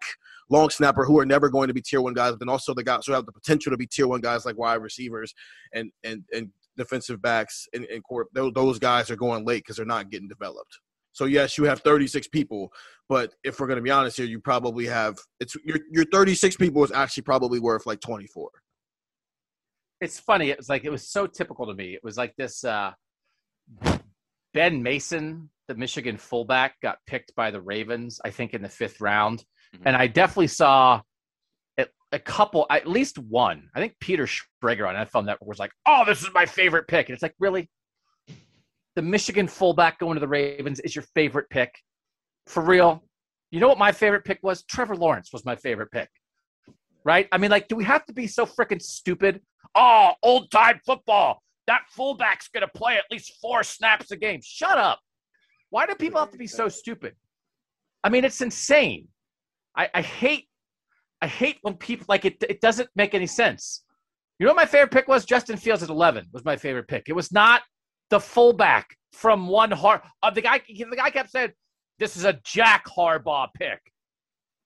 long 0.49 0.69
snapper 0.69 1.05
who 1.05 1.19
are 1.19 1.25
never 1.25 1.49
going 1.49 1.67
to 1.67 1.73
be 1.73 1.81
tier 1.81 2.01
one 2.01 2.13
guys, 2.13 2.31
but 2.31 2.39
then 2.39 2.49
also 2.49 2.73
the 2.73 2.83
guys 2.83 3.05
who 3.05 3.13
have 3.13 3.25
the 3.25 3.31
potential 3.31 3.71
to 3.71 3.77
be 3.77 3.87
tier 3.87 4.07
one 4.07 4.21
guys 4.21 4.45
like 4.45 4.57
wide 4.57 4.81
receivers 4.81 5.33
and 5.73 5.91
and 6.03 6.23
and 6.33 6.49
defensive 6.77 7.21
backs 7.21 7.67
and, 7.73 7.85
and 7.85 8.03
court. 8.03 8.27
Those, 8.33 8.79
guys 8.79 9.11
are 9.11 9.15
going 9.15 9.45
late 9.45 9.63
because 9.63 9.75
they're 9.75 9.85
not 9.85 10.09
getting 10.09 10.27
developed. 10.29 10.79
So 11.11 11.25
yes, 11.25 11.57
you 11.57 11.65
have 11.65 11.81
36 11.81 12.27
people, 12.29 12.71
but 13.09 13.33
if 13.43 13.59
we're 13.59 13.67
going 13.67 13.77
to 13.77 13.83
be 13.83 13.91
honest 13.91 14.17
here, 14.17 14.25
you 14.25 14.39
probably 14.39 14.85
have 14.85 15.17
it's 15.39 15.55
your 15.65 15.79
your 15.91 16.05
36 16.05 16.55
people 16.55 16.83
is 16.83 16.91
actually 16.91 17.23
probably 17.23 17.59
worth 17.59 17.85
like 17.85 17.99
24. 17.99 18.49
It's 20.01 20.19
funny. 20.19 20.49
It 20.49 20.57
was 20.57 20.69
like 20.69 20.85
it 20.85 20.89
was 20.89 21.07
so 21.07 21.27
typical 21.27 21.67
to 21.67 21.73
me. 21.73 21.93
It 21.93 22.03
was 22.03 22.17
like 22.17 22.35
this. 22.37 22.63
uh 22.63 22.93
Ben 24.53 24.81
Mason, 24.81 25.49
the 25.67 25.75
Michigan 25.75 26.17
fullback, 26.17 26.75
got 26.81 26.97
picked 27.05 27.35
by 27.35 27.51
the 27.51 27.61
Ravens, 27.61 28.19
I 28.25 28.31
think, 28.31 28.53
in 28.53 28.61
the 28.61 28.69
fifth 28.69 28.99
round. 28.99 29.45
Mhm. 29.76 29.82
And 29.86 29.95
I 29.95 30.07
definitely 30.07 30.47
saw 30.47 31.01
a, 31.78 31.88
a 32.11 32.20
couple, 32.20 32.65
at 32.70 32.88
least 32.88 33.17
one. 33.17 33.70
I 33.76 33.80
think 33.80 33.95
Peter 33.99 34.26
Schrager 34.26 34.88
on 34.88 34.95
NFL 34.95 35.26
Network 35.26 35.47
was 35.47 35.59
like, 35.59 35.72
oh, 35.86 36.03
this 36.05 36.22
is 36.22 36.30
my 36.34 36.45
favorite 36.45 36.88
pick. 36.88 37.09
And 37.09 37.13
it's 37.13 37.24
like, 37.24 37.36
really? 37.39 37.70
The 38.95 39.01
Michigan 39.01 39.47
fullback 39.47 39.99
going 39.99 40.15
to 40.15 40.20
the 40.20 40.28
Ravens 40.28 40.80
is 40.80 40.95
your 40.95 41.05
favorite 41.15 41.49
pick? 41.49 41.74
For 42.47 42.63
real? 42.63 43.03
You 43.51 43.59
know 43.59 43.67
what 43.67 43.78
my 43.78 43.91
favorite 43.91 44.26
pick 44.26 44.39
was? 44.41 44.63
Trevor 44.63 44.95
Lawrence 44.95 45.32
was 45.32 45.45
my 45.45 45.55
favorite 45.55 45.91
pick. 45.91 46.09
Right? 47.05 47.28
I 47.32 47.38
mean, 47.38 47.51
like, 47.51 47.67
do 47.67 47.76
we 47.76 47.84
have 47.86 48.05
to 48.07 48.13
be 48.13 48.28
so 48.28 48.45
freaking 48.45 48.82
stupid? 48.82 49.41
Oh, 49.76 50.11
old 50.24 50.51
time 50.51 50.80
football 50.86 51.41
that 51.70 51.84
fullback's 51.91 52.47
going 52.47 52.65
to 52.65 52.80
play 52.80 52.97
at 52.97 53.03
least 53.11 53.34
four 53.39 53.61
snaps 53.61 54.09
a 54.09 54.17
game. 54.17 54.39
Shut 54.43 54.76
up. 54.76 54.99
Why 55.70 55.86
do 55.86 55.93
people 55.93 56.20
have 56.20 56.32
to 56.32 56.38
be 56.38 56.47
so 56.47 56.67
stupid? 56.67 57.15
I 58.03 58.09
mean, 58.09 58.26
it's 58.26 58.41
insane. 58.41 59.07
I, 59.76 59.89
I 59.93 60.01
hate, 60.01 60.47
I 61.22 61.28
hate 61.28 61.57
when 61.61 61.76
people 61.76 62.05
like 62.09 62.26
it. 62.26 62.43
It 62.47 62.61
doesn't 62.61 62.89
make 62.95 63.13
any 63.13 63.28
sense. 63.28 63.84
You 64.39 64.45
know 64.45 64.51
what 64.51 64.61
my 64.61 64.65
favorite 64.65 64.91
pick 64.91 65.07
was? 65.07 65.26
Justin 65.26 65.57
Fields 65.57 65.84
at 65.84 65.89
eleven 65.89 66.28
was 66.32 66.45
my 66.45 66.55
favorite 66.55 66.88
pick. 66.88 67.09
It 67.09 67.13
was 67.13 67.32
not 67.32 67.61
the 68.09 68.20
fullback 68.20 68.95
from 69.13 69.47
one 69.47 69.72
hard. 69.72 70.01
Uh, 70.24 70.30
the 70.32 70.41
guy, 70.41 70.61
the 70.67 70.95
guy 70.95 71.09
kept 71.09 71.32
saying, 71.32 71.51
"This 71.99 72.15
is 72.15 72.26
a 72.26 72.39
Jack 72.45 72.86
Harbaugh 72.88 73.49
pick, 73.53 73.80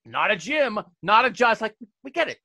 not 0.06 0.32
a 0.32 0.36
Jim, 0.36 0.80
not 1.01 1.26
a 1.26 1.30
Josh." 1.30 1.62
Like 1.62 1.76
we 2.04 2.12
get 2.12 2.30
it. 2.30 2.38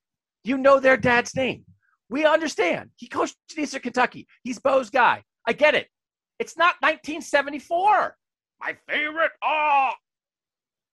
You 0.45 0.57
know 0.57 0.81
their 0.81 0.97
dad's 0.97 1.35
name. 1.35 1.65
We 2.09 2.25
understand. 2.25 2.91
He 2.97 3.07
coached 3.09 3.37
Eastern 3.57 3.83
Kentucky. 3.83 4.27
He's 4.43 4.59
Bo's 4.59 4.89
guy. 4.89 5.23
I 5.47 5.53
get 5.53 5.75
it. 5.75 5.89
It's 6.39 6.57
not 6.57 6.77
1974. 6.81 8.17
My 8.61 8.77
favorite. 8.89 9.33
Oh, 9.45 9.91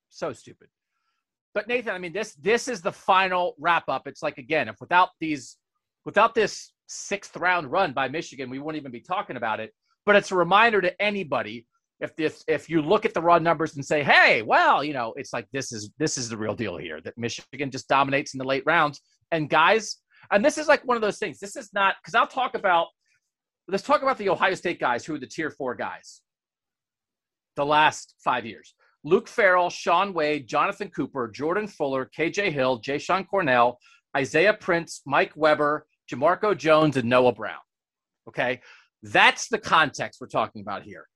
so 0.10 0.34
stupid. 0.34 0.68
But 1.56 1.70
Nathan, 1.70 1.96
I 1.96 1.98
mean, 1.98 2.14
this 2.14 2.36
this 2.36 2.68
is 2.68 2.82
the 2.82 2.92
final 2.92 3.56
wrap 3.58 3.86
up. 3.88 4.08
It's 4.08 4.22
like 4.22 4.38
again, 4.38 4.68
if 4.68 4.76
without 4.82 5.10
these, 5.22 5.58
without 6.04 6.36
this 6.36 6.74
sixth 6.88 7.36
round 7.38 7.72
run 7.72 7.94
by 7.94 8.10
Michigan, 8.10 8.50
we 8.50 8.60
wouldn't 8.60 8.80
even 8.80 8.92
be 8.92 9.00
talking 9.00 9.38
about 9.38 9.62
it. 9.62 9.74
But 10.06 10.18
it's 10.18 10.32
a 10.32 10.36
reminder 10.36 10.82
to 10.82 11.02
anybody 11.02 11.66
if 12.02 12.14
this 12.18 12.44
if 12.50 12.70
you 12.70 12.82
look 12.82 13.06
at 13.06 13.14
the 13.14 13.22
raw 13.22 13.40
numbers 13.40 13.78
and 13.78 13.86
say, 13.86 14.04
hey, 14.04 14.42
well, 14.42 14.84
you 14.84 14.92
know, 14.92 15.14
it's 15.16 15.32
like 15.32 15.48
this 15.54 15.72
is 15.72 15.92
this 15.98 16.18
is 16.18 16.28
the 16.28 16.38
real 16.38 16.56
deal 16.56 16.76
here 16.76 17.00
that 17.02 17.18
Michigan 17.18 17.72
just 17.72 17.88
dominates 17.88 18.34
in 18.34 18.38
the 18.38 18.44
late 18.44 18.64
rounds. 18.66 19.00
And 19.32 19.50
guys, 19.50 19.98
and 20.32 20.44
this 20.44 20.58
is 20.58 20.68
like 20.68 20.86
one 20.86 20.98
of 20.98 21.02
those 21.02 21.20
things. 21.20 21.40
This 21.40 21.56
is 21.56 21.70
not 21.74 21.96
because 22.02 22.16
I'll 22.16 22.28
talk 22.28 22.56
about 22.56 22.88
let's 23.70 23.82
talk 23.82 24.02
about 24.02 24.18
the 24.18 24.28
Ohio 24.28 24.56
State 24.56 24.80
guys 24.82 25.06
who 25.06 25.16
are 25.16 25.20
the 25.20 25.26
tier 25.26 25.50
four 25.50 25.74
guys 25.74 26.22
the 27.56 27.66
last 27.66 28.16
five 28.22 28.46
years. 28.46 28.76
Luke 29.06 29.28
Farrell, 29.28 29.70
Shaun 29.70 30.14
Wade, 30.14 30.48
Jonathan 30.48 30.90
Cooper, 30.90 31.28
Jordan 31.28 31.68
Fuller, 31.68 32.10
KJ 32.18 32.52
Hill, 32.52 32.82
Jashon 32.82 33.28
Cornell, 33.28 33.78
Isaiah 34.18 34.56
Prince, 34.56 35.04
Mike 35.06 35.32
Weber, 35.36 35.86
Jamarco 36.12 36.58
Jones, 36.58 36.98
and 36.98 37.08
Noah 37.08 37.32
Brown. 37.32 37.60
Okay. 38.28 38.62
That's 39.04 39.48
the 39.48 39.60
context 39.60 40.20
we're 40.20 40.28
talking 40.28 40.64
about 40.64 40.82
here. 40.82 41.08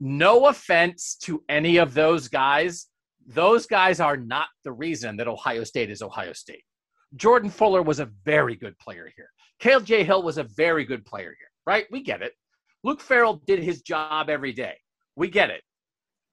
No 0.00 0.48
offense 0.48 1.16
to 1.22 1.44
any 1.48 1.76
of 1.76 1.94
those 1.94 2.26
guys. 2.26 2.86
Those 3.28 3.66
guys 3.66 4.00
are 4.00 4.16
not 4.16 4.48
the 4.64 4.72
reason 4.72 5.16
that 5.18 5.28
Ohio 5.28 5.62
State 5.62 5.90
is 5.90 6.02
Ohio 6.02 6.32
State. 6.32 6.64
Jordan 7.14 7.48
Fuller 7.48 7.82
was 7.82 8.00
a 8.00 8.10
very 8.24 8.56
good 8.56 8.76
player 8.80 9.08
here. 9.16 9.30
KJ 9.62 10.04
Hill 10.04 10.24
was 10.24 10.38
a 10.38 10.44
very 10.56 10.84
good 10.84 11.04
player 11.06 11.34
here, 11.38 11.50
right? 11.64 11.86
We 11.92 12.02
get 12.02 12.22
it. 12.22 12.32
Luke 12.82 13.00
Farrell 13.00 13.40
did 13.46 13.62
his 13.62 13.82
job 13.82 14.28
every 14.28 14.52
day. 14.52 14.74
We 15.14 15.28
get 15.28 15.50
it. 15.50 15.62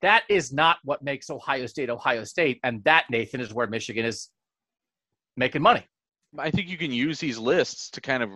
That 0.04 0.24
is 0.28 0.52
not 0.52 0.80
what 0.84 1.02
makes 1.02 1.30
Ohio 1.30 1.66
State 1.66 1.90
Ohio 1.90 2.26
State. 2.26 2.60
And 2.64 2.84
that, 2.84 3.06
Nathan, 3.10 3.40
is 3.40 3.54
where 3.54 3.68
Michigan 3.68 4.06
is 4.06 4.30
making 5.38 5.62
money. 5.62 5.88
I 6.38 6.52
think 6.52 6.68
you 6.68 6.78
can 6.78 6.92
use 6.92 7.20
these 7.20 7.38
lists 7.38 7.90
to 7.92 8.02
kind 8.02 8.22
of 8.22 8.32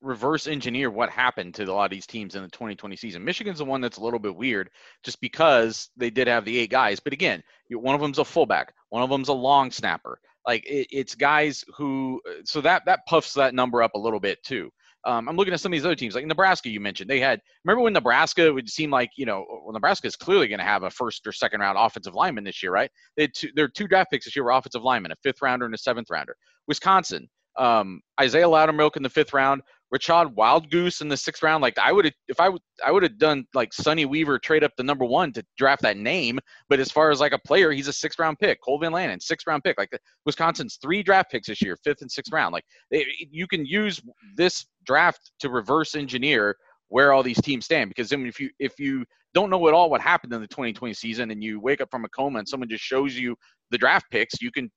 reverse 0.00 0.46
engineer 0.46 0.90
what 0.90 1.10
happened 1.10 1.54
to 1.54 1.64
a 1.64 1.72
lot 1.72 1.86
of 1.86 1.90
these 1.90 2.06
teams 2.06 2.36
in 2.36 2.42
the 2.42 2.48
2020 2.48 2.94
season. 2.94 3.24
Michigan's 3.24 3.58
the 3.58 3.64
one 3.64 3.80
that's 3.80 3.96
a 3.96 4.04
little 4.04 4.20
bit 4.20 4.36
weird 4.36 4.70
just 5.02 5.20
because 5.20 5.90
they 5.96 6.10
did 6.10 6.28
have 6.28 6.44
the 6.44 6.56
eight 6.58 6.70
guys. 6.70 7.00
But 7.00 7.12
again, 7.12 7.42
one 7.70 7.96
of 7.96 8.00
them's 8.00 8.20
a 8.20 8.24
fullback, 8.24 8.72
one 8.90 9.02
of 9.02 9.10
them's 9.10 9.28
a 9.28 9.34
long 9.34 9.72
snapper. 9.72 10.20
Like 10.46 10.64
it, 10.64 10.86
it's 10.92 11.16
guys 11.16 11.64
who, 11.76 12.20
so 12.44 12.60
that 12.60 12.84
that 12.86 13.04
puffs 13.06 13.34
that 13.34 13.54
number 13.54 13.82
up 13.82 13.94
a 13.94 13.98
little 13.98 14.20
bit 14.20 14.40
too. 14.44 14.70
Um, 15.06 15.28
I'm 15.28 15.36
looking 15.36 15.52
at 15.52 15.60
some 15.60 15.72
of 15.72 15.76
these 15.76 15.84
other 15.84 15.94
teams, 15.94 16.14
like 16.14 16.26
Nebraska. 16.26 16.68
You 16.68 16.80
mentioned 16.80 17.10
they 17.10 17.20
had. 17.20 17.40
Remember 17.64 17.82
when 17.82 17.92
Nebraska 17.92 18.52
would 18.52 18.68
seem 18.68 18.90
like 18.90 19.10
you 19.16 19.26
know, 19.26 19.44
well, 19.48 19.72
Nebraska 19.72 20.06
is 20.06 20.16
clearly 20.16 20.48
going 20.48 20.58
to 20.58 20.64
have 20.64 20.82
a 20.82 20.90
first 20.90 21.26
or 21.26 21.32
second 21.32 21.60
round 21.60 21.78
offensive 21.78 22.14
lineman 22.14 22.44
this 22.44 22.62
year, 22.62 22.72
right? 22.72 22.90
They 23.16 23.28
two, 23.28 23.50
their 23.54 23.68
two 23.68 23.86
draft 23.86 24.10
picks 24.10 24.24
this 24.24 24.34
year 24.34 24.44
were 24.44 24.52
offensive 24.52 24.82
linemen, 24.82 25.12
a 25.12 25.16
fifth 25.22 25.42
rounder 25.42 25.66
and 25.66 25.74
a 25.74 25.78
seventh 25.78 26.08
rounder. 26.10 26.36
Wisconsin, 26.68 27.28
um, 27.58 28.00
Isaiah 28.20 28.46
Loudermilk 28.46 28.96
in 28.96 29.02
the 29.02 29.10
fifth 29.10 29.32
round, 29.32 29.62
Rachad 29.94 30.34
Wildgoose 30.34 31.00
in 31.00 31.08
the 31.08 31.16
sixth 31.16 31.42
round. 31.42 31.62
Like 31.62 31.78
I 31.78 31.92
would 31.92 32.06
have, 32.06 32.14
if 32.28 32.40
I 32.40 32.48
would, 32.48 32.62
I 32.84 32.90
would 32.90 33.02
have 33.02 33.18
done 33.18 33.44
like 33.54 33.72
Sonny 33.72 34.04
Weaver 34.06 34.38
trade 34.38 34.64
up 34.64 34.72
the 34.76 34.82
number 34.82 35.04
one 35.04 35.32
to 35.34 35.44
draft 35.56 35.82
that 35.82 35.96
name. 35.96 36.38
But 36.68 36.80
as 36.80 36.90
far 36.90 37.10
as 37.10 37.20
like 37.20 37.32
a 37.32 37.38
player, 37.38 37.70
he's 37.70 37.88
a 37.88 37.92
sixth 37.92 38.18
round 38.18 38.38
pick. 38.38 38.60
Colvin 38.62 38.92
Van 38.92 39.10
Lanen, 39.10 39.22
sixth 39.22 39.46
round 39.46 39.62
pick. 39.62 39.78
Like 39.78 39.94
uh, 39.94 39.98
Wisconsin's 40.26 40.78
three 40.82 41.02
draft 41.02 41.30
picks 41.30 41.48
this 41.48 41.62
year, 41.62 41.76
fifth 41.84 42.00
and 42.00 42.10
sixth 42.10 42.32
round. 42.32 42.52
Like 42.52 42.64
they, 42.90 43.06
you 43.30 43.46
can 43.46 43.64
use 43.64 44.00
this 44.36 44.66
draft 44.84 45.30
to 45.40 45.48
reverse 45.48 45.94
engineer 45.94 46.56
where 46.88 47.12
all 47.12 47.22
these 47.22 47.40
teams 47.40 47.64
stand. 47.64 47.90
Because 47.90 48.12
I 48.12 48.16
mean, 48.16 48.26
if 48.26 48.40
you 48.40 48.50
if 48.58 48.78
you 48.78 49.04
don't 49.32 49.50
know 49.50 49.68
at 49.68 49.74
all 49.74 49.90
what 49.90 50.00
happened 50.00 50.32
in 50.32 50.40
the 50.40 50.48
2020 50.48 50.92
season 50.94 51.30
and 51.30 51.42
you 51.42 51.60
wake 51.60 51.80
up 51.80 51.90
from 51.90 52.04
a 52.04 52.08
coma 52.08 52.38
and 52.38 52.48
someone 52.48 52.68
just 52.68 52.84
shows 52.84 53.16
you 53.16 53.36
the 53.70 53.78
draft 53.78 54.06
picks, 54.10 54.40
you 54.40 54.50
can 54.50 54.70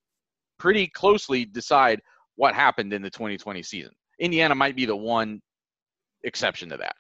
pretty 0.60 0.88
closely 0.88 1.46
decide 1.46 2.00
what 2.36 2.54
happened 2.54 2.94
in 2.94 3.02
the 3.02 3.10
2020 3.10 3.64
season. 3.64 3.92
Indiana 4.20 4.56
might 4.56 4.76
be 4.76 4.86
the 4.86 4.96
one 4.96 5.42
exception 6.24 6.70
to 6.70 6.78
that. 6.78 6.96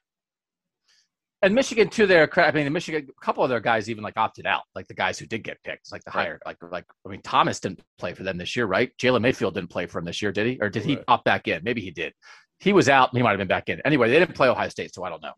And 1.43 1.53
Michigan, 1.53 1.88
too. 1.88 2.07
their 2.07 2.26
credit, 2.28 2.49
I 2.49 2.55
mean, 2.55 2.65
the 2.65 2.72
Michigan, 2.72 3.07
a 3.09 3.26
couple 3.26 3.43
of 3.43 3.49
their 3.49 3.59
guys 3.59 3.91
even 3.91 4.03
like 4.03 4.18
opted 4.18 4.47
out, 4.47 4.63
like 4.74 4.88
the 4.88 4.95
guys 4.95 5.20
who 5.20 5.28
did 5.28 5.43
get 5.43 5.61
picked, 5.63 5.91
like 5.91 6.03
the 6.03 6.09
Right. 6.09 6.24
higher, 6.26 6.39
like 6.47 6.57
like 6.72 6.86
I 7.05 7.09
mean, 7.09 7.22
Thomas 7.22 7.59
didn't 7.59 7.82
play 7.99 8.13
for 8.15 8.24
them 8.24 8.38
this 8.38 8.55
year, 8.55 8.65
right? 8.65 8.91
Jalen 8.97 9.22
Mayfield 9.22 9.53
didn't 9.53 9.70
play 9.70 9.86
for 9.86 9.99
him 9.99 10.05
this 10.05 10.20
year, 10.22 10.32
did 10.32 10.47
he? 10.47 10.57
Or 10.59 10.70
did 10.70 10.84
he 10.84 10.95
Right. 10.95 11.03
opt 11.07 11.26
back 11.26 11.47
in? 11.47 11.61
Maybe 11.63 11.82
he 11.82 11.91
did. 11.91 12.13
He 12.59 12.74
was 12.74 12.89
out. 12.89 13.15
He 13.15 13.22
might 13.22 13.30
have 13.32 13.38
been 13.38 13.47
back 13.47 13.70
in. 13.70 13.80
Anyway, 13.86 14.09
they 14.09 14.18
didn't 14.18 14.34
play 14.34 14.47
Ohio 14.49 14.70
State, 14.70 14.95
so 14.95 15.03
I 15.03 15.09
don't 15.09 15.22
know. 15.22 15.34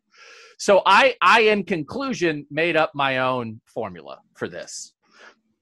So 0.58 0.82
I, 0.86 1.16
I, 1.22 1.42
in 1.42 1.66
conclusion, 1.66 2.46
made 2.50 2.78
up 2.78 2.92
my 2.96 3.18
own 3.18 3.60
formula 3.66 4.20
for 4.36 4.48
this, 4.48 4.94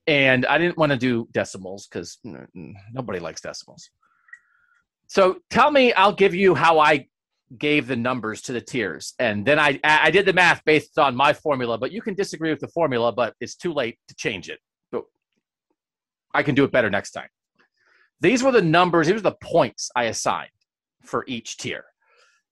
and 0.05 0.45
I 0.45 0.59
didn't 0.59 0.78
want 0.78 0.91
to 0.91 0.97
do 0.99 1.28
decimals 1.32 1.88
because 1.88 2.20
nobody 2.93 3.20
likes 3.20 3.41
decimals. 3.41 3.89
So 5.08 5.38
tell 5.49 5.72
me, 5.72 5.93
I'll 5.93 6.14
give 6.14 6.36
you 6.36 6.53
how 6.53 6.80
I 6.80 7.08
gave 7.58 7.88
the 7.88 7.95
numbers 7.95 8.41
to 8.41 8.51
the 8.51 8.60
tiers, 8.60 9.14
and 9.20 9.45
then 9.45 9.58
I 9.58 9.80
I 9.84 10.12
did 10.12 10.26
the 10.26 10.34
math 10.34 10.62
based 10.66 10.99
on 10.99 11.16
my 11.16 11.32
formula. 11.34 11.78
But 11.78 11.91
you 11.91 12.01
can 12.01 12.14
disagree 12.14 12.49
with 12.49 12.60
the 12.60 12.68
formula, 12.68 13.12
but 13.14 13.34
it's 13.39 13.55
too 13.55 13.74
late 13.74 13.97
to 14.10 14.16
change 14.16 14.49
it. 14.49 14.60
But 14.91 15.03
I 16.34 16.43
can 16.43 16.55
do 16.55 16.66
it 16.66 16.72
better 16.72 16.89
next 16.89 17.12
time. 17.12 17.30
These 18.20 18.43
were 18.43 18.51
the 18.51 18.62
numbers. 18.62 19.08
These 19.08 19.16
were 19.16 19.22
the 19.22 19.38
points 19.41 19.89
I 19.95 20.05
assigned 20.05 20.49
for 21.03 21.24
each 21.28 21.58
tier. 21.58 21.86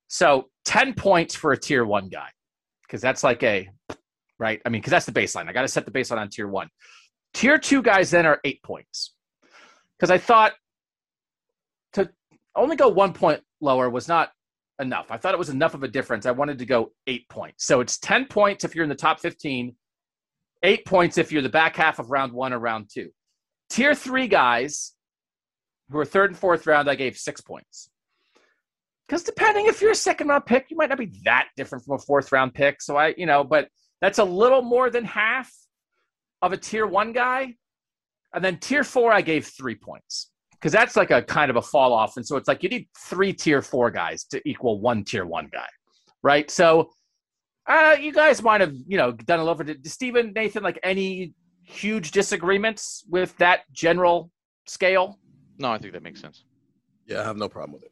So 0.07 0.49
ten 0.63 0.93
points 0.93 1.35
for 1.35 1.51
a 1.51 1.57
tier 1.57 1.83
one 1.83 2.07
guy, 2.07 2.29
because 2.83 3.01
that's 3.01 3.23
like 3.23 3.43
a 3.43 3.67
right? 4.39 4.61
I 4.65 4.69
mean, 4.69 4.79
because 4.81 4.91
that's 4.91 5.05
the 5.05 5.11
baseline. 5.11 5.49
I 5.49 5.53
got 5.53 5.63
to 5.63 5.67
set 5.67 5.85
the 5.85 5.91
baseline 5.91 6.19
on 6.19 6.29
tier 6.29 6.47
one. 6.47 6.69
Tier 7.33 7.57
two 7.57 7.81
guys 7.81 8.11
then 8.11 8.25
are 8.25 8.39
eight 8.45 8.63
points. 8.63 9.13
Because 9.97 10.11
I 10.11 10.17
thought 10.17 10.53
only 12.55 12.75
go 12.75 12.87
one 12.89 13.13
point 13.13 13.41
lower 13.61 13.89
was 13.89 14.07
not 14.07 14.31
enough. 14.79 15.07
I 15.09 15.17
thought 15.17 15.33
it 15.33 15.39
was 15.39 15.49
enough 15.49 15.73
of 15.73 15.83
a 15.83 15.87
difference. 15.87 16.25
I 16.25 16.31
wanted 16.31 16.59
to 16.59 16.65
go 16.65 16.91
eight 17.07 17.27
points. 17.29 17.65
So 17.65 17.81
it's 17.81 17.97
10 17.99 18.25
points 18.25 18.63
if 18.63 18.75
you're 18.75 18.83
in 18.83 18.89
the 18.89 18.95
top 18.95 19.19
15, 19.19 19.75
eight 20.63 20.85
points 20.85 21.17
if 21.17 21.31
you're 21.31 21.41
the 21.41 21.49
back 21.49 21.75
half 21.75 21.99
of 21.99 22.09
round 22.09 22.33
one 22.33 22.53
or 22.53 22.59
round 22.59 22.89
two. 22.93 23.09
Tier 23.69 23.95
three 23.95 24.27
guys 24.27 24.93
who 25.89 25.97
are 25.97 26.05
third 26.05 26.31
and 26.31 26.39
fourth 26.39 26.67
round, 26.67 26.89
I 26.89 26.95
gave 26.95 27.17
six 27.17 27.41
points. 27.41 27.89
Because 29.07 29.23
depending 29.23 29.67
if 29.67 29.81
you're 29.81 29.91
a 29.91 29.95
second 29.95 30.27
round 30.27 30.45
pick, 30.45 30.67
you 30.69 30.77
might 30.77 30.89
not 30.89 30.97
be 30.97 31.11
that 31.25 31.49
different 31.55 31.85
from 31.85 31.95
a 31.95 31.99
fourth 31.99 32.31
round 32.31 32.53
pick. 32.53 32.81
So 32.81 32.95
I, 32.95 33.13
you 33.17 33.25
know, 33.25 33.43
but 33.43 33.69
that's 34.01 34.19
a 34.19 34.23
little 34.23 34.61
more 34.61 34.89
than 34.89 35.05
half 35.05 35.51
of 36.41 36.53
a 36.53 36.57
tier 36.57 36.87
one 36.87 37.13
guy. 37.13 37.55
And 38.33 38.43
then 38.43 38.57
tier 38.57 38.83
four, 38.83 39.13
I 39.13 39.21
gave 39.21 39.47
three 39.47 39.75
points 39.75 40.31
because 40.65 40.73
that's 40.73 40.95
like 40.95 41.11
a 41.11 41.21
kind 41.21 41.51
of 41.51 41.57
a 41.57 41.61
fall 41.61 41.93
off. 41.93 42.17
And 42.17 42.25
so 42.25 42.37
it's 42.37 42.47
like 42.47 42.63
you 42.63 42.69
need 42.69 42.87
three 42.97 43.31
tier 43.31 43.61
four 43.61 43.91
guys 43.91 44.23
to 44.31 44.41
equal 44.49 44.81
one 44.81 45.03
tier 45.03 45.23
one 45.23 45.47
guy, 45.53 45.67
right? 46.23 46.49
So 46.49 46.89
uh, 47.67 47.95
you 48.01 48.11
guys 48.11 48.41
might 48.41 48.61
have, 48.61 48.73
you 48.87 48.97
know, 48.97 49.11
done 49.11 49.39
a 49.39 49.43
little 49.43 49.63
bit. 49.63 49.85
Stephen, 49.85 50.33
Nathan, 50.35 50.63
like 50.63 50.79
any 50.81 51.33
huge 51.61 52.09
disagreements 52.09 53.03
with 53.07 53.37
that 53.37 53.71
general 53.73 54.31
scale? 54.65 55.19
No, 55.59 55.71
I 55.71 55.77
think 55.77 55.93
that 55.93 56.01
makes 56.01 56.19
sense. 56.19 56.45
Yeah, 57.05 57.21
I 57.21 57.25
have 57.25 57.37
no 57.37 57.47
problem 57.47 57.73
with 57.73 57.83
it. 57.83 57.91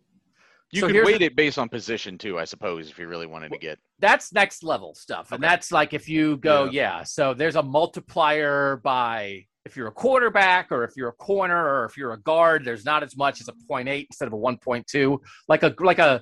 You 0.72 0.80
So 0.82 0.88
could 0.88 1.06
weight 1.06 1.20
the- 1.20 1.26
it 1.26 1.36
based 1.36 1.60
on 1.60 1.70
position 1.70 2.18
too, 2.18 2.40
I 2.40 2.46
suppose, 2.46 2.90
if 2.90 2.98
you 2.98 3.08
really 3.08 3.28
wanted 3.28 3.52
to 3.52 3.60
get. 3.60 3.78
That's 4.00 4.34
next 4.34 4.64
level 4.64 4.96
stuff. 4.96 5.32
And 5.32 5.44
Okay. 5.44 5.48
that's 5.54 5.72
like 5.72 5.94
if 5.94 6.10
you 6.10 6.38
go, 6.38 6.66
yeah. 6.66 7.04
So 7.04 7.36
there's 7.36 7.56
a 7.56 7.62
multiplier 7.62 8.78
by 8.78 9.46
if 9.66 9.78
you're 9.78 9.88
a 9.88 9.92
quarterback 9.92 10.72
or 10.72 10.84
if 10.84 10.92
you're 10.96 11.10
a 11.10 11.14
corner 11.14 11.56
or 11.56 11.86
if 11.86 11.96
you're 11.98 12.14
a 12.14 12.20
guard, 12.20 12.66
there's 12.66 12.86
not 12.86 13.04
as 13.04 13.16
much 13.16 13.40
as 13.42 13.48
a 13.48 13.54
0.8 13.70 14.06
instead 14.10 14.28
of 14.28 14.34
a 14.34 14.38
1.2. 14.38 15.18
Like 15.48 15.64
a 15.64 15.74
like 15.80 16.00
a 16.00 16.22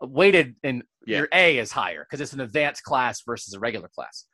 weighted 0.00 0.56
in 0.62 0.82
Yeah. 1.06 1.18
your 1.18 1.28
A 1.32 1.58
is 1.58 1.72
higher 1.72 2.04
because 2.04 2.20
it's 2.20 2.32
an 2.34 2.40
advanced 2.40 2.82
class 2.82 3.22
versus 3.22 3.54
a 3.54 3.58
regular 3.58 3.88
class. 3.88 4.26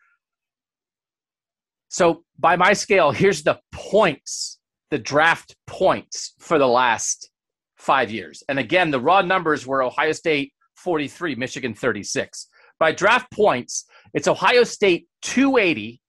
So 1.89 2.25
by 2.39 2.57
my 2.57 2.73
scale, 2.73 3.11
here's 3.11 3.43
the 3.43 3.61
points, 3.73 4.59
the 4.91 4.99
draft 4.99 5.57
points 5.67 6.35
for 6.39 6.59
the 6.59 6.69
last 6.69 7.31
five 7.77 8.11
years. 8.11 8.43
And 8.49 8.59
again, 8.59 8.91
the 8.91 9.01
raw 9.01 9.23
numbers 9.23 9.67
were 9.67 9.83
Ohio 9.83 10.13
State 10.13 10.53
43, 10.77 11.35
Michigan 11.35 11.75
36. 11.75 12.47
By 12.79 12.93
draft 12.93 13.31
points, 13.31 13.87
it's 14.15 14.29
Ohio 14.29 14.65
State 14.65 15.09
280, 15.23 16.01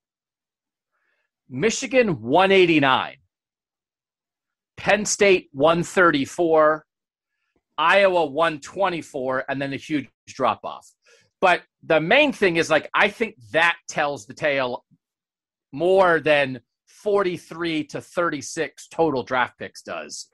Michigan 1.51 2.21
189, 2.21 3.17
Penn 4.77 5.05
State 5.05 5.49
134, 5.51 6.85
Iowa 7.77 8.25
124, 8.25 9.45
and 9.49 9.61
then 9.61 9.73
a 9.73 9.75
huge 9.75 10.07
drop 10.27 10.61
off. 10.63 10.89
But 11.41 11.63
the 11.83 11.99
main 11.99 12.31
thing 12.31 12.55
is 12.55 12.69
like, 12.69 12.89
I 12.93 13.09
think 13.09 13.35
that 13.51 13.75
tells 13.89 14.25
the 14.25 14.33
tale 14.33 14.85
more 15.73 16.21
than 16.21 16.61
43 16.87 17.83
to 17.85 17.99
36 17.99 18.87
total 18.87 19.23
draft 19.23 19.59
picks 19.59 19.81
does. 19.81 20.27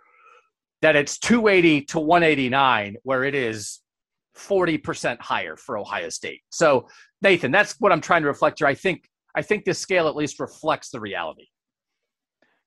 That 0.83 0.95
it's 0.95 1.17
280 1.17 1.85
to 1.85 1.99
189, 1.99 2.97
where 3.01 3.23
it 3.23 3.33
is 3.33 3.79
40% 4.37 5.19
higher 5.19 5.55
for 5.55 5.79
Ohio 5.79 6.09
State. 6.09 6.41
So, 6.51 6.87
Nathan, 7.23 7.51
that's 7.51 7.73
what 7.79 7.91
I'm 7.91 8.01
trying 8.01 8.21
to 8.21 8.27
reflect 8.27 8.59
here. 8.59 8.67
I 8.67 8.75
think 8.75 9.09
I 9.35 9.41
think 9.41 9.65
this 9.65 9.79
scale 9.79 10.07
at 10.07 10.15
least 10.15 10.39
reflects 10.39 10.89
the 10.89 10.99
reality. 10.99 11.47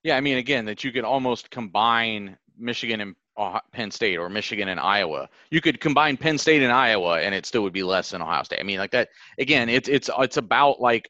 Yeah, 0.03 0.17
I 0.17 0.21
mean, 0.21 0.37
again, 0.37 0.65
that 0.65 0.83
you 0.83 0.91
could 0.91 1.03
almost 1.03 1.51
combine 1.51 2.37
Michigan 2.57 3.01
and 3.01 3.15
Ohio- 3.37 3.61
Penn 3.71 3.91
State 3.91 4.17
or 4.17 4.29
Michigan 4.29 4.69
and 4.69 4.79
Iowa. 4.79 5.29
You 5.51 5.61
could 5.61 5.79
combine 5.79 6.17
Penn 6.17 6.37
State 6.37 6.63
and 6.63 6.71
Iowa, 6.71 7.19
and 7.19 7.35
it 7.35 7.45
still 7.45 7.61
would 7.63 7.73
be 7.73 7.83
less 7.83 8.11
than 8.11 8.21
Ohio 8.21 8.43
State. 8.43 8.59
I 8.59 8.63
mean, 8.63 8.79
like 8.79 8.91
that. 8.91 9.09
Again, 9.37 9.69
it's 9.69 9.89
it's 9.89 10.09
it's 10.19 10.37
about 10.37 10.79
like 10.81 11.09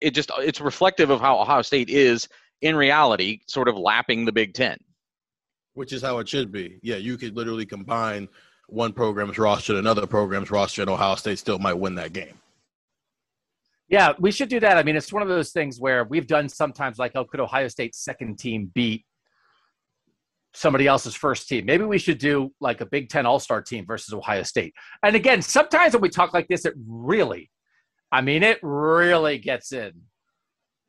it 0.00 0.12
just 0.12 0.30
it's 0.38 0.60
reflective 0.60 1.10
of 1.10 1.20
how 1.20 1.38
Ohio 1.38 1.62
State 1.62 1.90
is 1.90 2.28
in 2.62 2.76
reality, 2.76 3.40
sort 3.46 3.68
of 3.68 3.76
lapping 3.76 4.24
the 4.24 4.32
Big 4.32 4.54
Ten. 4.54 4.78
Which 5.74 5.92
is 5.92 6.02
how 6.02 6.18
it 6.18 6.28
should 6.28 6.52
be. 6.52 6.78
Yeah, 6.82 6.96
you 6.96 7.16
could 7.16 7.36
literally 7.36 7.66
combine 7.66 8.28
one 8.68 8.92
program's 8.92 9.38
roster 9.38 9.72
and 9.72 9.80
another 9.80 10.06
program's 10.06 10.50
roster, 10.50 10.82
and 10.82 10.90
Ohio 10.90 11.14
State 11.16 11.38
still 11.38 11.58
might 11.58 11.74
win 11.74 11.94
that 11.96 12.12
game. 12.12 12.38
Yeah, 13.88 14.12
we 14.18 14.30
should 14.30 14.48
do 14.48 14.60
that. 14.60 14.76
I 14.78 14.82
mean, 14.82 14.96
it's 14.96 15.12
one 15.12 15.22
of 15.22 15.28
those 15.28 15.52
things 15.52 15.78
where 15.78 16.04
we've 16.04 16.26
done 16.26 16.48
sometimes 16.48 16.98
like, 16.98 17.12
oh, 17.14 17.24
could 17.24 17.40
Ohio 17.40 17.68
State's 17.68 18.02
second 18.02 18.38
team 18.38 18.70
beat 18.74 19.04
somebody 20.54 20.86
else's 20.86 21.14
first 21.14 21.48
team? 21.48 21.66
Maybe 21.66 21.84
we 21.84 21.98
should 21.98 22.18
do 22.18 22.50
like 22.60 22.80
a 22.80 22.86
Big 22.86 23.10
Ten 23.10 23.26
All 23.26 23.38
Star 23.38 23.60
team 23.60 23.84
versus 23.86 24.14
Ohio 24.14 24.42
State. 24.42 24.74
And 25.02 25.14
again, 25.14 25.42
sometimes 25.42 25.92
when 25.92 26.02
we 26.02 26.08
talk 26.08 26.32
like 26.32 26.48
this, 26.48 26.64
it 26.64 26.74
really, 26.86 27.50
I 28.10 28.22
mean, 28.22 28.42
it 28.42 28.58
really 28.62 29.38
gets 29.38 29.72
in 29.72 29.92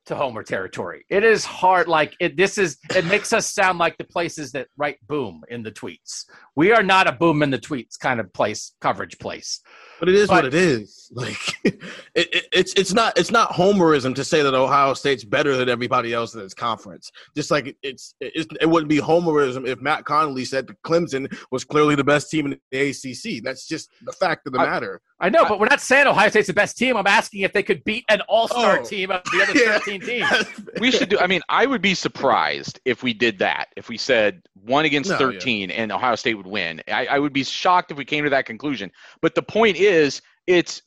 to 0.06 0.16
Homer 0.16 0.44
territory. 0.44 1.04
It 1.10 1.24
is 1.24 1.44
hard. 1.46 1.88
Like 1.88 2.16
it, 2.20 2.38
this 2.38 2.58
is, 2.58 2.78
it 2.96 3.06
makes 3.06 3.34
us 3.34 3.52
sound 3.52 3.80
like 3.80 3.98
the 3.98 4.04
places 4.04 4.52
that 4.52 4.68
write 4.78 4.98
boom 5.08 5.44
in 5.50 5.64
the 5.64 5.72
tweets. 5.72 6.26
We 6.56 6.72
are 6.72 6.84
not 6.84 7.08
a 7.08 7.12
boom 7.12 7.42
in 7.44 7.50
the 7.50 7.58
tweets 7.60 7.98
kind 8.00 8.20
of 8.20 8.32
place, 8.34 8.74
coverage 8.82 9.18
place. 9.20 9.62
But 10.00 10.10
it 10.10 10.16
is 10.16 10.28
But- 10.28 10.36
what 10.44 10.46
it 10.46 10.54
is. 10.54 11.02
Like 11.16 11.38
it, 11.64 11.80
it, 12.16 12.46
it's 12.52 12.74
it's 12.74 12.92
not 12.92 13.18
it's 13.18 13.30
not 13.32 13.52
homerism 13.52 14.16
to 14.16 14.24
say 14.26 14.42
that 14.42 14.56
Ohio 14.56 14.96
State's 14.96 15.24
better 15.24 15.56
than 15.56 15.70
everybody 15.70 16.14
else 16.14 16.34
in 16.34 16.42
its 16.42 16.56
conference. 16.56 17.12
Just 17.36 17.52
like 17.52 17.68
it, 17.68 17.78
it's 17.84 18.16
it, 18.20 18.68
wouldn't 18.68 18.90
be 18.90 18.98
homerism 18.98 19.68
if 19.68 19.80
Matt 19.80 20.04
Connolly 20.04 20.46
said 20.46 20.66
that 20.68 20.82
Clemson 20.82 21.32
was 21.52 21.64
clearly 21.64 21.94
the 21.96 22.04
best 22.04 22.32
team 22.32 22.48
in 22.48 22.60
the 22.72 22.90
ACC. 22.90 23.44
That's 23.44 23.68
just 23.68 23.92
the 24.04 24.12
fact 24.14 24.48
of 24.48 24.54
the 24.54 24.60
I- 24.60 24.66
matter. 24.66 25.00
I 25.20 25.30
know, 25.30 25.46
but 25.48 25.60
we're 25.62 25.68
not 25.68 25.80
saying 25.80 26.08
Ohio 26.08 26.28
State's 26.30 26.48
the 26.48 26.54
best 26.54 26.76
team. 26.76 26.98
I'm 26.98 27.08
asking 27.08 27.42
if 27.42 27.54
they 27.54 27.64
could 27.64 27.84
beat 27.86 28.04
an 28.10 28.20
all-star 28.28 28.80
Oh. 28.80 28.84
team 28.84 29.12
of 29.12 29.24
the 29.32 29.44
other 29.44 29.58
Yeah. 29.64 29.78
13 29.80 29.95
teams. 30.02 30.30
We 30.80 30.92
should 30.92 31.10
do. 31.10 31.20
I 31.20 31.28
mean, 31.28 31.42
I 31.48 31.66
would 31.66 31.82
be 31.82 31.94
surprised 31.94 32.80
if 32.86 33.02
we 33.02 33.14
did 33.14 33.40
that. 33.40 33.70
If 33.78 33.88
we 33.88 33.98
said 33.98 34.42
one 34.54 34.86
against 34.86 35.10
No, 35.10 35.16
yeah. 35.16 35.32
13 35.32 35.72
and 35.72 35.92
Ohio 35.92 36.16
State 36.16 36.36
would 36.36 36.48
win, 36.48 36.82
I, 36.88 37.06
I 37.06 37.20
would 37.20 37.34
be 37.34 37.44
shocked 37.44 37.92
if 37.92 37.98
we 37.98 38.06
came 38.06 38.24
to 38.26 38.30
that 38.32 38.46
conclusion. 38.46 38.92
But 39.22 39.36
the 39.36 39.42
point 39.42 39.78
is, 39.78 40.22
it's 40.48 40.82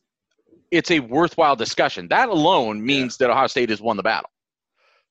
it's 0.70 0.90
a 0.90 1.00
worthwhile 1.00 1.56
discussion. 1.56 2.08
That 2.08 2.28
alone 2.28 2.84
means 2.84 3.16
that 3.18 3.30
Ohio 3.30 3.46
State 3.46 3.70
has 3.70 3.80
won 3.80 3.96
the 3.96 4.02
battle. 4.02 4.30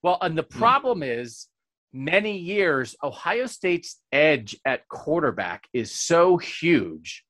Well, 0.03 0.19
and 0.21 0.37
the 0.37 0.43
hmm. 0.43 0.59
problem 0.59 1.03
is, 1.03 1.47
many 1.93 2.37
years 2.37 2.95
Ohio 3.03 3.47
State's 3.47 3.99
edge 4.11 4.55
at 4.65 4.87
quarterback 4.87 5.67
is 5.73 5.91
so 5.91 6.37
huge 6.37 7.23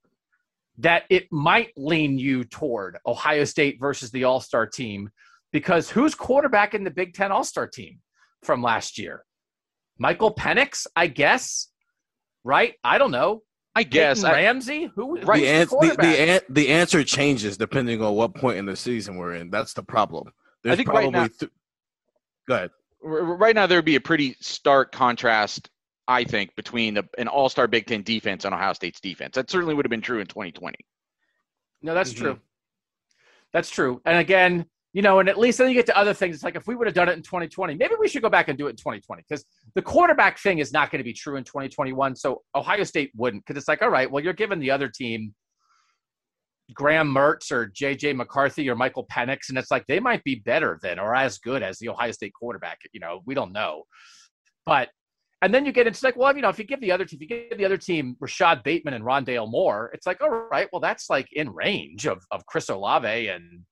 that 0.80 1.04
it 1.10 1.32
might 1.32 1.72
lean 1.76 2.20
you 2.20 2.44
toward 2.44 2.98
Ohio 3.06 3.44
State 3.46 3.80
versus 3.80 4.12
the 4.12 4.26
All-Star 4.26 4.68
team 4.68 5.10
because 5.58 5.90
who's 5.90 6.14
quarterback 6.14 6.76
in 6.76 6.84
the 6.84 6.92
Big 6.92 7.16
Ten 7.16 7.32
All-Star 7.32 7.66
team 7.68 7.98
from 8.44 8.62
last 8.62 9.00
year? 9.00 9.24
Michael 9.98 10.32
Penix, 10.32 10.86
I 10.96 11.08
guess. 11.08 11.70
Right? 12.44 12.76
I 12.84 13.00
don't 13.00 13.10
know. 13.10 13.42
I 13.76 13.82
guess. 13.82 14.20
Peyton 14.20 14.30
I, 14.32 14.34
Ramsey? 14.44 14.92
Who? 14.96 15.20
Right. 15.22 15.42
The, 15.42 15.66
who's 15.66 15.74
an- 15.74 15.90
the, 15.90 15.96
the, 15.96 16.22
an- 16.22 16.42
the 16.50 16.68
answer 16.70 17.04
changes 17.04 17.58
depending 17.58 18.04
on 18.04 18.14
what 18.14 18.36
point 18.36 18.60
in 18.60 18.68
the 18.68 18.76
season 18.76 19.16
we're 19.18 19.34
in. 19.34 19.50
That's 19.50 19.74
the 19.74 19.82
problem. 19.82 20.32
There's 20.64 20.78
think 20.78 20.90
right 20.90 21.12
now- 21.12 21.28
th- 21.28 21.52
Go 22.48 22.54
ahead. 22.56 22.70
right 23.02 23.56
now, 23.56 23.66
there 23.66 23.80
would 23.80 23.86
be 23.86 23.96
a 23.96 24.02
pretty 24.02 24.36
stark 24.40 24.92
contrast, 24.92 25.72
I 26.08 26.24
think, 26.24 26.56
between 26.56 26.98
a, 26.98 27.04
an 27.18 27.28
all-star 27.28 27.68
Big 27.68 27.88
Ten 27.88 28.04
defense 28.04 28.46
and 28.46 28.54
Ohio 28.54 28.74
State's 28.74 29.00
defense. 29.02 29.34
That 29.36 29.50
certainly 29.50 29.74
would 29.74 29.86
have 29.86 29.90
been 29.90 30.02
true 30.02 30.20
in 30.20 30.28
2020. 30.28 30.78
No, 31.82 31.96
that's 31.96 32.14
Mhm. 32.14 32.18
true. 32.18 32.40
That's 33.54 33.70
true. 33.72 34.02
And 34.06 34.18
again, 34.20 34.66
you 34.98 35.04
know, 35.04 35.20
and 35.20 35.30
at 35.30 35.38
least 35.38 35.60
then 35.60 35.68
you 35.70 35.76
get 35.76 35.86
to 35.86 35.96
other 35.96 36.12
things. 36.12 36.34
It's 36.34 36.44
like 36.44 36.56
if 36.56 36.66
we 36.66 36.76
would 36.76 36.88
have 36.88 36.96
done 36.96 37.08
it 37.08 37.12
in 37.12 37.22
2020, 37.22 37.76
maybe 37.76 37.94
we 38.00 38.08
should 38.08 38.24
go 38.24 38.32
back 38.32 38.48
and 38.48 38.58
do 38.58 38.66
it 38.66 38.72
in 38.72 38.76
2020 38.78 39.24
because 39.30 39.46
the 39.76 39.82
quarterback 39.84 40.40
thing 40.40 40.58
is 40.58 40.74
not 40.74 40.90
going 40.90 40.98
to 40.98 41.04
be 41.04 41.14
true 41.14 41.36
in 41.36 41.44
2021. 41.44 42.16
So 42.16 42.42
Ohio 42.56 42.84
State 42.84 43.12
wouldn't 43.16 43.46
because 43.46 43.60
it's 43.60 43.68
like, 43.68 43.84
all 43.84 43.92
right, 43.92 44.10
well, 44.10 44.24
you're 44.24 44.34
giving 44.34 44.60
the 44.60 44.72
other 44.72 44.90
team 44.90 45.36
Graham 46.74 47.14
Mertz 47.14 47.52
or 47.52 47.68
JJ 47.68 48.16
McCarthy 48.16 48.68
or 48.72 48.76
Michael 48.76 49.06
Penix, 49.06 49.50
and 49.50 49.60
it's 49.60 49.70
like 49.70 49.86
they 49.86 50.00
might 50.00 50.24
be 50.24 50.42
better 50.44 50.80
than 50.82 50.98
or 50.98 51.16
as 51.16 51.38
good 51.38 51.62
as 51.62 51.78
the 51.78 51.90
Ohio 51.90 52.12
State 52.12 52.34
quarterback. 52.34 52.80
You 52.92 53.00
know, 53.00 53.22
we 53.28 53.36
don't 53.36 53.54
know. 53.54 53.84
But 54.66 54.90
and 55.44 55.54
then 55.54 55.64
you 55.64 55.74
get 55.74 55.86
into 55.86 56.04
like, 56.04 56.18
well, 56.18 56.36
you 56.36 56.42
know, 56.42 56.50
if 56.50 56.58
you 56.58 56.66
give 56.66 56.82
the 56.82 56.92
other 56.92 57.06
team, 57.06 57.20
if 57.22 57.30
you 57.30 57.50
give 57.50 57.60
the 57.60 57.66
other 57.66 57.78
team 57.78 58.18
Rashod 58.20 58.64
Bateman 58.64 58.96
and 58.96 59.06
Rondale 59.06 59.48
Moore, 59.48 59.92
it's 59.94 60.08
like, 60.08 60.22
all 60.22 60.48
right, 60.50 60.68
well, 60.74 60.82
that's 60.82 61.08
like 61.08 61.28
in 61.34 61.54
range 61.54 62.08
of 62.08 62.26
of 62.32 62.48
Chris 62.48 62.70
Olave 62.70 63.28
and 63.28 63.64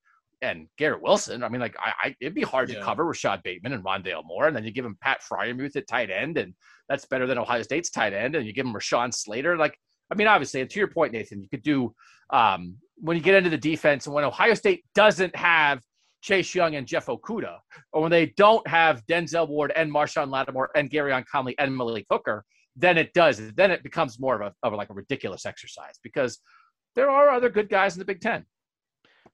and 0.42 0.68
Garrett 0.78 1.02
Wilson. 1.02 1.44
I 1.44 1.50
mean, 1.50 1.62
like, 1.62 1.76
I, 1.80 1.94
I 2.10 2.16
it'd 2.20 2.36
be 2.36 2.42
hard 2.42 2.70
to 2.70 2.76
Yeah. 2.76 2.82
cover 2.82 3.06
Rashod 3.06 3.42
Bateman 3.44 3.74
and 3.74 3.84
Rondale 3.84 4.24
Moore, 4.26 4.48
and 4.48 4.56
then 4.56 4.64
you 4.64 4.72
give 4.72 4.86
him 4.86 4.98
Pat 5.02 5.22
Freiermuth 5.22 5.76
at 5.76 5.88
tight 5.88 6.10
end, 6.10 6.38
and 6.38 6.54
that's 6.90 7.06
better 7.06 7.28
than 7.28 7.38
Ohio 7.38 7.62
State's 7.62 7.90
tight 7.90 8.14
end, 8.14 8.36
and 8.36 8.46
you 8.46 8.54
give 8.54 8.66
him 8.66 8.74
Rashawn 8.74 9.14
Slater. 9.14 9.58
Like, 9.58 9.78
I 10.12 10.16
mean, 10.16 10.28
obviously, 10.28 10.62
and 10.62 10.70
to 10.70 10.80
your 10.80 10.88
point, 10.88 11.14
Nathan, 11.14 11.42
you 11.42 11.50
could 11.50 11.64
do 11.64 11.94
um, 12.32 12.78
when 12.98 13.18
you 13.18 13.24
get 13.24 13.36
into 13.36 13.50
the 13.50 13.58
defense, 13.58 14.06
and 14.06 14.16
when 14.16 14.24
Ohio 14.24 14.54
State 14.54 14.84
doesn't 14.94 15.36
have 15.36 15.82
Chase 16.22 16.56
Young 16.56 16.76
and 16.76 16.88
Jeff 16.88 17.06
Okudah, 17.08 17.58
or 17.94 18.02
when 18.02 18.12
they 18.12 18.28
don't 18.38 18.68
have 18.68 19.06
Denzel 19.06 19.48
Ward 19.48 19.72
and 19.76 19.92
Marshon 19.92 20.30
Lattimore 20.32 20.70
and 20.76 20.90
Gareon 20.90 21.26
Conley 21.26 21.56
and 21.60 21.76
Malik 21.76 22.06
Hooker, 22.10 22.44
then 22.76 22.98
it 22.98 23.14
does. 23.14 23.40
Then 23.54 23.72
it 23.72 23.84
becomes 23.84 24.20
more 24.20 24.42
of 24.42 24.54
a, 24.54 24.68
of 24.68 24.74
like 24.74 24.90
a 24.90 24.94
ridiculous 24.94 25.46
exercise 25.46 26.00
because 26.04 26.40
there 26.96 27.10
are 27.10 27.30
other 27.30 27.50
good 27.50 27.70
guys 27.70 27.94
in 27.96 28.00
the 28.00 28.06
Big 28.06 28.22
Ten. 28.22 28.46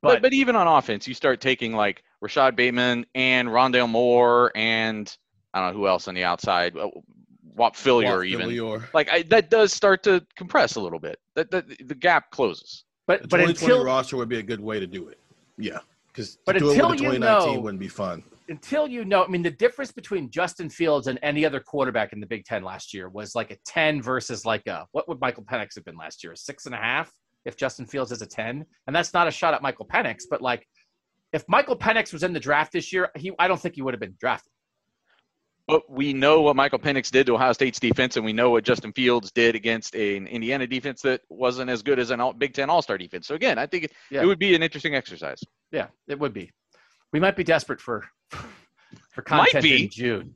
But, 0.02 0.16
but, 0.16 0.22
but 0.24 0.34
even 0.34 0.56
on 0.56 0.68
offense, 0.68 1.08
you 1.08 1.14
start 1.14 1.42
taking 1.42 1.74
like 1.74 2.04
Rashod 2.22 2.56
Bateman 2.56 3.06
and 3.14 3.48
Rondale 3.50 3.90
Moore 3.90 4.52
and 4.56 5.16
I 5.54 5.60
don't 5.60 5.74
know 5.74 5.80
who 5.80 5.88
else 5.88 6.08
on 6.08 6.16
the 6.16 6.24
outside, 6.24 6.76
uh, 6.78 6.90
Whop 7.56 7.76
Philyor 7.76 8.26
even. 8.26 8.50
Philyor. 8.50 8.94
Like 8.94 9.10
I, 9.12 9.24
that 9.24 9.50
does 9.50 9.74
start 9.74 10.04
to 10.04 10.26
compress 10.36 10.76
a 10.76 10.82
little 10.82 11.00
bit. 11.00 11.20
That, 11.36 11.52
that 11.52 11.66
the 11.88 11.96
gap 11.96 12.32
closes. 12.32 12.86
But 13.08 13.24
the 13.24 13.28
but 13.28 13.42
until 13.42 13.84
roster 13.84 14.18
would 14.18 14.30
be 14.30 14.40
a 14.40 14.44
good 14.44 14.62
way 14.62 14.80
to 14.80 14.88
do 14.88 15.10
it. 15.10 15.20
Yeah, 15.58 15.80
because 16.08 16.38
but 16.46 16.56
until 16.56 16.70
it 16.70 16.76
with 16.76 16.98
the 17.00 17.04
2019 17.04 17.50
you 17.50 17.56
know, 17.56 17.62
wouldn't 17.62 17.80
be 17.80 17.88
fun. 17.88 18.24
Until 18.48 18.88
you 18.88 19.06
know, 19.06 19.24
I 19.24 19.28
mean, 19.28 19.44
the 19.44 19.52
difference 19.52 19.92
between 19.92 20.30
Justin 20.30 20.70
Fields 20.70 21.08
and 21.08 21.20
any 21.22 21.46
other 21.46 21.60
quarterback 21.60 22.14
in 22.14 22.20
the 22.20 22.26
Big 22.26 22.46
Ten 22.46 22.64
last 22.64 22.94
year 22.94 23.10
was 23.10 23.36
like 23.36 23.52
a 23.52 23.58
10 23.66 24.02
versus 24.02 24.46
like 24.46 24.66
a 24.68 24.86
what 24.94 25.08
would 25.10 25.20
Michael 25.20 25.44
Penix 25.44 25.76
have 25.76 25.86
been 25.86 25.98
last 25.98 26.24
year? 26.24 26.34
A 26.34 26.38
six 26.38 26.66
and 26.66 26.76
a 26.76 26.78
half 26.78 27.12
if 27.46 27.58
Justin 27.58 27.86
Fields 27.86 28.12
is 28.12 28.22
a 28.22 28.26
10. 28.26 28.66
And 28.88 28.96
that's 28.96 29.14
not 29.14 29.28
a 29.28 29.32
shot 29.32 29.54
at 29.54 29.62
Michael 29.62 29.86
Penix, 29.86 30.24
but 30.30 30.42
like 30.42 30.68
if 31.34 31.44
Michael 31.48 31.78
Penix 31.78 32.14
was 32.14 32.24
in 32.24 32.34
the 32.34 32.40
draft 32.40 32.74
this 32.74 32.92
year, 32.92 33.10
he 33.16 33.32
I 33.40 33.48
don't 33.48 33.60
think 33.60 33.76
he 33.76 33.82
would 33.82 33.94
have 33.94 34.02
been 34.02 34.16
drafted. 34.20 34.52
But 35.68 35.90
we 35.90 36.12
know 36.12 36.42
what 36.42 36.56
Michael 36.56 36.80
Penix 36.80 37.10
did 37.12 37.28
to 37.28 37.36
Ohio 37.36 37.54
State's 37.54 37.80
defense, 37.80 38.18
and 38.18 38.26
we 38.26 38.34
know 38.34 38.50
what 38.50 38.64
Justin 38.64 38.92
Fields 38.92 39.32
did 39.32 39.56
against 39.56 39.96
an 39.96 40.28
Indiana 40.28 40.68
defense 40.68 41.02
that 41.04 41.22
wasn't 41.30 41.70
as 41.70 41.82
good 41.82 42.00
as 42.00 42.10
an 42.10 42.20
all, 42.20 42.34
Big 42.34 42.54
Ten 42.54 42.70
All 42.70 42.82
Star 42.82 42.98
defense. 42.98 43.28
So 43.28 43.36
again, 43.36 43.58
I 43.58 43.68
think 43.68 43.86
it, 43.86 43.92
yeah. 44.10 44.24
it 44.24 44.26
would 44.26 44.40
be 44.40 44.56
an 44.56 44.64
interesting 44.64 44.96
exercise. 44.96 45.40
Yeah, 45.72 45.88
it 46.08 46.20
would 46.20 46.34
be. 46.34 46.52
We 47.14 47.20
might 47.20 47.36
be 47.36 47.44
desperate 47.44 47.80
for 47.80 48.06
for 49.12 49.22
content 49.22 49.64
in 49.64 49.90
June. 49.90 50.36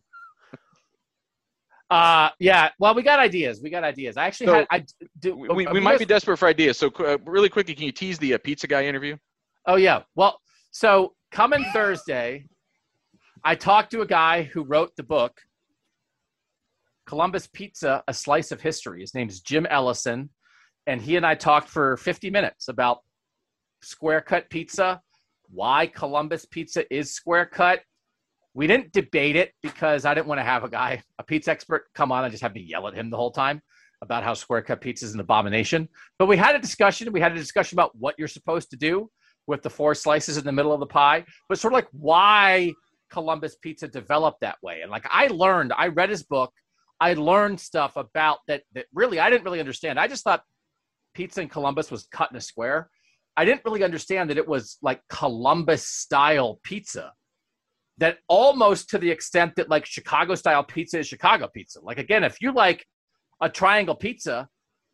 Uh, 1.90 2.30
yeah. 2.40 2.70
Well, 2.80 2.96
we 2.96 3.04
got 3.04 3.20
ideas. 3.20 3.62
We 3.62 3.70
got 3.70 3.84
ideas. 3.84 4.18
I 4.18 4.26
actually 4.26 4.48
so, 4.48 4.54
had. 4.54 4.68
I 4.72 4.86
do. 5.20 5.36
We, 5.36 5.68
we 5.68 5.80
might 5.80 6.00
be 6.00 6.06
desperate 6.06 6.38
for 6.38 6.48
ideas. 6.48 6.78
So, 6.78 6.92
uh, 7.00 7.18
really 7.26 7.50
quickly, 7.50 7.76
can 7.76 7.86
you 7.86 7.92
tease 7.92 8.18
the 8.18 8.34
uh, 8.34 8.38
pizza 8.40 8.68
guy 8.68 8.86
interview? 8.86 9.18
Oh 9.68 9.76
yeah. 9.76 10.02
Well, 10.16 10.40
so 10.72 11.14
coming 11.32 11.64
Thursday, 11.74 12.48
I 13.44 13.56
talked 13.56 13.92
to 13.92 14.02
a 14.02 14.06
guy 14.06 14.44
who 14.44 14.64
wrote 14.64 14.96
the 14.96 15.04
book 15.04 15.40
Columbus 17.06 17.48
Pizza: 17.48 18.04
A 18.08 18.14
Slice 18.14 18.52
of 18.52 18.62
History. 18.62 19.02
His 19.02 19.14
name's 19.14 19.42
Jim 19.42 19.68
Ellison, 19.70 20.30
and 20.88 21.02
he 21.02 21.18
and 21.18 21.26
I 21.26 21.36
talked 21.36 21.70
for 21.70 21.98
50 21.98 22.32
minutes 22.32 22.68
about 22.68 23.00
square 23.84 24.22
cut 24.22 24.50
pizza, 24.50 25.02
why 25.50 25.88
Columbus 25.88 26.46
pizza 26.46 26.92
is 26.94 27.14
square 27.14 27.46
cut. 27.46 27.82
We 28.56 28.68
didn't 28.68 28.94
debate 28.94 29.36
it 29.36 29.52
because 29.62 30.06
I 30.06 30.14
didn't 30.14 30.28
want 30.28 30.40
to 30.40 30.46
have 30.46 30.64
a 30.64 30.70
guy, 30.70 31.04
a 31.20 31.24
pizza 31.24 31.52
expert, 31.52 31.88
come 31.94 32.12
on 32.12 32.24
and 32.24 32.32
just 32.32 32.42
have 32.42 32.56
me 32.56 32.62
yell 32.62 32.88
at 32.88 32.96
him 32.96 33.10
the 33.10 33.18
whole 33.18 33.32
time 33.32 33.62
about 34.02 34.24
how 34.24 34.34
square 34.34 34.62
cut 34.62 34.80
pizza 34.80 35.06
is 35.06 35.14
an 35.14 35.20
abomination. 35.20 35.90
But 36.18 36.28
we 36.28 36.38
had 36.38 36.56
a 36.56 36.60
discussion. 36.60 37.12
We 37.12 37.20
had 37.20 37.34
a 37.34 37.36
discussion 37.36 37.76
about 37.76 37.92
what 37.98 38.16
you're 38.18 38.30
supposed 38.30 38.72
to 38.72 38.78
do 38.78 39.12
with 39.46 39.62
the 39.62 39.70
four 39.70 39.94
slices 39.94 40.38
in 40.38 40.46
the 40.46 40.54
middle 40.54 40.72
of 40.72 40.80
the 40.80 40.86
pie, 40.86 41.26
but 41.50 41.60
sort 41.60 41.74
of 41.74 41.76
like 41.76 41.88
why 41.92 42.72
Columbus 43.12 43.58
Pizza 43.62 43.90
developed 43.90 44.40
that 44.40 44.58
way. 44.64 44.82
And 44.82 44.90
like 44.90 45.06
I 45.10 45.28
learned, 45.28 45.74
I 45.78 45.88
read 45.88 46.10
his 46.10 46.24
book, 46.24 46.54
I 47.00 47.14
learned 47.14 47.60
stuff 47.60 47.98
about 47.98 48.40
that 48.48 48.64
that 48.74 48.86
really 48.94 49.20
I 49.20 49.30
didn't 49.30 49.44
really 49.44 49.60
understand. 49.60 50.00
I 50.00 50.08
just 50.08 50.24
thought 50.24 50.44
pizza 51.14 51.42
in 51.42 51.50
Columbus 51.50 51.92
was 51.92 52.08
cut 52.12 52.32
in 52.32 52.38
a 52.38 52.42
square. 52.42 52.90
I 53.36 53.44
didn't 53.44 53.66
really 53.66 53.84
understand 53.84 54.30
that 54.30 54.38
it 54.38 54.48
was 54.48 54.78
like 54.82 55.02
Columbus 55.10 55.86
style 55.86 56.60
pizza. 56.64 57.12
That 57.98 58.18
almost 58.28 58.90
to 58.90 58.98
the 58.98 59.10
extent 59.10 59.54
that 59.56 59.70
like 59.70 59.86
Chicago 59.86 60.36
style 60.36 60.64
pizza 60.64 61.00
is 61.00 61.08
Chicago 61.08 61.48
pizza. 61.48 61.80
Like 61.82 61.98
again, 61.98 62.24
if 62.24 62.42
you 62.42 62.52
like 62.52 62.86
a 63.42 63.50
triangle 63.50 63.96
pizza 63.96 64.50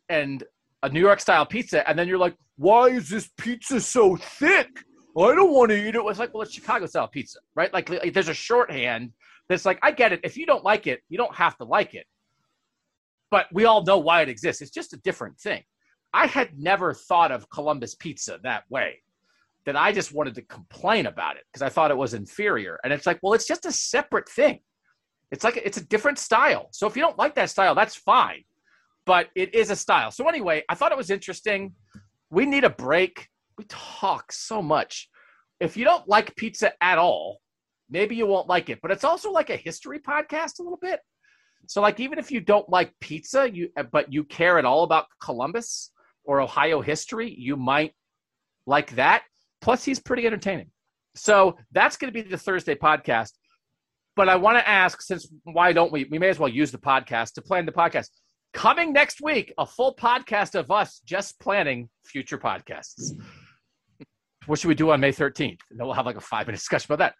and 0.08 0.44
a 0.82 0.88
New 0.88 1.00
York 1.00 1.20
style 1.20 1.46
pizza, 1.46 1.88
and 1.88 1.98
then 1.98 2.08
you're 2.08 2.18
like, 2.18 2.36
why 2.56 2.88
is 2.88 3.08
this 3.08 3.30
pizza 3.38 3.80
so 3.80 4.16
thick? 4.16 4.68
I 5.16 5.34
don't 5.34 5.52
want 5.52 5.70
to 5.70 5.76
eat 5.76 5.94
it. 5.94 6.02
It's 6.04 6.18
like, 6.18 6.32
well, 6.32 6.42
it's 6.42 6.52
Chicago 6.52 6.86
style 6.86 7.08
pizza, 7.08 7.38
right? 7.54 7.72
Like, 7.72 7.88
like, 7.88 8.14
there's 8.14 8.28
a 8.28 8.34
shorthand 8.34 9.12
that's 9.48 9.64
like, 9.64 9.78
I 9.82 9.90
get 9.90 10.12
it. 10.12 10.20
If 10.24 10.36
you 10.36 10.46
don't 10.46 10.64
like 10.64 10.86
it, 10.86 11.02
you 11.08 11.18
don't 11.18 11.34
have 11.34 11.56
to 11.58 11.64
like 11.64 11.94
it. 11.94 12.06
But 13.30 13.46
we 13.52 13.64
all 13.64 13.84
know 13.84 13.98
why 13.98 14.22
it 14.22 14.28
exists. 14.28 14.62
It's 14.62 14.70
just 14.70 14.92
a 14.92 14.98
different 14.98 15.38
thing. 15.38 15.62
I 16.12 16.26
had 16.26 16.58
never 16.58 16.94
thought 16.94 17.32
of 17.32 17.48
Columbus 17.50 17.94
pizza 17.94 18.38
that 18.42 18.64
way. 18.70 19.02
That 19.64 19.76
I 19.76 19.92
just 19.92 20.12
wanted 20.12 20.34
to 20.36 20.42
complain 20.42 21.06
about 21.06 21.36
it 21.36 21.44
because 21.52 21.62
I 21.62 21.68
thought 21.68 21.92
it 21.92 21.96
was 21.96 22.14
inferior. 22.14 22.80
And 22.82 22.92
it's 22.92 23.06
like, 23.06 23.20
well, 23.22 23.32
it's 23.32 23.46
just 23.46 23.64
a 23.64 23.70
separate 23.70 24.28
thing. 24.28 24.58
It's 25.30 25.44
like 25.44 25.56
it's 25.56 25.78
a 25.78 25.86
different 25.86 26.18
style. 26.18 26.68
So 26.72 26.86
if 26.86 26.96
you 26.96 27.02
don't 27.02 27.18
like 27.18 27.36
that 27.36 27.48
style, 27.50 27.74
that's 27.74 27.94
fine. 27.94 28.42
But 29.06 29.28
it 29.36 29.54
is 29.54 29.70
a 29.70 29.76
style. 29.76 30.10
So 30.10 30.28
anyway, 30.28 30.64
I 30.68 30.74
thought 30.74 30.92
it 30.92 30.98
was 30.98 31.10
interesting. 31.10 31.74
We 32.30 32.44
need 32.44 32.64
a 32.64 32.70
break 32.70 33.28
we 33.58 33.64
talk 33.68 34.32
so 34.32 34.62
much. 34.62 35.08
If 35.60 35.76
you 35.76 35.84
don't 35.84 36.08
like 36.08 36.34
pizza 36.36 36.72
at 36.82 36.98
all, 36.98 37.40
maybe 37.88 38.16
you 38.16 38.26
won't 38.26 38.48
like 38.48 38.70
it. 38.70 38.80
But 38.82 38.90
it's 38.90 39.04
also 39.04 39.30
like 39.30 39.50
a 39.50 39.56
history 39.56 40.00
podcast 40.00 40.58
a 40.58 40.62
little 40.62 40.78
bit. 40.80 41.00
So 41.68 41.80
like 41.80 42.00
even 42.00 42.18
if 42.18 42.30
you 42.30 42.40
don't 42.40 42.68
like 42.68 42.92
pizza, 43.00 43.48
you 43.48 43.68
but 43.92 44.12
you 44.12 44.24
care 44.24 44.58
at 44.58 44.64
all 44.64 44.82
about 44.82 45.06
Columbus 45.22 45.92
or 46.24 46.40
Ohio 46.40 46.80
history, 46.80 47.34
you 47.38 47.56
might 47.56 47.92
like 48.66 48.96
that. 48.96 49.22
Plus 49.62 49.84
he's 49.84 50.00
pretty 50.00 50.26
entertaining. 50.26 50.70
So 51.14 51.56
that's 51.70 51.96
going 51.96 52.12
to 52.12 52.22
be 52.22 52.28
the 52.28 52.36
Thursday 52.36 52.74
podcast. 52.74 53.30
But 54.16 54.28
I 54.28 54.36
want 54.36 54.58
to 54.58 54.68
ask 54.68 55.00
since 55.00 55.32
why 55.44 55.72
don't 55.72 55.90
we 55.90 56.04
we 56.10 56.18
may 56.18 56.28
as 56.28 56.38
well 56.38 56.48
use 56.48 56.70
the 56.70 56.78
podcast 56.78 57.32
to 57.34 57.42
plan 57.42 57.64
the 57.64 57.72
podcast. 57.72 58.08
Coming 58.52 58.92
next 58.92 59.22
week, 59.22 59.54
a 59.56 59.64
full 59.64 59.94
podcast 59.94 60.54
of 60.54 60.70
us 60.70 61.00
just 61.06 61.40
planning 61.40 61.88
future 62.04 62.36
podcasts. 62.36 63.12
What 64.46 64.58
should 64.58 64.68
we 64.68 64.74
do 64.74 64.90
on 64.90 65.00
May 65.00 65.12
13th? 65.12 65.58
And 65.70 65.78
then 65.78 65.86
we'll 65.86 65.94
have 65.94 66.04
like 66.04 66.16
a 66.16 66.20
five 66.20 66.46
minute 66.46 66.58
discussion 66.58 66.92
about 66.92 66.98
that. 66.98 67.14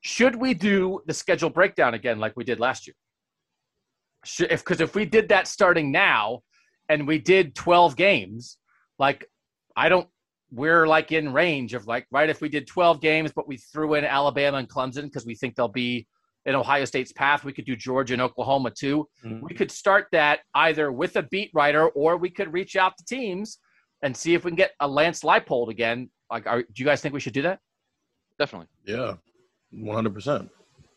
Should 0.00 0.36
we 0.36 0.54
do 0.54 1.00
the 1.06 1.12
schedule 1.12 1.50
breakdown 1.50 1.92
again 1.92 2.18
like 2.18 2.34
we 2.36 2.44
did 2.44 2.60
last 2.60 2.86
year? 2.86 2.94
Should, 4.24 4.52
if 4.52 4.64
because 4.64 4.80
if 4.80 4.94
we 4.94 5.04
did 5.04 5.28
that 5.28 5.48
starting 5.48 5.92
now 5.92 6.40
and 6.88 7.06
we 7.06 7.18
did 7.18 7.54
12 7.54 7.96
games, 7.96 8.56
like 8.98 9.28
I 9.76 9.88
don't 9.88 10.08
we're 10.50 10.86
like 10.86 11.12
in 11.12 11.32
range 11.32 11.74
of 11.74 11.86
like 11.86 12.06
right 12.10 12.30
if 12.30 12.40
we 12.40 12.48
did 12.48 12.66
12 12.66 13.00
games 13.02 13.32
but 13.34 13.46
we 13.46 13.58
threw 13.58 13.94
in 13.94 14.04
Alabama 14.04 14.56
and 14.56 14.68
Clemson 14.68 15.02
because 15.02 15.26
we 15.26 15.34
think 15.34 15.54
they'll 15.54 15.68
be 15.68 16.06
in 16.46 16.54
Ohio 16.54 16.86
State's 16.86 17.12
path. 17.12 17.44
We 17.44 17.52
could 17.52 17.66
do 17.66 17.76
Georgia 17.76 18.14
and 18.14 18.22
Oklahoma 18.22 18.70
too. 18.70 19.06
Mm-hmm. 19.24 19.44
We 19.44 19.54
could 19.54 19.70
start 19.70 20.06
that 20.12 20.40
either 20.54 20.90
with 20.90 21.16
a 21.16 21.22
beat 21.24 21.50
writer 21.52 21.88
or 21.88 22.16
we 22.16 22.30
could 22.30 22.52
reach 22.52 22.76
out 22.76 22.96
to 22.96 23.04
teams 23.04 23.58
and 24.02 24.16
see 24.16 24.34
if 24.34 24.44
we 24.44 24.50
can 24.52 24.56
get 24.56 24.72
a 24.80 24.88
Lance 24.88 25.20
Leipold 25.20 25.68
again 25.68 26.08
like, 26.30 26.46
are, 26.46 26.62
do 26.62 26.68
you 26.76 26.84
guys 26.84 27.00
think 27.00 27.14
we 27.14 27.20
should 27.20 27.32
do 27.32 27.42
that? 27.42 27.58
Definitely. 28.38 28.68
Yeah, 28.84 29.14
one 29.70 29.96
hundred 29.96 30.14
percent. 30.14 30.50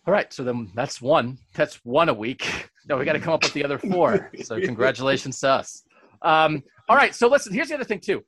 All 0.08 0.14
right, 0.14 0.32
so 0.34 0.44
then 0.44 0.72
that's 0.76 1.02
one. 1.02 1.38
That's 1.54 1.76
one 1.84 2.10
a 2.10 2.14
week. 2.14 2.68
No, 2.90 2.98
we 2.98 3.06
got 3.06 3.14
to 3.14 3.20
come 3.20 3.34
up 3.34 3.44
with 3.44 3.54
the 3.54 3.64
other 3.64 3.78
four. 3.78 4.32
So 4.42 4.60
congratulations 4.66 5.40
to 5.42 5.50
us. 5.50 5.84
Um, 6.24 6.64
all 6.90 6.96
right, 6.96 7.14
so 7.14 7.28
listen. 7.28 7.54
Here's 7.54 7.68
the 7.68 7.76
other 7.76 7.84
thing 7.84 8.00
too. 8.00 8.24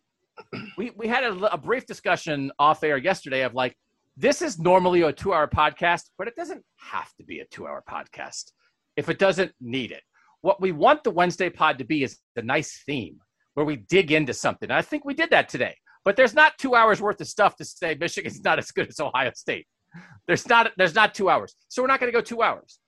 We 0.77 0.91
we 0.95 1.07
had 1.07 1.23
a, 1.23 1.53
a 1.53 1.57
brief 1.57 1.85
discussion 1.85 2.51
off 2.57 2.83
air 2.83 2.97
yesterday 2.97 3.43
of 3.43 3.53
like 3.53 3.75
this 4.17 4.41
is 4.41 4.59
normally 4.59 5.01
a 5.01 5.11
two 5.11 5.33
hour 5.33 5.47
podcast, 5.47 6.03
but 6.17 6.27
it 6.27 6.35
doesn't 6.35 6.63
have 6.77 7.13
to 7.15 7.23
be 7.23 7.39
a 7.39 7.45
two 7.45 7.67
hour 7.67 7.83
podcast 7.87 8.51
if 8.95 9.09
it 9.09 9.19
doesn't 9.19 9.51
need 9.59 9.91
it. 9.91 10.01
What 10.41 10.61
we 10.61 10.71
want 10.71 11.03
the 11.03 11.11
Wednesday 11.11 11.49
pod 11.49 11.77
to 11.79 11.85
be 11.85 12.03
is 12.03 12.17
a 12.35 12.41
nice 12.41 12.83
theme 12.85 13.19
where 13.53 13.65
we 13.65 13.77
dig 13.77 14.11
into 14.11 14.33
something. 14.33 14.71
I 14.71 14.81
think 14.81 15.05
we 15.05 15.13
did 15.13 15.29
that 15.29 15.49
today. 15.49 15.75
But 16.05 16.15
there's 16.15 16.33
not 16.33 16.57
two 16.57 16.75
hours 16.75 17.01
worth 17.01 17.21
of 17.21 17.27
stuff 17.27 17.55
to 17.57 17.65
say 17.65 17.95
Michigan's 17.95 18.41
not 18.43 18.59
as 18.59 18.71
good 18.71 18.89
as 18.89 18.99
Ohio 18.99 19.31
State. 19.35 19.67
There's 20.27 20.47
not 20.47 20.71
there's 20.77 20.95
not 20.95 21.13
two 21.13 21.29
hours. 21.29 21.55
So 21.69 21.81
we're 21.81 21.87
not 21.87 21.99
going 21.99 22.11
to 22.11 22.17
go 22.17 22.21
two 22.21 22.41
hours. 22.41 22.79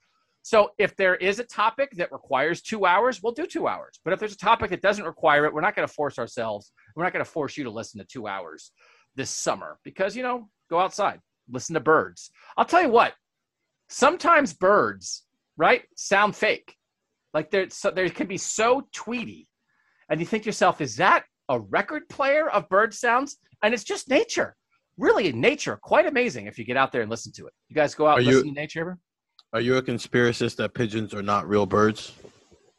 So 0.46 0.70
if 0.78 0.94
there 0.94 1.16
is 1.16 1.40
a 1.40 1.44
topic 1.44 1.90
that 1.96 2.12
requires 2.12 2.62
two 2.62 2.86
hours, 2.86 3.20
we'll 3.20 3.32
do 3.32 3.46
two 3.46 3.66
hours. 3.66 3.98
But 4.04 4.12
if 4.12 4.20
there's 4.20 4.34
a 4.34 4.38
topic 4.38 4.70
that 4.70 4.80
doesn't 4.80 5.04
require 5.04 5.44
it, 5.44 5.52
we're 5.52 5.60
not 5.60 5.74
going 5.74 5.88
to 5.88 5.92
force 5.92 6.20
ourselves. 6.20 6.70
We're 6.94 7.02
not 7.02 7.12
going 7.12 7.24
to 7.24 7.28
force 7.28 7.56
you 7.56 7.64
to 7.64 7.70
listen 7.70 7.98
to 7.98 8.06
two 8.06 8.28
hours 8.28 8.70
this 9.16 9.28
summer 9.28 9.80
because 9.82 10.14
you 10.14 10.22
know, 10.22 10.48
go 10.70 10.78
outside, 10.78 11.18
listen 11.50 11.74
to 11.74 11.80
birds. 11.80 12.30
I'll 12.56 12.64
tell 12.64 12.80
you 12.80 12.90
what. 12.90 13.14
Sometimes 13.88 14.52
birds, 14.52 15.24
right, 15.56 15.82
sound 15.96 16.36
fake. 16.36 16.76
Like 17.34 17.50
they're 17.50 17.68
so, 17.70 17.90
they 17.90 18.08
can 18.08 18.28
be 18.28 18.38
so 18.38 18.86
tweety, 18.94 19.48
and 20.08 20.20
you 20.20 20.26
think 20.26 20.44
to 20.44 20.46
yourself, 20.46 20.80
is 20.80 20.94
that 20.94 21.24
a 21.48 21.58
record 21.58 22.08
player 22.08 22.48
of 22.50 22.68
bird 22.68 22.94
sounds, 22.94 23.38
and 23.64 23.74
it's 23.74 23.82
just 23.82 24.08
nature. 24.08 24.54
Really, 24.96 25.32
nature, 25.32 25.76
quite 25.82 26.06
amazing 26.06 26.46
if 26.46 26.56
you 26.56 26.64
get 26.64 26.76
out 26.76 26.92
there 26.92 27.02
and 27.02 27.10
listen 27.10 27.32
to 27.32 27.48
it. 27.48 27.52
You 27.68 27.74
guys 27.74 27.96
go 27.96 28.06
out 28.06 28.18
are 28.18 28.20
and 28.20 28.28
listen 28.28 28.44
to 28.44 28.52
nature 28.52 28.80
ever? 28.82 28.98
Are 29.52 29.60
you 29.60 29.76
a 29.76 29.82
conspiracist 29.82 30.56
that 30.56 30.74
pigeons 30.74 31.14
are 31.14 31.22
not 31.22 31.48
real 31.48 31.66
birds? 31.66 32.12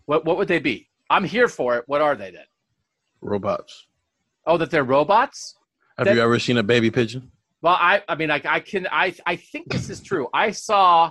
What 0.05 0.25
What 0.25 0.37
would 0.37 0.47
they 0.47 0.59
be? 0.59 0.89
I'm 1.09 1.23
here 1.23 1.47
for 1.47 1.77
it. 1.77 1.83
What 1.87 2.01
are 2.01 2.15
they 2.15 2.31
then? 2.31 2.45
Robots. 3.21 3.87
Oh, 4.45 4.57
that 4.57 4.71
they're 4.71 4.83
robots? 4.83 5.55
Have 5.97 6.05
that, 6.05 6.15
you 6.15 6.21
ever 6.21 6.39
seen 6.39 6.57
a 6.57 6.63
baby 6.63 6.91
pigeon? 6.91 7.31
Well, 7.61 7.77
I, 7.79 8.03
I 8.07 8.15
mean, 8.15 8.29
I, 8.29 8.41
I 8.45 8.59
can, 8.59 8.87
I, 8.91 9.13
I 9.25 9.35
think 9.35 9.69
this 9.69 9.89
is 9.89 10.01
true. 10.01 10.27
I 10.33 10.51
saw 10.51 11.09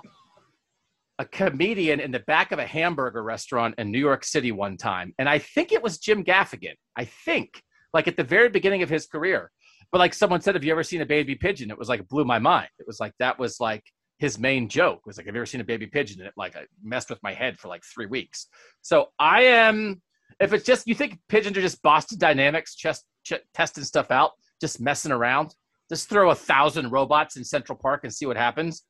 a 1.19 1.25
comedian 1.25 1.99
in 1.99 2.11
the 2.11 2.19
back 2.19 2.51
of 2.51 2.59
a 2.59 2.65
hamburger 2.65 3.21
restaurant 3.21 3.75
in 3.77 3.91
New 3.91 3.99
York 3.99 4.23
City 4.23 4.51
one 4.51 4.77
time, 4.77 5.13
and 5.19 5.27
I 5.27 5.39
think 5.39 5.71
it 5.71 5.83
was 5.83 5.97
Jim 5.97 6.23
Gaffigan. 6.23 6.75
I 6.95 7.05
think, 7.05 7.61
like 7.93 8.07
at 8.07 8.15
the 8.15 8.23
very 8.23 8.49
beginning 8.49 8.83
of 8.83 8.89
his 8.89 9.07
career. 9.07 9.51
But 9.91 9.99
like 9.99 10.13
someone 10.13 10.41
said, 10.41 10.55
have 10.55 10.63
you 10.63 10.71
ever 10.71 10.83
seen 10.83 11.01
a 11.01 11.05
baby 11.05 11.35
pigeon? 11.35 11.71
It 11.71 11.77
was 11.77 11.89
like 11.89 12.07
blew 12.07 12.25
my 12.25 12.39
mind. 12.39 12.69
It 12.79 12.87
was 12.87 12.99
like 12.99 13.13
that 13.19 13.39
was 13.39 13.59
like 13.59 13.83
his 14.17 14.39
main 14.39 14.67
joke. 14.67 15.05
Was 15.05 15.17
like, 15.17 15.25
have 15.27 15.35
you 15.35 15.41
ever 15.41 15.45
seen 15.45 15.61
a 15.61 15.65
baby 15.65 15.85
pigeon? 15.87 16.19
And 16.19 16.27
it 16.27 16.33
like 16.37 16.55
messed 16.83 17.09
with 17.09 17.21
my 17.23 17.33
head 17.33 17.59
for 17.59 17.67
like 17.67 17.83
three 17.83 18.05
weeks. 18.07 18.47
So 18.81 19.07
I 19.19 19.43
am. 19.43 20.01
If 20.39 20.53
it's 20.53 20.65
just 20.65 20.87
you 20.87 20.95
think 20.95 21.19
pigeons 21.29 21.57
are 21.57 21.61
just 21.61 21.81
Boston 21.81 22.19
Dynamics, 22.19 22.75
just 22.75 23.05
ch- 23.23 23.33
testing 23.53 23.83
stuff 23.83 24.11
out, 24.11 24.31
just 24.61 24.79
messing 24.81 25.11
around, 25.11 25.55
just 25.89 26.09
throw 26.09 26.31
a 26.31 26.35
thousand 26.35 26.91
robots 26.91 27.37
in 27.37 27.43
Central 27.43 27.77
Park 27.77 28.01
and 28.03 28.13
see 28.13 28.25
what 28.25 28.37
happens. 28.37 28.83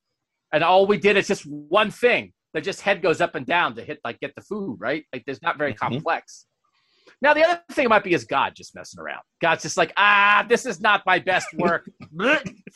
And 0.53 0.63
all 0.63 0.87
we 0.87 0.97
did 0.97 1.17
is 1.17 1.27
just 1.27 1.45
one 1.45 1.91
thing. 1.91 2.33
Their 2.53 2.61
just 2.61 2.81
head 2.81 3.01
goes 3.01 3.21
up 3.21 3.35
and 3.35 3.45
down 3.45 3.75
to 3.75 3.83
hit 3.83 3.99
like 4.03 4.19
get 4.19 4.33
the 4.35 4.41
food 4.41 4.77
right. 4.79 5.05
Like 5.13 5.23
there's 5.25 5.41
not 5.41 5.57
very 5.57 5.73
Mhm. 5.73 5.77
complex. 5.77 6.45
Now 7.21 7.33
the 7.33 7.43
other 7.43 7.61
thing 7.71 7.89
might 7.89 8.03
be 8.03 8.13
is 8.13 8.25
God 8.25 8.53
just 8.55 8.75
messing 8.75 8.99
around. 8.99 9.21
God's 9.41 9.63
just 9.63 9.77
like 9.77 9.91
ah, 9.97 10.45
this 10.47 10.65
is 10.65 10.79
not 10.79 11.01
my 11.05 11.19
best 11.19 11.47
work. 11.57 11.89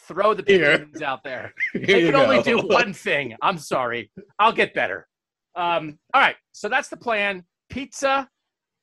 Throw 0.08 0.34
the 0.34 0.44
Here. 0.46 0.80
pigeons 0.80 1.02
out 1.02 1.24
there. 1.24 1.54
Here 1.74 1.86
They 1.86 2.00
you 2.02 2.12
can 2.12 2.16
only 2.16 2.38
go. 2.42 2.62
do 2.62 2.68
one 2.68 2.94
thing. 2.94 3.36
I'm 3.42 3.58
sorry. 3.58 4.12
I'll 4.40 4.52
get 4.54 4.74
better. 4.74 5.08
Um, 5.56 6.00
all 6.14 6.22
right. 6.22 6.36
So 6.54 6.70
that's 6.70 6.90
the 6.90 6.98
plan. 6.98 7.44
Pizza, 7.70 8.28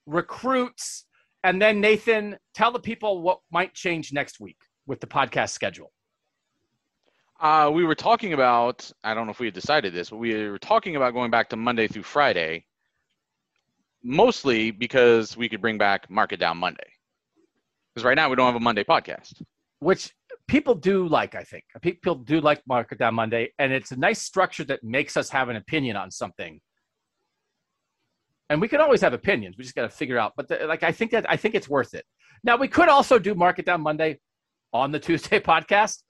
recruits, 0.07 1.07
and 1.45 1.61
then 1.61 1.81
Nathan, 1.81 2.37
tell 2.55 2.73
the 2.73 2.79
people 2.81 3.23
what 3.23 3.41
might 3.51 3.75
change 3.75 4.13
next 4.13 4.41
week 4.41 4.57
with 4.87 5.01
the 5.01 5.07
podcast 5.07 5.51
schedule. 5.51 5.93
Uh, 7.41 7.71
we 7.73 7.85
were 7.85 7.95
talking 7.95 8.33
about, 8.33 8.91
I 9.05 9.15
don't 9.15 9.27
know 9.27 9.31
if 9.31 9.39
we 9.39 9.47
had 9.47 9.55
decided 9.55 9.95
this, 9.95 10.11
but 10.11 10.17
we 10.17 10.49
were 10.49 10.59
talking 10.59 10.97
about 10.97 11.15
going 11.15 11.31
back 11.31 11.49
to 11.51 11.57
Monday 11.57 11.87
through 11.87 12.03
Friday, 12.03 12.65
mostly 14.03 14.70
because 14.70 15.37
we 15.37 15.49
could 15.49 15.61
bring 15.61 15.79
back 15.79 16.09
Market 16.11 16.41
Down 16.41 16.59
Monday. 16.59 16.89
Because 17.95 18.05
right 18.05 18.15
now 18.15 18.29
we 18.29 18.37
don't 18.37 18.47
have 18.47 18.55
a 18.55 18.61
Monday 18.61 18.85
podcast. 18.85 19.43
which 19.81 20.12
people 20.49 20.75
do 20.75 21.07
like, 21.07 21.35
I 21.35 21.45
think. 21.45 21.65
People 21.83 22.16
do 22.16 22.41
like 22.41 22.62
Market 22.66 22.99
Down 22.99 23.15
Monday, 23.15 23.53
and 23.59 23.73
it's 23.73 23.93
a 23.93 23.97
nice 23.97 24.20
structure 24.20 24.65
that 24.65 24.83
makes 24.83 25.16
us 25.16 25.31
have 25.31 25.49
an 25.49 25.57
opinion 25.57 25.97
on 25.97 26.11
something. 26.11 26.61
And 28.51 28.61
we 28.61 28.69
can 28.69 28.81
always 28.81 29.03
have 29.03 29.12
opinions. 29.12 29.57
We 29.59 29.65
just 29.65 29.75
got 29.75 29.83
to 29.83 29.91
figure 29.91 30.19
out. 30.19 30.33
But 30.37 30.49
the, 30.49 30.66
like, 30.66 30.83
I 30.83 30.91
think 30.91 31.11
that 31.11 31.31
I 31.31 31.37
think 31.37 31.55
it's 31.55 31.69
worth 31.69 31.95
it. 31.95 32.05
Now 32.43 32.57
we 32.57 32.66
could 32.66 32.89
also 32.89 33.19
do 33.19 33.35
Market 33.35 33.66
Down 33.66 33.83
Monday 33.83 34.19
on 34.73 34.91
the 34.91 34.99
Tuesday 35.07 35.39
podcast, 35.39 36.03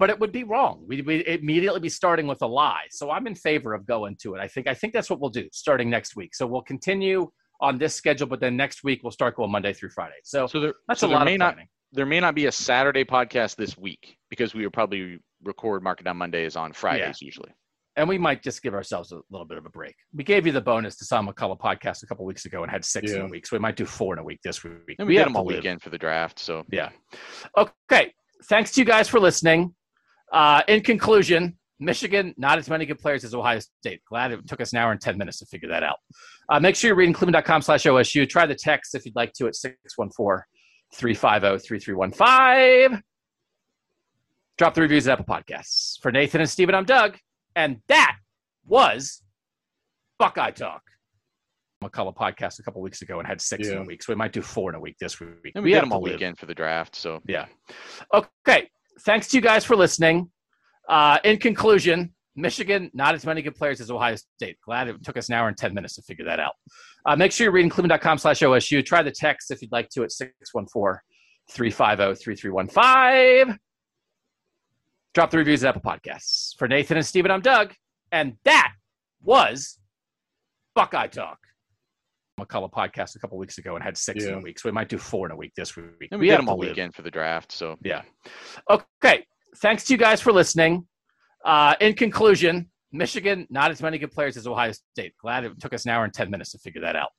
but 0.00 0.10
it 0.10 0.18
would 0.18 0.32
be 0.32 0.42
wrong. 0.44 0.82
We'd, 0.88 1.06
we'd 1.06 1.26
immediately 1.28 1.78
be 1.78 1.88
starting 1.90 2.26
with 2.26 2.42
a 2.42 2.46
lie. 2.46 2.86
So 2.90 3.10
I'm 3.10 3.26
in 3.28 3.34
favor 3.36 3.74
of 3.74 3.86
going 3.86 4.16
to 4.22 4.34
it. 4.34 4.40
I 4.40 4.48
think 4.48 4.66
I 4.66 4.74
think 4.74 4.92
that's 4.92 5.08
what 5.10 5.20
we'll 5.20 5.30
do 5.30 5.48
starting 5.52 5.88
next 5.90 6.16
week. 6.16 6.34
So 6.34 6.46
we'll 6.46 6.62
continue 6.62 7.30
on 7.60 7.78
this 7.78 7.94
schedule, 7.94 8.26
but 8.26 8.40
then 8.40 8.56
next 8.56 8.82
week 8.82 9.02
we'll 9.04 9.12
start 9.12 9.36
going 9.36 9.52
Monday 9.52 9.72
through 9.74 9.90
Friday. 9.90 10.16
So, 10.24 10.46
So 10.48 10.58
there, 10.60 10.74
that's 10.88 11.00
so 11.00 11.06
a 11.06 11.10
there 11.10 11.18
lot 11.18 11.24
may 11.26 11.34
of 11.34 11.38
not 11.40 11.54
planning. 11.54 11.68
there 11.92 12.06
may 12.06 12.18
not 12.18 12.34
be 12.34 12.46
a 12.46 12.52
Saturday 12.52 13.04
podcast 13.04 13.56
this 13.56 13.76
week 13.78 14.16
because 14.30 14.54
we 14.54 14.64
would 14.64 14.72
probably 14.72 15.20
record 15.44 15.82
Market 15.82 16.06
on 16.06 16.16
Mondays 16.16 16.56
on 16.56 16.72
Fridays 16.72 17.20
usually. 17.20 17.50
and 17.96 18.08
we 18.08 18.16
might 18.16 18.42
just 18.42 18.62
give 18.62 18.72
ourselves 18.72 19.12
a 19.12 19.20
little 19.30 19.46
bit 19.46 19.58
of 19.58 19.66
a 19.66 19.70
break. 19.70 19.94
We 20.14 20.24
gave 20.24 20.46
you 20.46 20.52
the 20.52 20.60
bonus 20.62 20.96
to 20.96 21.04
Sam 21.04 21.26
McCullough 21.28 21.60
podcast 21.60 22.02
a 22.02 22.06
couple 22.06 22.24
weeks 22.24 22.46
ago 22.46 22.62
and 22.62 22.70
had 22.72 22.84
six 22.84 23.12
in 23.12 23.20
a 23.20 23.26
week, 23.26 23.46
so 23.46 23.56
we 23.56 23.60
might 23.60 23.76
do 23.76 23.84
four 23.84 24.14
in 24.14 24.18
a 24.18 24.24
week 24.24 24.40
this 24.42 24.64
week. 24.64 24.74
And 24.98 25.06
we, 25.06 25.16
have 25.16 25.26
get 25.26 25.28
them 25.28 25.36
all 25.36 25.44
live. 25.46 25.56
weekend 25.58 25.82
for 25.82 25.90
the 25.90 25.98
draft. 25.98 26.38
So 26.38 26.64
Yeah. 26.72 26.88
Okay. 27.58 28.14
Thanks 28.48 28.70
to 28.72 28.80
you 28.80 28.86
guys 28.86 29.06
for 29.08 29.20
listening. 29.20 29.74
Uh, 30.32 30.62
in 30.68 30.80
conclusion, 30.82 31.56
Michigan, 31.78 32.34
not 32.36 32.58
as 32.58 32.68
many 32.68 32.84
good 32.86 32.98
players 32.98 33.24
as 33.24 33.34
Ohio 33.34 33.58
State. 33.58 34.02
Glad 34.08 34.32
it 34.32 34.46
took 34.46 34.60
us 34.60 34.72
an 34.72 34.78
hour 34.78 34.92
and 34.92 35.00
10 35.00 35.16
minutes 35.16 35.38
to 35.38 35.46
figure 35.46 35.68
that 35.68 35.82
out. 35.82 35.96
Uh, 36.48 36.60
make 36.60 36.76
sure 36.76 36.88
you're 36.88 36.96
reading 36.96 37.14
cleveland.com 37.14 37.62
slash 37.62 37.84
OSU. 37.84 38.28
Try 38.28 38.46
the 38.46 38.54
text 38.54 38.94
if 38.94 39.04
you'd 39.06 39.16
like 39.16 39.32
to 39.34 39.46
at 39.46 39.54
614 39.54 40.44
350 40.94 41.66
3315. 41.66 43.02
Drop 44.58 44.74
the 44.74 44.80
reviews 44.82 45.08
at 45.08 45.18
Apple 45.18 45.24
Podcasts. 45.34 45.98
For 46.02 46.12
Nathan 46.12 46.42
and 46.42 46.50
Steven, 46.50 46.74
I'm 46.74 46.84
Doug. 46.84 47.16
And 47.56 47.78
that 47.88 48.16
was 48.66 49.22
Buckeye 50.18 50.50
Talk. 50.50 50.82
McCullough 51.82 52.14
podcast 52.14 52.58
a 52.58 52.62
couple 52.62 52.82
weeks 52.82 53.00
ago 53.00 53.20
and 53.20 53.26
had 53.26 53.40
six 53.40 53.68
in 53.68 53.78
a 53.78 53.82
week, 53.82 54.02
so 54.02 54.12
we 54.12 54.16
might 54.16 54.32
do 54.34 54.42
four 54.42 54.68
in 54.68 54.76
a 54.76 54.80
week 54.80 54.96
this 55.00 55.18
week. 55.18 55.52
and 55.54 55.64
we, 55.64 55.70
get 55.70 55.76
have 55.76 55.84
them 55.84 55.92
all 55.94 56.00
a 56.00 56.04
live. 56.04 56.12
weekend 56.12 56.38
for 56.38 56.44
the 56.44 56.54
draft. 56.54 56.94
So 56.94 57.20
Yeah. 57.26 57.46
Okay. 58.12 58.68
Thanks 59.04 59.28
to 59.28 59.36
you 59.36 59.40
guys 59.40 59.64
for 59.64 59.76
listening. 59.76 60.30
Uh, 60.88 61.18
in 61.24 61.38
conclusion, 61.38 62.12
Michigan, 62.36 62.90
not 62.94 63.14
as 63.14 63.24
many 63.24 63.42
good 63.42 63.54
players 63.54 63.80
as 63.80 63.90
Ohio 63.90 64.16
State. 64.16 64.56
Glad 64.64 64.88
it 64.88 65.02
took 65.04 65.16
us 65.16 65.28
an 65.28 65.34
hour 65.34 65.48
and 65.48 65.56
10 65.56 65.74
minutes 65.74 65.94
to 65.96 66.02
figure 66.02 66.24
that 66.24 66.40
out. 66.40 66.52
Uh, 67.06 67.16
make 67.16 67.32
sure 67.32 67.44
you're 67.44 67.52
reading 67.52 67.70
cleveland.com 67.70 68.18
slash 68.18 68.40
OSU. 68.40 68.84
Try 68.84 69.02
the 69.02 69.10
text 69.10 69.50
if 69.50 69.62
you'd 69.62 69.72
like 69.72 69.88
to 69.90 70.02
at 70.02 70.12
614 70.12 71.00
350 71.50 72.22
3315. 72.22 73.58
Drop 75.12 75.30
the 75.30 75.38
reviews 75.38 75.64
at 75.64 75.76
Apple 75.76 75.82
Podcasts. 75.82 76.56
For 76.56 76.68
Nathan 76.68 76.96
and 76.96 77.06
Steven, 77.06 77.30
I'm 77.30 77.40
Doug. 77.40 77.74
And 78.12 78.34
that 78.44 78.72
was 79.22 79.78
Buckeye 80.74 81.08
Talk. 81.08 81.38
McCullough 82.44 82.72
podcast 82.72 83.16
a 83.16 83.18
couple 83.18 83.38
weeks 83.38 83.58
ago 83.58 83.74
and 83.74 83.84
had 83.84 83.96
six 83.96 84.24
in 84.24 84.34
a 84.34 84.40
week, 84.40 84.58
so 84.58 84.68
we 84.68 84.72
might 84.72 84.88
do 84.88 84.98
four 84.98 85.26
in 85.26 85.32
a 85.32 85.36
week 85.36 85.52
this 85.56 85.76
week. 85.76 85.86
and 86.10 86.20
we, 86.20 86.26
get 86.26 86.32
have 86.32 86.40
them 86.40 86.48
all 86.48 86.58
live. 86.58 86.70
weekend 86.70 86.94
for 86.94 87.02
the 87.02 87.10
draft. 87.10 87.52
So 87.52 87.76
Yeah. 87.82 88.02
Okay. 88.68 89.24
Thanks 89.58 89.84
to 89.84 89.94
you 89.94 89.98
guys 89.98 90.20
for 90.20 90.32
listening. 90.32 90.86
Uh, 91.44 91.74
in 91.80 91.94
conclusion, 91.94 92.70
Michigan, 92.92 93.46
not 93.50 93.70
as 93.70 93.82
many 93.82 93.98
good 93.98 94.10
players 94.10 94.36
as 94.36 94.46
Ohio 94.46 94.72
State. 94.72 95.14
Glad 95.20 95.44
it 95.44 95.60
took 95.60 95.72
us 95.72 95.84
an 95.84 95.90
hour 95.92 96.04
and 96.04 96.12
10 96.12 96.30
minutes 96.30 96.52
to 96.52 96.58
figure 96.58 96.80
that 96.82 96.96
out. 96.96 97.10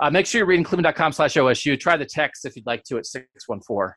Uh, 0.00 0.10
make 0.10 0.26
sure 0.26 0.38
you're 0.40 0.46
reading 0.46 0.64
cleveland.com 0.64 1.12
slash 1.12 1.34
OSU. 1.34 1.78
Try 1.78 1.96
the 1.96 2.06
text 2.06 2.44
if 2.44 2.56
you'd 2.56 2.66
like 2.66 2.82
to 2.84 2.96
at 2.98 3.06
614 3.06 3.94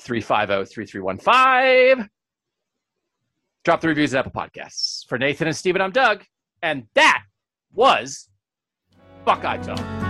350 0.00 0.72
3315. 0.74 2.08
Drop 3.64 3.80
the 3.80 3.88
reviews 3.88 4.14
at 4.14 4.26
Apple 4.26 4.32
Podcasts. 4.32 5.06
For 5.08 5.16
Nathan 5.18 5.48
and 5.48 5.56
Steven, 5.56 5.80
I'm 5.80 5.92
Doug. 5.92 6.24
And 6.62 6.84
that 6.94 7.22
was 7.72 8.28
Buckeye 9.24 9.58
Talk. 9.58 10.03